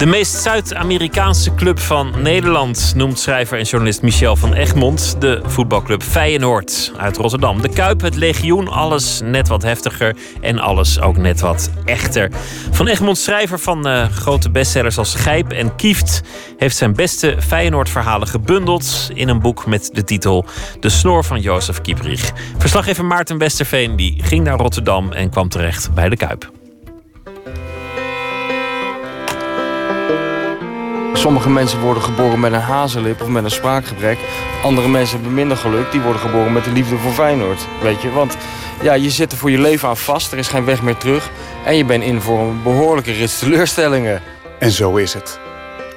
De 0.00 0.06
meest 0.06 0.34
Zuid-Amerikaanse 0.34 1.54
club 1.54 1.78
van 1.78 2.12
Nederland 2.22 2.92
noemt 2.96 3.18
schrijver 3.18 3.58
en 3.58 3.64
journalist 3.64 4.02
Michel 4.02 4.36
van 4.36 4.52
Egmond 4.52 5.16
de 5.18 5.40
voetbalclub 5.44 6.02
Feyenoord 6.02 6.92
uit 6.96 7.16
Rotterdam. 7.16 7.62
De 7.62 7.68
Kuip, 7.68 8.00
het 8.00 8.16
legioen, 8.16 8.68
alles 8.68 9.20
net 9.24 9.48
wat 9.48 9.62
heftiger 9.62 10.16
en 10.40 10.58
alles 10.58 11.00
ook 11.00 11.16
net 11.16 11.40
wat 11.40 11.70
echter. 11.84 12.30
Van 12.70 12.86
Egmond, 12.86 13.18
schrijver 13.18 13.58
van 13.58 13.88
uh, 13.88 14.08
grote 14.08 14.50
bestsellers 14.50 14.98
als 14.98 15.14
Gijp 15.14 15.52
en 15.52 15.76
Kieft, 15.76 16.20
heeft 16.60 16.76
zijn 16.76 16.94
beste 16.94 17.36
Feyenoord-verhalen 17.38 18.28
gebundeld 18.28 19.10
in 19.14 19.28
een 19.28 19.40
boek 19.40 19.66
met 19.66 19.90
de 19.92 20.04
titel 20.04 20.44
De 20.80 20.88
Snor 20.88 21.24
van 21.24 21.40
Jozef 21.40 21.80
Kieprich. 21.80 22.32
Verslaggever 22.58 23.04
Maarten 23.04 23.38
Westerveen 23.38 23.96
die 23.96 24.22
ging 24.22 24.44
naar 24.44 24.58
Rotterdam 24.58 25.12
en 25.12 25.30
kwam 25.30 25.48
terecht 25.48 25.94
bij 25.94 26.08
de 26.08 26.16
Kuip. 26.16 26.50
Sommige 31.12 31.50
mensen 31.50 31.80
worden 31.80 32.02
geboren 32.02 32.40
met 32.40 32.52
een 32.52 32.60
hazenlip 32.60 33.20
of 33.20 33.28
met 33.28 33.44
een 33.44 33.50
spraakgebrek. 33.50 34.18
Andere 34.62 34.88
mensen 34.88 35.16
hebben 35.16 35.34
minder 35.34 35.56
geluk. 35.56 35.90
Die 35.90 36.00
worden 36.00 36.20
geboren 36.20 36.52
met 36.52 36.64
de 36.64 36.72
liefde 36.72 36.96
voor 36.96 37.12
Feyenoord. 37.12 37.66
Weet 37.82 38.02
je, 38.02 38.10
want 38.10 38.36
ja, 38.82 38.92
je 38.92 39.10
zit 39.10 39.32
er 39.32 39.38
voor 39.38 39.50
je 39.50 39.60
leven 39.60 39.88
aan 39.88 39.96
vast. 39.96 40.32
Er 40.32 40.38
is 40.38 40.48
geen 40.48 40.64
weg 40.64 40.82
meer 40.82 40.96
terug. 40.96 41.30
En 41.64 41.76
je 41.76 41.84
bent 41.84 42.02
in 42.02 42.20
voor 42.20 42.38
een 42.38 42.62
behoorlijke 42.62 43.12
rits 43.12 43.38
teleurstellingen. 43.38 44.22
En 44.58 44.70
zo 44.70 44.96
is 44.96 45.14
het. 45.14 45.49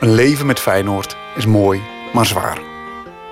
Een 0.03 0.13
leven 0.13 0.45
met 0.45 0.59
Feyenoord 0.59 1.17
is 1.35 1.45
mooi, 1.45 1.81
maar 2.13 2.25
zwaar. 2.25 2.61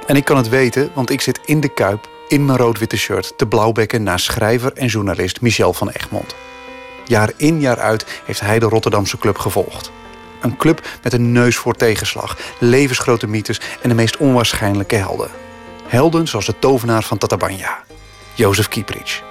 En 0.08 0.16
ik 0.16 0.26
kan 0.26 0.38
het 0.38 0.50
weten, 0.50 0.92
want 0.94 1.10
ik 1.10 1.22
zit 1.22 1.40
in 1.46 1.60
de 1.60 1.70
Kuip... 1.70 2.10
in 2.28 2.46
mijn 2.46 2.58
rood-witte 2.58 2.98
shirt 2.98 3.34
te 3.38 3.48
blauwbekken 3.48 4.04
naar 4.04 4.20
schrijver 4.20 4.74
en 4.74 4.88
journalist 4.88 5.42
Michel 5.42 5.74
van 5.74 5.90
Egmond. 5.90 6.36
Jaar 7.06 7.32
in 7.38 7.60
jaar 7.60 7.80
uit 7.80 8.22
heeft 8.26 8.40
hij 8.40 8.60
de 8.60 8.66
Rotterdamse 8.66 9.18
club 9.18 9.38
gevolgd. 9.38 9.92
Een 10.42 10.58
club 10.58 10.88
met 11.04 11.14
een 11.14 11.32
neus 11.32 11.56
voor 11.56 11.76
tegenslag, 11.76 12.38
levensgrote 12.60 13.28
mythes 13.28 13.62
en 13.82 13.90
de 13.90 13.96
meest 13.96 14.18
onwaarschijnlijke 14.18 14.96
helden. 14.96 15.30
Helden 15.88 16.28
zoals 16.28 16.46
de 16.46 16.60
tovenaar 16.60 17.04
van 17.04 17.18
Tatabanya, 17.18 17.84
Jozef 18.34 18.68
Kieprich. 18.68 19.24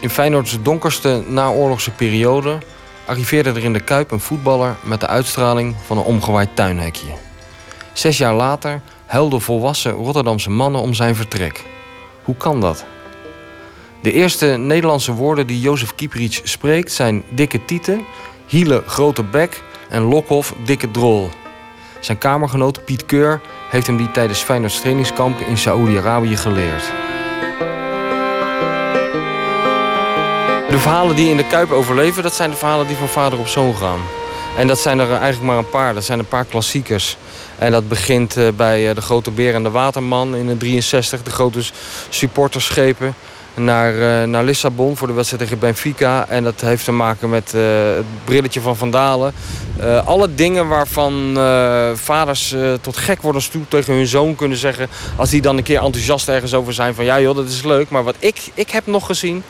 In 0.00 0.10
Feyenoord's 0.10 0.58
donkerste 0.62 1.22
naoorlogse 1.26 1.90
periode 1.90 2.58
arriveerde 3.10 3.50
er 3.50 3.64
in 3.64 3.72
de 3.72 3.80
Kuip 3.80 4.10
een 4.10 4.20
voetballer 4.20 4.76
met 4.82 5.00
de 5.00 5.06
uitstraling 5.06 5.76
van 5.86 5.98
een 5.98 6.04
omgewaaid 6.04 6.48
tuinhekje. 6.54 7.12
Zes 7.92 8.18
jaar 8.18 8.34
later 8.34 8.80
huilden 9.06 9.40
volwassen 9.40 9.92
Rotterdamse 9.92 10.50
mannen 10.50 10.80
om 10.80 10.94
zijn 10.94 11.14
vertrek. 11.14 11.64
Hoe 12.24 12.36
kan 12.36 12.60
dat? 12.60 12.84
De 14.02 14.12
eerste 14.12 14.46
Nederlandse 14.46 15.12
woorden 15.12 15.46
die 15.46 15.60
Jozef 15.60 15.94
Kieprich 15.94 16.40
spreekt 16.44 16.92
zijn 16.92 17.22
dikke 17.28 17.64
tieten, 17.64 18.04
hielen 18.46 18.82
grote 18.86 19.22
bek 19.22 19.62
en 19.88 20.02
Lokhoff 20.02 20.54
dikke 20.64 20.90
drol. 20.90 21.28
Zijn 22.00 22.18
kamergenoot 22.18 22.84
Piet 22.84 23.06
Keur 23.06 23.40
heeft 23.70 23.86
hem 23.86 23.96
die 23.96 24.10
tijdens 24.10 24.40
Feyenoord's 24.40 24.80
trainingskamp 24.80 25.40
in 25.40 25.58
Saoedi-Arabië 25.58 26.36
geleerd. 26.36 27.09
De 30.70 30.78
verhalen 30.78 31.16
die 31.16 31.30
in 31.30 31.36
de 31.36 31.46
Kuip 31.46 31.70
overleven, 31.70 32.22
dat 32.22 32.34
zijn 32.34 32.50
de 32.50 32.56
verhalen 32.56 32.86
die 32.86 32.96
van 32.96 33.08
vader 33.08 33.38
op 33.38 33.48
zoon 33.48 33.76
gaan. 33.76 34.00
En 34.56 34.66
dat 34.66 34.78
zijn 34.78 34.98
er 34.98 35.10
eigenlijk 35.10 35.42
maar 35.42 35.58
een 35.58 35.68
paar. 35.68 35.94
Dat 35.94 36.04
zijn 36.04 36.18
een 36.18 36.28
paar 36.28 36.44
klassiekers. 36.44 37.16
En 37.58 37.72
dat 37.72 37.88
begint 37.88 38.36
eh, 38.36 38.48
bij 38.56 38.88
eh, 38.88 38.94
de 38.94 39.00
grote 39.00 39.30
beer 39.30 39.54
en 39.54 39.62
de 39.62 39.70
waterman 39.70 40.36
in 40.36 40.46
de 40.46 40.56
63. 40.56 41.22
De 41.22 41.30
grote 41.30 41.60
supporterschepen 42.08 43.14
naar, 43.54 43.94
uh, 43.94 44.22
naar 44.22 44.44
Lissabon 44.44 44.96
voor 44.96 45.06
de 45.06 45.12
wedstrijd 45.12 45.42
tegen 45.42 45.58
Benfica. 45.58 46.28
En 46.28 46.44
dat 46.44 46.60
heeft 46.60 46.84
te 46.84 46.92
maken 46.92 47.30
met 47.30 47.52
het 47.52 48.24
brilletje 48.24 48.60
van 48.60 48.76
Vandalen. 48.76 49.32
Uh, 49.80 50.06
alle 50.06 50.34
dingen 50.34 50.68
waarvan 50.68 51.38
vaders 51.94 52.54
tot 52.80 52.96
gek 52.96 53.22
worden 53.22 53.50
toe 53.50 53.62
tegen 53.68 53.94
hun 53.94 54.06
zoon 54.06 54.34
kunnen 54.34 54.58
zeggen... 54.58 54.88
als 55.16 55.30
die 55.30 55.40
dan 55.40 55.56
een 55.56 55.62
keer 55.62 55.82
enthousiast 55.82 56.28
ergens 56.28 56.54
over 56.54 56.72
zijn 56.72 56.94
van... 56.94 57.04
ja 57.04 57.20
joh, 57.20 57.36
dat 57.36 57.48
is 57.48 57.62
leuk, 57.62 57.88
maar 57.90 58.04
wat 58.04 58.16
ik, 58.18 58.36
ik 58.54 58.70
heb 58.70 58.86
nog 58.86 59.06
gezien... 59.06 59.42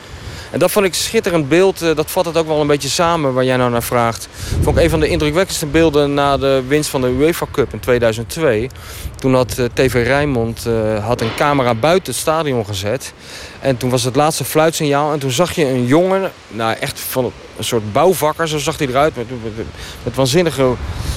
En 0.51 0.59
dat 0.59 0.71
vond 0.71 0.85
ik 0.85 0.91
een 0.91 0.97
schitterend 0.97 1.49
beeld. 1.49 1.79
Dat 1.79 2.11
vat 2.11 2.25
het 2.25 2.37
ook 2.37 2.47
wel 2.47 2.61
een 2.61 2.67
beetje 2.67 2.89
samen 2.89 3.33
waar 3.33 3.43
jij 3.43 3.57
nou 3.57 3.71
naar 3.71 3.83
vraagt. 3.83 4.27
Vond 4.61 4.77
ik 4.77 4.83
een 4.83 4.89
van 4.89 4.99
de 4.99 5.07
indrukwekkendste 5.07 5.65
beelden 5.65 6.13
na 6.13 6.37
de 6.37 6.63
winst 6.67 6.89
van 6.89 7.01
de 7.01 7.07
UEFA 7.07 7.45
Cup 7.51 7.73
in 7.73 7.79
2002. 7.79 8.69
Toen 9.15 9.35
had 9.35 9.55
TV 9.73 10.05
Rijnmond 10.05 10.67
had 11.01 11.21
een 11.21 11.35
camera 11.35 11.73
buiten 11.75 12.11
het 12.11 12.21
stadion 12.21 12.65
gezet. 12.65 13.13
En 13.59 13.77
toen 13.77 13.89
was 13.89 14.03
het 14.03 14.15
laatste 14.15 14.43
fluitsignaal. 14.43 15.13
En 15.13 15.19
toen 15.19 15.31
zag 15.31 15.55
je 15.55 15.65
een 15.65 15.85
jongen, 15.85 16.31
nou 16.47 16.75
echt 16.79 16.99
van 16.99 17.31
een 17.57 17.63
soort 17.63 17.93
bouwvakker, 17.93 18.47
zo 18.47 18.57
zag 18.57 18.77
hij 18.77 18.87
eruit. 18.87 19.15
Met, 19.15 19.29
met, 19.29 19.65
met 20.03 20.15
waanzinnige 20.15 20.73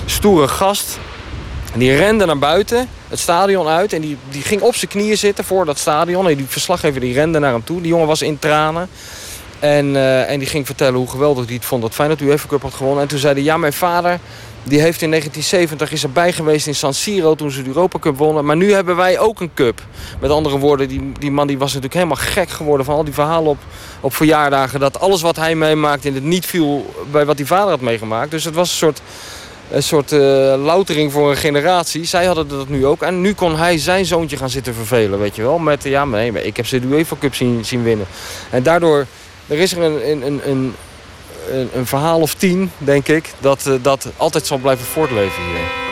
stoere 0.07 0.49
gast. 0.49 0.99
En 1.73 1.79
die 1.79 1.97
rende 1.97 2.25
naar 2.25 2.39
buiten, 2.39 2.89
het 3.09 3.19
stadion 3.19 3.67
uit. 3.67 3.93
En 3.93 4.01
die, 4.01 4.17
die 4.31 4.43
ging 4.43 4.61
op 4.61 4.75
zijn 4.75 4.91
knieën 4.91 5.19
zitten 5.19 5.45
voor 5.45 5.65
dat 5.65 5.79
stadion. 5.79 6.29
En 6.29 6.37
die 6.37 6.47
verslaggever 6.49 7.01
die 7.01 7.15
rende 7.15 7.39
naar 7.39 7.53
hem 7.53 7.65
toe. 7.65 7.81
Die 7.81 7.91
jongen 7.91 8.07
was 8.07 8.23
in 8.23 8.39
tranen. 8.39 8.89
En, 9.65 9.95
uh, 9.95 10.31
en 10.31 10.39
die 10.39 10.49
ging 10.49 10.67
vertellen 10.67 10.99
hoe 10.99 11.09
geweldig 11.09 11.45
hij 11.45 11.55
het 11.55 11.65
vond 11.65 11.83
dat 11.83 11.95
Feyenoord 11.95 12.21
UEFA 12.21 12.49
Cup 12.49 12.63
had 12.63 12.75
gewonnen. 12.75 13.03
En 13.03 13.09
toen 13.09 13.19
zei 13.19 13.35
hij, 13.35 13.43
ja, 13.43 13.57
mijn 13.57 13.73
vader 13.73 14.19
die 14.63 14.81
heeft 14.81 15.03
in 15.03 15.11
1970 15.11 15.93
is 15.93 16.03
erbij 16.03 16.33
geweest 16.33 16.67
in 16.67 16.75
San 16.75 16.95
Siro 16.95 17.35
toen 17.35 17.51
ze 17.51 17.63
de 17.63 17.69
Europa 17.69 17.99
Cup 17.99 18.17
wonnen. 18.17 18.45
Maar 18.45 18.57
nu 18.57 18.73
hebben 18.73 18.97
wij 18.97 19.19
ook 19.19 19.41
een 19.41 19.51
cup. 19.55 19.83
Met 20.21 20.31
andere 20.31 20.59
woorden, 20.59 20.89
die, 20.89 21.13
die 21.19 21.31
man 21.31 21.47
die 21.47 21.59
was 21.59 21.67
natuurlijk 21.67 21.95
helemaal 21.95 22.17
gek 22.17 22.49
geworden 22.49 22.87
van 22.87 22.95
al 22.95 23.05
die 23.05 23.15
verhalen 23.15 23.51
op, 23.51 23.59
op 24.01 24.15
verjaardagen. 24.15 24.81
Dat 24.81 25.01
alles 25.01 25.23
wat 25.23 25.37
hij 25.37 25.55
meemaakte 25.55 26.09
in 26.09 26.15
het 26.15 26.25
niet 26.25 26.47
viel 26.47 26.95
bij 27.11 27.25
wat 27.25 27.37
die 27.37 27.47
vader 27.47 27.71
had 27.71 27.81
meegemaakt. 27.81 28.31
Dus 28.31 28.45
het 28.45 28.55
was 28.55 28.71
een 28.71 28.77
soort, 28.77 29.01
een 29.71 29.83
soort 29.83 30.13
uh, 30.13 30.21
loutering 30.65 31.13
voor 31.13 31.31
een 31.31 31.37
generatie. 31.37 32.05
Zij 32.05 32.25
hadden 32.25 32.49
dat 32.49 32.69
nu 32.69 32.87
ook. 32.87 33.03
En 33.03 33.21
nu 33.21 33.35
kon 33.35 33.57
hij 33.57 33.79
zijn 33.79 34.05
zoontje 34.05 34.37
gaan 34.37 34.51
zitten 34.51 34.75
vervelen, 34.75 35.19
weet 35.19 35.37
je 35.37 35.43
wel. 35.43 35.59
Met, 35.59 35.85
ja, 35.85 36.05
maar 36.05 36.31
nee, 36.31 36.45
ik 36.45 36.57
heb 36.57 36.67
ze 36.67 36.81
de 36.81 36.87
UEFA 36.87 37.17
Cup 37.21 37.35
zien, 37.35 37.65
zien 37.65 37.83
winnen. 37.83 38.07
En 38.51 38.63
daardoor 38.63 39.07
er 39.47 39.59
is 39.59 39.73
er 39.73 39.83
een, 39.83 40.11
een, 40.11 40.27
een, 40.27 40.75
een, 41.51 41.69
een 41.75 41.87
verhaal 41.87 42.21
of 42.21 42.35
tien, 42.35 42.71
denk 42.79 43.09
ik, 43.09 43.33
dat, 43.41 43.67
uh, 43.67 43.75
dat 43.83 44.09
altijd 44.17 44.47
zal 44.47 44.59
blijven 44.59 44.87
voortleven 44.87 45.43
hier. 45.43 45.83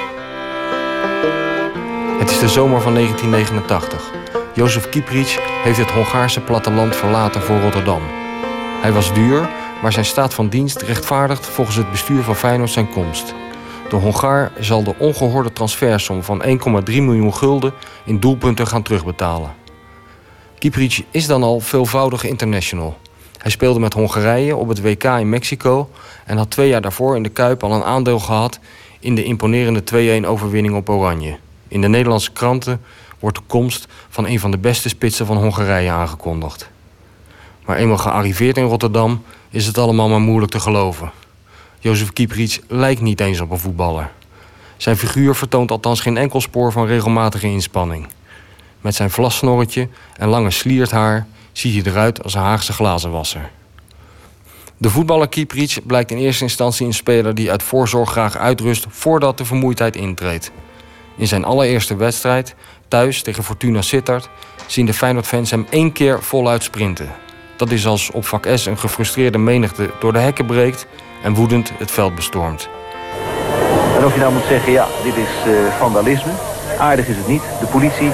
Het 2.19 2.31
is 2.31 2.39
de 2.39 2.49
zomer 2.49 2.81
van 2.81 2.95
1989. 2.95 4.11
Jozef 4.55 4.89
Kieprich 4.89 5.39
heeft 5.63 5.79
het 5.79 5.91
Hongaarse 5.91 6.41
platteland 6.41 6.97
verlaten 6.97 7.43
voor 7.43 7.61
Rotterdam. 7.61 8.03
Hij 8.81 8.93
was 8.93 9.15
duur, 9.15 9.49
maar 9.83 9.93
zijn 9.93 10.05
staat 10.05 10.35
van 10.35 10.49
dienst 10.49 10.83
rechtvaardigt 10.83 11.47
volgens 11.47 11.77
het 11.77 11.91
bestuur 11.91 12.23
van 12.23 12.37
Feyenoord 12.37 12.71
zijn 12.71 12.91
komst. 12.91 13.35
De 13.89 13.97
Hongaar 13.97 14.53
zal 14.61 14.83
de 14.83 14.95
ongehoorde 14.99 15.53
transfersom 15.53 16.23
van 16.23 16.43
1,3 16.45 16.49
miljoen 16.85 17.35
gulden 17.35 17.73
in 18.05 18.21
doelpunten 18.21 18.67
gaan 18.67 18.83
terugbetalen. 18.83 19.55
Kieprich 20.59 21.03
is 21.11 21.27
dan 21.27 21.43
al 21.43 21.61
veelvoudige 21.61 22.29
international. 22.29 22.99
Hij 23.43 23.51
speelde 23.51 23.81
met 23.81 23.93
Hongarije 23.93 24.57
op 24.57 24.69
het 24.69 24.83
WK 24.83 25.05
in 25.05 25.29
Mexico 25.29 25.91
en 26.25 26.37
had 26.37 26.51
twee 26.51 26.69
jaar 26.69 26.81
daarvoor 26.81 27.17
in 27.17 27.23
de 27.23 27.29
Kuip 27.29 27.63
al 27.63 27.73
een 27.73 27.85
aandeel 27.85 28.19
gehad 28.19 28.59
in 29.01 29.15
de 29.15 29.25
imponerende 29.25 30.23
2-1 30.23 30.27
overwinning 30.27 30.77
op 30.77 30.89
Oranje. 30.89 31.37
In 31.69 31.81
de 31.81 31.89
Nederlandse 31.89 32.33
kranten 32.33 32.81
wordt 33.19 33.37
de 33.37 33.43
komst 33.47 33.89
van 34.09 34.27
een 34.27 34.41
van 34.41 34.51
de 34.51 34.59
beste 34.59 34.89
spitsen 34.89 35.27
van 35.27 35.37
Hongarije 35.37 35.91
aangekondigd. 35.91 36.71
Maar 37.67 37.77
eenmaal 37.77 37.99
gearriveerd 37.99 38.57
in 38.57 38.65
Rotterdam 38.65 39.23
is 39.51 39.67
het 39.67 39.79
allemaal 39.79 40.09
maar 40.09 40.21
moeilijk 40.21 40.53
te 40.53 40.61
geloven. 40.61 41.11
Jozef 41.79 42.13
Kieprits 42.13 42.61
lijkt 42.69 43.01
niet 43.01 43.21
eens 43.21 43.41
op 43.41 43.51
een 43.51 43.59
voetballer. 43.59 44.11
Zijn 44.77 44.97
figuur 44.97 45.35
vertoont 45.35 45.71
althans 45.71 46.01
geen 46.01 46.17
enkel 46.17 46.41
spoor 46.41 46.73
van 46.73 46.87
regelmatige 46.87 47.47
inspanning. 47.47 48.07
Met 48.81 48.95
zijn 48.95 49.11
vlassnorretje 49.11 49.89
en 50.17 50.29
lange 50.29 50.51
slierthaar 50.51 51.27
ziet 51.53 51.85
hij 51.85 51.93
eruit 51.93 52.23
als 52.23 52.35
een 52.35 52.41
Haagse 52.41 52.73
glazenwasser. 52.73 53.51
De 54.77 54.91
voetballer 54.91 55.29
Kieprits 55.29 55.79
blijkt 55.87 56.11
in 56.11 56.17
eerste 56.17 56.45
instantie 56.45 56.87
een 56.87 56.95
speler 56.95 57.35
die 57.35 57.51
uit 57.51 57.63
voorzorg 57.63 58.11
graag 58.11 58.37
uitrust 58.37 58.87
voordat 58.89 59.39
de 59.39 59.45
vermoeidheid 59.45 59.97
intreedt. 59.97 60.51
In 61.17 61.29
zijn 61.29 61.45
allereerste 61.45 61.97
wedstrijd, 61.97 62.55
thuis 62.89 63.23
tegen 63.23 63.45
Fortuna 63.45 63.83
Sittard, 63.83 64.29
zien 64.67 64.87
de 64.87 64.95
Feyenoord-fans 64.95 65.51
hem 65.51 65.67
één 65.71 65.93
keer 65.93 66.23
voluit 66.23 66.63
sprinten. 66.63 67.11
Dat 67.57 67.71
is 67.71 67.87
als 67.87 68.11
op 68.11 68.27
vak 68.27 68.49
S 68.55 68.67
een 68.67 68.79
gefrustreerde 68.79 69.39
menigte 69.39 69.91
door 70.01 70.13
de 70.13 70.19
hekken 70.19 70.47
breekt 70.47 70.87
en 71.23 71.35
woedend 71.35 71.73
het 71.79 71.91
veld 71.91 72.15
bestormt. 72.15 72.69
En 73.97 74.05
of 74.05 74.15
je 74.15 74.21
nou 74.21 74.33
moet 74.33 74.45
zeggen, 74.49 74.73
ja, 74.73 74.87
dit 75.03 75.17
is 75.17 75.53
uh, 75.53 75.77
vandalisme. 75.79 76.33
Aardig 76.79 77.07
is 77.07 77.17
het 77.17 77.29
niet. 77.29 77.43
De 77.61 77.67
politie 77.67 78.11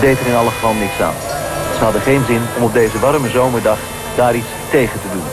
deed 0.00 0.20
er 0.20 0.26
in 0.26 0.34
alle 0.34 0.50
geval 0.50 0.74
niks 0.74 1.00
aan. 1.00 1.33
Ze 1.76 1.84
hadden 1.84 2.02
geen 2.02 2.24
zin 2.26 2.42
om 2.56 2.62
op 2.62 2.72
deze 2.72 2.98
warme 2.98 3.28
zomerdag 3.28 3.78
daar 4.14 4.34
iets 4.34 4.52
tegen 4.70 5.00
te 5.00 5.08
doen. 5.12 5.28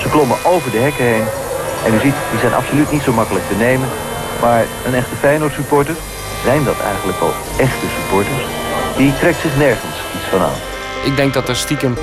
Ze 0.00 0.08
klommen 0.08 0.36
over 0.44 0.70
de 0.70 0.78
hekken 0.78 1.04
heen. 1.04 1.26
En 1.84 1.94
u 1.94 1.98
ziet, 1.98 2.14
die 2.30 2.40
zijn 2.40 2.54
absoluut 2.54 2.92
niet 2.92 3.02
zo 3.02 3.12
makkelijk 3.12 3.44
te 3.48 3.54
nemen. 3.54 3.88
Maar 4.40 4.64
een 4.86 4.94
echte 4.94 5.16
Feyenoord 5.16 5.54
supporter, 5.54 5.94
zijn 6.44 6.64
dat 6.64 6.80
eigenlijk 6.80 7.20
wel 7.20 7.32
echte 7.56 7.86
supporters, 7.96 8.42
die 8.96 9.18
trekt 9.18 9.40
zich 9.40 9.56
nergens 9.56 9.96
iets 10.14 10.28
vanavond. 10.30 10.62
Ik 11.04 11.16
denk 11.16 11.34
dat 11.34 11.48
er 11.48 11.56
stiekem 11.56 11.96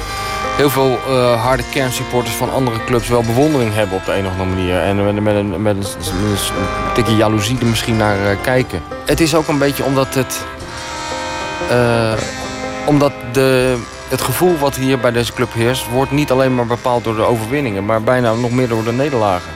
heel 0.55 0.69
veel 0.69 0.99
uh, 1.07 1.43
harde 1.43 1.63
kernsupporters 1.71 2.35
van 2.35 2.51
andere 2.51 2.83
clubs 2.83 3.07
wel 3.07 3.23
bewondering 3.23 3.73
hebben 3.73 3.97
op 3.97 4.05
de 4.05 4.13
een 4.13 4.25
of 4.25 4.31
andere 4.31 4.49
manier. 4.49 4.79
En 4.79 5.05
met, 5.05 5.23
met, 5.23 5.35
een, 5.35 5.61
met, 5.61 5.75
een, 5.75 5.85
met 6.95 7.17
jaloezie 7.17 7.59
er 7.59 7.65
misschien 7.65 7.97
naar 7.97 8.17
uh, 8.17 8.41
kijken. 8.41 8.81
Het 9.05 9.19
is 9.19 9.35
ook 9.35 9.47
een 9.47 9.57
beetje 9.57 9.83
omdat 9.83 10.13
het. 10.13 10.37
Uh, 11.71 12.11
omdat 12.85 13.11
de, 13.31 13.77
het 14.09 14.21
gevoel 14.21 14.57
wat 14.57 14.75
hier 14.75 14.99
bij 14.99 15.11
deze 15.11 15.33
club 15.33 15.53
heerst, 15.53 15.89
wordt 15.89 16.11
niet 16.11 16.31
alleen 16.31 16.55
maar 16.55 16.65
bepaald 16.65 17.03
door 17.03 17.15
de 17.15 17.21
overwinningen, 17.23 17.85
maar 17.85 18.03
bijna 18.03 18.33
nog 18.33 18.51
meer 18.51 18.67
door 18.67 18.83
de 18.83 18.91
nederlagen. 18.91 19.51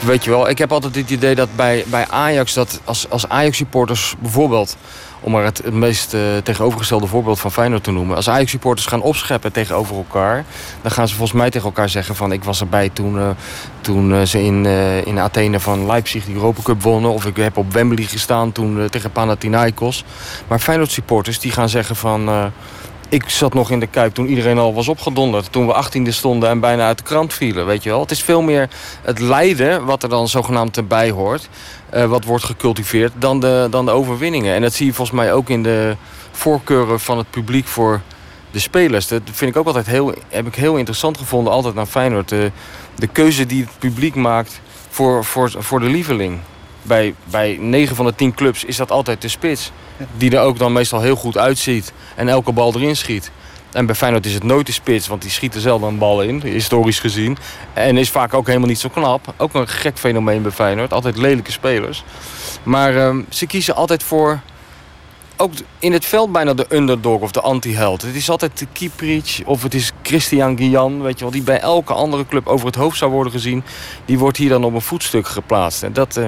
Weet 0.00 0.24
je 0.24 0.30
wel, 0.30 0.48
ik 0.48 0.58
heb 0.58 0.72
altijd 0.72 0.94
het 0.94 1.10
idee 1.10 1.34
dat 1.34 1.48
bij, 1.56 1.84
bij 1.86 2.06
Ajax, 2.08 2.54
dat 2.54 2.80
als, 2.84 3.06
als 3.10 3.28
Ajax-supporters 3.28 4.14
bijvoorbeeld 4.18 4.76
om 5.20 5.32
maar 5.32 5.44
het, 5.44 5.72
meest 5.72 6.14
uh, 6.14 6.20
tegenovergestelde 6.42 7.06
voorbeeld 7.06 7.40
van 7.40 7.52
Feyenoord 7.52 7.84
te 7.84 7.90
noemen. 7.90 8.16
Als 8.16 8.28
Ajax-supporters 8.28 8.86
gaan 8.86 9.02
opscheppen 9.02 9.52
tegenover 9.52 9.96
elkaar... 9.96 10.44
dan 10.82 10.90
gaan 10.90 11.08
ze 11.08 11.14
volgens 11.14 11.38
mij 11.38 11.50
tegen 11.50 11.66
elkaar 11.66 11.88
zeggen 11.88 12.16
van... 12.16 12.32
ik 12.32 12.44
was 12.44 12.60
erbij 12.60 12.88
toen, 12.88 13.16
uh, 13.16 13.28
toen 13.80 14.10
uh, 14.10 14.22
ze 14.22 14.42
in, 14.42 14.66
in 15.04 15.18
Athene 15.18 15.60
van 15.60 15.86
Leipzig 15.86 16.24
de 16.24 16.32
Europa 16.32 16.62
Cup 16.62 16.82
wonnen... 16.82 17.10
of 17.10 17.26
ik 17.26 17.36
heb 17.36 17.56
op 17.56 17.72
Wembley 17.72 18.04
gestaan 18.04 18.52
toen 18.52 18.88
tegen 18.90 19.12
Panathinaikos. 19.12 20.04
Maar 20.48 20.58
Feyenoord-supporters 20.58 21.38
die 21.38 21.52
gaan 21.52 21.68
zeggen 21.68 21.96
van... 21.96 22.52
ik 23.10 23.28
zat 23.28 23.54
nog 23.54 23.70
in 23.70 23.80
de 23.80 23.86
Kuip 23.86 24.14
toen 24.14 24.26
iedereen 24.26 24.58
al 24.58 24.74
was 24.74 24.88
opgedonderd. 24.88 25.52
Toen 25.52 25.66
we 25.66 25.84
18e 25.84 26.08
stonden 26.08 26.48
en 26.48 26.60
bijna 26.60 26.86
uit 26.86 26.98
de 26.98 27.04
krant 27.04 27.34
vielen, 27.34 27.66
weet 27.66 27.82
je 27.82 27.90
wel. 27.90 28.00
Het 28.00 28.10
is 28.10 28.22
veel 28.22 28.42
meer 28.42 28.68
het 29.02 29.18
lijden 29.18 29.84
wat 29.84 30.02
er 30.02 30.08
dan 30.08 30.28
zogenaamd 30.28 30.76
erbij 30.76 31.10
hoort... 31.10 31.48
Uh, 31.94 32.04
wat 32.04 32.24
wordt 32.24 32.44
gecultiveerd 32.44 33.12
dan 33.18 33.40
de, 33.40 33.66
dan 33.70 33.84
de 33.84 33.90
overwinningen. 33.90 34.54
En 34.54 34.62
dat 34.62 34.72
zie 34.72 34.86
je 34.86 34.92
volgens 34.92 35.16
mij 35.16 35.32
ook 35.32 35.48
in 35.48 35.62
de 35.62 35.96
voorkeuren 36.30 37.00
van 37.00 37.18
het 37.18 37.30
publiek 37.30 37.66
voor 37.66 38.00
de 38.50 38.58
spelers. 38.58 39.08
Dat 39.08 39.22
vind 39.32 39.50
ik 39.50 39.56
ook 39.56 39.66
altijd 39.66 39.86
heel, 39.86 40.14
heb 40.28 40.46
ik 40.46 40.54
heel 40.54 40.76
interessant 40.76 41.18
gevonden, 41.18 41.52
altijd 41.52 41.74
naar 41.74 41.86
Feyenoord. 41.86 42.28
De, 42.28 42.50
de 42.94 43.06
keuze 43.06 43.46
die 43.46 43.62
het 43.62 43.78
publiek 43.78 44.14
maakt 44.14 44.60
voor, 44.88 45.24
voor, 45.24 45.52
voor 45.58 45.80
de 45.80 45.88
lieveling. 45.88 46.38
Bij, 46.82 47.14
bij 47.24 47.56
9 47.60 47.96
van 47.96 48.06
de 48.06 48.14
10 48.14 48.34
clubs 48.34 48.64
is 48.64 48.76
dat 48.76 48.90
altijd 48.90 49.22
de 49.22 49.28
spits. 49.28 49.70
Die 50.16 50.36
er 50.36 50.42
ook 50.42 50.58
dan 50.58 50.72
meestal 50.72 51.00
heel 51.00 51.16
goed 51.16 51.38
uitziet 51.38 51.92
en 52.16 52.28
elke 52.28 52.52
bal 52.52 52.74
erin 52.74 52.96
schiet. 52.96 53.30
En 53.72 53.86
bij 53.86 53.94
Feyenoord 53.94 54.26
is 54.26 54.34
het 54.34 54.44
nooit 54.44 54.66
de 54.66 54.72
spits, 54.72 55.06
want 55.06 55.22
die 55.22 55.30
schiet 55.30 55.54
er 55.54 55.60
zelden 55.60 55.88
een 55.88 55.98
bal 55.98 56.22
in, 56.22 56.40
historisch 56.42 56.98
gezien. 56.98 57.36
En 57.72 57.96
is 57.96 58.10
vaak 58.10 58.34
ook 58.34 58.46
helemaal 58.46 58.68
niet 58.68 58.78
zo 58.78 58.88
knap. 58.88 59.34
Ook 59.36 59.54
een 59.54 59.68
gek 59.68 59.98
fenomeen 59.98 60.42
bij 60.42 60.50
Feyenoord. 60.50 60.92
Altijd 60.92 61.16
lelijke 61.16 61.52
spelers. 61.52 62.04
Maar 62.62 62.96
um, 62.96 63.26
ze 63.28 63.46
kiezen 63.46 63.74
altijd 63.74 64.02
voor, 64.02 64.40
ook 65.36 65.52
in 65.78 65.92
het 65.92 66.04
veld 66.04 66.32
bijna 66.32 66.54
de 66.54 66.66
underdog 66.68 67.20
of 67.20 67.30
de 67.30 67.40
anti-held. 67.40 68.02
Het 68.02 68.14
is 68.14 68.30
altijd 68.30 68.58
de 68.58 68.66
Kieprich 68.72 69.42
of 69.44 69.62
het 69.62 69.74
is 69.74 69.92
Christian 70.02 70.56
Guian, 70.56 71.02
weet 71.02 71.18
je 71.18 71.24
wel, 71.24 71.32
die 71.32 71.42
bij 71.42 71.60
elke 71.60 71.92
andere 71.92 72.26
club 72.26 72.46
over 72.46 72.66
het 72.66 72.74
hoofd 72.74 72.98
zou 72.98 73.10
worden 73.10 73.32
gezien. 73.32 73.64
Die 74.04 74.18
wordt 74.18 74.36
hier 74.36 74.48
dan 74.48 74.64
op 74.64 74.74
een 74.74 74.80
voetstuk 74.80 75.28
geplaatst. 75.28 75.82
En 75.82 75.92
dat, 75.92 76.16
uh, 76.16 76.24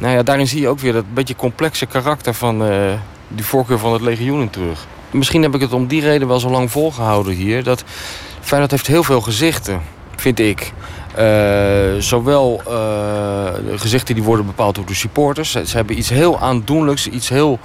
nou 0.00 0.14
ja, 0.14 0.22
daarin 0.22 0.48
zie 0.48 0.60
je 0.60 0.68
ook 0.68 0.78
weer 0.78 0.92
dat 0.92 1.14
beetje 1.14 1.36
complexe 1.36 1.86
karakter 1.86 2.34
van 2.34 2.62
uh, 2.62 2.92
die 3.28 3.44
voorkeur 3.44 3.78
van 3.78 3.92
het 3.92 4.02
legioen 4.02 4.50
terug 4.50 4.86
misschien 5.10 5.42
heb 5.42 5.54
ik 5.54 5.60
het 5.60 5.72
om 5.72 5.86
die 5.86 6.00
reden 6.00 6.28
wel 6.28 6.40
zo 6.40 6.50
lang 6.50 6.70
volgehouden 6.70 7.34
hier. 7.34 7.64
Dat 7.64 7.84
Feyenoord 8.40 8.70
heeft 8.70 8.86
heel 8.86 9.02
veel 9.02 9.20
gezichten, 9.20 9.80
vind 10.16 10.38
ik. 10.38 10.72
Uh, 11.18 11.98
zowel 11.98 12.62
uh, 12.68 13.78
gezichten 13.80 14.14
die 14.14 14.24
worden 14.24 14.46
bepaald 14.46 14.74
door 14.74 14.86
de 14.86 14.94
supporters. 14.94 15.50
Ze, 15.50 15.76
hebben 15.76 15.98
iets 15.98 16.08
heel 16.08 16.38
aandoenlijks, 16.38 17.08
iets 17.08 17.28
heel... 17.28 17.58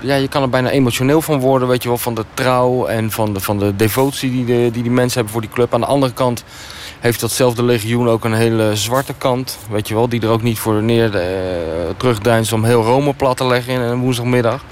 Ja, 0.00 0.14
je 0.14 0.28
kan 0.28 0.42
er 0.42 0.48
bijna 0.48 0.70
emotioneel 0.70 1.22
van 1.22 1.40
worden, 1.40 1.68
weet 1.68 1.82
je 1.82 1.88
wel, 1.88 1.98
van 1.98 2.14
de 2.14 2.24
trouw 2.34 2.86
en 2.86 3.10
van 3.10 3.32
de, 3.34 3.40
van 3.40 3.58
de 3.58 3.76
devotie 3.76 4.30
die, 4.30 4.70
die 4.70 4.82
die 4.82 4.90
mensen 4.90 5.14
hebben 5.14 5.32
voor 5.32 5.40
die 5.40 5.50
club. 5.50 5.74
Aan 5.74 5.80
de 5.80 5.86
andere 5.86 6.12
kant 6.12 6.44
heeft 7.00 7.20
datzelfde 7.20 7.62
legioen 7.62 8.08
ook 8.08 8.24
een 8.24 8.34
hele 8.34 8.76
zwarte 8.76 9.14
kant, 9.18 9.58
weet 9.70 9.88
je 9.88 9.94
wel, 9.94 10.08
die 10.08 10.20
er 10.20 10.28
ook 10.28 10.42
niet 10.42 10.58
voor 10.58 10.82
neer 10.82 11.14
uh, 11.14 11.22
terugdeinst 11.96 12.52
om 12.52 12.64
heel 12.64 12.82
Rome 12.82 13.14
plat 13.14 13.36
te 13.36 13.46
leggen 13.46 13.72
in 13.72 13.80
een 13.80 13.98
woensdagmiddag. 13.98 14.64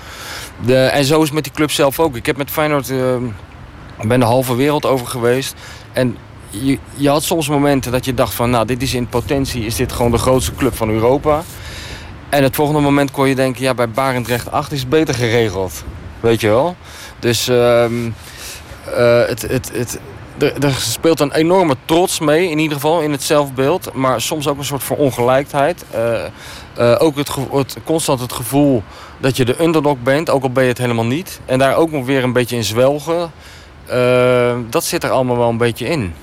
De, 0.65 0.77
en 0.77 1.05
zo 1.05 1.23
is 1.23 1.31
met 1.31 1.45
die 1.45 1.53
club 1.53 1.71
zelf 1.71 2.01
ook. 2.01 2.17
Ik 2.17 2.27
heb 2.27 2.37
met 2.37 2.51
Feyenoord... 2.51 2.91
Uh, 2.91 3.17
ben 4.03 4.21
de 4.21 4.27
halve 4.27 4.57
wereld 4.57 4.87
over 4.87 5.07
geweest. 5.07 5.55
En 5.93 6.17
je, 6.51 6.79
je, 6.95 7.09
had 7.09 7.23
soms 7.23 7.49
momenten 7.49 7.93
dat 7.93 8.05
je 8.05 8.15
dacht 8.15 8.35
van... 8.35 8.51
nou, 8.51 8.67
dit 8.67 8.83
is 8.83 8.95
in 8.95 9.09
potentie 9.09 9.65
is 9.67 9.77
dit 9.77 9.93
gewoon 9.93 10.11
de 10.11 10.19
grootste 10.19 10.55
club 10.55 10.77
van 10.77 10.91
Europa. 10.91 11.43
En 12.29 12.43
het 12.43 12.55
volgende 12.55 12.81
moment 12.81 13.11
kon 13.11 13.29
je 13.29 13.35
denken... 13.35 13.63
ja, 13.63 13.75
bij 13.75 13.91
Barendrecht 13.91 14.51
8 14.51 14.73
is 14.73 14.89
beter 14.89 15.15
geregeld. 15.15 15.85
Weet 16.21 16.41
je 16.41 16.49
wel? 16.49 16.77
Dus 17.19 17.49
uh, 17.49 17.85
het, 19.27 19.43
het, 19.43 19.71
het, 19.73 20.01
er, 20.39 20.73
speelt 20.73 21.21
een 21.21 21.33
enorme 21.33 21.77
trots 21.85 22.21
mee, 22.21 22.51
in 22.51 22.59
ieder 22.59 22.75
geval 22.75 23.01
in 23.01 23.13
het 23.13 23.23
zelfbeeld. 23.23 23.95
Maar 23.95 24.21
soms 24.21 24.49
ook 24.49 24.59
een 24.59 24.65
soort 24.65 24.83
van 24.83 24.97
ongelijkheid. 24.97 25.85
Uh, 25.95 26.25
uh, 26.79 26.95
ook 26.99 27.17
het, 27.17 27.31
het, 27.53 27.77
constant 27.85 28.21
het 28.21 28.33
gevoel 28.33 28.83
dat 29.19 29.37
je 29.37 29.45
de 29.45 29.63
underdog 29.63 29.97
bent, 30.03 30.31
ook 30.31 30.43
al 30.43 30.51
ben 30.51 30.63
je 30.63 30.69
het 30.69 30.79
helemaal 30.79 31.07
niet. 31.07 31.41
En 31.45 31.59
daar 31.59 31.77
ook 31.77 31.91
nog 31.91 32.05
weer 32.05 32.25
een 32.25 32.33
beetje 32.33 32.57
in 32.57 32.65
zwelgen. 32.65 33.31
Uh, 33.91 34.57
dat 34.71 34.85
zit 34.85 35.05
er 35.05 35.11
allemaal 35.11 35.37
wel 35.37 35.49
een 35.49 35.57
beetje 35.57 35.87
in. 35.87 36.15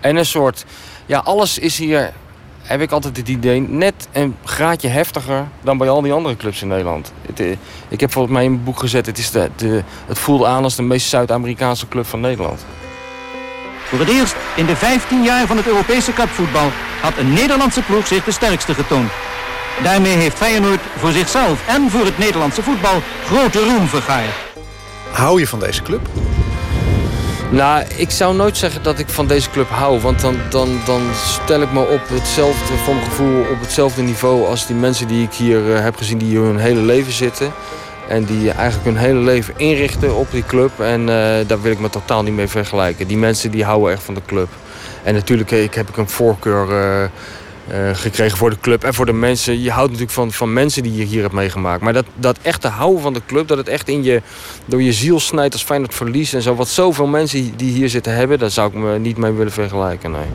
En 0.00 0.16
een 0.16 0.26
soort, 0.26 0.64
ja, 1.06 1.18
alles 1.18 1.58
is 1.58 1.78
hier, 1.78 2.12
heb 2.62 2.80
ik 2.80 2.90
altijd 2.90 3.16
het 3.16 3.28
idee, 3.28 3.60
net 3.60 4.08
een 4.12 4.36
graadje 4.44 4.88
heftiger 4.88 5.48
dan 5.62 5.78
bij 5.78 5.88
al 5.88 6.02
die 6.02 6.12
andere 6.12 6.36
clubs 6.36 6.62
in 6.62 6.68
Nederland. 6.68 7.12
Het, 7.26 7.58
ik 7.88 8.00
heb 8.00 8.12
volgens 8.12 8.34
mij 8.34 8.44
in 8.44 8.50
mijn 8.50 8.64
boek 8.64 8.78
gezet, 8.78 9.06
het, 9.06 9.18
is 9.18 9.30
de, 9.30 9.82
het 10.06 10.18
voelt 10.18 10.44
aan 10.44 10.62
als 10.62 10.76
de 10.76 10.82
meest 10.82 11.08
Zuid-Amerikaanse 11.08 11.88
club 11.88 12.06
van 12.06 12.20
Nederland. 12.20 12.64
Voor 13.90 13.98
het 13.98 14.08
eerst 14.08 14.34
in 14.56 14.66
de 14.66 14.76
15 14.76 15.22
jaar 15.22 15.46
van 15.46 15.56
het 15.56 15.66
Europese 15.66 16.12
cupvoetbal 16.12 16.70
had 17.00 17.16
een 17.18 17.32
Nederlandse 17.32 17.82
ploeg 17.82 18.06
zich 18.06 18.24
de 18.24 18.32
sterkste 18.32 18.74
getoond. 18.74 19.10
Daarmee 19.82 20.16
heeft 20.16 20.36
Feyenoord 20.36 20.80
voor 20.96 21.12
zichzelf 21.12 21.68
en 21.68 21.90
voor 21.90 22.04
het 22.04 22.18
Nederlandse 22.18 22.62
voetbal 22.62 23.02
grote 23.24 23.58
roem 23.58 23.88
vergaard. 23.88 24.34
Hou 25.12 25.40
je 25.40 25.46
van 25.46 25.58
deze 25.60 25.82
club? 25.82 26.08
Nou, 27.50 27.84
ik 27.96 28.10
zou 28.10 28.34
nooit 28.34 28.56
zeggen 28.56 28.82
dat 28.82 28.98
ik 28.98 29.08
van 29.08 29.26
deze 29.26 29.50
club 29.50 29.68
hou. 29.68 30.00
Want 30.00 30.20
dan, 30.20 30.36
dan, 30.50 30.80
dan 30.84 31.02
stel 31.14 31.62
ik 31.62 31.72
me 31.72 31.80
op 31.80 32.08
hetzelfde, 32.08 32.76
voor 32.76 32.94
mijn 32.94 33.06
gevoel, 33.06 33.40
op 33.40 33.60
hetzelfde 33.60 34.02
niveau 34.02 34.46
als 34.46 34.66
die 34.66 34.76
mensen 34.76 35.08
die 35.08 35.22
ik 35.22 35.32
hier 35.32 35.66
uh, 35.66 35.80
heb 35.80 35.96
gezien, 35.96 36.18
die 36.18 36.28
hier 36.28 36.40
hun 36.40 36.58
hele 36.58 36.80
leven 36.80 37.12
zitten. 37.12 37.52
En 38.10 38.24
die 38.24 38.50
eigenlijk 38.50 38.84
hun 38.84 38.96
hele 38.96 39.18
leven 39.18 39.54
inrichten 39.56 40.16
op 40.16 40.30
die 40.30 40.44
club. 40.46 40.80
En 40.80 41.00
uh, 41.00 41.06
daar 41.46 41.62
wil 41.62 41.72
ik 41.72 41.78
me 41.78 41.90
totaal 41.90 42.22
niet 42.22 42.34
mee 42.34 42.48
vergelijken. 42.48 43.06
Die 43.06 43.16
mensen 43.16 43.50
die 43.50 43.64
houden 43.64 43.92
echt 43.92 44.02
van 44.02 44.14
de 44.14 44.20
club. 44.26 44.48
En 45.02 45.14
natuurlijk 45.14 45.50
ik, 45.50 45.74
heb 45.74 45.88
ik 45.88 45.96
een 45.96 46.08
voorkeur 46.08 46.68
uh, 46.68 47.90
gekregen 47.92 48.38
voor 48.38 48.50
de 48.50 48.60
club 48.60 48.84
en 48.84 48.94
voor 48.94 49.06
de 49.06 49.12
mensen. 49.12 49.62
Je 49.62 49.70
houdt 49.70 49.86
natuurlijk 49.86 50.16
van, 50.16 50.32
van 50.32 50.52
mensen 50.52 50.82
die 50.82 50.96
je 50.96 51.04
hier 51.04 51.22
hebt 51.22 51.34
meegemaakt. 51.34 51.82
Maar 51.82 51.92
dat, 51.92 52.04
dat 52.14 52.38
echte 52.42 52.68
houden 52.68 53.02
van 53.02 53.12
de 53.12 53.22
club, 53.26 53.48
dat 53.48 53.58
het 53.58 53.68
echt 53.68 53.88
in 53.88 54.02
je, 54.02 54.22
door 54.64 54.82
je 54.82 54.92
ziel 54.92 55.20
snijdt 55.20 55.52
als 55.52 55.64
Feyenoord 55.64 55.94
verlies 55.94 56.32
en 56.32 56.42
zo. 56.42 56.54
Wat 56.54 56.68
zoveel 56.68 57.06
mensen 57.06 57.56
die 57.56 57.72
hier 57.72 57.88
zitten 57.88 58.14
hebben, 58.14 58.38
daar 58.38 58.50
zou 58.50 58.68
ik 58.68 58.74
me 58.74 58.98
niet 58.98 59.16
mee 59.16 59.32
willen 59.32 59.52
vergelijken. 59.52 60.10
Nee. 60.10 60.28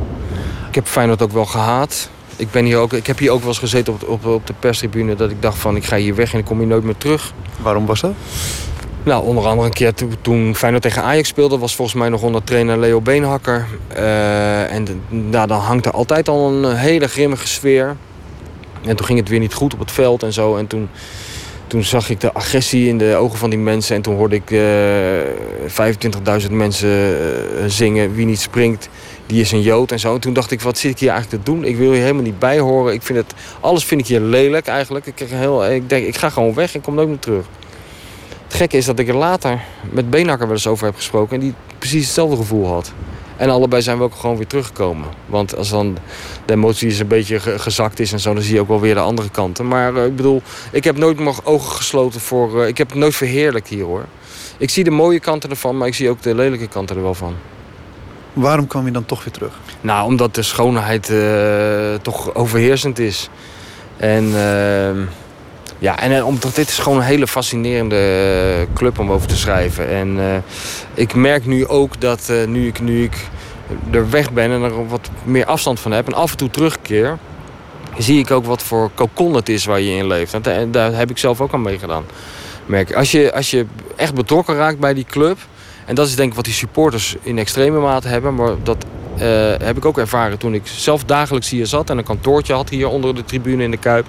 Ik 0.70 0.76
heb 0.76 0.88
Feyenoord 0.88 1.22
ook 1.22 1.32
wel 1.32 1.46
gehaat. 1.46 2.10
Ik, 2.38 2.52
ben 2.52 2.66
hier 2.66 2.78
ook, 2.78 2.94
ik 2.94 3.08
heb 3.08 3.18
hier 3.18 3.32
ook 3.32 3.40
wel 3.40 3.48
eens 3.48 3.58
gezeten 3.58 3.94
op, 3.94 4.08
op, 4.08 4.26
op 4.26 4.48
de 4.48 4.54
perstribune 4.60 5.16
dat 5.16 5.30
ik 5.30 5.42
dacht 5.42 5.58
van 5.58 5.76
ik 5.76 5.86
ga 5.86 5.98
hier 5.98 6.16
weg 6.16 6.34
en 6.34 6.40
ik 6.40 6.46
kom 6.46 6.58
hier 6.58 6.68
nooit 6.68 6.84
meer 6.84 6.98
terug. 6.98 7.34
Waarom 7.62 7.86
was 7.86 8.02
dat? 8.02 8.14
Nou, 9.06 9.26
onder 9.26 9.46
andere 9.46 9.68
een 9.68 9.74
keer 9.74 9.94
toen 10.22 10.56
Feyenoord 10.56 10.84
tegen 10.84 11.04
Ajax 11.04 11.28
speelde... 11.28 11.58
was 11.58 11.76
volgens 11.76 11.98
mij 11.98 12.10
nog 12.10 12.22
onder 12.22 12.44
trainer 12.44 12.80
Leo 12.80 13.02
Beenhakker. 13.02 13.68
Uh, 13.98 14.74
en 14.74 15.02
nou, 15.10 15.48
dan 15.48 15.60
hangt 15.60 15.86
er 15.86 15.92
altijd 15.92 16.30
al 16.30 16.52
een 16.52 16.76
hele 16.76 17.08
grimmige 17.08 17.48
sfeer. 17.48 17.96
En 18.86 18.96
toen 18.96 19.06
ging 19.06 19.20
het 19.20 19.30
weer 19.30 19.40
niet 19.40 19.54
goed 19.54 19.74
op 19.74 19.80
het 19.80 19.92
veld 19.92 20.24
en 20.24 20.34
zo. 20.34 20.56
En 20.56 20.68
toen, 20.68 20.90
toen 21.68 21.84
zag 21.84 22.10
ik 22.10 22.20
de 22.20 22.34
agressie 22.34 22.88
in 22.88 22.98
de 22.98 23.16
ogen 23.16 23.38
van 23.38 23.50
die 23.50 23.60
mensen. 23.60 23.96
En 23.96 24.02
toen 24.02 24.16
hoorde 24.16 24.36
ik 24.36 24.52
uh, 24.52 26.42
25.000 26.46 26.52
mensen 26.52 26.90
uh, 26.90 27.16
zingen... 27.68 28.16
Wie 28.16 28.26
niet 28.26 28.40
springt, 28.40 28.90
die 29.26 29.42
is 29.42 29.52
een 29.52 29.62
Jood 29.62 29.92
en 29.92 30.00
zo. 30.00 30.14
En 30.14 30.20
toen 30.20 30.34
dacht 30.34 30.52
ik, 30.52 30.62
wat 30.62 30.78
zit 30.78 30.92
ik 30.92 31.00
hier 31.00 31.10
eigenlijk 31.10 31.44
te 31.44 31.52
doen? 31.52 31.64
Ik 31.64 31.78
wil 31.78 31.92
hier 31.92 32.02
helemaal 32.02 32.24
niet 32.24 32.40
bij 32.40 32.60
horen. 32.60 32.94
Ik 32.94 33.02
vind 33.02 33.18
het, 33.18 33.34
alles 33.60 33.86
vind 33.86 34.02
ik 34.02 34.08
hier 34.08 34.20
lelijk 34.20 34.68
eigenlijk. 34.68 35.06
Ik, 35.06 35.20
heel, 35.20 35.66
ik 35.66 35.90
denk, 35.90 36.08
ik 36.08 36.18
ga 36.18 36.30
gewoon 36.30 36.54
weg 36.54 36.76
en 36.76 36.82
kom 36.82 36.96
nooit 36.96 37.08
meer 37.08 37.20
terug. 37.20 37.46
Het 38.46 38.54
gekke 38.54 38.78
is 38.78 38.86
dat 38.86 39.00
ik 39.00 39.08
er 39.08 39.16
later 39.16 39.62
met 39.90 40.10
Beenhakker 40.10 40.48
wel 40.48 40.56
eens 40.56 40.68
over 40.68 40.86
heb 40.86 40.96
gesproken... 40.96 41.36
en 41.36 41.42
die 41.42 41.54
precies 41.78 42.04
hetzelfde 42.04 42.36
gevoel 42.36 42.68
had. 42.68 42.94
En 43.38 43.50
allebei 43.50 43.82
zijn 43.82 43.98
we 43.98 44.04
ook 44.04 44.16
gewoon 44.16 44.38
weer 44.38 44.48
teruggekomen. 44.48 45.08
Want 45.26 45.56
als 45.56 45.70
dan 45.70 45.98
de 46.46 46.54
emotie 46.54 46.90
eens 46.90 47.00
een 47.00 47.08
beetje 47.08 47.40
gezakt 47.40 48.00
is 48.00 48.12
en 48.12 48.20
zo... 48.20 48.34
dan 48.34 48.44
zie 48.44 48.54
je 48.54 48.60
ook 48.60 48.68
wel 48.68 48.80
weer 48.80 48.94
de 48.94 49.00
andere 49.00 49.30
kanten. 49.30 49.68
Maar 49.68 49.94
uh, 49.94 50.06
ik 50.06 50.16
bedoel, 50.16 50.42
ik 50.72 50.84
heb 50.84 50.98
nooit 50.98 51.20
mijn 51.20 51.36
ogen 51.44 51.72
gesloten 51.72 52.22
voor... 52.22 52.62
Uh, 52.62 52.68
ik 52.68 52.78
heb 52.78 52.90
het 52.90 52.98
nooit 52.98 53.16
verheerlijkt 53.16 53.68
hier, 53.68 53.84
hoor. 53.84 54.06
Ik 54.58 54.70
zie 54.70 54.84
de 54.84 54.92
mooie 54.92 55.20
kanten 55.20 55.50
ervan, 55.50 55.78
maar 55.78 55.88
ik 55.88 55.96
zie 55.96 56.10
ook 56.10 56.22
de 56.22 56.36
lelijke 56.36 56.68
kanten 56.68 56.96
er 56.96 57.02
wel 57.02 57.14
van. 57.14 57.36
Waarom 58.36 58.68
kwam 58.68 58.86
je 58.86 58.92
dan 58.92 59.06
toch 59.06 59.24
weer 59.24 59.34
terug? 59.34 59.54
Nou, 59.82 60.06
omdat 60.06 60.36
de 60.36 60.42
schoonheid 60.42 61.10
uh, 61.10 61.94
toch 62.02 62.36
overheersend 62.36 63.00
is. 63.00 63.30
En 63.98 64.34
Ja, 65.80 66.00
en 66.00 66.12
eh, 66.18 66.26
omdat 66.28 66.56
dit 66.56 66.68
is 66.70 66.78
gewoon 66.78 66.98
een 66.98 67.04
hele 67.04 67.28
fascinerende 67.28 67.96
eh, 67.96 68.76
club 68.76 69.00
om 69.00 69.12
over 69.12 69.28
te 69.28 69.38
schrijven. 69.38 69.90
En 69.90 70.20
eh, 70.20 70.38
ik 70.94 71.14
merk 71.16 71.46
nu 71.46 71.68
ook 71.68 72.02
dat 72.02 72.30
eh, 72.30 72.48
nu, 72.48 72.68
ik, 72.68 72.80
nu 72.80 73.04
ik 73.04 73.28
er 73.92 74.10
weg 74.10 74.32
ben 74.32 74.52
en 74.52 74.62
er 74.62 74.88
wat 74.88 75.10
meer 75.24 75.46
afstand 75.46 75.80
van 75.80 75.92
heb... 75.92 76.08
en 76.08 76.14
af 76.14 76.32
en 76.32 76.38
toe 76.38 76.50
terugkeer, 76.50 77.18
zie 77.98 78.20
ik 78.20 78.32
ook 78.32 78.46
wat 78.46 78.64
voor 78.64 78.90
kokon 78.94 79.34
het 79.34 79.50
is 79.50 79.66
waar 79.66 79.80
je 79.80 79.96
in 79.98 80.08
leeft. 80.08 80.34
En 80.34 80.42
da- 80.42 80.66
daar 80.66 80.94
heb 80.94 81.10
ik 81.10 81.18
zelf 81.18 81.42
ook 81.42 81.54
aan 81.54 81.62
meegedaan. 81.62 82.04
Merk. 82.66 82.94
Als, 82.94 83.12
je, 83.12 83.34
als 83.34 83.52
je 83.52 83.66
echt 83.96 84.14
betrokken 84.14 84.56
raakt 84.56 84.80
bij 84.80 84.94
die 84.94 85.06
club... 85.10 85.38
en 85.86 85.96
dat 85.96 86.08
is 86.08 86.16
denk 86.16 86.30
ik 86.30 86.36
wat 86.36 86.46
die 86.46 86.54
supporters 86.54 87.16
in 87.22 87.38
extreme 87.38 87.80
mate 87.80 88.08
hebben... 88.08 88.36
maar 88.36 88.56
dat 88.64 88.86
eh, 89.18 89.28
heb 89.64 89.78
ik 89.78 89.86
ook 89.86 89.98
ervaren 89.98 90.38
toen 90.38 90.54
ik 90.54 90.68
zelf 90.68 91.04
dagelijks 91.04 91.50
hier 91.50 91.68
zat... 91.68 91.90
en 91.90 91.98
een 91.98 92.04
kantoortje 92.04 92.54
had 92.54 92.70
hier 92.70 92.88
onder 92.88 93.16
de 93.16 93.24
tribune 93.24 93.64
in 93.64 93.72
de 93.72 93.78
Kuip... 93.78 94.06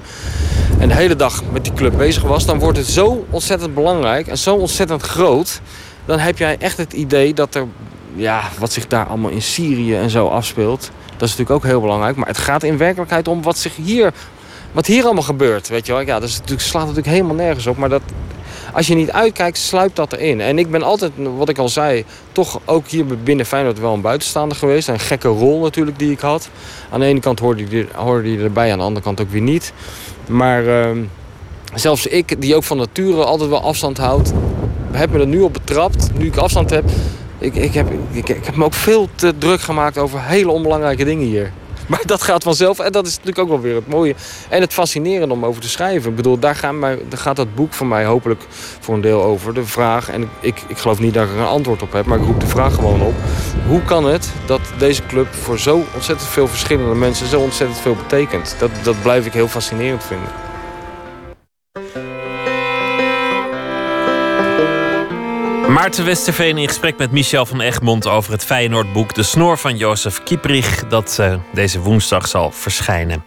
en 0.79 0.89
de 0.89 0.95
hele 0.95 1.17
dag 1.17 1.43
met 1.53 1.65
die 1.65 1.73
club 1.73 1.97
bezig 1.97 2.23
was... 2.23 2.47
dan 2.47 2.59
wordt 2.59 2.79
het 2.79 2.87
zo 2.87 3.27
ontzettend 3.31 3.75
belangrijk 3.75 4.27
en 4.27 4.39
zo 4.39 4.55
ontzettend 4.55 5.03
groot... 5.03 5.61
dan 6.05 6.19
heb 6.19 6.39
jij 6.39 6.57
echt 6.59 6.77
het 6.77 6.93
idee 6.93 7.35
dat 7.35 7.55
er... 7.55 7.67
ja, 8.15 8.43
wat 8.59 8.73
zich 8.73 8.87
daar 8.87 9.07
allemaal 9.07 9.31
in 9.31 9.43
Syrië 9.43 9.97
en 9.97 10.11
zo 10.11 10.27
afspeelt... 10.27 10.91
dat 11.17 11.29
is 11.29 11.37
natuurlijk 11.37 11.51
ook 11.51 11.65
heel 11.65 11.81
belangrijk... 11.81 12.17
maar 12.17 12.29
het 12.29 12.39
gaat 12.39 12.63
in 12.63 12.79
werkelijkheid 12.79 13.29
om 13.29 13.43
wat 13.43 13.59
zich 13.59 13.77
hier... 13.77 14.13
wat 14.73 14.87
hier 14.87 15.05
allemaal 15.05 15.23
gebeurt, 15.23 15.69
weet 15.69 15.87
je 15.87 15.93
wel. 15.93 16.01
Ja, 16.01 16.21
dat 16.21 16.29
is 16.29 16.37
natuurlijk, 16.37 16.61
slaat 16.61 16.83
natuurlijk 16.83 17.09
helemaal 17.09 17.35
nergens 17.35 17.67
op... 17.67 17.77
maar 17.77 17.89
dat, 17.89 18.03
als 18.77 18.87
je 18.87 18.95
niet 18.95 19.13
uitkijkt, 19.13 19.59
sluipt 19.59 19.97
dat 19.97 20.13
erin. 20.13 20.41
En 20.41 20.59
ik 20.59 20.71
ben 20.71 20.83
altijd, 20.83 21.13
wat 21.37 21.49
ik 21.49 21.59
al 21.59 21.69
zei, 21.69 22.05
toch 22.33 22.61
ook 22.65 22.87
hier 22.89 23.05
binnen 23.07 23.47
Feyenoord 23.47 23.79
wel 23.79 23.95
een 23.95 24.01
buitenstaander 24.01 24.57
geweest. 24.57 24.89
Een 24.89 24.99
gekke 24.99 25.29
rol 25.29 25.61
natuurlijk 25.61 25.99
die 25.99 26.11
ik 26.11 26.21
had. 26.21 26.49
Aan 26.91 27.01
de 27.01 27.07
ene 27.07 27.21
kant 27.21 27.39
hoorde 27.39 27.65
je, 27.69 27.87
hoorde 27.95 28.39
erbij, 28.39 28.73
aan 28.73 28.79
de 28.79 28.85
andere 28.85 29.05
kant 29.05 29.21
ook 29.21 29.31
weer 29.31 29.41
niet. 29.41 29.73
Maar 30.29 30.67
ehm, 30.67 31.03
zelfs 31.75 32.07
ik, 32.07 32.41
die 32.41 32.57
ook 32.57 32.65
van 32.65 32.77
nature 32.77 33.25
altijd 33.25 33.51
wel 33.51 33.63
afstand 33.63 33.99
houdt... 33.99 34.33
heb 34.93 35.11
me 35.11 35.19
er 35.19 35.27
nu 35.27 35.41
op 35.41 35.53
betrapt, 35.53 36.11
nu 36.19 36.27
ik 36.27 36.37
afstand 36.37 36.71
heb... 36.71 36.85
Ik, 37.39 37.55
ik, 37.55 37.75
heb, 37.75 37.89
ik, 38.11 38.29
ik 38.29 38.45
heb 38.45 38.57
me 38.57 38.65
ook 38.65 38.75
veel 38.75 39.09
te 39.15 39.35
druk 39.39 39.61
gemaakt 39.61 39.99
over 39.99 40.23
hele 40.23 40.51
onbelangrijke 40.51 41.05
dingen 41.05 41.27
hier. 41.27 41.53
Maar 41.91 42.03
dat 42.05 42.23
gaat 42.23 42.43
vanzelf 42.43 42.79
en 42.79 42.93
dat 42.93 43.07
is 43.07 43.13
natuurlijk 43.13 43.39
ook 43.39 43.49
wel 43.49 43.61
weer 43.61 43.75
het 43.75 43.89
mooie. 43.89 44.15
En 44.49 44.61
het 44.61 44.73
fascinerende 44.73 45.35
om 45.35 45.45
over 45.45 45.63
te 45.63 45.69
schrijven. 45.69 46.11
Ik 46.11 46.17
bedoel, 46.17 46.39
daar, 46.39 46.55
gaan 46.55 46.99
gaat 47.11 47.37
dat 47.37 47.55
boek 47.55 47.73
van 47.73 47.89
mij 47.89 48.05
hopelijk 48.05 48.43
voor 48.81 48.95
een 48.95 49.01
deel 49.01 49.23
over. 49.23 49.55
De 49.55 49.67
vraag, 49.67 50.09
en 50.11 50.31
ik, 50.41 50.63
ik 50.69 50.79
geloof 50.79 51.01
niet 51.01 51.15
dat 51.15 51.25
ik 51.25 51.31
er 51.31 51.39
een 51.39 51.47
antwoord 51.47 51.83
op 51.83 51.93
heb, 51.93 52.07
maar 52.07 52.19
ik 52.19 52.25
roep 52.25 52.41
de 52.41 52.47
vraag 52.47 52.75
gewoon 52.75 53.03
op. 53.03 53.15
Hoe 53.69 53.83
kan 53.83 54.05
het 54.05 54.33
dat 54.47 54.61
deze 54.79 55.07
club 55.07 55.35
voor 55.35 55.59
zo 55.59 55.85
ontzettend 55.95 56.31
veel 56.31 56.49
verschillende 56.49 56.95
mensen 56.95 57.27
zo 57.27 57.41
ontzettend 57.41 57.81
veel 57.81 57.95
betekent? 57.95 58.57
Dat, 58.59 58.71
dat 58.83 59.03
blijf 59.03 59.27
ik 59.27 59.33
heel 59.33 59.49
fascinerend 59.49 60.05
vinden. 60.05 60.46
Maarten 65.77 66.05
Westerveen 66.05 66.59
in 66.59 66.69
gesprek 66.69 66.99
met 66.99 67.11
Michel 67.11 67.47
van 67.47 67.61
Egmond 67.61 68.07
over 68.07 68.33
het 68.33 68.45
Feyenoordboek 68.45 69.15
De 69.15 69.23
Snor 69.23 69.59
van 69.59 69.77
Jozef 69.77 70.23
Kieprich, 70.23 70.87
dat 70.89 71.19
eh, 71.19 71.35
deze 71.53 71.81
woensdag 71.81 72.29
zal 72.29 72.51
verschijnen. 72.51 73.25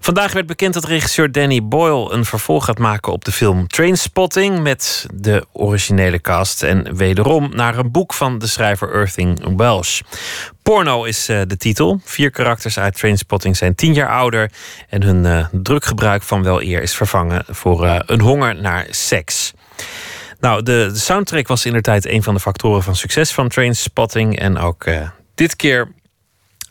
Vandaag 0.00 0.32
werd 0.32 0.46
bekend 0.46 0.74
dat 0.74 0.84
regisseur 0.84 1.32
Danny 1.32 1.62
Boyle 1.64 2.12
een 2.12 2.24
vervolg 2.24 2.64
gaat 2.64 2.78
maken 2.78 3.12
op 3.12 3.24
de 3.24 3.32
film 3.32 3.66
Trainspotting 3.66 4.60
met 4.60 5.06
de 5.14 5.46
originele 5.52 6.20
cast 6.20 6.62
en 6.62 6.96
wederom 6.96 7.50
naar 7.54 7.78
een 7.78 7.90
boek 7.90 8.14
van 8.14 8.38
de 8.38 8.46
schrijver 8.46 8.94
Irving 8.94 9.56
Welsh. 9.56 10.00
Porno 10.62 11.04
is 11.04 11.28
eh, 11.28 11.40
de 11.46 11.56
titel. 11.56 12.00
Vier 12.04 12.30
karakters 12.30 12.78
uit 12.78 12.96
Trainspotting 12.98 13.56
zijn 13.56 13.74
tien 13.74 13.94
jaar 13.94 14.08
ouder 14.08 14.50
en 14.88 15.02
hun 15.02 15.26
eh, 15.26 15.46
druggebruik 15.52 16.22
van 16.22 16.42
wel 16.42 16.62
eer 16.62 16.82
is 16.82 16.94
vervangen 16.94 17.44
voor 17.48 18.02
een 18.06 18.20
honger 18.20 18.60
naar 18.60 18.86
seks. 18.90 19.52
Nou, 20.42 20.62
de, 20.62 20.90
soundtrack 20.94 21.46
was 21.48 21.64
inderdaad 21.64 22.04
een 22.04 22.22
van 22.22 22.34
de 22.34 22.40
factoren 22.40 22.82
van 22.82 22.96
succes 22.96 23.32
van 23.32 23.48
Trainspotting. 23.48 24.38
En 24.38 24.58
ook 24.58 24.84
eh, 24.84 25.08
dit 25.34 25.56
keer 25.56 25.92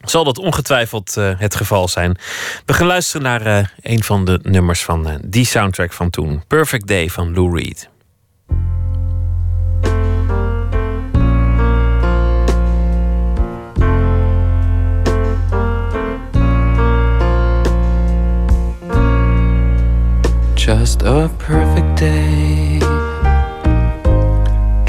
zal 0.01 0.23
dat 0.23 0.37
ongetwijfeld 0.37 1.17
eh, 1.17 1.31
het 1.37 1.55
geval 1.55 1.87
zijn. 1.87 2.17
We 2.65 2.73
gaan 2.73 2.87
luisteren 2.87 3.21
naar 3.21 3.41
eh, 3.41 3.65
een 3.81 4.03
van 4.03 4.25
de 4.25 4.39
nummers 4.43 4.83
van 4.83 5.21
die 5.25 5.45
soundtrack 5.45 5.93
van 5.93 6.09
toen. 6.09 6.43
Perfect 6.47 6.87
Day 6.87 7.09
van 7.09 7.33
Lou 7.33 7.57
Reed. 7.57 7.89
Just 20.55 21.03
a 21.03 21.29
perfect 21.37 21.97
day. 21.97 22.50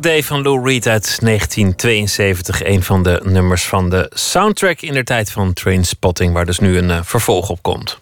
Perfect 0.00 0.14
Day 0.14 0.36
van 0.36 0.42
Lou 0.42 0.68
Reed 0.68 0.86
uit 0.86 1.18
1972. 1.20 2.64
Een 2.64 2.82
van 2.82 3.02
de 3.02 3.20
nummers 3.24 3.64
van 3.64 3.90
de 3.90 4.10
soundtrack 4.14 4.80
in 4.80 4.92
de 4.92 5.04
tijd 5.04 5.30
van 5.30 5.52
Trainspotting, 5.52 6.32
waar 6.32 6.46
dus 6.46 6.58
nu 6.58 6.78
een 6.78 6.88
uh, 6.88 6.98
vervolg 7.02 7.48
op 7.48 7.62
komt. 7.62 7.98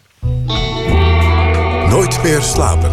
Nooit 1.89 2.23
meer 2.23 2.41
slapen. 2.41 2.91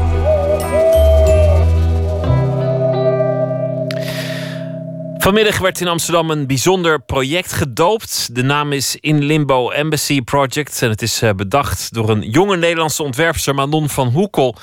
Vanmiddag 5.19 5.59
werd 5.59 5.81
in 5.81 5.89
Amsterdam 5.89 6.31
een 6.31 6.47
bijzonder 6.47 7.01
project 7.01 7.53
gedoopt. 7.53 8.35
De 8.35 8.43
naam 8.43 8.73
is 8.73 8.97
In 9.01 9.24
Limbo 9.24 9.70
Embassy 9.70 10.20
Project. 10.20 10.83
En 10.83 10.91
het 10.91 11.03
is 11.03 11.23
bedacht 11.37 11.95
door 11.95 12.11
een 12.11 12.23
jonge 12.31 12.57
Nederlandse 12.57 13.03
ontwerpster, 13.03 13.55
Manon 13.55 13.89
van 13.89 14.09
Hoekel. 14.09 14.57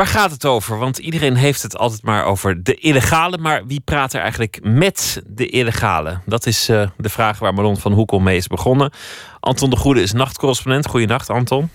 Waar 0.00 0.08
gaat 0.08 0.30
het 0.30 0.44
over? 0.44 0.78
Want 0.78 0.98
iedereen 0.98 1.36
heeft 1.36 1.62
het 1.62 1.76
altijd 1.76 2.02
maar 2.02 2.24
over 2.24 2.62
de 2.62 2.74
illegale. 2.74 3.38
Maar 3.38 3.66
wie 3.66 3.80
praat 3.84 4.12
er 4.12 4.20
eigenlijk 4.20 4.58
met 4.62 5.22
de 5.26 5.48
illegale? 5.48 6.20
Dat 6.26 6.46
is 6.46 6.68
uh, 6.68 6.88
de 6.96 7.08
vraag 7.08 7.38
waar 7.38 7.54
Marlon 7.54 7.76
van 7.76 7.92
Hoekel 7.92 8.18
mee 8.18 8.36
is 8.36 8.46
begonnen. 8.46 8.92
Anton 9.40 9.70
de 9.70 9.76
Goede 9.76 10.02
is 10.02 10.12
nachtcorrespondent. 10.12 10.86
Goedenacht, 10.86 11.30
Anton. 11.30 11.70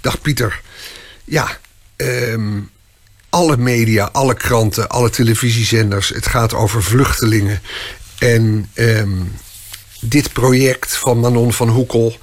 Dag 0.00 0.20
Pieter. 0.20 0.60
Ja, 1.24 1.48
um, 1.96 2.70
alle 3.30 3.56
media, 3.56 4.08
alle 4.12 4.34
kranten, 4.34 4.88
alle 4.88 5.10
televisiezenders. 5.10 6.08
Het 6.08 6.26
gaat 6.26 6.54
over 6.54 6.82
vluchtelingen. 6.82 7.60
En 8.18 8.70
um, 8.74 9.32
dit 10.00 10.32
project 10.32 10.96
van 10.96 11.20
Manon 11.20 11.52
van 11.52 11.68
Hoekel 11.68 12.16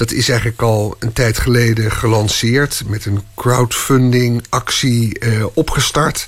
dat 0.00 0.12
is 0.12 0.28
eigenlijk 0.28 0.62
al 0.62 0.96
een 0.98 1.12
tijd 1.12 1.38
geleden 1.38 1.92
gelanceerd 1.92 2.82
met 2.86 3.04
een 3.04 3.22
crowdfunding 3.34 4.44
actie 4.48 5.24
uh, 5.24 5.44
opgestart. 5.54 6.26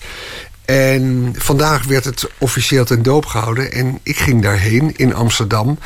En 0.64 1.34
vandaag 1.38 1.84
werd 1.84 2.04
het 2.04 2.30
officieel 2.38 2.84
ten 2.84 3.02
doop 3.02 3.26
gehouden 3.26 3.72
en 3.72 3.98
ik 4.02 4.16
ging 4.16 4.42
daarheen 4.42 4.96
in 4.96 5.14
Amsterdam. 5.14 5.78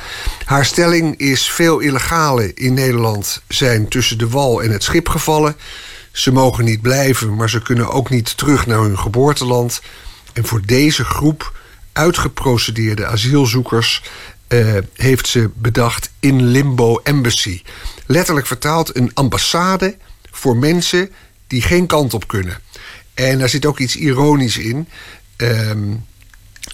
Haar 0.44 0.64
stelling 0.64 1.16
is: 1.18 1.50
veel 1.50 1.78
illegalen 1.78 2.54
in 2.56 2.74
Nederland 2.74 3.42
zijn 3.48 3.88
tussen 3.88 4.18
de 4.18 4.28
wal 4.28 4.62
en 4.62 4.70
het 4.70 4.82
schip 4.82 5.08
gevallen. 5.08 5.56
Ze 6.12 6.32
mogen 6.32 6.64
niet 6.64 6.82
blijven, 6.82 7.36
maar 7.36 7.50
ze 7.50 7.62
kunnen 7.62 7.90
ook 7.90 8.10
niet 8.10 8.36
terug 8.36 8.66
naar 8.66 8.80
hun 8.80 8.98
geboorteland. 8.98 9.80
En 10.32 10.44
voor 10.44 10.62
deze 10.64 11.04
groep 11.04 11.58
uitgeprocedeerde 11.92 13.06
asielzoekers 13.06 14.02
uh, 14.48 14.76
heeft 14.94 15.26
ze 15.26 15.50
bedacht 15.54 16.10
in 16.20 16.42
Limbo 16.42 17.00
Embassy. 17.02 17.62
Letterlijk 18.06 18.46
vertaald 18.46 18.96
een 18.96 19.10
ambassade 19.14 19.96
voor 20.30 20.56
mensen 20.56 21.10
die 21.46 21.62
geen 21.62 21.86
kant 21.86 22.14
op 22.14 22.28
kunnen. 22.28 22.60
En 23.14 23.38
daar 23.38 23.48
zit 23.48 23.66
ook 23.66 23.78
iets 23.78 23.96
ironisch 23.96 24.58
in. 24.58 24.88
Um, 25.36 26.06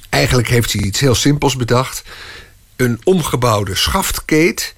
eigenlijk 0.09 0.49
heeft 0.49 0.71
ze 0.71 0.79
iets 0.79 1.01
heel 1.01 1.15
simpels 1.15 1.57
bedacht. 1.57 2.03
Een 2.77 3.01
omgebouwde 3.05 3.75
schaftkeet 3.75 4.75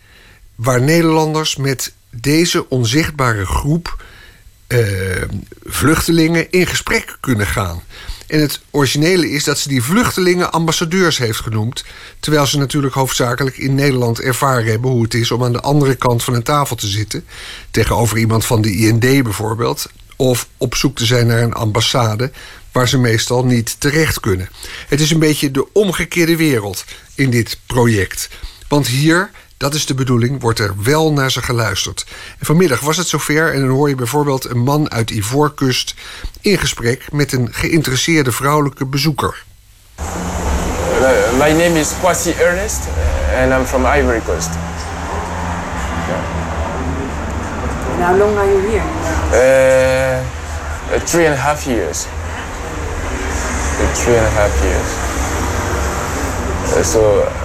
waar 0.55 0.83
Nederlanders 0.83 1.57
met 1.57 1.93
deze 2.11 2.69
onzichtbare 2.69 3.47
groep 3.47 4.05
uh, 4.69 5.23
vluchtelingen 5.65 6.51
in 6.51 6.66
gesprek 6.66 7.16
kunnen 7.21 7.47
gaan. 7.47 7.83
En 8.35 8.40
het 8.40 8.61
originele 8.70 9.31
is 9.31 9.44
dat 9.44 9.59
ze 9.59 9.69
die 9.69 9.82
vluchtelingen 9.82 10.52
ambassadeurs 10.52 11.19
heeft 11.19 11.40
genoemd. 11.40 11.85
Terwijl 12.20 12.47
ze 12.47 12.59
natuurlijk 12.59 12.94
hoofdzakelijk 12.94 13.56
in 13.56 13.74
Nederland 13.74 14.20
ervaren 14.20 14.65
hebben 14.70 14.90
hoe 14.90 15.02
het 15.02 15.15
is 15.15 15.31
om 15.31 15.44
aan 15.44 15.52
de 15.52 15.61
andere 15.61 15.94
kant 15.94 16.24
van 16.24 16.35
een 16.35 16.43
tafel 16.43 16.77
te 16.77 16.86
zitten. 16.86 17.24
Tegenover 17.70 18.19
iemand 18.19 18.44
van 18.44 18.62
de 18.62 18.77
IND 18.77 19.01
bijvoorbeeld. 19.01 19.90
Of 20.16 20.48
op 20.56 20.74
zoek 20.74 20.97
te 20.97 21.05
zijn 21.05 21.27
naar 21.27 21.43
een 21.43 21.52
ambassade 21.52 22.31
waar 22.73 22.89
ze 22.89 22.98
meestal 22.98 23.44
niet 23.44 23.81
terecht 23.81 24.20
kunnen. 24.20 24.48
Het 24.89 25.01
is 25.01 25.11
een 25.11 25.19
beetje 25.19 25.51
de 25.51 25.73
omgekeerde 25.73 26.36
wereld 26.36 26.85
in 27.15 27.31
dit 27.31 27.59
project. 27.66 28.28
Want 28.69 28.86
hier 28.86 29.31
dat 29.56 29.74
is 29.74 29.86
de 29.86 29.94
bedoeling, 29.94 30.40
wordt 30.40 30.59
er 30.59 30.74
wel 30.82 31.12
naar 31.12 31.31
ze 31.31 31.43
geluisterd. 31.43 32.06
En 32.39 32.47
vanmiddag 32.47 32.81
was 32.81 32.97
het 32.97 33.06
zover 33.06 33.52
en 33.55 33.60
dan 33.60 33.68
hoor 33.68 33.89
je 33.89 33.94
bijvoorbeeld 33.94 34.51
een 34.51 34.59
man 34.59 34.90
uit 34.90 35.10
Ivoorkust 35.10 35.94
in 36.40 36.59
gesprek 36.59 37.12
met 37.12 37.32
een 37.32 37.48
geïnteresseerde 37.52 38.32
vrouwelijke 38.32 38.86
bezoeker. 38.86 39.44
My 41.39 41.51
name 41.51 41.78
is 41.78 41.93
Kwasi 42.01 42.31
Ernest 42.31 42.81
and 43.36 43.52
I'm 43.52 43.64
from 43.66 43.85
Ivory 43.85 44.20
Coast. 44.20 44.51
And 47.94 48.02
how 48.02 48.16
long 48.18 48.36
are 48.36 48.47
you 48.47 48.60
here? 48.70 48.85
Uh, 49.32 50.98
three 51.05 51.26
and 51.26 51.35
a 51.35 51.40
half 51.40 51.66
years. 51.66 52.06
Three 53.94 54.16
and 54.16 54.26
a 54.26 54.31
half 54.31 54.62
years. 54.62 54.89
Uh, 56.76 56.82
so 56.82 57.44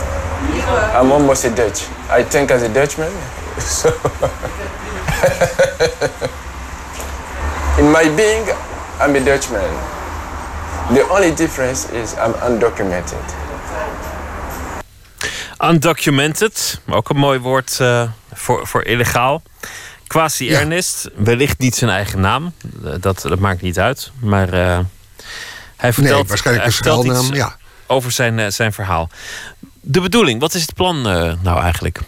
I'm 0.94 1.12
almost 1.12 1.46
a 1.46 1.50
Dutch. 1.50 1.88
I 2.10 2.24
think 2.24 2.52
as 2.52 2.62
a 2.64 2.70
Dutchman. 2.70 3.12
So 3.60 3.90
in 7.80 7.92
my 7.92 8.08
being, 8.16 8.46
I'm 9.02 9.16
a 9.16 9.20
Dutchman. 9.20 9.70
The 10.94 11.08
only 11.10 11.34
difference 11.36 11.92
is 11.92 12.14
I'm 12.14 12.34
undocumented. 12.52 13.24
Undocumented, 15.64 16.82
ook 16.90 17.10
een 17.10 17.18
mooi 17.18 17.40
woord 17.40 17.78
uh, 17.82 18.04
voor, 18.34 18.68
voor 18.68 18.84
illegaal. 18.84 19.42
Quasi 20.08 20.46
ja. 20.46 20.60
Ernest, 20.60 21.10
wellicht 21.16 21.60
niet 21.60 21.76
zijn 21.76 21.92
eigen 21.92 22.20
naam, 22.20 22.54
dat, 23.00 23.22
dat 23.22 23.40
maakt 23.40 23.62
niet 23.62 23.80
uit. 23.80 24.12
Maar 24.20 24.54
uh, 24.54 24.80
hij 25.76 25.94
vertelt, 25.94 26.16
nee, 26.16 26.28
waarschijnlijk 26.28 26.66
hij 26.66 26.76
vertelt 26.76 27.08
een 27.08 27.26
iets 27.26 27.38
ja. 27.38 27.56
over 27.88 28.12
zijn, 28.12 28.38
uh, 28.38 28.48
zijn 28.48 28.74
verhaal. 28.74 29.10
De 29.82 30.02
bedoeling, 30.02 30.40
wat 30.40 30.54
is 30.54 30.62
het 30.62 30.74
plan 30.74 31.02
nou 31.42 31.62
eigenlijk? 31.62 32.00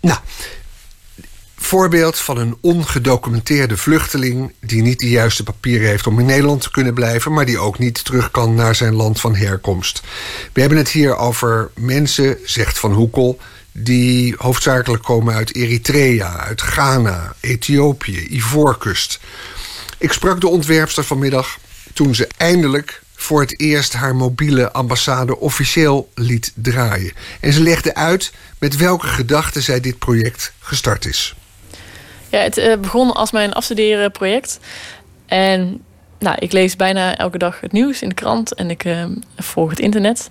Nou, 0.00 0.18
voorbeeld 1.56 2.18
van 2.18 2.38
een 2.38 2.56
ongedocumenteerde 2.60 3.76
vluchteling 3.76 4.52
die 4.60 4.82
niet 4.82 5.00
de 5.00 5.08
juiste 5.08 5.42
papieren 5.42 5.88
heeft 5.88 6.06
om 6.06 6.18
in 6.18 6.26
Nederland 6.26 6.60
te 6.60 6.70
kunnen 6.70 6.94
blijven, 6.94 7.32
maar 7.32 7.46
die 7.46 7.58
ook 7.58 7.78
niet 7.78 8.04
terug 8.04 8.30
kan 8.30 8.54
naar 8.54 8.74
zijn 8.74 8.94
land 8.94 9.20
van 9.20 9.34
herkomst. 9.34 10.02
We 10.52 10.60
hebben 10.60 10.78
het 10.78 10.90
hier 10.90 11.16
over 11.16 11.70
mensen, 11.74 12.38
zegt 12.44 12.78
Van 12.78 12.92
Hoekel, 12.92 13.38
die 13.72 14.34
hoofdzakelijk 14.38 15.02
komen 15.02 15.34
uit 15.34 15.54
Eritrea, 15.54 16.36
uit 16.36 16.60
Ghana, 16.60 17.34
Ethiopië, 17.40 18.26
Ivoorkust. 18.30 19.20
Ik 19.98 20.12
sprak 20.12 20.40
de 20.40 20.48
ontwerpster 20.48 21.04
vanmiddag 21.04 21.58
toen 21.92 22.14
ze 22.14 22.28
eindelijk 22.36 23.02
voor 23.24 23.40
het 23.40 23.60
eerst 23.60 23.92
haar 23.92 24.16
mobiele 24.16 24.72
ambassade 24.72 25.38
officieel 25.38 26.10
liet 26.14 26.52
draaien. 26.54 27.12
En 27.40 27.52
ze 27.52 27.62
legde 27.62 27.94
uit 27.94 28.32
met 28.58 28.76
welke 28.76 29.06
gedachten 29.06 29.62
zij 29.62 29.80
dit 29.80 29.98
project 29.98 30.52
gestart 30.60 31.06
is. 31.06 31.34
Ja, 32.28 32.38
het 32.38 32.58
uh, 32.58 32.76
begon 32.76 33.12
als 33.12 33.32
mijn 33.32 33.52
afstuderen 33.52 34.10
project. 34.10 34.58
En 35.26 35.82
nou, 36.18 36.36
ik 36.38 36.52
lees 36.52 36.76
bijna 36.76 37.16
elke 37.16 37.38
dag 37.38 37.60
het 37.60 37.72
nieuws 37.72 38.02
in 38.02 38.08
de 38.08 38.14
krant 38.14 38.54
en 38.54 38.70
ik 38.70 38.84
uh, 38.84 39.04
volg 39.36 39.70
het 39.70 39.78
internet. 39.78 40.30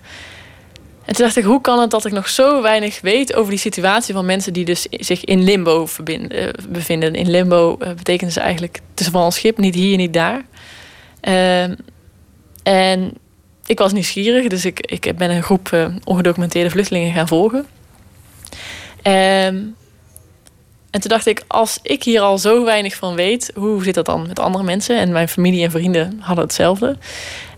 En 1.05 1.15
toen 1.15 1.25
dacht 1.25 1.37
ik, 1.37 1.43
hoe 1.43 1.61
kan 1.61 1.79
het 1.79 1.91
dat 1.91 2.05
ik 2.05 2.11
nog 2.11 2.29
zo 2.29 2.61
weinig 2.61 3.01
weet 3.01 3.35
over 3.35 3.49
die 3.49 3.59
situatie 3.59 4.13
van 4.13 4.25
mensen 4.25 4.53
die 4.53 4.65
dus 4.65 4.87
zich 4.89 5.23
in 5.23 5.43
limbo 5.43 5.87
uh, 6.05 6.49
bevinden? 6.69 7.15
In 7.15 7.29
limbo 7.29 7.77
betekent 7.77 8.33
ze 8.33 8.39
eigenlijk 8.39 8.79
tussen 8.93 9.13
van 9.13 9.25
een 9.25 9.31
schip, 9.31 9.57
niet 9.57 9.75
hier, 9.75 9.97
niet 9.97 10.13
daar. 10.13 10.41
Ehm, 11.21 11.75
en 12.63 13.13
ik 13.65 13.79
was 13.79 13.93
nieuwsgierig, 13.93 14.47
dus 14.47 14.65
ik, 14.65 14.79
ik 14.79 15.17
ben 15.17 15.31
een 15.31 15.43
groep 15.43 15.69
uh, 15.73 15.87
ongedocumenteerde 16.03 16.69
vluchtelingen 16.69 17.13
gaan 17.13 17.27
volgen. 17.27 17.65
Um, 19.03 19.75
en 20.93 21.01
toen 21.01 21.09
dacht 21.09 21.25
ik, 21.25 21.43
als 21.47 21.79
ik 21.81 22.03
hier 22.03 22.21
al 22.21 22.37
zo 22.37 22.65
weinig 22.65 22.95
van 22.95 23.15
weet, 23.15 23.51
hoe 23.55 23.83
zit 23.83 23.93
dat 23.93 24.05
dan 24.05 24.27
met 24.27 24.39
andere 24.39 24.63
mensen? 24.63 24.99
En 24.99 25.11
mijn 25.11 25.29
familie 25.29 25.63
en 25.63 25.71
vrienden 25.71 26.17
hadden 26.19 26.43
hetzelfde. 26.43 26.97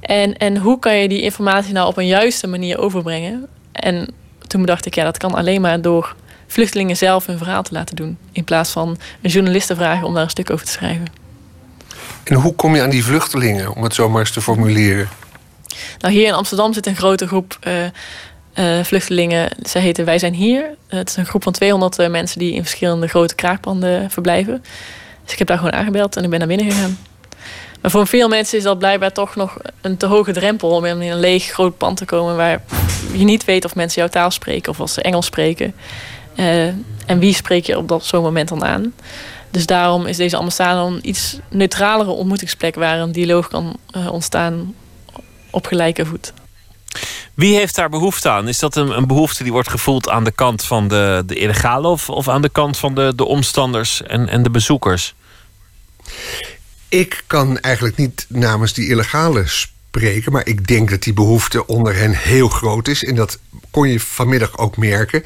En, 0.02 0.38
en 0.38 0.58
hoe 0.58 0.80
kan 0.80 0.96
je 0.96 1.08
die 1.08 1.22
informatie 1.22 1.74
nou 1.74 1.88
op 1.88 1.98
een 1.98 2.08
juiste 2.08 2.48
manier 2.48 2.80
overbrengen? 2.80 3.48
En 3.72 4.14
toen 4.48 4.62
bedacht 4.62 4.86
ik, 4.86 4.96
ja, 4.96 5.04
dat 5.04 5.18
kan 5.18 5.34
alleen 5.34 5.62
maar 5.62 5.82
door 5.82 6.16
vluchtelingen 6.48 6.98
zelf 6.98 7.26
hun 7.26 7.38
verhaal 7.38 7.64
te 7.64 7.74
laten 7.74 7.96
doen. 7.96 8.18
In 8.32 8.44
plaats 8.44 8.72
van 8.72 8.98
een 9.22 9.30
journalist 9.30 9.68
te 9.68 9.76
vragen 9.76 10.08
om 10.08 10.14
daar 10.14 10.24
een 10.24 10.30
stuk 10.30 10.50
over 10.50 10.66
te 10.66 10.72
schrijven. 10.72 11.25
En 12.26 12.36
hoe 12.36 12.56
kom 12.56 12.76
je 12.76 12.82
aan 12.82 12.90
die 12.90 13.04
vluchtelingen, 13.04 13.76
om 13.76 13.84
het 13.84 13.94
zo 13.94 14.10
maar 14.10 14.20
eens 14.20 14.32
te 14.32 14.42
formuleren? 14.42 15.10
Nou, 16.00 16.14
hier 16.14 16.28
in 16.28 16.34
Amsterdam 16.34 16.74
zit 16.74 16.86
een 16.86 16.96
grote 16.96 17.28
groep 17.28 17.58
uh, 17.68 17.84
uh, 18.56 18.84
vluchtelingen. 18.84 19.50
Ze 19.64 19.80
heten 19.80 20.06
Wij 20.06 20.20
zijn 20.20 20.34
hier. 20.34 20.70
Het 20.88 21.10
is 21.10 21.16
een 21.16 21.26
groep 21.26 21.44
van 21.44 21.54
200 21.54 22.00
uh, 22.00 22.08
mensen 22.10 22.40
die 22.40 22.54
in 22.54 22.62
verschillende 22.62 23.08
grote 23.08 23.36
kraakpanden 23.36 24.12
verblijven. 24.12 24.64
Dus 25.24 25.34
ik 25.34 25.38
heb 25.38 25.48
daar 25.48 25.58
gewoon 25.58 25.74
aangebeld 25.74 26.16
en 26.16 26.24
ik 26.24 26.30
ben 26.30 26.40
naar 26.40 26.48
binnen 26.48 26.72
gegaan. 26.72 26.98
Maar 27.82 27.92
voor 27.92 28.08
veel 28.08 28.28
mensen 28.28 28.58
is 28.58 28.64
dat 28.64 28.80
blijkbaar 28.80 29.12
toch 29.12 29.36
nog 29.36 29.58
een 29.82 29.98
te 29.98 30.06
hoge 30.06 30.32
drempel 30.32 30.70
om 30.70 30.86
in 30.86 31.02
een 31.02 31.20
leeg 31.20 31.44
groot 31.44 31.78
pand 31.78 31.98
te 31.98 32.06
komen 32.06 32.36
waar 32.36 32.62
je 33.14 33.24
niet 33.24 33.46
weet 33.46 33.66
of 33.66 33.76
mensen 33.76 34.02
jouw 34.02 34.10
taal 34.12 34.32
spreken 34.32 34.72
of 34.72 34.80
als 34.80 34.94
ze 34.94 35.02
Engels 35.02 35.26
spreken. 35.26 35.76
En 37.06 37.20
wie 37.20 37.34
spreek 37.34 37.66
je 37.66 37.78
op 37.78 37.88
dat 37.88 38.06
zo'n 38.06 38.22
moment 38.22 38.50
dan 38.50 38.66
aan? 38.66 38.94
Dus 39.56 39.66
daarom 39.66 40.06
is 40.06 40.18
deze 40.18 40.38
ambassade 40.38 40.80
een 40.80 41.10
iets 41.10 41.38
neutralere 41.50 42.10
ontmoetingsplek 42.10 42.76
waar 42.76 43.00
een 43.00 43.12
dialoog 43.12 43.48
kan 43.48 43.78
uh, 43.98 44.12
ontstaan 44.12 44.76
op 45.50 45.66
gelijke 45.66 46.06
voet. 46.06 46.34
Wie 47.34 47.56
heeft 47.56 47.76
daar 47.76 47.90
behoefte 47.90 48.30
aan? 48.30 48.48
Is 48.48 48.60
dat 48.60 48.76
een, 48.76 48.98
een 48.98 49.08
behoefte 49.08 49.44
die 49.44 49.52
wordt 49.52 49.70
gevoeld 49.70 50.10
aan 50.10 50.24
de 50.24 50.32
kant 50.32 50.64
van 50.64 50.88
de, 50.88 51.24
de 51.26 51.36
illegale 51.36 51.88
of, 51.88 52.10
of 52.10 52.28
aan 52.28 52.42
de 52.42 52.50
kant 52.50 52.78
van 52.78 52.96
de, 52.96 53.14
de 53.16 53.26
omstanders 53.26 54.02
en, 54.04 54.30
en 54.30 54.44
de 54.44 54.50
bezoekers? 54.50 55.16
Ik 56.90 57.24
kan 57.28 57.60
eigenlijk 57.60 57.96
niet 57.96 58.26
namens 58.30 58.74
die 58.74 58.90
illegale 58.90 59.44
spreken, 59.46 60.32
maar 60.32 60.48
ik 60.48 60.68
denk 60.68 60.90
dat 60.90 61.04
die 61.04 61.14
behoefte 61.14 61.68
onder 61.68 61.96
hen 61.96 62.14
heel 62.14 62.50
groot 62.50 62.88
is. 62.88 63.04
En 63.04 63.16
dat 63.16 63.40
kon 63.72 63.90
je 63.90 64.00
vanmiddag 64.00 64.58
ook 64.58 64.78
merken. 64.78 65.24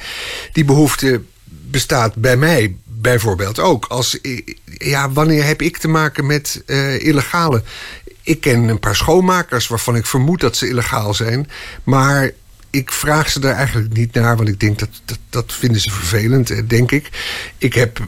Die 0.53 0.65
behoefte 0.65 1.21
bestaat 1.45 2.15
bij 2.15 2.37
mij 2.37 2.75
bijvoorbeeld 3.01 3.59
ook. 3.59 3.85
Als, 3.85 4.19
ja, 4.77 5.11
wanneer 5.11 5.43
heb 5.43 5.61
ik 5.61 5.77
te 5.77 5.87
maken 5.87 6.25
met 6.25 6.63
uh, 6.65 7.03
illegale? 7.05 7.63
Ik 8.21 8.41
ken 8.41 8.67
een 8.67 8.79
paar 8.79 8.95
schoonmakers 8.95 9.67
waarvan 9.67 9.95
ik 9.95 10.05
vermoed 10.05 10.39
dat 10.39 10.57
ze 10.57 10.67
illegaal 10.67 11.13
zijn. 11.13 11.49
Maar 11.83 12.31
ik 12.69 12.91
vraag 12.91 13.29
ze 13.29 13.39
daar 13.39 13.55
eigenlijk 13.55 13.93
niet 13.93 14.13
naar, 14.13 14.37
want 14.37 14.49
ik 14.49 14.59
denk 14.59 14.79
dat 14.79 14.89
dat, 15.05 15.19
dat 15.29 15.53
vinden 15.53 15.81
ze 15.81 15.91
vervelend, 15.91 16.69
denk 16.69 16.91
ik. 16.91 17.09
Ik 17.57 17.73
heb 17.73 17.99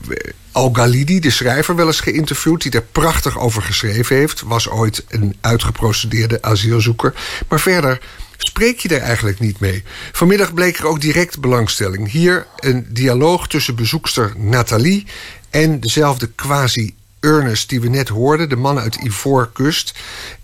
Al 0.51 0.69
Galidi, 0.73 1.19
de 1.19 1.29
schrijver, 1.29 1.75
wel 1.75 1.87
eens 1.87 1.99
geïnterviewd, 1.99 2.61
die 2.61 2.71
daar 2.71 2.81
prachtig 2.91 3.39
over 3.39 3.61
geschreven 3.61 4.15
heeft. 4.15 4.41
Was 4.41 4.69
ooit 4.69 5.05
een 5.09 5.35
uitgeprocedeerde 5.41 6.41
asielzoeker. 6.41 7.13
Maar 7.47 7.59
verder 7.59 7.99
spreek 8.47 8.79
je 8.79 8.89
er 8.89 9.01
eigenlijk 9.01 9.39
niet 9.39 9.59
mee. 9.59 9.83
Vanmiddag 10.11 10.53
bleek 10.53 10.77
er 10.77 10.85
ook 10.85 11.01
direct 11.01 11.39
belangstelling. 11.39 12.11
Hier 12.11 12.47
een 12.59 12.87
dialoog 12.89 13.47
tussen 13.47 13.75
bezoekster 13.75 14.33
Nathalie 14.37 15.05
en 15.49 15.79
dezelfde 15.79 16.27
quasi 16.27 16.95
Ernest 17.19 17.69
die 17.69 17.81
we 17.81 17.89
net 17.89 18.07
hoorden, 18.07 18.49
de 18.49 18.55
man 18.55 18.79
uit 18.79 18.95
Ivoorkust. 18.95 19.93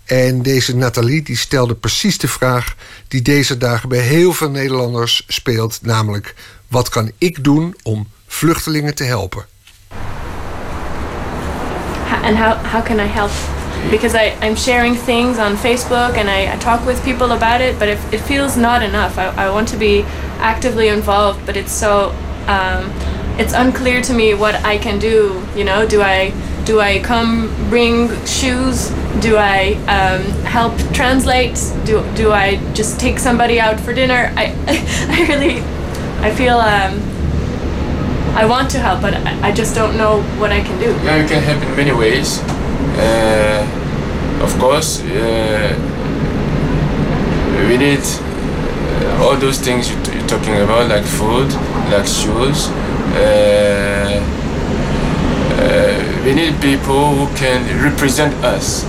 En 0.04 0.42
deze 0.42 0.76
Nathalie 0.76 1.22
die 1.22 1.36
stelde 1.36 1.74
precies 1.74 2.18
de 2.18 2.28
vraag 2.28 2.76
die 3.08 3.22
deze 3.22 3.56
dagen 3.56 3.88
bij 3.88 4.00
heel 4.00 4.32
veel 4.32 4.50
Nederlanders 4.50 5.24
speelt, 5.26 5.78
namelijk 5.82 6.34
wat 6.68 6.88
kan 6.88 7.10
ik 7.18 7.44
doen 7.44 7.76
om 7.82 8.08
vluchtelingen 8.26 8.94
te 8.94 9.04
helpen? 9.04 9.46
And 12.22 12.36
how, 12.36 12.72
how 12.72 12.84
can 12.84 12.98
I 12.98 13.06
help? 13.06 13.57
Because 13.90 14.14
I, 14.14 14.36
I'm 14.42 14.56
sharing 14.56 14.94
things 14.94 15.38
on 15.38 15.56
Facebook 15.56 16.16
and 16.16 16.28
I, 16.28 16.52
I 16.52 16.56
talk 16.58 16.84
with 16.84 17.02
people 17.04 17.32
about 17.32 17.60
it, 17.60 17.78
but 17.78 17.88
it, 17.88 17.98
it 18.12 18.18
feels 18.18 18.56
not 18.56 18.82
enough. 18.82 19.18
I, 19.18 19.28
I 19.46 19.50
want 19.50 19.68
to 19.68 19.76
be 19.76 20.02
actively 20.38 20.88
involved, 20.88 21.44
but 21.46 21.56
it's 21.56 21.72
so 21.72 22.10
um, 22.48 22.90
it's 23.38 23.52
unclear 23.52 24.02
to 24.02 24.12
me 24.12 24.34
what 24.34 24.56
I 24.64 24.78
can 24.78 24.98
do. 24.98 25.42
You 25.54 25.64
know, 25.64 25.86
do 25.86 26.02
I 26.02 26.32
do 26.64 26.80
I 26.80 27.00
come 27.00 27.48
bring 27.70 28.08
shoes? 28.26 28.90
Do 29.20 29.36
I 29.36 29.74
um, 29.86 30.22
help 30.44 30.76
translate? 30.92 31.56
Do 31.86 32.04
do 32.14 32.32
I 32.32 32.56
just 32.74 33.00
take 33.00 33.18
somebody 33.18 33.60
out 33.60 33.80
for 33.80 33.94
dinner? 33.94 34.32
I 34.36 34.54
I 35.08 35.26
really 35.28 35.60
I 36.20 36.34
feel 36.34 36.58
um, 36.58 37.00
I 38.36 38.44
want 38.44 38.70
to 38.70 38.78
help, 38.78 39.02
but 39.02 39.14
I, 39.14 39.48
I 39.48 39.52
just 39.52 39.74
don't 39.74 39.96
know 39.96 40.22
what 40.38 40.52
I 40.52 40.60
can 40.60 40.78
do. 40.78 40.90
Yeah, 41.04 41.22
you 41.22 41.28
can 41.28 41.42
help 41.42 41.62
in 41.62 41.76
many 41.76 41.92
ways. 41.92 42.40
Uh, 42.98 44.42
of 44.42 44.58
course, 44.58 45.00
uh, 45.02 45.74
we 47.68 47.76
need 47.76 48.02
uh, 48.02 49.22
all 49.24 49.36
those 49.36 49.58
things 49.58 49.88
you 49.90 49.96
you're 50.14 50.26
talking 50.26 50.56
about, 50.60 50.88
like 50.88 51.04
food, 51.04 51.48
like 51.90 52.06
shoes. 52.06 52.68
We 56.24 56.34
need 56.34 56.60
people 56.60 57.14
who 57.14 57.26
can 57.38 57.64
represent 57.82 58.34
us. 58.44 58.84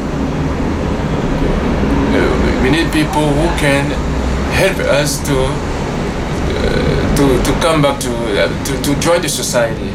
We 2.62 2.70
need 2.70 2.92
people 2.92 3.22
who 3.32 3.48
can 3.58 3.86
help 4.52 4.78
us 4.80 5.20
to 5.28 5.38
to, 7.16 7.44
to 7.44 7.52
come 7.62 7.82
back 7.82 8.00
to, 8.02 8.10
to 8.66 8.82
to 8.82 9.00
join 9.00 9.22
the 9.22 9.30
society, 9.30 9.90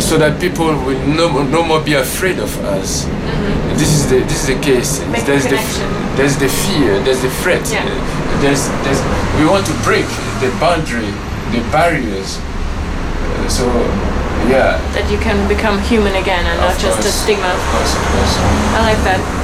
so 0.00 0.18
that 0.18 0.40
people 0.40 0.66
will 0.66 0.98
no, 1.06 1.42
no 1.42 1.62
more 1.62 1.80
be 1.80 1.94
afraid 1.94 2.38
of 2.38 2.50
us. 2.64 3.04
Mm-hmm. 3.04 3.78
This 3.78 3.90
is 3.94 4.10
the 4.10 4.20
this 4.20 4.48
is 4.48 4.54
the 4.54 4.60
case. 4.60 5.00
Make 5.10 5.24
there's 5.24 5.44
the 5.44 5.56
the 5.56 6.16
there's 6.16 6.36
the 6.36 6.48
fear. 6.48 7.00
There's 7.02 7.22
the 7.22 7.30
threat. 7.42 7.62
Yeah. 7.70 7.86
There's 8.40 8.68
there's 8.84 9.00
we 9.38 9.46
want 9.46 9.66
to 9.66 9.74
break 9.82 10.06
the 10.42 10.50
boundary, 10.58 11.10
the 11.50 11.60
barriers. 11.70 12.38
Uh, 12.38 13.48
so 13.48 13.66
yeah. 14.50 14.78
That 14.94 15.10
you 15.10 15.18
can 15.18 15.48
become 15.48 15.80
human 15.82 16.14
again 16.14 16.44
and 16.44 16.58
not 16.60 16.78
just 16.78 17.00
a 17.00 17.10
stigma. 17.10 17.50
I 17.50 18.80
like 18.82 19.00
that. 19.04 19.43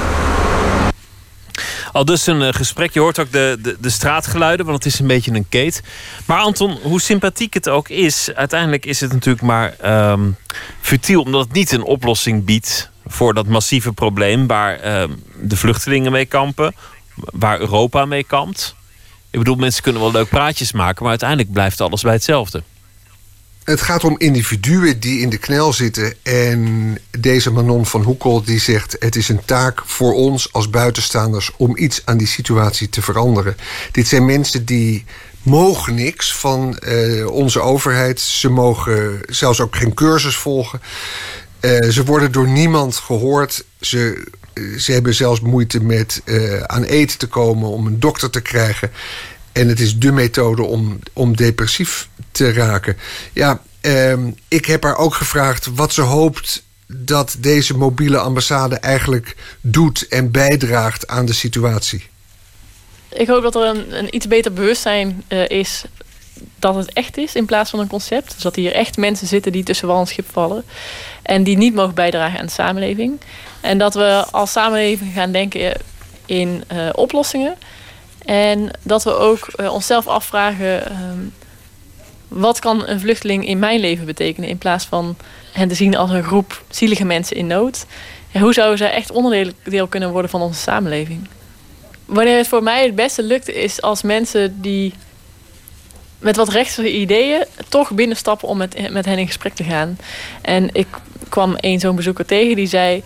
Al 1.92 2.04
dus 2.04 2.26
een 2.26 2.42
eh, 2.42 2.52
gesprek. 2.52 2.92
Je 2.92 3.00
hoort 3.00 3.18
ook 3.18 3.32
de, 3.32 3.58
de, 3.62 3.76
de 3.80 3.90
straatgeluiden, 3.90 4.66
want 4.66 4.84
het 4.84 4.92
is 4.92 4.98
een 4.98 5.06
beetje 5.06 5.32
een 5.32 5.48
keet. 5.48 5.82
Maar 6.26 6.38
Anton, 6.38 6.78
hoe 6.82 7.00
sympathiek 7.00 7.54
het 7.54 7.68
ook 7.68 7.88
is, 7.88 8.30
uiteindelijk 8.34 8.86
is 8.86 9.00
het 9.00 9.12
natuurlijk 9.12 9.44
maar 9.44 9.74
ehm, 9.80 10.30
futiel, 10.80 11.22
omdat 11.22 11.44
het 11.44 11.52
niet 11.52 11.72
een 11.72 11.82
oplossing 11.82 12.44
biedt 12.44 12.90
voor 13.06 13.34
dat 13.34 13.46
massieve 13.46 13.92
probleem 13.92 14.46
waar 14.46 14.80
ehm, 14.80 15.10
de 15.40 15.56
vluchtelingen 15.56 16.12
mee 16.12 16.26
kampen, 16.26 16.74
waar 17.14 17.60
Europa 17.60 18.04
mee 18.04 18.24
kampt. 18.24 18.74
Ik 19.30 19.38
bedoel, 19.38 19.56
mensen 19.56 19.82
kunnen 19.82 20.02
wel 20.02 20.12
leuk 20.12 20.28
praatjes 20.28 20.72
maken, 20.72 21.00
maar 21.00 21.10
uiteindelijk 21.10 21.52
blijft 21.52 21.80
alles 21.80 22.02
bij 22.02 22.12
hetzelfde. 22.12 22.62
Het 23.70 23.80
gaat 23.80 24.04
om 24.04 24.18
individuen 24.18 25.00
die 25.00 25.20
in 25.20 25.28
de 25.28 25.38
knel 25.38 25.72
zitten. 25.72 26.14
En 26.22 26.98
deze 27.18 27.50
Manon 27.50 27.86
van 27.86 28.02
Hoekel 28.02 28.42
die 28.42 28.60
zegt... 28.60 28.96
het 28.98 29.16
is 29.16 29.28
een 29.28 29.44
taak 29.44 29.82
voor 29.84 30.14
ons 30.14 30.52
als 30.52 30.70
buitenstaanders... 30.70 31.52
om 31.56 31.76
iets 31.76 32.02
aan 32.04 32.16
die 32.16 32.26
situatie 32.26 32.88
te 32.88 33.02
veranderen. 33.02 33.56
Dit 33.92 34.08
zijn 34.08 34.24
mensen 34.24 34.64
die 34.64 35.04
mogen 35.42 35.94
niks 35.94 36.36
van 36.36 36.78
uh, 36.88 37.26
onze 37.26 37.60
overheid. 37.60 38.20
Ze 38.20 38.48
mogen 38.48 39.20
zelfs 39.26 39.60
ook 39.60 39.76
geen 39.76 39.94
cursus 39.94 40.36
volgen. 40.36 40.80
Uh, 41.60 41.90
ze 41.90 42.04
worden 42.04 42.32
door 42.32 42.48
niemand 42.48 42.96
gehoord. 42.96 43.64
Ze, 43.80 44.26
ze 44.78 44.92
hebben 44.92 45.14
zelfs 45.14 45.40
moeite 45.40 45.82
met 45.82 46.22
aan 46.66 46.84
eten 46.84 47.18
te 47.18 47.26
komen... 47.26 47.68
om 47.68 47.86
een 47.86 48.00
dokter 48.00 48.30
te 48.30 48.40
krijgen. 48.40 48.90
En 49.52 49.68
het 49.68 49.80
is 49.80 49.98
de 49.98 50.12
methode 50.12 50.62
om, 50.62 50.98
om 51.12 51.36
depressief 51.36 52.08
te 52.30 52.52
raken. 52.52 52.96
Ja, 53.32 53.62
um, 53.80 54.34
ik 54.48 54.66
heb 54.66 54.82
haar 54.82 54.96
ook 54.96 55.14
gevraagd 55.14 55.68
wat 55.74 55.92
ze 55.92 56.00
hoopt 56.00 56.62
dat 56.86 57.36
deze 57.38 57.76
mobiele 57.76 58.18
ambassade 58.18 58.76
eigenlijk 58.76 59.36
doet 59.60 60.08
en 60.08 60.30
bijdraagt 60.30 61.06
aan 61.06 61.26
de 61.26 61.32
situatie. 61.32 62.06
Ik 63.08 63.28
hoop 63.28 63.42
dat 63.42 63.54
er 63.54 63.62
een, 63.62 63.98
een 63.98 64.14
iets 64.14 64.28
beter 64.28 64.52
bewustzijn 64.52 65.24
uh, 65.28 65.48
is 65.48 65.84
dat 66.58 66.74
het 66.74 66.92
echt 66.92 67.16
is 67.16 67.34
in 67.34 67.44
plaats 67.44 67.70
van 67.70 67.78
een 67.78 67.88
concept. 67.88 68.32
Dus 68.32 68.42
dat 68.42 68.56
hier 68.56 68.72
echt 68.72 68.96
mensen 68.96 69.26
zitten 69.26 69.52
die 69.52 69.62
tussen 69.62 69.88
wal 69.88 70.00
en 70.00 70.06
schip 70.06 70.28
vallen. 70.32 70.64
En 71.22 71.42
die 71.42 71.56
niet 71.56 71.74
mogen 71.74 71.94
bijdragen 71.94 72.38
aan 72.38 72.46
de 72.46 72.52
samenleving. 72.52 73.20
En 73.60 73.78
dat 73.78 73.94
we 73.94 74.24
als 74.30 74.52
samenleving 74.52 75.12
gaan 75.12 75.32
denken 75.32 75.72
in 76.26 76.64
uh, 76.72 76.88
oplossingen. 76.92 77.56
En 78.24 78.70
dat 78.82 79.04
we 79.04 79.16
ook 79.16 79.48
uh, 79.56 79.72
onszelf 79.72 80.06
afvragen: 80.06 80.92
um, 80.92 81.32
wat 82.28 82.58
kan 82.58 82.88
een 82.88 83.00
vluchteling 83.00 83.46
in 83.46 83.58
mijn 83.58 83.80
leven 83.80 84.06
betekenen? 84.06 84.48
In 84.48 84.58
plaats 84.58 84.84
van 84.84 85.16
hen 85.52 85.68
te 85.68 85.74
zien 85.74 85.96
als 85.96 86.10
een 86.10 86.24
groep 86.24 86.62
zielige 86.68 87.04
mensen 87.04 87.36
in 87.36 87.46
nood. 87.46 87.86
En 88.32 88.40
hoe 88.40 88.52
zouden 88.52 88.78
zij 88.78 88.90
echt 88.90 89.10
onderdeel 89.10 89.86
kunnen 89.88 90.10
worden 90.10 90.30
van 90.30 90.40
onze 90.40 90.60
samenleving? 90.60 91.28
Wanneer 92.04 92.36
het 92.36 92.48
voor 92.48 92.62
mij 92.62 92.84
het 92.84 92.94
beste 92.94 93.22
lukt, 93.22 93.48
is 93.48 93.82
als 93.82 94.02
mensen 94.02 94.60
die 94.60 94.94
met 96.18 96.36
wat 96.36 96.48
rechtse 96.48 96.92
ideeën 96.92 97.44
toch 97.68 97.90
binnenstappen 97.90 98.48
om 98.48 98.56
met, 98.56 98.90
met 98.90 99.04
hen 99.04 99.18
in 99.18 99.26
gesprek 99.26 99.54
te 99.54 99.64
gaan. 99.64 99.98
En 100.42 100.68
ik 100.72 100.86
kwam 101.28 101.56
een 101.56 101.80
zo'n 101.80 101.96
bezoeker 101.96 102.26
tegen 102.26 102.56
die 102.56 102.66
zei 102.66 103.02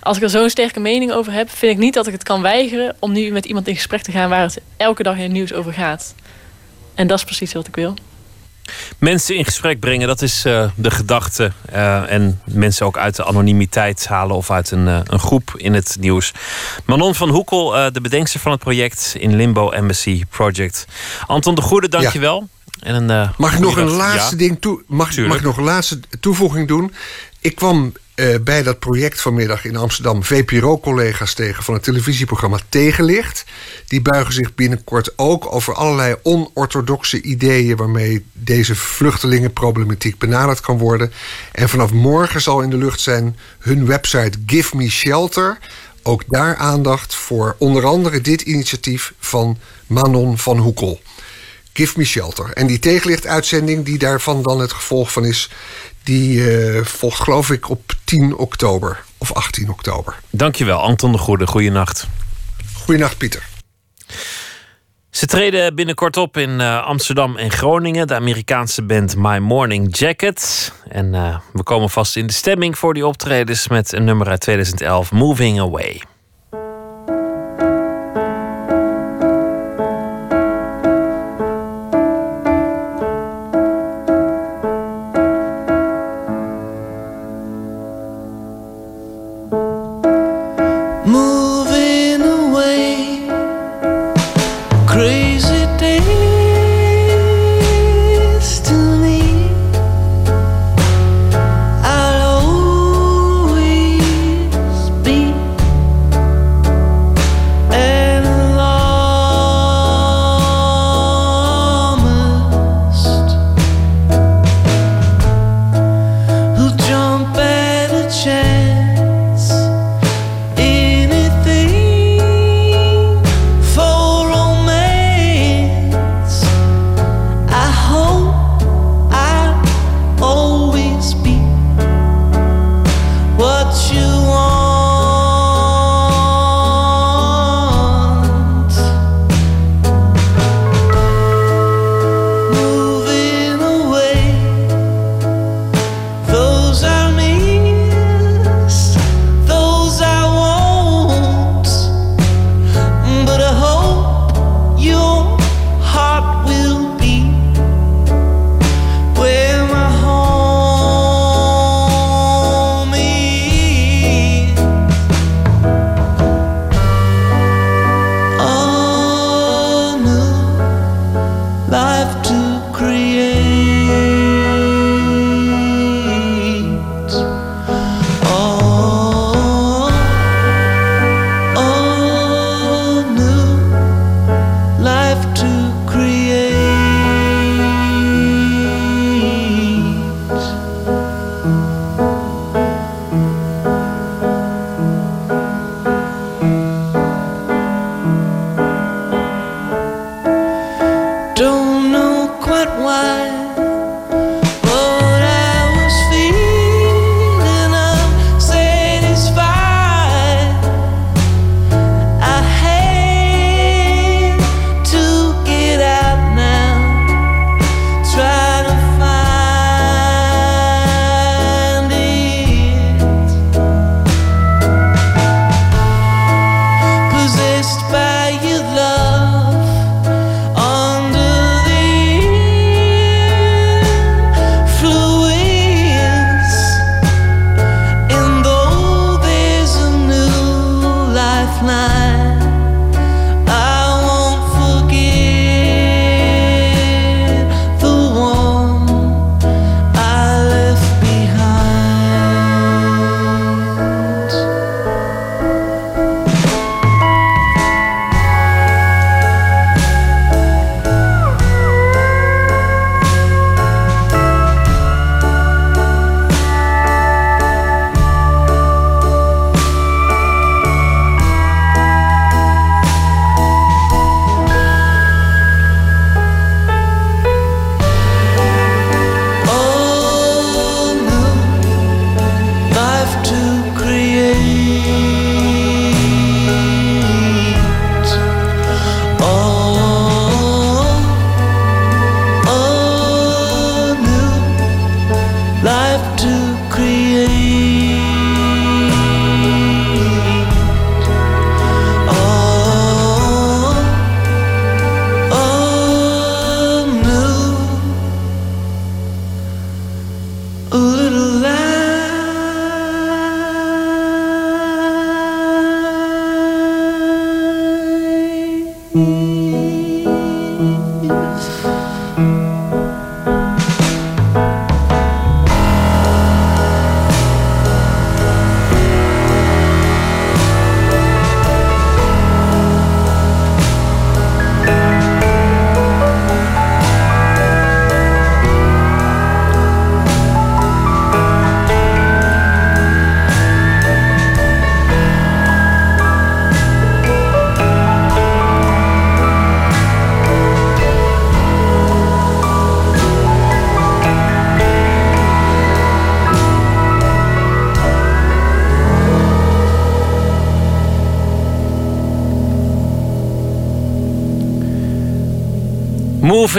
als 0.00 0.16
ik 0.16 0.22
er 0.22 0.30
zo'n 0.30 0.50
sterke 0.50 0.80
mening 0.80 1.12
over 1.12 1.32
heb, 1.32 1.50
vind 1.50 1.72
ik 1.72 1.78
niet 1.78 1.94
dat 1.94 2.06
ik 2.06 2.12
het 2.12 2.22
kan 2.22 2.42
weigeren 2.42 2.96
om 2.98 3.12
nu 3.12 3.30
met 3.30 3.44
iemand 3.44 3.68
in 3.68 3.74
gesprek 3.74 4.02
te 4.02 4.12
gaan 4.12 4.28
waar 4.28 4.42
het 4.42 4.60
elke 4.76 5.02
dag 5.02 5.16
in 5.16 5.22
het 5.22 5.32
nieuws 5.32 5.52
over 5.52 5.72
gaat. 5.72 6.14
En 6.94 7.06
dat 7.06 7.18
is 7.18 7.24
precies 7.24 7.52
wat 7.52 7.66
ik 7.66 7.74
wil. 7.74 7.94
Mensen 8.98 9.36
in 9.36 9.44
gesprek 9.44 9.80
brengen, 9.80 10.06
dat 10.06 10.22
is 10.22 10.46
uh, 10.46 10.70
de 10.74 10.90
gedachte. 10.90 11.52
Uh, 11.72 12.12
en 12.12 12.40
mensen 12.44 12.86
ook 12.86 12.98
uit 12.98 13.16
de 13.16 13.24
anonimiteit 13.24 14.06
halen 14.06 14.36
of 14.36 14.50
uit 14.50 14.70
een, 14.70 14.86
uh, 14.86 15.00
een 15.04 15.18
groep 15.18 15.52
in 15.56 15.74
het 15.74 15.96
nieuws. 16.00 16.32
Manon 16.84 17.14
van 17.14 17.28
Hoekel, 17.28 17.92
de 17.92 18.00
bedenkster 18.00 18.40
van 18.40 18.52
het 18.52 18.60
project 18.60 19.14
in 19.18 19.36
Limbo 19.36 19.70
Embassy 19.70 20.24
Project. 20.30 20.86
Anton 21.26 21.54
de 21.54 21.62
Goede, 21.62 21.88
dankjewel. 21.88 22.40
Ja. 22.40 22.58
En 22.80 23.10
een, 23.10 23.30
mag 23.36 23.52
ik 23.52 23.58
nog 23.58 23.76
een 23.76 23.90
laatste 23.90 24.36
ja. 24.36 24.42
ding 24.42 24.60
toe, 24.60 24.82
mag, 24.86 25.16
mag 25.16 25.36
ik 25.36 25.42
nog 25.42 25.56
een 25.56 25.64
laatste 25.64 26.00
toevoeging 26.20 26.68
doen? 26.68 26.94
Ik 27.40 27.54
kwam 27.54 27.92
uh, 28.14 28.36
bij 28.44 28.62
dat 28.62 28.78
project 28.78 29.20
vanmiddag 29.20 29.64
in 29.64 29.76
Amsterdam 29.76 30.24
VPRO-collega's 30.24 31.34
tegen 31.34 31.62
van 31.62 31.74
het 31.74 31.82
televisieprogramma 31.82 32.58
Tegenlicht. 32.68 33.44
Die 33.86 34.02
buigen 34.02 34.34
zich 34.34 34.54
binnenkort 34.54 35.12
ook 35.18 35.52
over 35.54 35.74
allerlei 35.74 36.16
onorthodoxe 36.22 37.22
ideeën 37.22 37.76
waarmee 37.76 38.24
deze 38.32 38.74
vluchtelingenproblematiek 38.74 40.18
benaderd 40.18 40.60
kan 40.60 40.78
worden. 40.78 41.12
En 41.52 41.68
vanaf 41.68 41.92
morgen 41.92 42.40
zal 42.40 42.60
in 42.60 42.70
de 42.70 42.76
lucht 42.76 43.00
zijn 43.00 43.36
hun 43.58 43.86
website 43.86 44.38
Give 44.46 44.76
Me 44.76 44.90
Shelter. 44.90 45.58
Ook 46.02 46.22
daar 46.26 46.56
aandacht 46.56 47.14
voor 47.14 47.56
onder 47.58 47.86
andere 47.86 48.20
dit 48.20 48.40
initiatief 48.40 49.12
van 49.18 49.58
Manon 49.86 50.38
van 50.38 50.58
Hoekel. 50.58 51.00
Give 51.72 51.98
Me 51.98 52.04
Shelter. 52.04 52.52
En 52.52 52.66
die 52.66 52.78
tegenlichtuitzending 52.78 53.84
die 53.84 53.98
daarvan 53.98 54.42
dan 54.42 54.60
het 54.60 54.72
gevolg 54.72 55.12
van 55.12 55.24
is... 55.24 55.50
Die 56.10 56.36
uh, 56.36 56.84
volgt 56.84 57.20
geloof 57.20 57.50
ik 57.50 57.68
op 57.68 57.92
10 58.04 58.36
oktober 58.36 59.02
of 59.18 59.32
18 59.32 59.70
oktober. 59.70 60.20
Dankjewel, 60.30 60.78
Anton 60.78 61.12
de 61.12 61.18
Goede. 61.18 61.46
Goeienacht. 61.46 62.08
Goeienacht, 62.74 63.18
Pieter. 63.18 63.46
Ze 65.10 65.26
treden 65.26 65.74
binnenkort 65.74 66.16
op 66.16 66.36
in 66.36 66.50
uh, 66.50 66.86
Amsterdam 66.86 67.36
en 67.36 67.50
Groningen. 67.50 68.06
De 68.06 68.14
Amerikaanse 68.14 68.82
band 68.82 69.16
My 69.16 69.38
Morning 69.38 69.96
Jacket. 69.96 70.72
En 70.88 71.14
uh, 71.14 71.38
we 71.52 71.62
komen 71.62 71.90
vast 71.90 72.16
in 72.16 72.26
de 72.26 72.32
stemming 72.32 72.78
voor 72.78 72.94
die 72.94 73.06
optredens... 73.06 73.68
met 73.68 73.92
een 73.92 74.04
nummer 74.04 74.28
uit 74.28 74.40
2011, 74.40 75.12
Moving 75.12 75.60
Away. 75.60 76.02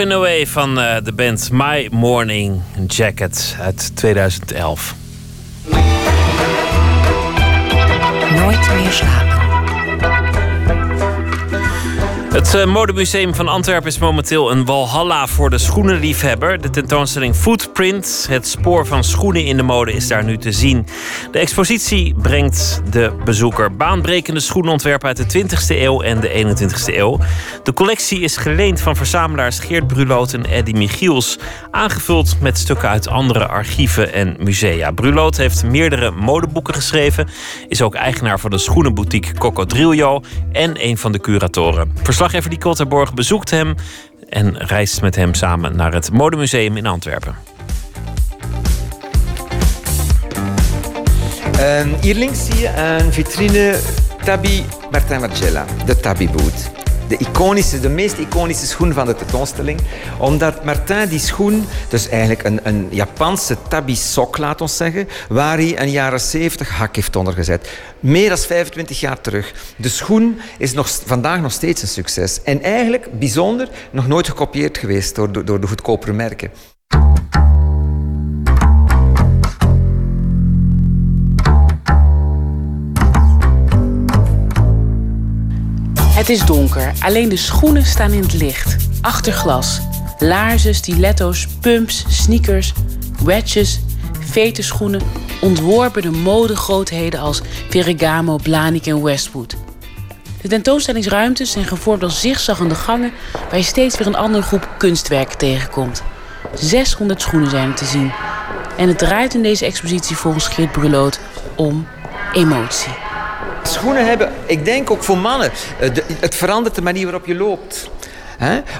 Moving 0.02 0.20
Away 0.20 0.46
van 0.46 0.80
eh, 0.80 0.96
de 1.04 1.12
band 1.12 1.48
My 1.52 1.88
Morning 1.90 2.60
Jacket 2.86 3.56
uit 3.60 3.96
2011. 3.96 4.94
Nooit 8.34 8.74
meer 8.74 8.92
slapen. 8.92 9.32
Het 12.32 12.54
uh, 12.54 12.64
Modemuseum 12.64 13.34
van 13.34 13.48
Antwerpen 13.48 13.88
is 13.88 13.98
momenteel 13.98 14.50
een 14.50 14.64
walhalla 14.64 15.26
voor 15.26 15.50
de 15.50 15.58
schoenenliefhebber. 15.58 16.60
De 16.60 16.70
tentoonstelling 16.70 17.34
Footprint, 17.34 18.26
het 18.30 18.46
spoor 18.46 18.86
van 18.86 19.04
schoenen 19.04 19.44
in 19.44 19.56
de 19.56 19.62
mode, 19.62 19.92
is 19.92 20.08
daar 20.08 20.24
nu 20.24 20.38
te 20.38 20.52
zien. 20.52 20.86
De 21.30 21.38
expositie 21.38 22.14
brengt 22.22 22.82
de 22.90 23.12
bezoeker 23.24 23.71
baanbrekende 23.82 24.40
schoenenontwerpen 24.40 25.08
uit 25.08 25.30
de 25.30 25.44
20e 25.44 25.80
eeuw 25.80 26.02
en 26.02 26.20
de 26.20 26.28
21e 26.28 26.94
eeuw. 26.94 27.18
De 27.62 27.72
collectie 27.72 28.20
is 28.20 28.36
geleend 28.36 28.80
van 28.80 28.96
verzamelaars 28.96 29.58
Geert 29.58 29.86
Bruloot 29.86 30.32
en 30.32 30.44
Eddy 30.44 30.72
Michiels, 30.72 31.38
aangevuld 31.70 32.40
met 32.40 32.58
stukken 32.58 32.88
uit 32.88 33.08
andere 33.08 33.46
archieven 33.46 34.12
en 34.12 34.36
musea. 34.38 34.90
Bruloot 34.90 35.36
heeft 35.36 35.64
meerdere 35.64 36.10
modeboeken 36.10 36.74
geschreven, 36.74 37.28
is 37.68 37.82
ook 37.82 37.94
eigenaar 37.94 38.40
van 38.40 38.50
de 38.50 38.58
schoenenboutique 38.58 39.34
Cocodrillo 39.34 40.20
en 40.52 40.84
een 40.84 40.98
van 40.98 41.12
de 41.12 41.20
curatoren. 41.20 41.92
Verslaggever 42.02 42.50
Die 42.50 42.58
Kotterborg 42.58 43.14
bezoekt 43.14 43.50
hem 43.50 43.74
en 44.28 44.58
reist 44.58 45.00
met 45.00 45.16
hem 45.16 45.34
samen 45.34 45.76
naar 45.76 45.92
het 45.92 46.12
Modemuseum 46.12 46.76
in 46.76 46.86
Antwerpen. 46.86 47.51
Hier 52.00 52.14
links 52.14 52.44
zie 52.44 52.58
je 52.58 52.68
een 52.68 53.12
vitrine 53.12 53.78
Tabi 54.24 54.64
Martin 54.90 55.20
Margiela, 55.20 55.64
de 55.86 55.96
Tabi 55.96 56.28
Boot. 56.28 56.70
De, 57.08 57.16
iconische, 57.16 57.80
de 57.80 57.88
meest 57.88 58.18
iconische 58.18 58.66
schoen 58.66 58.92
van 58.92 59.06
de 59.06 59.14
tentoonstelling. 59.14 59.80
Omdat 60.18 60.64
Martin 60.64 61.08
die 61.08 61.18
schoen, 61.18 61.64
dus 61.88 62.08
eigenlijk 62.08 62.44
een, 62.44 62.60
een 62.62 62.88
Japanse 62.90 63.56
tabi 63.68 63.96
sok, 63.96 64.38
laat 64.38 64.60
ons 64.60 64.76
zeggen, 64.76 65.08
waar 65.28 65.56
hij 65.56 65.80
een 65.80 65.90
jaren 65.90 66.20
70 66.20 66.68
hak 66.68 66.96
heeft 66.96 67.16
ondergezet. 67.16 67.70
Meer 68.00 68.28
dan 68.28 68.38
25 68.38 69.00
jaar 69.00 69.20
terug. 69.20 69.54
De 69.76 69.88
schoen 69.88 70.40
is 70.58 70.72
nog, 70.72 70.90
vandaag 71.06 71.40
nog 71.40 71.52
steeds 71.52 71.82
een 71.82 71.88
succes. 71.88 72.42
En 72.42 72.62
eigenlijk, 72.62 73.18
bijzonder, 73.18 73.68
nog 73.90 74.06
nooit 74.06 74.28
gekopieerd 74.28 74.78
geweest 74.78 75.14
door, 75.14 75.44
door 75.44 75.60
de 75.60 75.66
goedkopere 75.66 76.12
merken. 76.12 76.50
Het 86.22 86.30
is 86.30 86.44
donker, 86.44 86.92
alleen 87.00 87.28
de 87.28 87.36
schoenen 87.36 87.84
staan 87.84 88.12
in 88.12 88.22
het 88.22 88.32
licht. 88.32 88.76
Achter 89.00 89.32
glas. 89.32 89.80
Laarzen, 90.18 90.74
stiletto's, 90.74 91.46
pumps, 91.60 92.04
sneakers, 92.08 92.72
wedges, 93.24 93.80
vetenschoenen. 94.20 95.00
Ontworpen 95.40 96.02
de 96.02 96.10
modegrootheden 96.10 97.20
als 97.20 97.42
Ferragamo, 97.68 98.36
Blahnik 98.36 98.86
en 98.86 99.02
Westwood. 99.02 99.56
De 100.40 100.48
tentoonstellingsruimtes 100.48 101.50
zijn 101.50 101.64
gevormd 101.64 102.02
als 102.02 102.20
zigzaggende 102.20 102.74
gangen... 102.74 103.12
waar 103.48 103.58
je 103.58 103.64
steeds 103.64 103.98
weer 103.98 104.06
een 104.06 104.16
andere 104.16 104.42
groep 104.42 104.68
kunstwerken 104.78 105.38
tegenkomt. 105.38 106.02
600 106.54 107.20
schoenen 107.20 107.50
zijn 107.50 107.68
er 107.68 107.74
te 107.76 107.84
zien. 107.84 108.12
En 108.76 108.88
het 108.88 108.98
draait 108.98 109.34
in 109.34 109.42
deze 109.42 109.64
expositie 109.64 110.16
volgens 110.16 110.48
Geert 110.48 110.72
Bruloot 110.72 111.20
om 111.56 111.86
emotie. 112.32 113.11
Schoenen 113.62 114.06
hebben, 114.06 114.32
ik 114.46 114.64
denk 114.64 114.90
ook 114.90 115.02
voor 115.02 115.18
mannen, 115.18 115.50
eh, 115.80 115.90
het 116.20 116.34
verandert 116.34 116.74
de 116.74 116.82
manier 116.82 117.04
waarop 117.04 117.26
je 117.26 117.34
loopt. 117.34 117.90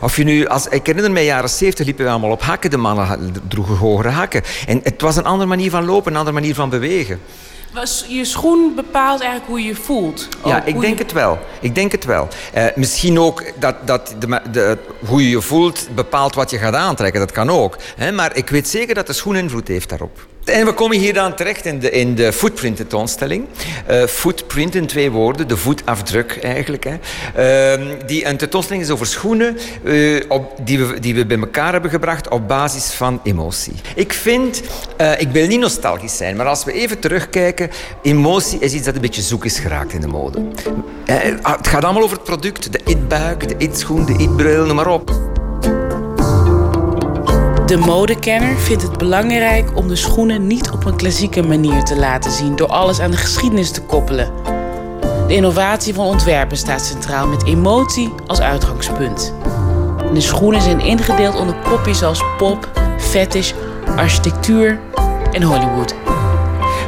Of 0.00 0.16
je 0.16 0.24
nu, 0.24 0.46
als, 0.46 0.66
ik 0.66 0.86
herinner 0.86 1.12
me, 1.12 1.20
jaren 1.20 1.50
70 1.50 1.86
liepen 1.86 2.04
we 2.04 2.10
allemaal 2.10 2.30
op 2.30 2.42
hakken. 2.42 2.70
De 2.70 2.76
mannen 2.76 3.34
droegen 3.48 3.76
hogere 3.76 4.08
hakken. 4.08 4.42
En 4.66 4.80
het 4.82 5.00
was 5.00 5.16
een 5.16 5.24
andere 5.24 5.48
manier 5.48 5.70
van 5.70 5.84
lopen, 5.84 6.12
een 6.12 6.18
andere 6.18 6.38
manier 6.40 6.54
van 6.54 6.70
bewegen. 6.70 7.20
Was 7.72 8.04
je 8.08 8.24
schoen 8.24 8.72
bepaalt 8.74 9.20
eigenlijk 9.20 9.50
hoe 9.50 9.62
je 9.62 9.74
voelt? 9.74 10.28
Ja, 10.44 10.64
ik 10.64 10.80
denk 10.80 10.98
het 10.98 11.12
wel. 11.12 11.38
Ik 11.60 11.74
denk 11.74 11.92
het 11.92 12.04
wel. 12.04 12.28
Uh, 12.56 12.64
misschien 12.74 13.18
ook 13.18 13.44
dat, 13.58 13.74
dat 13.84 14.14
de, 14.18 14.40
de, 14.50 14.78
hoe 15.06 15.22
je 15.22 15.30
je 15.30 15.40
voelt 15.40 15.88
bepaalt 15.94 16.34
wat 16.34 16.50
je 16.50 16.58
gaat 16.58 16.74
aantrekken. 16.74 17.20
Dat 17.20 17.32
kan 17.32 17.50
ook. 17.50 17.76
Maar 18.12 18.36
ik 18.36 18.48
weet 18.48 18.68
zeker 18.68 18.94
dat 18.94 19.06
de 19.06 19.12
schoen 19.12 19.36
invloed 19.36 19.68
heeft 19.68 19.88
daarop. 19.88 20.26
En 20.44 20.66
we 20.66 20.72
komen 20.72 20.98
hier 20.98 21.14
dan 21.14 21.34
terecht 21.34 21.64
in 21.64 21.78
de, 21.78 21.90
in 21.90 22.14
de 22.14 22.32
footprint 22.32 22.76
tentoonstelling. 22.76 23.46
Uh, 23.90 24.04
footprint 24.04 24.74
in 24.74 24.86
twee 24.86 25.10
woorden, 25.10 25.48
de 25.48 25.56
voetafdruk 25.56 26.38
eigenlijk. 26.42 26.84
Hè. 26.84 27.78
Uh, 27.78 27.86
die 28.06 28.26
een 28.26 28.36
tentoonstelling 28.36 28.84
is 28.84 28.90
over 28.90 29.06
schoenen 29.06 29.56
uh, 29.84 30.22
op, 30.28 30.54
die, 30.64 30.78
we, 30.78 31.00
die 31.00 31.14
we 31.14 31.26
bij 31.26 31.38
elkaar 31.38 31.72
hebben 31.72 31.90
gebracht 31.90 32.28
op 32.28 32.48
basis 32.48 32.90
van 32.90 33.20
emotie. 33.22 33.74
Ik 33.94 34.12
vind, 34.12 34.62
uh, 35.00 35.20
ik 35.20 35.28
wil 35.28 35.46
niet 35.46 35.60
nostalgisch 35.60 36.16
zijn, 36.16 36.36
maar 36.36 36.46
als 36.46 36.64
we 36.64 36.72
even 36.72 36.98
terugkijken, 36.98 37.70
emotie 38.02 38.58
is 38.58 38.72
iets 38.72 38.84
dat 38.84 38.94
een 38.94 39.00
beetje 39.00 39.22
zoek 39.22 39.44
is 39.44 39.58
geraakt 39.58 39.92
in 39.92 40.00
de 40.00 40.06
mode. 40.06 40.42
het 41.42 41.66
gaat 41.66 41.84
allemaal 41.84 42.02
over 42.02 42.16
het 42.16 42.26
product, 42.26 42.72
de 42.72 42.80
itbuik, 42.84 43.48
de 43.48 43.54
itschoen, 43.58 44.04
de 44.04 44.16
itbril, 44.18 44.66
noem 44.66 44.76
maar 44.76 44.88
op. 44.88 45.40
De 47.66 47.76
modekenner 47.76 48.56
vindt 48.56 48.82
het 48.82 48.98
belangrijk 48.98 49.76
om 49.76 49.88
de 49.88 49.96
schoenen 49.96 50.46
niet 50.46 50.70
op 50.70 50.84
een 50.84 50.96
klassieke 50.96 51.42
manier 51.42 51.84
te 51.84 51.96
laten 51.96 52.30
zien 52.30 52.56
door 52.56 52.68
alles 52.68 53.00
aan 53.00 53.10
de 53.10 53.16
geschiedenis 53.16 53.70
te 53.70 53.82
koppelen. 53.82 54.32
De 55.26 55.34
innovatie 55.34 55.94
van 55.94 56.06
ontwerpen 56.06 56.56
staat 56.56 56.84
centraal 56.84 57.26
met 57.26 57.44
emotie 57.44 58.12
als 58.26 58.40
uitgangspunt. 58.40 59.34
De 60.12 60.20
schoenen 60.20 60.62
zijn 60.62 60.80
ingedeeld 60.80 61.34
onder 61.34 61.54
kopjes 61.64 62.02
als 62.02 62.22
pop, 62.38 62.70
fetish, 62.98 63.52
architectuur 63.96 64.80
en 65.32 65.42
Hollywood. 65.42 66.01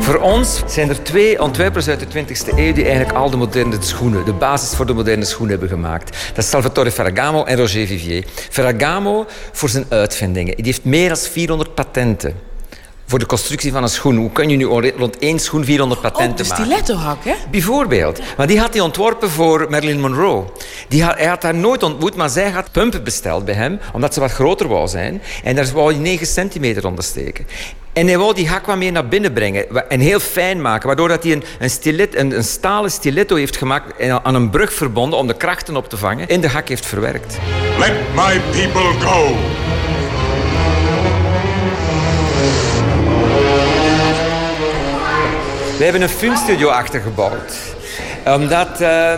Voor 0.00 0.20
ons 0.20 0.62
zijn 0.66 0.88
er 0.88 1.02
twee 1.02 1.42
ontwerpers 1.42 1.88
uit 1.88 2.00
de 2.00 2.06
20e 2.06 2.58
eeuw 2.58 2.72
die 2.72 2.84
eigenlijk 2.84 3.16
al 3.16 3.30
de 3.30 3.36
moderne 3.36 3.76
schoenen, 3.80 4.24
de 4.24 4.32
basis 4.32 4.76
voor 4.76 4.86
de 4.86 4.92
moderne 4.92 5.24
schoenen 5.24 5.50
hebben 5.50 5.68
gemaakt. 5.68 6.28
Dat 6.28 6.44
is 6.44 6.50
Salvatore 6.50 6.90
Ferragamo 6.90 7.44
en 7.44 7.56
Roger 7.56 7.86
Vivier. 7.86 8.24
Ferragamo 8.50 9.26
voor 9.52 9.68
zijn 9.68 9.84
uitvindingen. 9.88 10.56
Die 10.56 10.64
heeft 10.64 10.84
meer 10.84 11.08
dan 11.08 11.16
400 11.16 11.74
patenten 11.74 12.34
voor 13.06 13.18
de 13.18 13.26
constructie 13.26 13.72
van 13.72 13.82
een 13.82 13.88
schoen. 13.88 14.16
Hoe 14.16 14.30
kun 14.32 14.48
je 14.48 14.56
nu 14.56 14.64
rond 14.96 15.18
één 15.18 15.38
schoen 15.38 15.64
400 15.64 16.00
patenten 16.00 16.46
maken? 16.46 16.64
Oh, 16.64 16.68
de 16.68 16.74
stiletto-hak, 16.74 17.24
hè? 17.24 17.34
Bijvoorbeeld. 17.50 18.20
Maar 18.36 18.46
die 18.46 18.60
had 18.60 18.72
hij 18.72 18.82
ontworpen 18.82 19.30
voor 19.30 19.66
Marilyn 19.70 20.00
Monroe. 20.00 20.44
Die 20.88 21.04
had, 21.04 21.16
hij 21.16 21.26
had 21.26 21.42
haar 21.42 21.54
nooit 21.54 21.82
ontmoet, 21.82 22.14
maar 22.14 22.30
zij 22.30 22.50
had 22.50 22.72
pumpen 22.72 23.04
besteld 23.04 23.44
bij 23.44 23.54
hem, 23.54 23.80
omdat 23.92 24.14
ze 24.14 24.20
wat 24.20 24.32
groter 24.32 24.68
wou 24.68 24.88
zijn. 24.88 25.22
En 25.44 25.54
daar 25.54 25.70
wou 25.72 25.92
hij 25.92 26.00
9 26.00 26.26
centimeter 26.26 26.86
onder 26.86 27.04
steken. 27.04 27.46
En 27.92 28.06
hij 28.06 28.18
wou 28.18 28.34
die 28.34 28.48
hak 28.48 28.66
wat 28.66 28.76
meer 28.76 28.92
naar 28.92 29.08
binnen 29.08 29.32
brengen 29.32 29.88
en 29.88 30.00
heel 30.00 30.20
fijn 30.20 30.60
maken, 30.60 30.86
waardoor 30.86 31.08
dat 31.08 31.22
hij 31.22 31.32
een, 31.32 31.44
een, 31.58 31.70
stilet, 31.70 32.16
een, 32.16 32.36
een 32.36 32.44
stalen 32.44 32.90
stiletto 32.90 33.36
heeft 33.36 33.56
gemaakt 33.56 33.96
en 33.96 34.24
aan 34.24 34.34
een 34.34 34.50
brug 34.50 34.72
verbonden 34.72 35.18
om 35.18 35.26
de 35.26 35.36
krachten 35.36 35.76
op 35.76 35.88
te 35.88 35.96
vangen, 35.96 36.28
in 36.28 36.40
de 36.40 36.48
hak 36.48 36.68
heeft 36.68 36.86
verwerkt. 36.86 37.38
Let 37.78 37.92
my 38.14 38.40
people 38.52 39.06
go. 39.06 39.36
We 45.78 45.84
hebben 45.84 46.02
een 46.02 46.08
filmstudio 46.08 46.68
achtergebouwd. 46.68 47.54
Omdat 48.26 48.80
uh, 48.80 49.12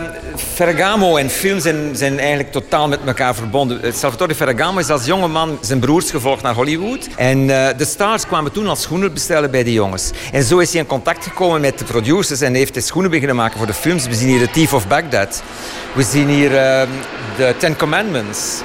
Ferragamo 0.53 1.17
en 1.17 1.29
film 1.29 1.59
zijn, 1.59 1.95
zijn 1.95 2.19
eigenlijk 2.19 2.51
totaal 2.51 2.87
met 2.87 2.99
elkaar 3.05 3.35
verbonden. 3.35 3.93
Salvatore 3.93 4.35
Ferragamo 4.35 4.79
is 4.79 4.89
als 4.89 5.05
jonge 5.05 5.27
man 5.27 5.57
zijn 5.61 5.79
broers 5.79 6.11
gevolgd 6.11 6.41
naar 6.41 6.53
Hollywood. 6.53 7.07
En 7.15 7.47
de 7.47 7.85
stars 7.85 8.25
kwamen 8.25 8.51
toen 8.51 8.67
als 8.67 8.81
schoenen 8.81 9.13
bestellen 9.13 9.51
bij 9.51 9.63
de 9.63 9.73
jongens. 9.73 10.11
En 10.31 10.43
zo 10.43 10.57
is 10.57 10.71
hij 10.71 10.81
in 10.81 10.87
contact 10.87 11.23
gekomen 11.23 11.61
met 11.61 11.79
de 11.79 11.85
producers 11.85 12.41
en 12.41 12.53
heeft 12.53 12.73
hij 12.73 12.83
schoenen 12.83 13.11
beginnen 13.11 13.35
maken 13.35 13.57
voor 13.57 13.67
de 13.67 13.73
films. 13.73 14.07
We 14.07 14.15
zien 14.15 14.27
hier 14.27 14.39
The 14.39 14.51
Thief 14.51 14.73
of 14.73 14.87
Baghdad. 14.87 15.43
We 15.93 16.03
zien 16.03 16.27
hier 16.27 16.49
The 17.37 17.55
Ten 17.57 17.75
Commandments. 17.77 18.61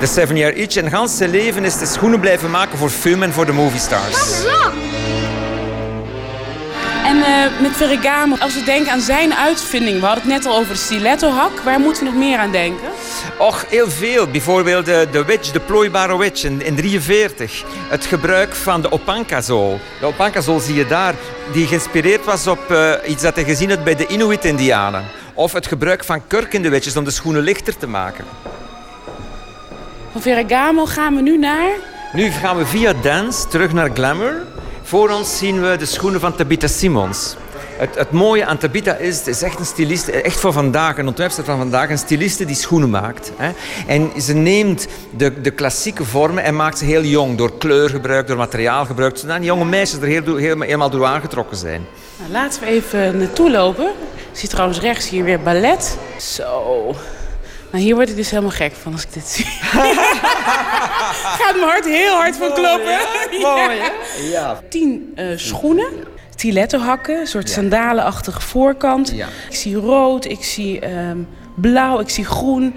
The 0.00 0.06
Seven 0.06 0.36
Year 0.36 0.54
Itch. 0.54 0.76
En 0.76 0.90
gans 0.90 1.16
zijn 1.16 1.30
leven 1.30 1.64
is 1.64 1.78
de 1.78 1.86
schoenen 1.86 2.20
blijven 2.20 2.50
maken 2.50 2.78
voor 2.78 2.90
film 2.90 3.22
en 3.22 3.32
voor 3.32 3.46
de 3.46 3.52
movie 3.52 3.80
stars. 3.80 4.44
En 7.26 7.52
uh, 7.52 7.60
met 7.60 7.72
Ferragamo, 7.72 8.36
als 8.38 8.54
we 8.54 8.64
denken 8.64 8.92
aan 8.92 9.00
zijn 9.00 9.34
uitvinding, 9.34 10.00
we 10.00 10.06
hadden 10.06 10.24
het 10.24 10.32
net 10.32 10.46
al 10.46 10.58
over 10.58 10.72
de 10.72 10.78
stiletto-hak. 10.78 11.60
Waar 11.60 11.80
moeten 11.80 12.04
we 12.04 12.10
nog 12.10 12.18
meer 12.18 12.38
aan 12.38 12.50
denken? 12.50 12.88
Och, 13.38 13.64
heel 13.68 13.90
veel. 13.90 14.26
Bijvoorbeeld 14.26 14.86
de, 14.86 15.08
de 15.10 15.24
wedge, 15.24 15.52
de 15.52 15.60
plooibare 15.60 16.18
wedge 16.18 16.46
in 16.46 16.58
1943. 16.58 17.64
Het 17.88 18.06
gebruik 18.06 18.54
van 18.54 18.80
de 18.80 18.92
opankazol. 18.92 19.80
De 20.00 20.06
opankazol 20.06 20.60
zie 20.60 20.74
je 20.74 20.86
daar, 20.86 21.14
die 21.52 21.66
geïnspireerd 21.66 22.24
was 22.24 22.46
op 22.46 22.70
uh, 22.70 22.92
iets 23.06 23.22
dat 23.22 23.34
hij 23.34 23.44
gezien 23.44 23.70
had 23.70 23.84
bij 23.84 23.96
de 23.96 24.06
Inuit-Indianen. 24.06 25.04
Of 25.34 25.52
het 25.52 25.66
gebruik 25.66 26.04
van 26.04 26.26
kurk 26.26 26.52
in 26.52 26.62
de 26.62 26.68
wedges 26.68 26.96
om 26.96 27.04
de 27.04 27.10
schoenen 27.10 27.42
lichter 27.42 27.76
te 27.76 27.86
maken. 27.86 28.24
Van 30.12 30.20
Ferragamo 30.20 30.86
gaan 30.86 31.14
we 31.14 31.22
nu 31.22 31.38
naar? 31.38 31.70
Nu 32.12 32.30
gaan 32.30 32.56
we 32.56 32.66
via 32.66 32.92
dance 33.02 33.48
terug 33.48 33.72
naar 33.72 33.90
glamour. 33.94 34.42
Voor 34.86 35.10
ons 35.10 35.38
zien 35.38 35.60
we 35.62 35.76
de 35.76 35.86
schoenen 35.86 36.20
van 36.20 36.36
Tabitha 36.36 36.66
Simons. 36.66 37.36
Het, 37.76 38.10
mooie 38.10 38.44
aan 38.44 38.58
Tabita 38.58 38.94
is, 38.94 39.18
het 39.18 39.26
is 39.26 39.42
echt 39.42 39.58
een 39.58 39.66
styliste, 39.66 40.12
echt 40.12 40.40
voor 40.40 40.52
vandaag, 40.52 40.98
een 40.98 41.06
ontwerpster 41.06 41.44
van 41.44 41.58
vandaag, 41.58 41.90
een 41.90 41.98
styliste 41.98 42.44
die 42.44 42.56
schoenen 42.56 42.90
maakt. 42.90 43.32
Hè. 43.36 43.50
En 43.86 44.20
ze 44.20 44.34
neemt 44.34 44.86
de, 45.16 45.40
de 45.40 45.50
klassieke 45.50 46.04
vormen 46.04 46.44
en 46.44 46.56
maakt 46.56 46.78
ze 46.78 46.84
heel 46.84 47.02
jong, 47.02 47.36
door 47.38 47.58
kleurgebruik, 47.58 48.26
door 48.26 48.36
materiaalgebruik, 48.36 49.16
zodat 49.16 49.36
die 49.36 49.46
jonge 49.46 49.64
meisjes 49.64 50.00
er 50.00 50.06
heel, 50.06 50.36
helemaal 50.36 50.90
door 50.90 51.04
aangetrokken 51.04 51.56
zijn. 51.56 51.86
Nou, 52.18 52.30
laten 52.30 52.60
we 52.60 52.66
even 52.66 53.18
naartoe 53.18 53.50
lopen. 53.50 53.86
Ik 54.32 54.38
zie 54.38 54.48
trouwens 54.48 54.80
rechts 54.80 55.08
hier 55.08 55.24
weer 55.24 55.40
ballet. 55.40 55.98
Zo. 56.20 56.94
Nou, 57.76 57.88
hier 57.88 57.96
word 57.96 58.08
ik 58.08 58.16
dus 58.16 58.30
helemaal 58.30 58.50
gek 58.50 58.72
van 58.72 58.92
als 58.92 59.02
ik 59.02 59.12
dit 59.12 59.26
zie. 59.26 59.44
Gaat 61.40 61.54
mijn 61.56 61.68
hart 61.68 61.84
heel 61.84 62.14
hard 62.14 62.36
van 62.36 62.52
kloppen. 62.52 62.98
Mooi? 63.40 63.80
Ja. 64.32 64.60
Tien 64.68 65.12
eh, 65.14 65.26
schoenen. 65.36 65.86
Stiletto 66.30 66.78
hakken, 66.78 67.20
een 67.20 67.26
soort 67.26 67.50
sandalenachtige 67.50 68.40
voorkant. 68.40 69.12
Ik 69.12 69.26
zie 69.50 69.76
rood, 69.76 70.24
ik 70.24 70.44
zie 70.44 70.80
ehm, 70.80 71.18
blauw, 71.54 72.00
ik 72.00 72.08
zie 72.08 72.24
groen. 72.24 72.74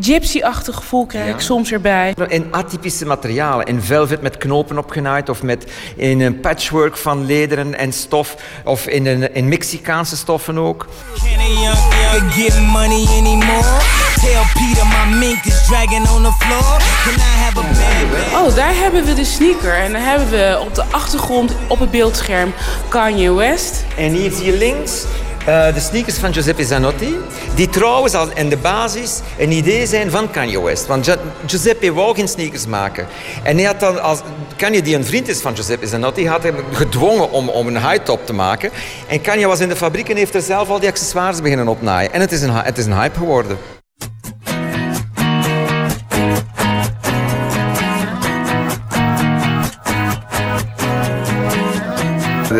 Gypsy-achtig 0.00 0.74
gevoel 0.74 1.06
krijg 1.06 1.34
ik 1.34 1.40
soms 1.40 1.72
erbij. 1.72 2.14
In 2.28 2.46
atypische 2.50 3.06
materialen, 3.06 3.66
in 3.66 3.82
velvet 3.82 4.22
met 4.22 4.36
knopen 4.36 4.78
opgenaaid 4.78 5.28
of 5.28 5.42
met, 5.42 5.72
in 5.96 6.20
een 6.20 6.40
patchwork 6.40 6.96
van 6.96 7.26
lederen 7.26 7.78
en 7.78 7.92
stof 7.92 8.36
of 8.64 8.86
in, 8.86 9.06
een, 9.06 9.34
in 9.34 9.48
Mexicaanse 9.48 10.16
stoffen 10.16 10.58
ook. 10.58 10.86
Can 11.18 11.40
a 11.40 11.60
young 11.60 12.32
get 12.32 12.60
money 12.60 13.06
anymore? 13.06 14.05
Tell 14.26 14.44
Peter 14.54 14.84
my 14.86 15.18
mink 15.18 15.44
is 15.44 15.66
dragging 15.66 16.06
on 16.08 16.22
the 16.22 16.32
floor. 16.38 16.78
Can 17.04 17.14
I 17.14 17.34
have 17.44 17.58
a 17.58 17.62
bad 17.62 18.42
Oh, 18.42 18.54
daar 18.56 18.74
hebben 18.74 19.04
we 19.04 19.14
de 19.14 19.24
sneaker. 19.24 19.74
En 19.74 19.92
dan 19.92 20.00
hebben 20.00 20.30
we 20.30 20.58
op 20.60 20.74
de 20.74 20.84
achtergrond 20.90 21.52
op 21.68 21.78
het 21.80 21.90
beeldscherm 21.90 22.52
Kanye 22.88 23.32
West. 23.32 23.84
En 23.96 24.12
hier 24.12 24.30
zie 24.30 24.44
je 24.44 24.52
links 24.58 25.04
eh, 25.46 25.74
de 25.74 25.80
sneakers 25.80 26.16
van 26.18 26.32
Giuseppe 26.32 26.64
Zanotti, 26.64 27.16
die 27.54 27.68
trouwens 27.68 28.14
al 28.14 28.28
in 28.34 28.48
de 28.48 28.56
basis 28.56 29.20
een 29.38 29.50
idee 29.52 29.86
zijn 29.86 30.10
van 30.10 30.30
Kanye 30.30 30.62
West. 30.62 30.86
Want 30.86 31.04
Gi- 31.08 31.18
Giuseppe 31.46 31.92
wou 31.92 32.14
geen 32.14 32.28
sneakers 32.28 32.66
maken. 32.66 33.06
En 33.42 33.56
hij 33.56 33.66
had 33.66 33.80
dan, 33.80 34.02
als 34.02 34.18
Kanye, 34.56 34.82
die 34.82 34.96
een 34.96 35.04
vriend 35.04 35.28
is 35.28 35.40
van 35.40 35.54
Giuseppe 35.54 35.86
Zanotti, 35.86 36.28
had 36.28 36.42
hem 36.42 36.54
gedwongen 36.72 37.30
om, 37.30 37.48
om 37.48 37.66
een 37.66 37.88
high 37.88 38.02
top 38.02 38.26
te 38.26 38.32
maken. 38.32 38.70
En 39.06 39.20
Kanye 39.20 39.46
was 39.46 39.60
in 39.60 39.68
de 39.68 39.76
fabriek 39.76 40.08
en 40.08 40.16
heeft 40.16 40.34
er 40.34 40.42
zelf 40.42 40.68
al 40.68 40.80
die 40.80 40.88
accessoires 40.88 41.40
beginnen 41.42 41.68
opnaaien. 41.68 42.12
En 42.12 42.20
het 42.20 42.32
is 42.32 42.42
een, 42.42 42.50
het 42.54 42.78
is 42.78 42.86
een 42.86 42.98
hype 43.00 43.18
geworden. 43.18 43.58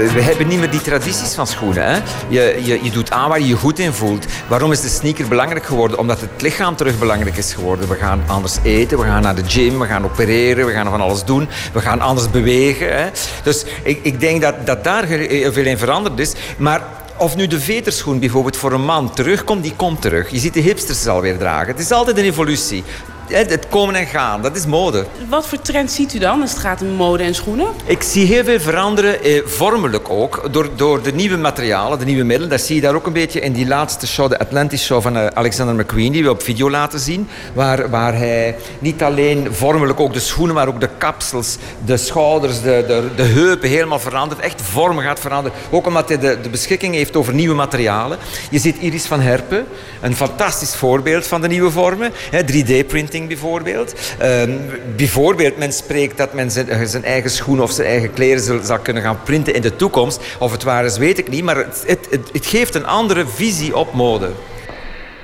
We, 0.06 0.12
we 0.12 0.22
hebben 0.22 0.48
niet 0.48 0.58
meer 0.58 0.70
die 0.70 0.80
tradities 0.80 1.34
van 1.34 1.46
schoenen. 1.46 1.84
Hè? 1.84 2.00
Je, 2.28 2.60
je, 2.64 2.84
je 2.84 2.90
doet 2.90 3.10
aan 3.10 3.28
waar 3.28 3.40
je 3.40 3.46
je 3.46 3.56
goed 3.56 3.78
in 3.78 3.92
voelt. 3.92 4.26
Waarom 4.48 4.72
is 4.72 4.80
de 4.80 4.88
sneaker 4.88 5.28
belangrijk 5.28 5.64
geworden? 5.64 5.98
Omdat 5.98 6.20
het 6.20 6.42
lichaam 6.42 6.76
terug 6.76 6.98
belangrijk 6.98 7.36
is 7.36 7.54
geworden. 7.54 7.88
We 7.88 7.94
gaan 7.94 8.22
anders 8.26 8.56
eten, 8.62 8.98
we 8.98 9.04
gaan 9.04 9.22
naar 9.22 9.34
de 9.34 9.44
gym, 9.46 9.78
we 9.78 9.86
gaan 9.86 10.04
opereren, 10.04 10.66
we 10.66 10.72
gaan 10.72 10.90
van 10.90 11.00
alles 11.00 11.24
doen. 11.24 11.48
We 11.72 11.80
gaan 11.80 12.00
anders 12.00 12.30
bewegen. 12.30 12.96
Hè? 12.96 13.10
Dus 13.42 13.64
ik, 13.82 13.98
ik 14.02 14.20
denk 14.20 14.40
dat, 14.40 14.66
dat 14.66 14.84
daar 14.84 15.04
heel 15.04 15.52
veel 15.52 15.64
in 15.64 15.78
veranderd 15.78 16.18
is. 16.18 16.32
Maar 16.58 16.82
of 17.16 17.36
nu 17.36 17.46
de 17.46 17.60
veterschoen 17.60 18.18
bijvoorbeeld 18.18 18.56
voor 18.56 18.72
een 18.72 18.84
man 18.84 19.14
terugkomt, 19.14 19.62
die 19.62 19.74
komt 19.76 20.02
terug. 20.02 20.30
Je 20.30 20.38
ziet 20.38 20.54
de 20.54 20.60
hipsters 20.60 21.06
alweer 21.06 21.38
dragen. 21.38 21.66
Het 21.66 21.78
is 21.78 21.90
altijd 21.90 22.18
een 22.18 22.24
evolutie. 22.24 22.84
Het 23.28 23.68
komen 23.68 23.94
en 23.94 24.06
gaan, 24.06 24.42
dat 24.42 24.56
is 24.56 24.66
mode. 24.66 25.04
Wat 25.28 25.46
voor 25.46 25.60
trend 25.60 25.90
ziet 25.90 26.14
u 26.14 26.18
dan 26.18 26.40
als 26.40 26.50
het 26.50 26.58
gaat 26.58 26.82
om 26.82 26.88
mode 26.88 27.22
en 27.22 27.34
schoenen? 27.34 27.66
Ik 27.84 28.02
zie 28.02 28.26
heel 28.26 28.44
veel 28.44 28.60
veranderen, 28.60 29.22
eh, 29.22 29.42
vormelijk 29.44 30.10
ook, 30.10 30.48
door, 30.50 30.68
door 30.76 31.02
de 31.02 31.12
nieuwe 31.12 31.36
materialen, 31.36 31.98
de 31.98 32.04
nieuwe 32.04 32.24
middelen. 32.24 32.50
Dat 32.50 32.60
zie 32.60 32.74
je 32.74 32.80
daar 32.80 32.94
ook 32.94 33.06
een 33.06 33.12
beetje 33.12 33.40
in 33.40 33.52
die 33.52 33.66
laatste 33.66 34.06
show, 34.06 34.30
de 34.30 34.38
Atlantis 34.38 34.84
Show 34.84 35.02
van 35.02 35.16
eh, 35.16 35.26
Alexander 35.26 35.74
McQueen, 35.74 36.12
die 36.12 36.22
we 36.22 36.30
op 36.30 36.42
video 36.42 36.70
laten 36.70 36.98
zien. 36.98 37.28
Waar, 37.54 37.90
waar 37.90 38.16
hij 38.16 38.56
niet 38.78 39.02
alleen 39.02 39.48
vormelijk 39.50 40.00
ook 40.00 40.12
de 40.12 40.20
schoenen, 40.20 40.54
maar 40.54 40.68
ook 40.68 40.80
de 40.80 40.90
kapsels, 40.98 41.56
de 41.84 41.96
schouders, 41.96 42.60
de, 42.60 42.84
de, 42.86 43.08
de 43.16 43.22
heupen 43.22 43.68
helemaal 43.68 43.98
verandert. 43.98 44.40
Echt 44.40 44.62
vormen 44.62 45.04
gaat 45.04 45.20
veranderen. 45.20 45.58
Ook 45.70 45.86
omdat 45.86 46.08
hij 46.08 46.18
de, 46.18 46.38
de 46.42 46.48
beschikking 46.48 46.94
heeft 46.94 47.16
over 47.16 47.34
nieuwe 47.34 47.54
materialen. 47.54 48.18
Je 48.50 48.58
ziet 48.58 48.78
Iris 48.78 49.06
van 49.06 49.20
Herpen, 49.20 49.66
een 50.00 50.16
fantastisch 50.16 50.74
voorbeeld 50.74 51.26
van 51.26 51.40
de 51.40 51.48
nieuwe 51.48 51.70
vormen. 51.70 52.12
3D-printing 52.32 53.15
bijvoorbeeld. 53.24 53.94
Ehm, 54.18 54.58
bijvoorbeeld, 54.96 55.56
men 55.56 55.72
spreekt 55.72 56.16
dat 56.16 56.32
men 56.32 56.50
zijn, 56.50 56.88
zijn 56.88 57.04
eigen 57.04 57.30
schoenen 57.30 57.64
of 57.64 57.70
zijn 57.70 57.88
eigen 57.88 58.12
kleren 58.12 58.42
zal, 58.42 58.60
zal 58.62 58.78
kunnen 58.78 59.02
gaan 59.02 59.22
printen 59.22 59.54
in 59.54 59.62
de 59.62 59.76
toekomst. 59.76 60.20
Of 60.38 60.52
het 60.52 60.62
waar 60.62 60.84
is, 60.84 60.98
weet 60.98 61.18
ik 61.18 61.28
niet. 61.28 61.44
Maar 61.44 61.56
het, 61.56 61.84
het, 61.86 62.06
het, 62.10 62.28
het 62.32 62.46
geeft 62.46 62.74
een 62.74 62.86
andere 62.86 63.26
visie 63.26 63.76
op 63.76 63.92
mode. 63.92 64.30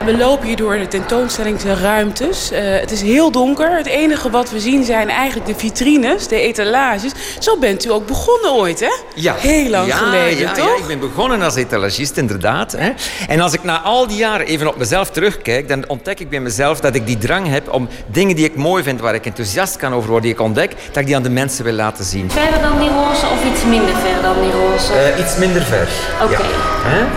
We 0.04 0.16
lopen 0.16 0.46
hier 0.46 0.56
door 0.56 0.78
de 0.78 0.88
tentoonstellingsruimtes. 0.88 2.50
Eh, 2.50 2.62
het 2.64 2.90
is 2.90 3.02
heel 3.02 3.30
donker. 3.30 3.76
Het 3.76 3.86
enige 3.86 4.30
wat 4.30 4.50
we 4.50 4.60
zien 4.60 4.84
zijn 4.84 5.08
eigenlijk 5.08 5.46
de 5.46 5.54
vitrines, 5.54 6.28
de 6.28 6.40
etalages. 6.40 7.12
Zo 7.38 7.58
bent 7.58 7.84
u 7.84 7.90
ook 7.90 8.06
begonnen 8.06 8.52
ooit, 8.52 8.80
hè? 8.80 8.90
Ja. 9.14 9.34
Heel 9.34 9.70
lang 9.70 9.86
ja, 9.86 9.96
geleden, 9.96 10.38
ja, 10.38 10.52
toch? 10.52 10.66
Ja, 10.66 10.76
ik 10.76 10.86
ben 10.86 11.00
begonnen 11.00 11.42
als 11.42 11.54
etalagist, 11.54 12.16
inderdaad. 12.16 12.72
Hè. 12.72 12.92
En 13.28 13.40
als 13.40 13.52
ik 13.52 13.64
na 13.64 13.80
al 13.80 14.06
die 14.06 14.16
jaren 14.16 14.46
even 14.46 14.68
op 14.68 14.76
mezelf 14.76 15.10
terugkijk, 15.10 15.68
dan 15.68 15.88
ontdek 15.88 16.20
ik 16.20 16.30
bij 16.30 16.40
mezelf 16.40 16.80
dat 16.80 16.94
ik 16.94 17.06
die 17.06 17.18
drang 17.18 17.48
heb 17.48 17.72
om 17.72 17.88
dingen 18.06 18.36
die 18.36 18.44
ik 18.44 18.56
mooi 18.56 18.82
vind, 18.82 19.00
waar 19.00 19.14
ik 19.14 19.26
enthousiast 19.26 19.76
kan 19.76 19.94
over 19.94 20.10
worden, 20.10 20.26
die 20.26 20.32
ik 20.32 20.40
ontdek, 20.40 20.74
dat 20.86 20.96
ik 20.96 21.06
die 21.06 21.16
aan 21.16 21.22
de 21.22 21.30
mensen 21.30 21.64
wil 21.64 21.74
laten 21.74 22.04
zien. 22.04 22.30
Verder 22.30 22.60
dan 22.60 22.78
die 22.78 22.90
roze 22.90 23.26
of 23.26 23.44
iets 23.52 23.64
minder 23.64 23.94
ver 23.94 24.22
dan 24.22 24.34
die 24.40 24.52
roze? 24.52 24.92
Eh, 24.92 25.18
iets 25.18 25.36
minder 25.36 25.62
ver. 25.62 25.88
Oké. 26.22 26.42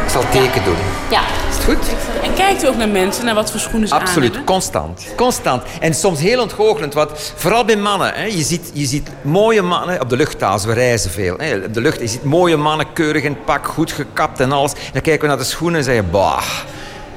Ik 0.06 0.12
zal 0.12 0.24
teken 0.32 0.64
doen. 0.64 0.78
Ja. 1.10 1.45
Goed? 1.66 1.96
En 2.24 2.34
kijkt 2.34 2.64
u 2.64 2.68
ook 2.68 2.76
naar 2.76 2.90
mensen, 2.90 3.26
naar 3.26 3.36
wat 3.36 3.52
voor 3.52 3.60
schoenen 3.60 3.88
ze 3.88 3.94
aan 3.94 4.02
Absoluut, 4.02 4.44
constant. 4.44 5.08
Constant. 5.16 5.64
En 5.80 5.94
soms 5.94 6.20
heel 6.20 6.42
ontgoochelend, 6.42 6.94
wat, 6.94 7.34
vooral 7.36 7.66
bij 7.66 7.76
mannen. 7.76 8.14
Hè. 8.14 8.24
Je, 8.24 8.44
ziet, 8.44 8.72
je 8.74 8.86
ziet 8.86 9.10
mooie 9.22 9.62
mannen 9.62 10.02
op 10.02 10.10
de 10.10 10.16
luchthaven, 10.16 10.68
we 10.68 10.74
reizen 10.74 11.12
veel. 11.12 11.36
Hè. 11.38 11.56
Op 11.56 11.74
de 11.74 11.82
lucht, 11.82 12.00
je 12.00 12.08
ziet 12.08 12.24
mooie 12.24 12.58
mannen, 12.58 12.94
keurig 12.94 13.24
in 13.24 13.32
het 13.32 13.46
pak, 13.46 13.68
goed 13.68 13.92
gekapt 13.92 14.40
en 14.40 14.52
alles. 14.52 14.72
Dan 14.94 15.02
kijken 15.02 15.22
we 15.22 15.28
naar 15.28 15.38
de 15.38 15.44
schoenen 15.44 15.80
en 15.80 15.86
zeggen, 15.86 16.12
bah, 16.12 16.44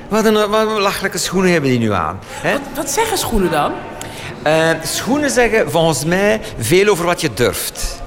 wat 0.09 0.25
een, 0.25 0.49
wat 0.49 0.69
een 0.69 0.81
lachelijke 0.81 1.19
schoenen 1.19 1.53
hebben 1.53 1.71
die 1.71 1.79
nu 1.79 1.93
aan. 1.93 2.19
Hè. 2.31 2.53
Wat, 2.53 2.61
wat 2.75 2.91
zeggen 2.91 3.19
schoenen 3.19 3.51
dan? 3.51 3.73
Eh, 4.43 4.71
schoenen 4.83 5.31
zeggen 5.31 5.71
volgens 5.71 6.05
mij 6.05 6.41
veel 6.59 6.89
over 6.89 7.05
wat 7.05 7.21
je 7.21 7.35
durft. 7.35 8.03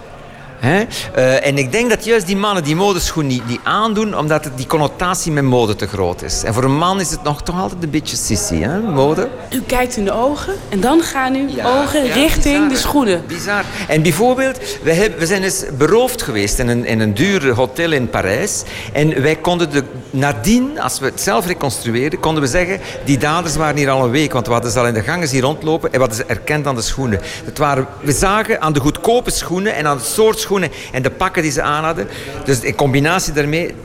Hè? 0.61 0.83
Eh, 1.13 1.47
en 1.47 1.57
ik 1.57 1.71
denk 1.71 1.89
dat 1.89 2.05
juist 2.05 2.25
die 2.25 2.37
mannen 2.37 2.63
die 2.63 2.75
modeschoen 2.75 3.27
niet, 3.27 3.47
niet 3.47 3.59
aandoen, 3.63 4.17
omdat 4.17 4.43
het 4.43 4.57
die 4.57 4.65
connotatie 4.65 5.31
met 5.31 5.43
mode 5.43 5.75
te 5.75 5.87
groot 5.87 6.21
is. 6.21 6.43
En 6.43 6.53
voor 6.53 6.63
een 6.63 6.77
man 6.77 6.99
is 6.99 7.11
het 7.11 7.23
nog 7.23 7.41
toch 7.43 7.59
altijd 7.59 7.83
een 7.83 7.89
beetje 7.89 8.15
sissy, 8.15 8.55
hè? 8.55 8.79
mode. 8.79 9.29
U 9.51 9.61
kijkt 9.61 9.97
in 9.97 10.05
de 10.05 10.11
ogen 10.11 10.53
en 10.69 10.79
dan 10.79 11.01
gaan 11.01 11.35
uw 11.35 11.49
ogen 11.63 12.05
ja, 12.05 12.13
richting 12.13 12.69
de 12.69 12.77
schoenen. 12.77 13.23
Bizar. 13.27 13.60
En 13.87 14.01
bijvoorbeeld, 14.01 14.59
we, 14.83 15.11
we 15.17 15.25
zijn 15.25 15.43
eens 15.43 15.63
beroofd 15.77 16.21
geweest 16.21 16.59
in 16.59 16.67
een, 16.67 16.85
in 16.85 16.99
een 16.99 17.13
duur 17.13 17.53
hotel 17.53 17.91
in 17.91 18.09
Parijs. 18.09 18.63
En 18.93 19.21
wij 19.21 19.35
konden 19.35 19.71
de, 19.71 19.83
nadien, 20.09 20.79
als 20.79 20.99
we 20.99 21.05
het 21.05 21.21
zelf 21.21 21.45
reconstrueerden, 21.45 22.19
konden 22.19 22.43
we 22.43 22.49
zeggen, 22.49 22.79
die 23.05 23.17
daders 23.17 23.55
waren 23.55 23.77
hier 23.77 23.89
al 23.89 24.03
een 24.03 24.11
week. 24.11 24.33
Want 24.33 24.47
we 24.47 24.53
hadden 24.53 24.71
ze 24.71 24.79
al 24.79 24.87
in 24.87 24.93
de 24.93 25.03
gangen 25.03 25.27
zien 25.27 25.41
rondlopen 25.41 25.91
en 25.91 25.99
we 25.99 26.05
hadden 26.05 26.17
ze 26.17 26.33
erkend 26.33 26.67
aan 26.67 26.75
de 26.75 26.81
schoenen. 26.81 27.19
Het 27.45 27.57
waren, 27.57 27.87
we 28.01 28.11
zagen 28.11 28.61
aan 28.61 28.73
de 28.73 28.79
goedkope 28.79 29.31
schoenen 29.31 29.75
en 29.75 29.87
aan 29.87 29.97
het 29.97 30.05
soort 30.05 30.39
schoenen 30.39 30.71
en 30.91 31.01
de 31.01 31.11
pakken 31.11 31.41
die 31.41 31.51
ze 31.51 31.61
aan 31.61 31.83
hadden. 31.83 32.07
Dus 32.45 32.59
in 32.59 32.75
combinatie 32.75 33.33
daarmee, 33.33 33.75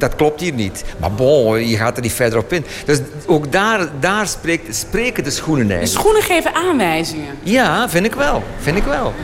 dat 0.00 0.16
klopt 0.16 0.40
hier 0.40 0.52
niet. 0.52 0.84
Maar 0.98 1.12
bon, 1.12 1.68
je 1.68 1.76
gaat 1.76 1.96
er 1.96 2.02
niet 2.02 2.12
verder 2.12 2.38
op 2.38 2.52
in. 2.52 2.64
Dus 2.84 2.98
ook 3.26 3.52
daar, 3.52 3.88
daar 4.00 4.26
spreekt, 4.26 4.76
spreken 4.76 5.24
de 5.24 5.30
schoenen 5.30 5.66
De 5.66 5.74
eigenlijk. 5.74 6.04
schoenen 6.04 6.22
geven 6.22 6.54
aanwijzingen. 6.54 7.34
Ja, 7.42 7.88
vind 7.88 8.06
ik 8.06 8.14
wel. 8.14 8.42
Vind 8.58 8.76
ik 8.76 8.84
wel. 8.84 9.14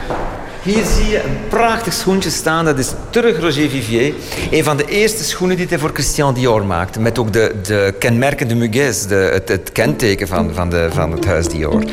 Hier 0.62 0.84
zie 0.84 1.08
je 1.10 1.22
een 1.22 1.38
prachtig 1.48 1.92
schoentje 1.92 2.30
staan. 2.30 2.64
Dat 2.64 2.78
is 2.78 2.92
terug 3.10 3.40
Roger 3.40 3.68
Vivier. 3.68 4.14
Een 4.50 4.64
van 4.64 4.76
de 4.76 4.84
eerste 4.84 5.24
schoenen 5.24 5.56
die 5.56 5.66
hij 5.68 5.78
voor 5.78 5.90
Christian 5.92 6.34
Dior 6.34 6.64
maakte. 6.66 7.00
Met 7.00 7.18
ook 7.18 7.32
de, 7.32 7.54
de 7.62 7.94
kenmerkende 7.98 8.54
muguets, 8.54 9.06
de, 9.06 9.14
het, 9.14 9.48
het 9.48 9.72
kenteken 9.72 10.28
van, 10.28 10.54
van, 10.54 10.70
de, 10.70 10.88
van 10.92 11.12
het 11.12 11.24
huis 11.24 11.48
Dior. 11.48 11.84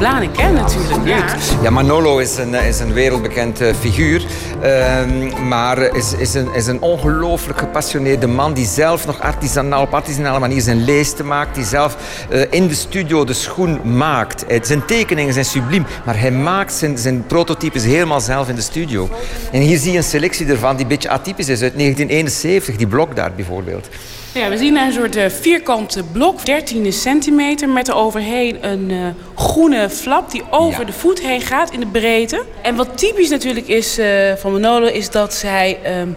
Blahnik, 0.00 0.36
hè, 0.36 0.52
natuurlijk. 0.52 1.06
Ja. 1.06 1.36
Ja, 1.62 1.70
Manolo 1.70 2.18
is 2.18 2.36
een, 2.36 2.54
is 2.54 2.80
een 2.80 2.92
wereldbekend 2.92 3.60
eh, 3.60 3.74
figuur. 3.74 4.24
Ehm, 4.60 5.48
maar 5.48 5.96
is, 5.96 6.12
is 6.12 6.34
een, 6.34 6.54
is 6.54 6.66
een 6.66 6.80
ongelooflijk 6.80 7.58
gepassioneerde 7.58 8.26
man 8.26 8.52
die 8.52 8.66
zelf 8.66 9.06
nog 9.06 9.20
artisanaal, 9.20 9.82
op 9.82 9.94
artisanale 9.94 10.38
manier 10.38 10.60
zijn 10.60 10.84
leesten 10.84 11.26
maakt. 11.26 11.54
Die 11.54 11.64
zelf 11.64 11.96
eh, 12.30 12.42
in 12.50 12.68
de 12.68 12.74
studio 12.74 13.24
de 13.24 13.32
schoen 13.32 13.96
maakt. 13.96 14.46
Eh, 14.46 14.58
zijn 14.62 14.84
tekeningen 14.84 15.32
zijn 15.32 15.44
subliem, 15.44 15.86
maar 16.04 16.20
hij 16.20 16.32
maakt 16.32 16.72
zijn, 16.72 16.98
zijn 16.98 17.26
prototypes 17.26 17.84
helemaal 17.84 18.20
zelf 18.20 18.48
in 18.48 18.54
de 18.54 18.60
studio. 18.60 19.08
En 19.52 19.60
hier 19.60 19.78
zie 19.78 19.92
je 19.92 19.96
een 19.96 20.04
selectie 20.04 20.46
ervan 20.46 20.72
die 20.72 20.82
een 20.82 20.88
beetje 20.90 21.10
atypisch 21.10 21.48
is 21.48 21.62
uit 21.62 21.78
1971, 21.78 22.76
die 22.76 22.86
blok 22.86 23.16
daar 23.16 23.32
bijvoorbeeld. 23.32 23.88
Ja, 24.34 24.48
we 24.48 24.56
zien 24.56 24.76
een 24.76 24.92
soort 24.92 25.16
uh, 25.16 25.28
vierkante 25.28 26.04
blok, 26.04 26.44
13 26.44 26.92
centimeter, 26.92 27.68
met 27.68 27.88
er 27.88 27.94
overheen 27.94 28.66
een 28.66 28.90
uh, 28.90 29.06
groene 29.34 29.90
flap 29.90 30.30
die 30.30 30.42
over 30.50 30.86
de 30.86 30.92
voet 30.92 31.20
heen 31.20 31.40
gaat 31.40 31.72
in 31.72 31.80
de 31.80 31.86
breedte. 31.86 32.44
En 32.62 32.76
wat 32.76 32.98
typisch 32.98 33.28
natuurlijk 33.28 33.68
is 33.68 33.98
uh, 33.98 34.32
van 34.34 34.52
Manolo, 34.52 34.86
is 34.86 35.10
dat 35.10 35.34
zij 35.34 35.78
um, 36.00 36.16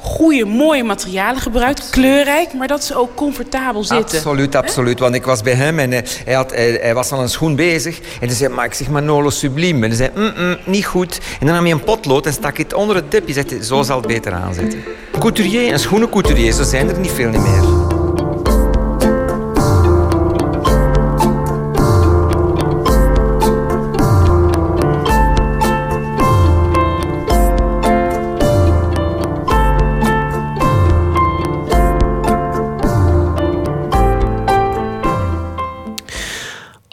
goede, 0.00 0.44
mooie 0.44 0.84
materialen 0.84 1.40
gebruikt. 1.40 1.90
Kleurrijk, 1.90 2.52
maar 2.52 2.68
dat 2.68 2.84
ze 2.84 2.94
ook 2.94 3.14
comfortabel 3.14 3.84
zitten. 3.84 4.18
Absoluut, 4.18 4.54
absoluut. 4.54 4.98
Want 4.98 5.14
ik 5.14 5.24
was 5.24 5.42
bij 5.42 5.52
hem 5.52 5.78
en 5.78 5.90
hij, 5.90 6.34
had, 6.34 6.50
hij, 6.50 6.78
hij, 6.80 6.94
was 6.94 7.12
al 7.12 7.20
een 7.20 7.28
schoen 7.28 7.56
bezig. 7.56 7.98
En 8.20 8.26
hij 8.26 8.36
zei, 8.36 8.54
maar 8.54 8.64
ik 8.64 8.74
zeg 8.74 8.88
Manolo 8.88 9.30
subliem. 9.30 9.82
En 9.82 9.88
hij 9.88 9.96
zei, 9.96 10.10
mm, 10.14 10.32
mm, 10.36 10.56
niet 10.64 10.86
goed. 10.86 11.20
En 11.40 11.46
dan 11.46 11.54
nam 11.54 11.64
hij 11.64 11.72
een 11.72 11.84
potlood 11.84 12.26
en 12.26 12.32
stak 12.32 12.58
het 12.58 12.74
onder 12.74 12.96
het 12.96 13.10
dip. 13.10 13.24
Hij 13.24 13.34
zei, 13.34 13.62
zo 13.62 13.82
zal 13.82 13.96
het 13.96 14.06
beter 14.06 14.32
aanzetten. 14.32 14.84
Couturier, 15.18 15.72
een 15.72 15.78
schoenencouturier, 15.78 16.52
zo 16.52 16.62
zijn 16.62 16.88
er 16.88 16.98
niet 16.98 17.12
veel 17.12 17.30
meer. 17.30 17.99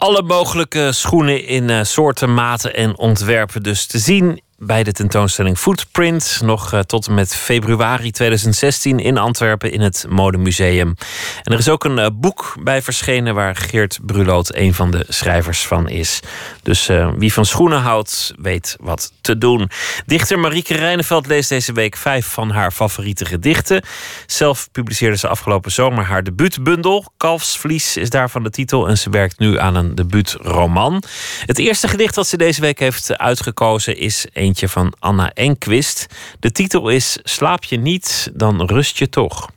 Alle 0.08 0.22
mogelijke 0.22 0.92
schoenen 0.92 1.46
in 1.46 1.68
uh, 1.68 1.82
soorten, 1.82 2.34
maten 2.34 2.74
en 2.74 2.98
ontwerpen 2.98 3.62
dus 3.62 3.86
te 3.86 3.98
zien 3.98 4.40
bij 4.60 4.82
de 4.82 4.92
tentoonstelling 4.92 5.58
Footprint. 5.58 6.40
Nog 6.44 6.72
uh, 6.72 6.80
tot 6.80 7.06
en 7.06 7.14
met 7.14 7.34
februari 7.34 8.10
2016 8.10 8.98
in 8.98 9.18
Antwerpen 9.18 9.72
in 9.72 9.80
het 9.80 10.06
Modemuseum. 10.08 10.94
En 11.42 11.52
er 11.52 11.58
is 11.58 11.68
ook 11.68 11.84
een 11.84 11.98
uh, 11.98 12.06
boek 12.12 12.56
bij 12.62 12.82
verschenen 12.82 13.34
waar 13.34 13.56
Geert 13.56 13.98
Bruloot 14.02 14.54
een 14.54 14.74
van 14.74 14.90
de 14.90 15.04
schrijvers 15.08 15.66
van 15.66 15.88
is. 15.88 16.20
Dus 16.62 16.88
uh, 16.88 17.10
wie 17.16 17.32
van 17.32 17.44
schoenen 17.44 17.80
houdt, 17.80 18.32
weet 18.38 18.76
wat 18.80 19.12
te 19.20 19.38
doen. 19.38 19.70
Dichter 20.06 20.38
Marieke 20.38 20.74
Rijneveld 20.74 21.26
leest 21.26 21.48
deze 21.48 21.72
week 21.72 21.96
vijf 21.96 22.26
van 22.26 22.50
haar 22.50 22.70
favoriete 22.70 23.24
gedichten. 23.24 23.82
Zelf 24.26 24.68
publiceerde 24.72 25.16
ze 25.16 25.28
afgelopen 25.28 25.72
zomer 25.72 26.04
haar 26.04 26.22
debuutbundel. 26.22 27.12
Kalfsvlies 27.16 27.96
is 27.96 28.10
daarvan 28.10 28.42
de 28.42 28.50
titel 28.50 28.88
en 28.88 28.98
ze 28.98 29.10
werkt 29.10 29.38
nu 29.38 29.58
aan 29.58 29.74
een 29.74 29.94
debuutroman. 29.94 31.02
Het 31.46 31.58
eerste 31.58 31.88
gedicht 31.88 32.14
dat 32.14 32.26
ze 32.26 32.36
deze 32.36 32.60
week 32.60 32.78
heeft 32.78 33.18
uitgekozen 33.18 33.96
is 33.96 34.26
eentje 34.48 34.68
van 34.68 34.92
Anna 34.98 35.32
Enquist. 35.32 36.06
De 36.40 36.52
titel 36.52 36.88
is 36.88 37.18
Slaap 37.22 37.64
je 37.64 37.78
niet, 37.78 38.30
dan 38.34 38.62
rust 38.62 38.98
je 38.98 39.08
toch. 39.08 39.50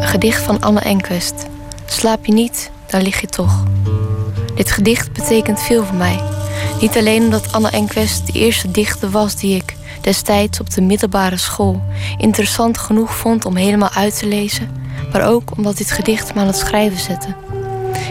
Een 0.00 0.08
gedicht 0.08 0.42
van 0.42 0.60
Anne 0.60 0.80
Enquist. 0.80 1.46
Slaap 1.86 2.26
je 2.26 2.32
niet, 2.32 2.70
dan 2.86 3.02
lig 3.02 3.20
je 3.20 3.26
toch. 3.26 3.64
Dit 4.54 4.70
gedicht 4.70 5.12
betekent 5.12 5.62
veel 5.62 5.84
voor 5.84 5.96
mij. 5.96 6.20
Niet 6.80 6.96
alleen 6.96 7.22
omdat 7.22 7.52
Anne 7.52 7.70
Enquist 7.70 8.26
de 8.26 8.32
eerste 8.32 8.70
dichter 8.70 9.10
was 9.10 9.36
die 9.36 9.56
ik 9.56 9.76
destijds 10.08 10.60
op 10.60 10.70
de 10.70 10.80
middelbare 10.80 11.36
school 11.36 11.82
interessant 12.18 12.78
genoeg 12.78 13.14
vond 13.16 13.44
om 13.44 13.56
helemaal 13.56 13.90
uit 13.90 14.18
te 14.18 14.26
lezen, 14.26 14.70
maar 15.12 15.28
ook 15.28 15.50
omdat 15.56 15.76
dit 15.76 15.90
gedicht 15.90 16.34
me 16.34 16.40
aan 16.40 16.46
het 16.46 16.56
schrijven 16.56 17.00
zette. 17.00 17.34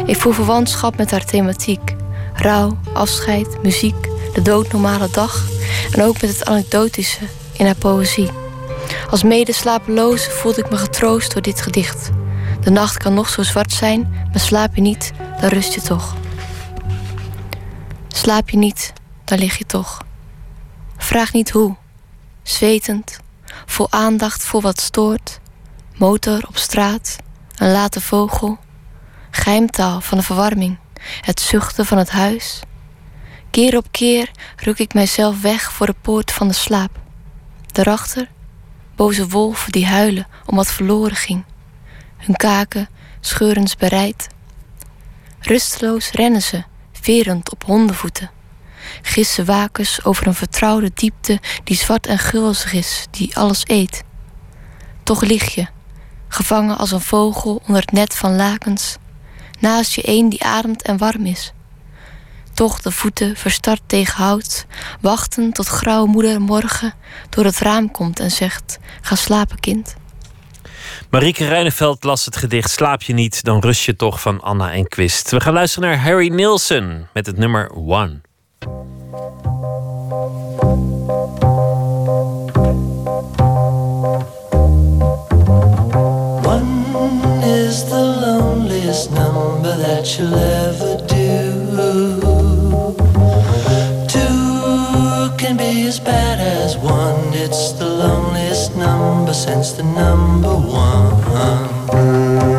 Ik 0.06 0.18
voel 0.18 0.32
verwantschap 0.34 0.98
met 0.98 1.12
haar 1.12 1.26
thematiek: 1.26 1.96
rouw, 2.34 2.78
afscheid, 2.94 3.64
muziek, 3.64 4.08
de 4.34 4.42
doodnormale 4.42 5.10
dag 5.12 5.48
en 5.92 6.04
ook 6.04 6.22
met 6.22 6.30
het 6.30 6.46
anekdotische 6.46 7.26
in 7.54 7.66
haar 7.66 7.76
poëzie. 7.76 8.30
Als 9.10 9.24
medeslapeloze 9.24 10.32
voelde 10.32 10.62
ik 10.62 10.70
me 10.70 10.78
getroost 10.78 11.34
door 11.34 11.42
dit 11.42 11.62
gedicht. 11.62 12.10
De 12.62 12.70
nacht 12.70 12.98
kan 12.98 13.14
nog 13.14 13.30
zo 13.30 13.44
zwart 13.44 13.72
zijn, 13.72 14.28
maar 14.32 14.40
slaap 14.40 14.76
je 14.76 14.82
niet, 14.82 15.12
dan 15.42 15.50
rust 15.50 15.74
je 15.74 15.82
toch. 15.82 16.16
Slaap 18.08 18.50
je 18.50 18.58
niet, 18.58 18.94
dan 19.24 19.40
lig 19.40 19.58
je 19.58 19.66
toch. 19.66 20.06
Vraag 20.98 21.34
niet 21.34 21.50
hoe. 21.50 21.76
Zwetend, 22.48 23.20
vol 23.66 23.92
aandacht 23.92 24.44
voor 24.44 24.62
wat 24.62 24.82
stoort. 24.82 25.40
Motor 25.96 26.48
op 26.48 26.58
straat, 26.58 27.16
een 27.56 27.72
late 27.72 28.02
vogel. 28.02 28.58
Geheimtaal 29.32 30.02
van 30.02 30.18
de 30.18 30.24
verwarming, 30.24 30.78
het 31.22 31.40
zuchten 31.40 31.86
van 31.86 31.98
het 31.98 32.10
huis. 32.10 32.60
Keer 33.52 33.78
op 33.78 33.88
keer 33.92 34.32
ruk 34.56 34.80
ik 34.80 34.94
mijzelf 34.94 35.42
weg 35.42 35.72
voor 35.72 35.86
de 35.86 35.96
poort 36.02 36.32
van 36.32 36.48
de 36.48 36.54
slaap. 36.54 37.00
Daarachter 37.72 38.30
boze 38.96 39.28
wolven 39.28 39.72
die 39.72 39.86
huilen 39.86 40.28
om 40.46 40.56
wat 40.56 40.72
verloren 40.72 41.16
ging. 41.16 41.44
Hun 42.18 42.36
kaken 42.36 42.90
scheurens 43.20 43.76
bereid. 43.76 44.28
Rusteloos 45.40 46.12
rennen 46.12 46.42
ze, 46.42 46.64
verend 46.92 47.52
op 47.52 47.64
hondenvoeten. 47.64 48.37
Gissen 49.02 49.46
wakens 49.46 50.04
over 50.04 50.28
een 50.28 50.34
vertrouwde 50.34 50.92
diepte 50.94 51.40
die 51.64 51.76
zwart 51.76 52.08
en 52.08 52.20
gulzig 52.20 52.74
is, 52.74 53.06
die 53.12 53.38
alles 53.38 53.64
eet. 53.66 54.04
Toch 55.04 55.22
lig 55.22 55.56
je, 55.56 55.68
gevangen 56.28 56.78
als 56.78 56.92
een 56.92 57.02
vogel 57.02 57.62
onder 57.68 57.82
het 57.82 57.92
net 57.92 58.16
van 58.16 58.36
lakens, 58.36 58.98
naast 59.60 59.94
je 59.94 60.02
een 60.06 60.30
die 60.30 60.44
ademt 60.44 60.82
en 60.82 60.98
warm 60.98 61.26
is. 61.26 61.54
Toch 62.54 62.82
de 62.82 62.92
voeten 62.92 63.36
verstart 63.36 63.82
tegen 63.86 64.24
hout, 64.24 64.66
wachten 65.02 65.54
tot 65.54 65.68
grauwe 65.68 66.08
moeder 66.08 66.42
morgen 66.42 66.94
door 67.30 67.46
het 67.46 67.60
raam 67.60 67.92
komt 67.92 68.20
en 68.20 68.32
zegt: 68.32 68.80
Ga 69.02 69.16
slapen, 69.16 69.60
kind. 69.60 69.96
Marieke 71.10 71.48
Rijneveld 71.48 72.04
las 72.04 72.26
het 72.26 72.38
gedicht 72.38 72.70
Slaap 72.70 73.02
je 73.02 73.14
niet, 73.14 73.44
dan 73.44 73.60
rust 73.60 73.84
je 73.84 73.96
toch 73.96 74.22
van 74.22 74.42
Anna 74.42 74.72
en 74.72 74.88
Quist. 74.88 75.32
We 75.32 75.40
gaan 75.40 75.54
luisteren 75.54 75.90
naar 75.90 76.00
Harry 76.00 76.28
Nilsson 76.28 77.08
met 77.14 77.26
het 77.26 77.38
nummer 77.38 77.72
One. 77.72 78.22
One 78.64 78.72
is 87.44 87.88
the 87.88 88.02
loneliest 88.02 89.12
number 89.12 89.78
that 89.78 90.18
you'll 90.18 90.34
ever 90.34 90.98
do. 91.06 91.68
Two 94.08 95.30
can 95.38 95.56
be 95.58 95.86
as 95.88 96.00
bad 96.00 96.40
as 96.40 96.76
one. 96.78 97.34
It's 97.34 97.74
the 97.74 97.86
loneliest 97.86 98.76
number 98.76 99.34
since 99.34 99.74
the 99.74 99.84
number 99.84 100.56
one. 100.56 102.57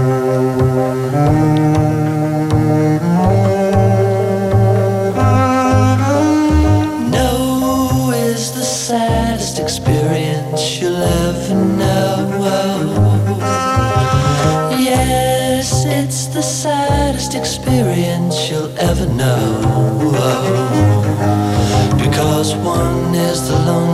One 23.51 23.88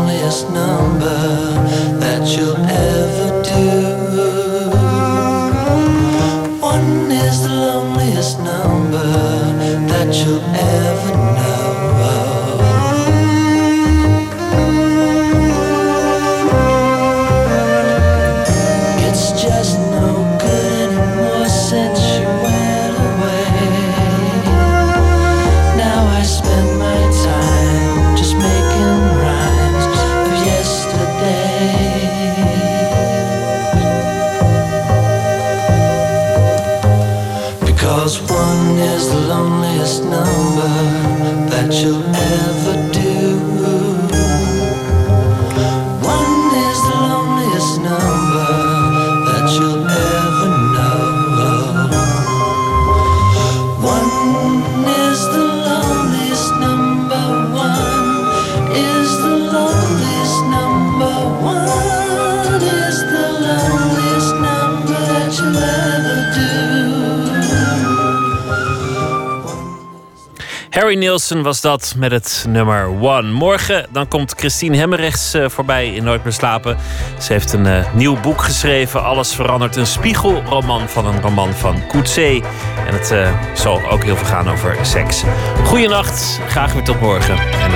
Nielsen 70.99 71.43
was 71.43 71.61
dat 71.61 71.95
met 71.97 72.11
het 72.11 72.45
nummer 72.49 72.87
One. 72.87 73.31
Morgen 73.31 73.87
dan 73.91 74.09
komt 74.09 74.35
Christine 74.37 74.77
Hemmerrechts 74.77 75.35
eh, 75.35 75.49
voorbij 75.49 75.95
in 75.95 76.05
Nooit 76.05 76.25
meer 76.25 76.33
slapen. 76.33 76.77
Ze 77.21 77.33
heeft 77.33 77.53
een 77.53 77.67
uh, 77.67 77.95
nieuw 77.95 78.21
boek 78.21 78.43
geschreven. 78.43 79.03
Alles 79.03 79.35
verandert. 79.35 79.77
Een 79.77 79.87
spiegelroman 79.87 80.89
van 80.89 81.07
een 81.07 81.21
roman 81.21 81.53
van 81.53 81.87
Coetzee. 81.87 82.43
En 82.87 82.95
het 82.95 83.11
uh, 83.11 83.29
zal 83.55 83.81
ook 83.91 84.05
heel 84.05 84.17
veel 84.17 84.27
gaan 84.27 84.51
over 84.51 84.77
seks. 84.83 85.23
Goeienacht. 85.65 86.41
Graag 86.49 86.73
weer 86.73 86.85
tot 86.85 87.01
morgen. 87.01 87.39
En 87.39 87.71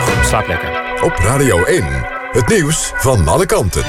goed, 0.00 0.26
slaap 0.26 0.46
lekker. 0.46 1.02
Op 1.02 1.12
Radio 1.16 1.64
1. 1.64 1.84
Het 2.32 2.48
nieuws 2.48 2.92
van 2.94 3.28
alle 3.28 3.46
kanten. 3.46 3.82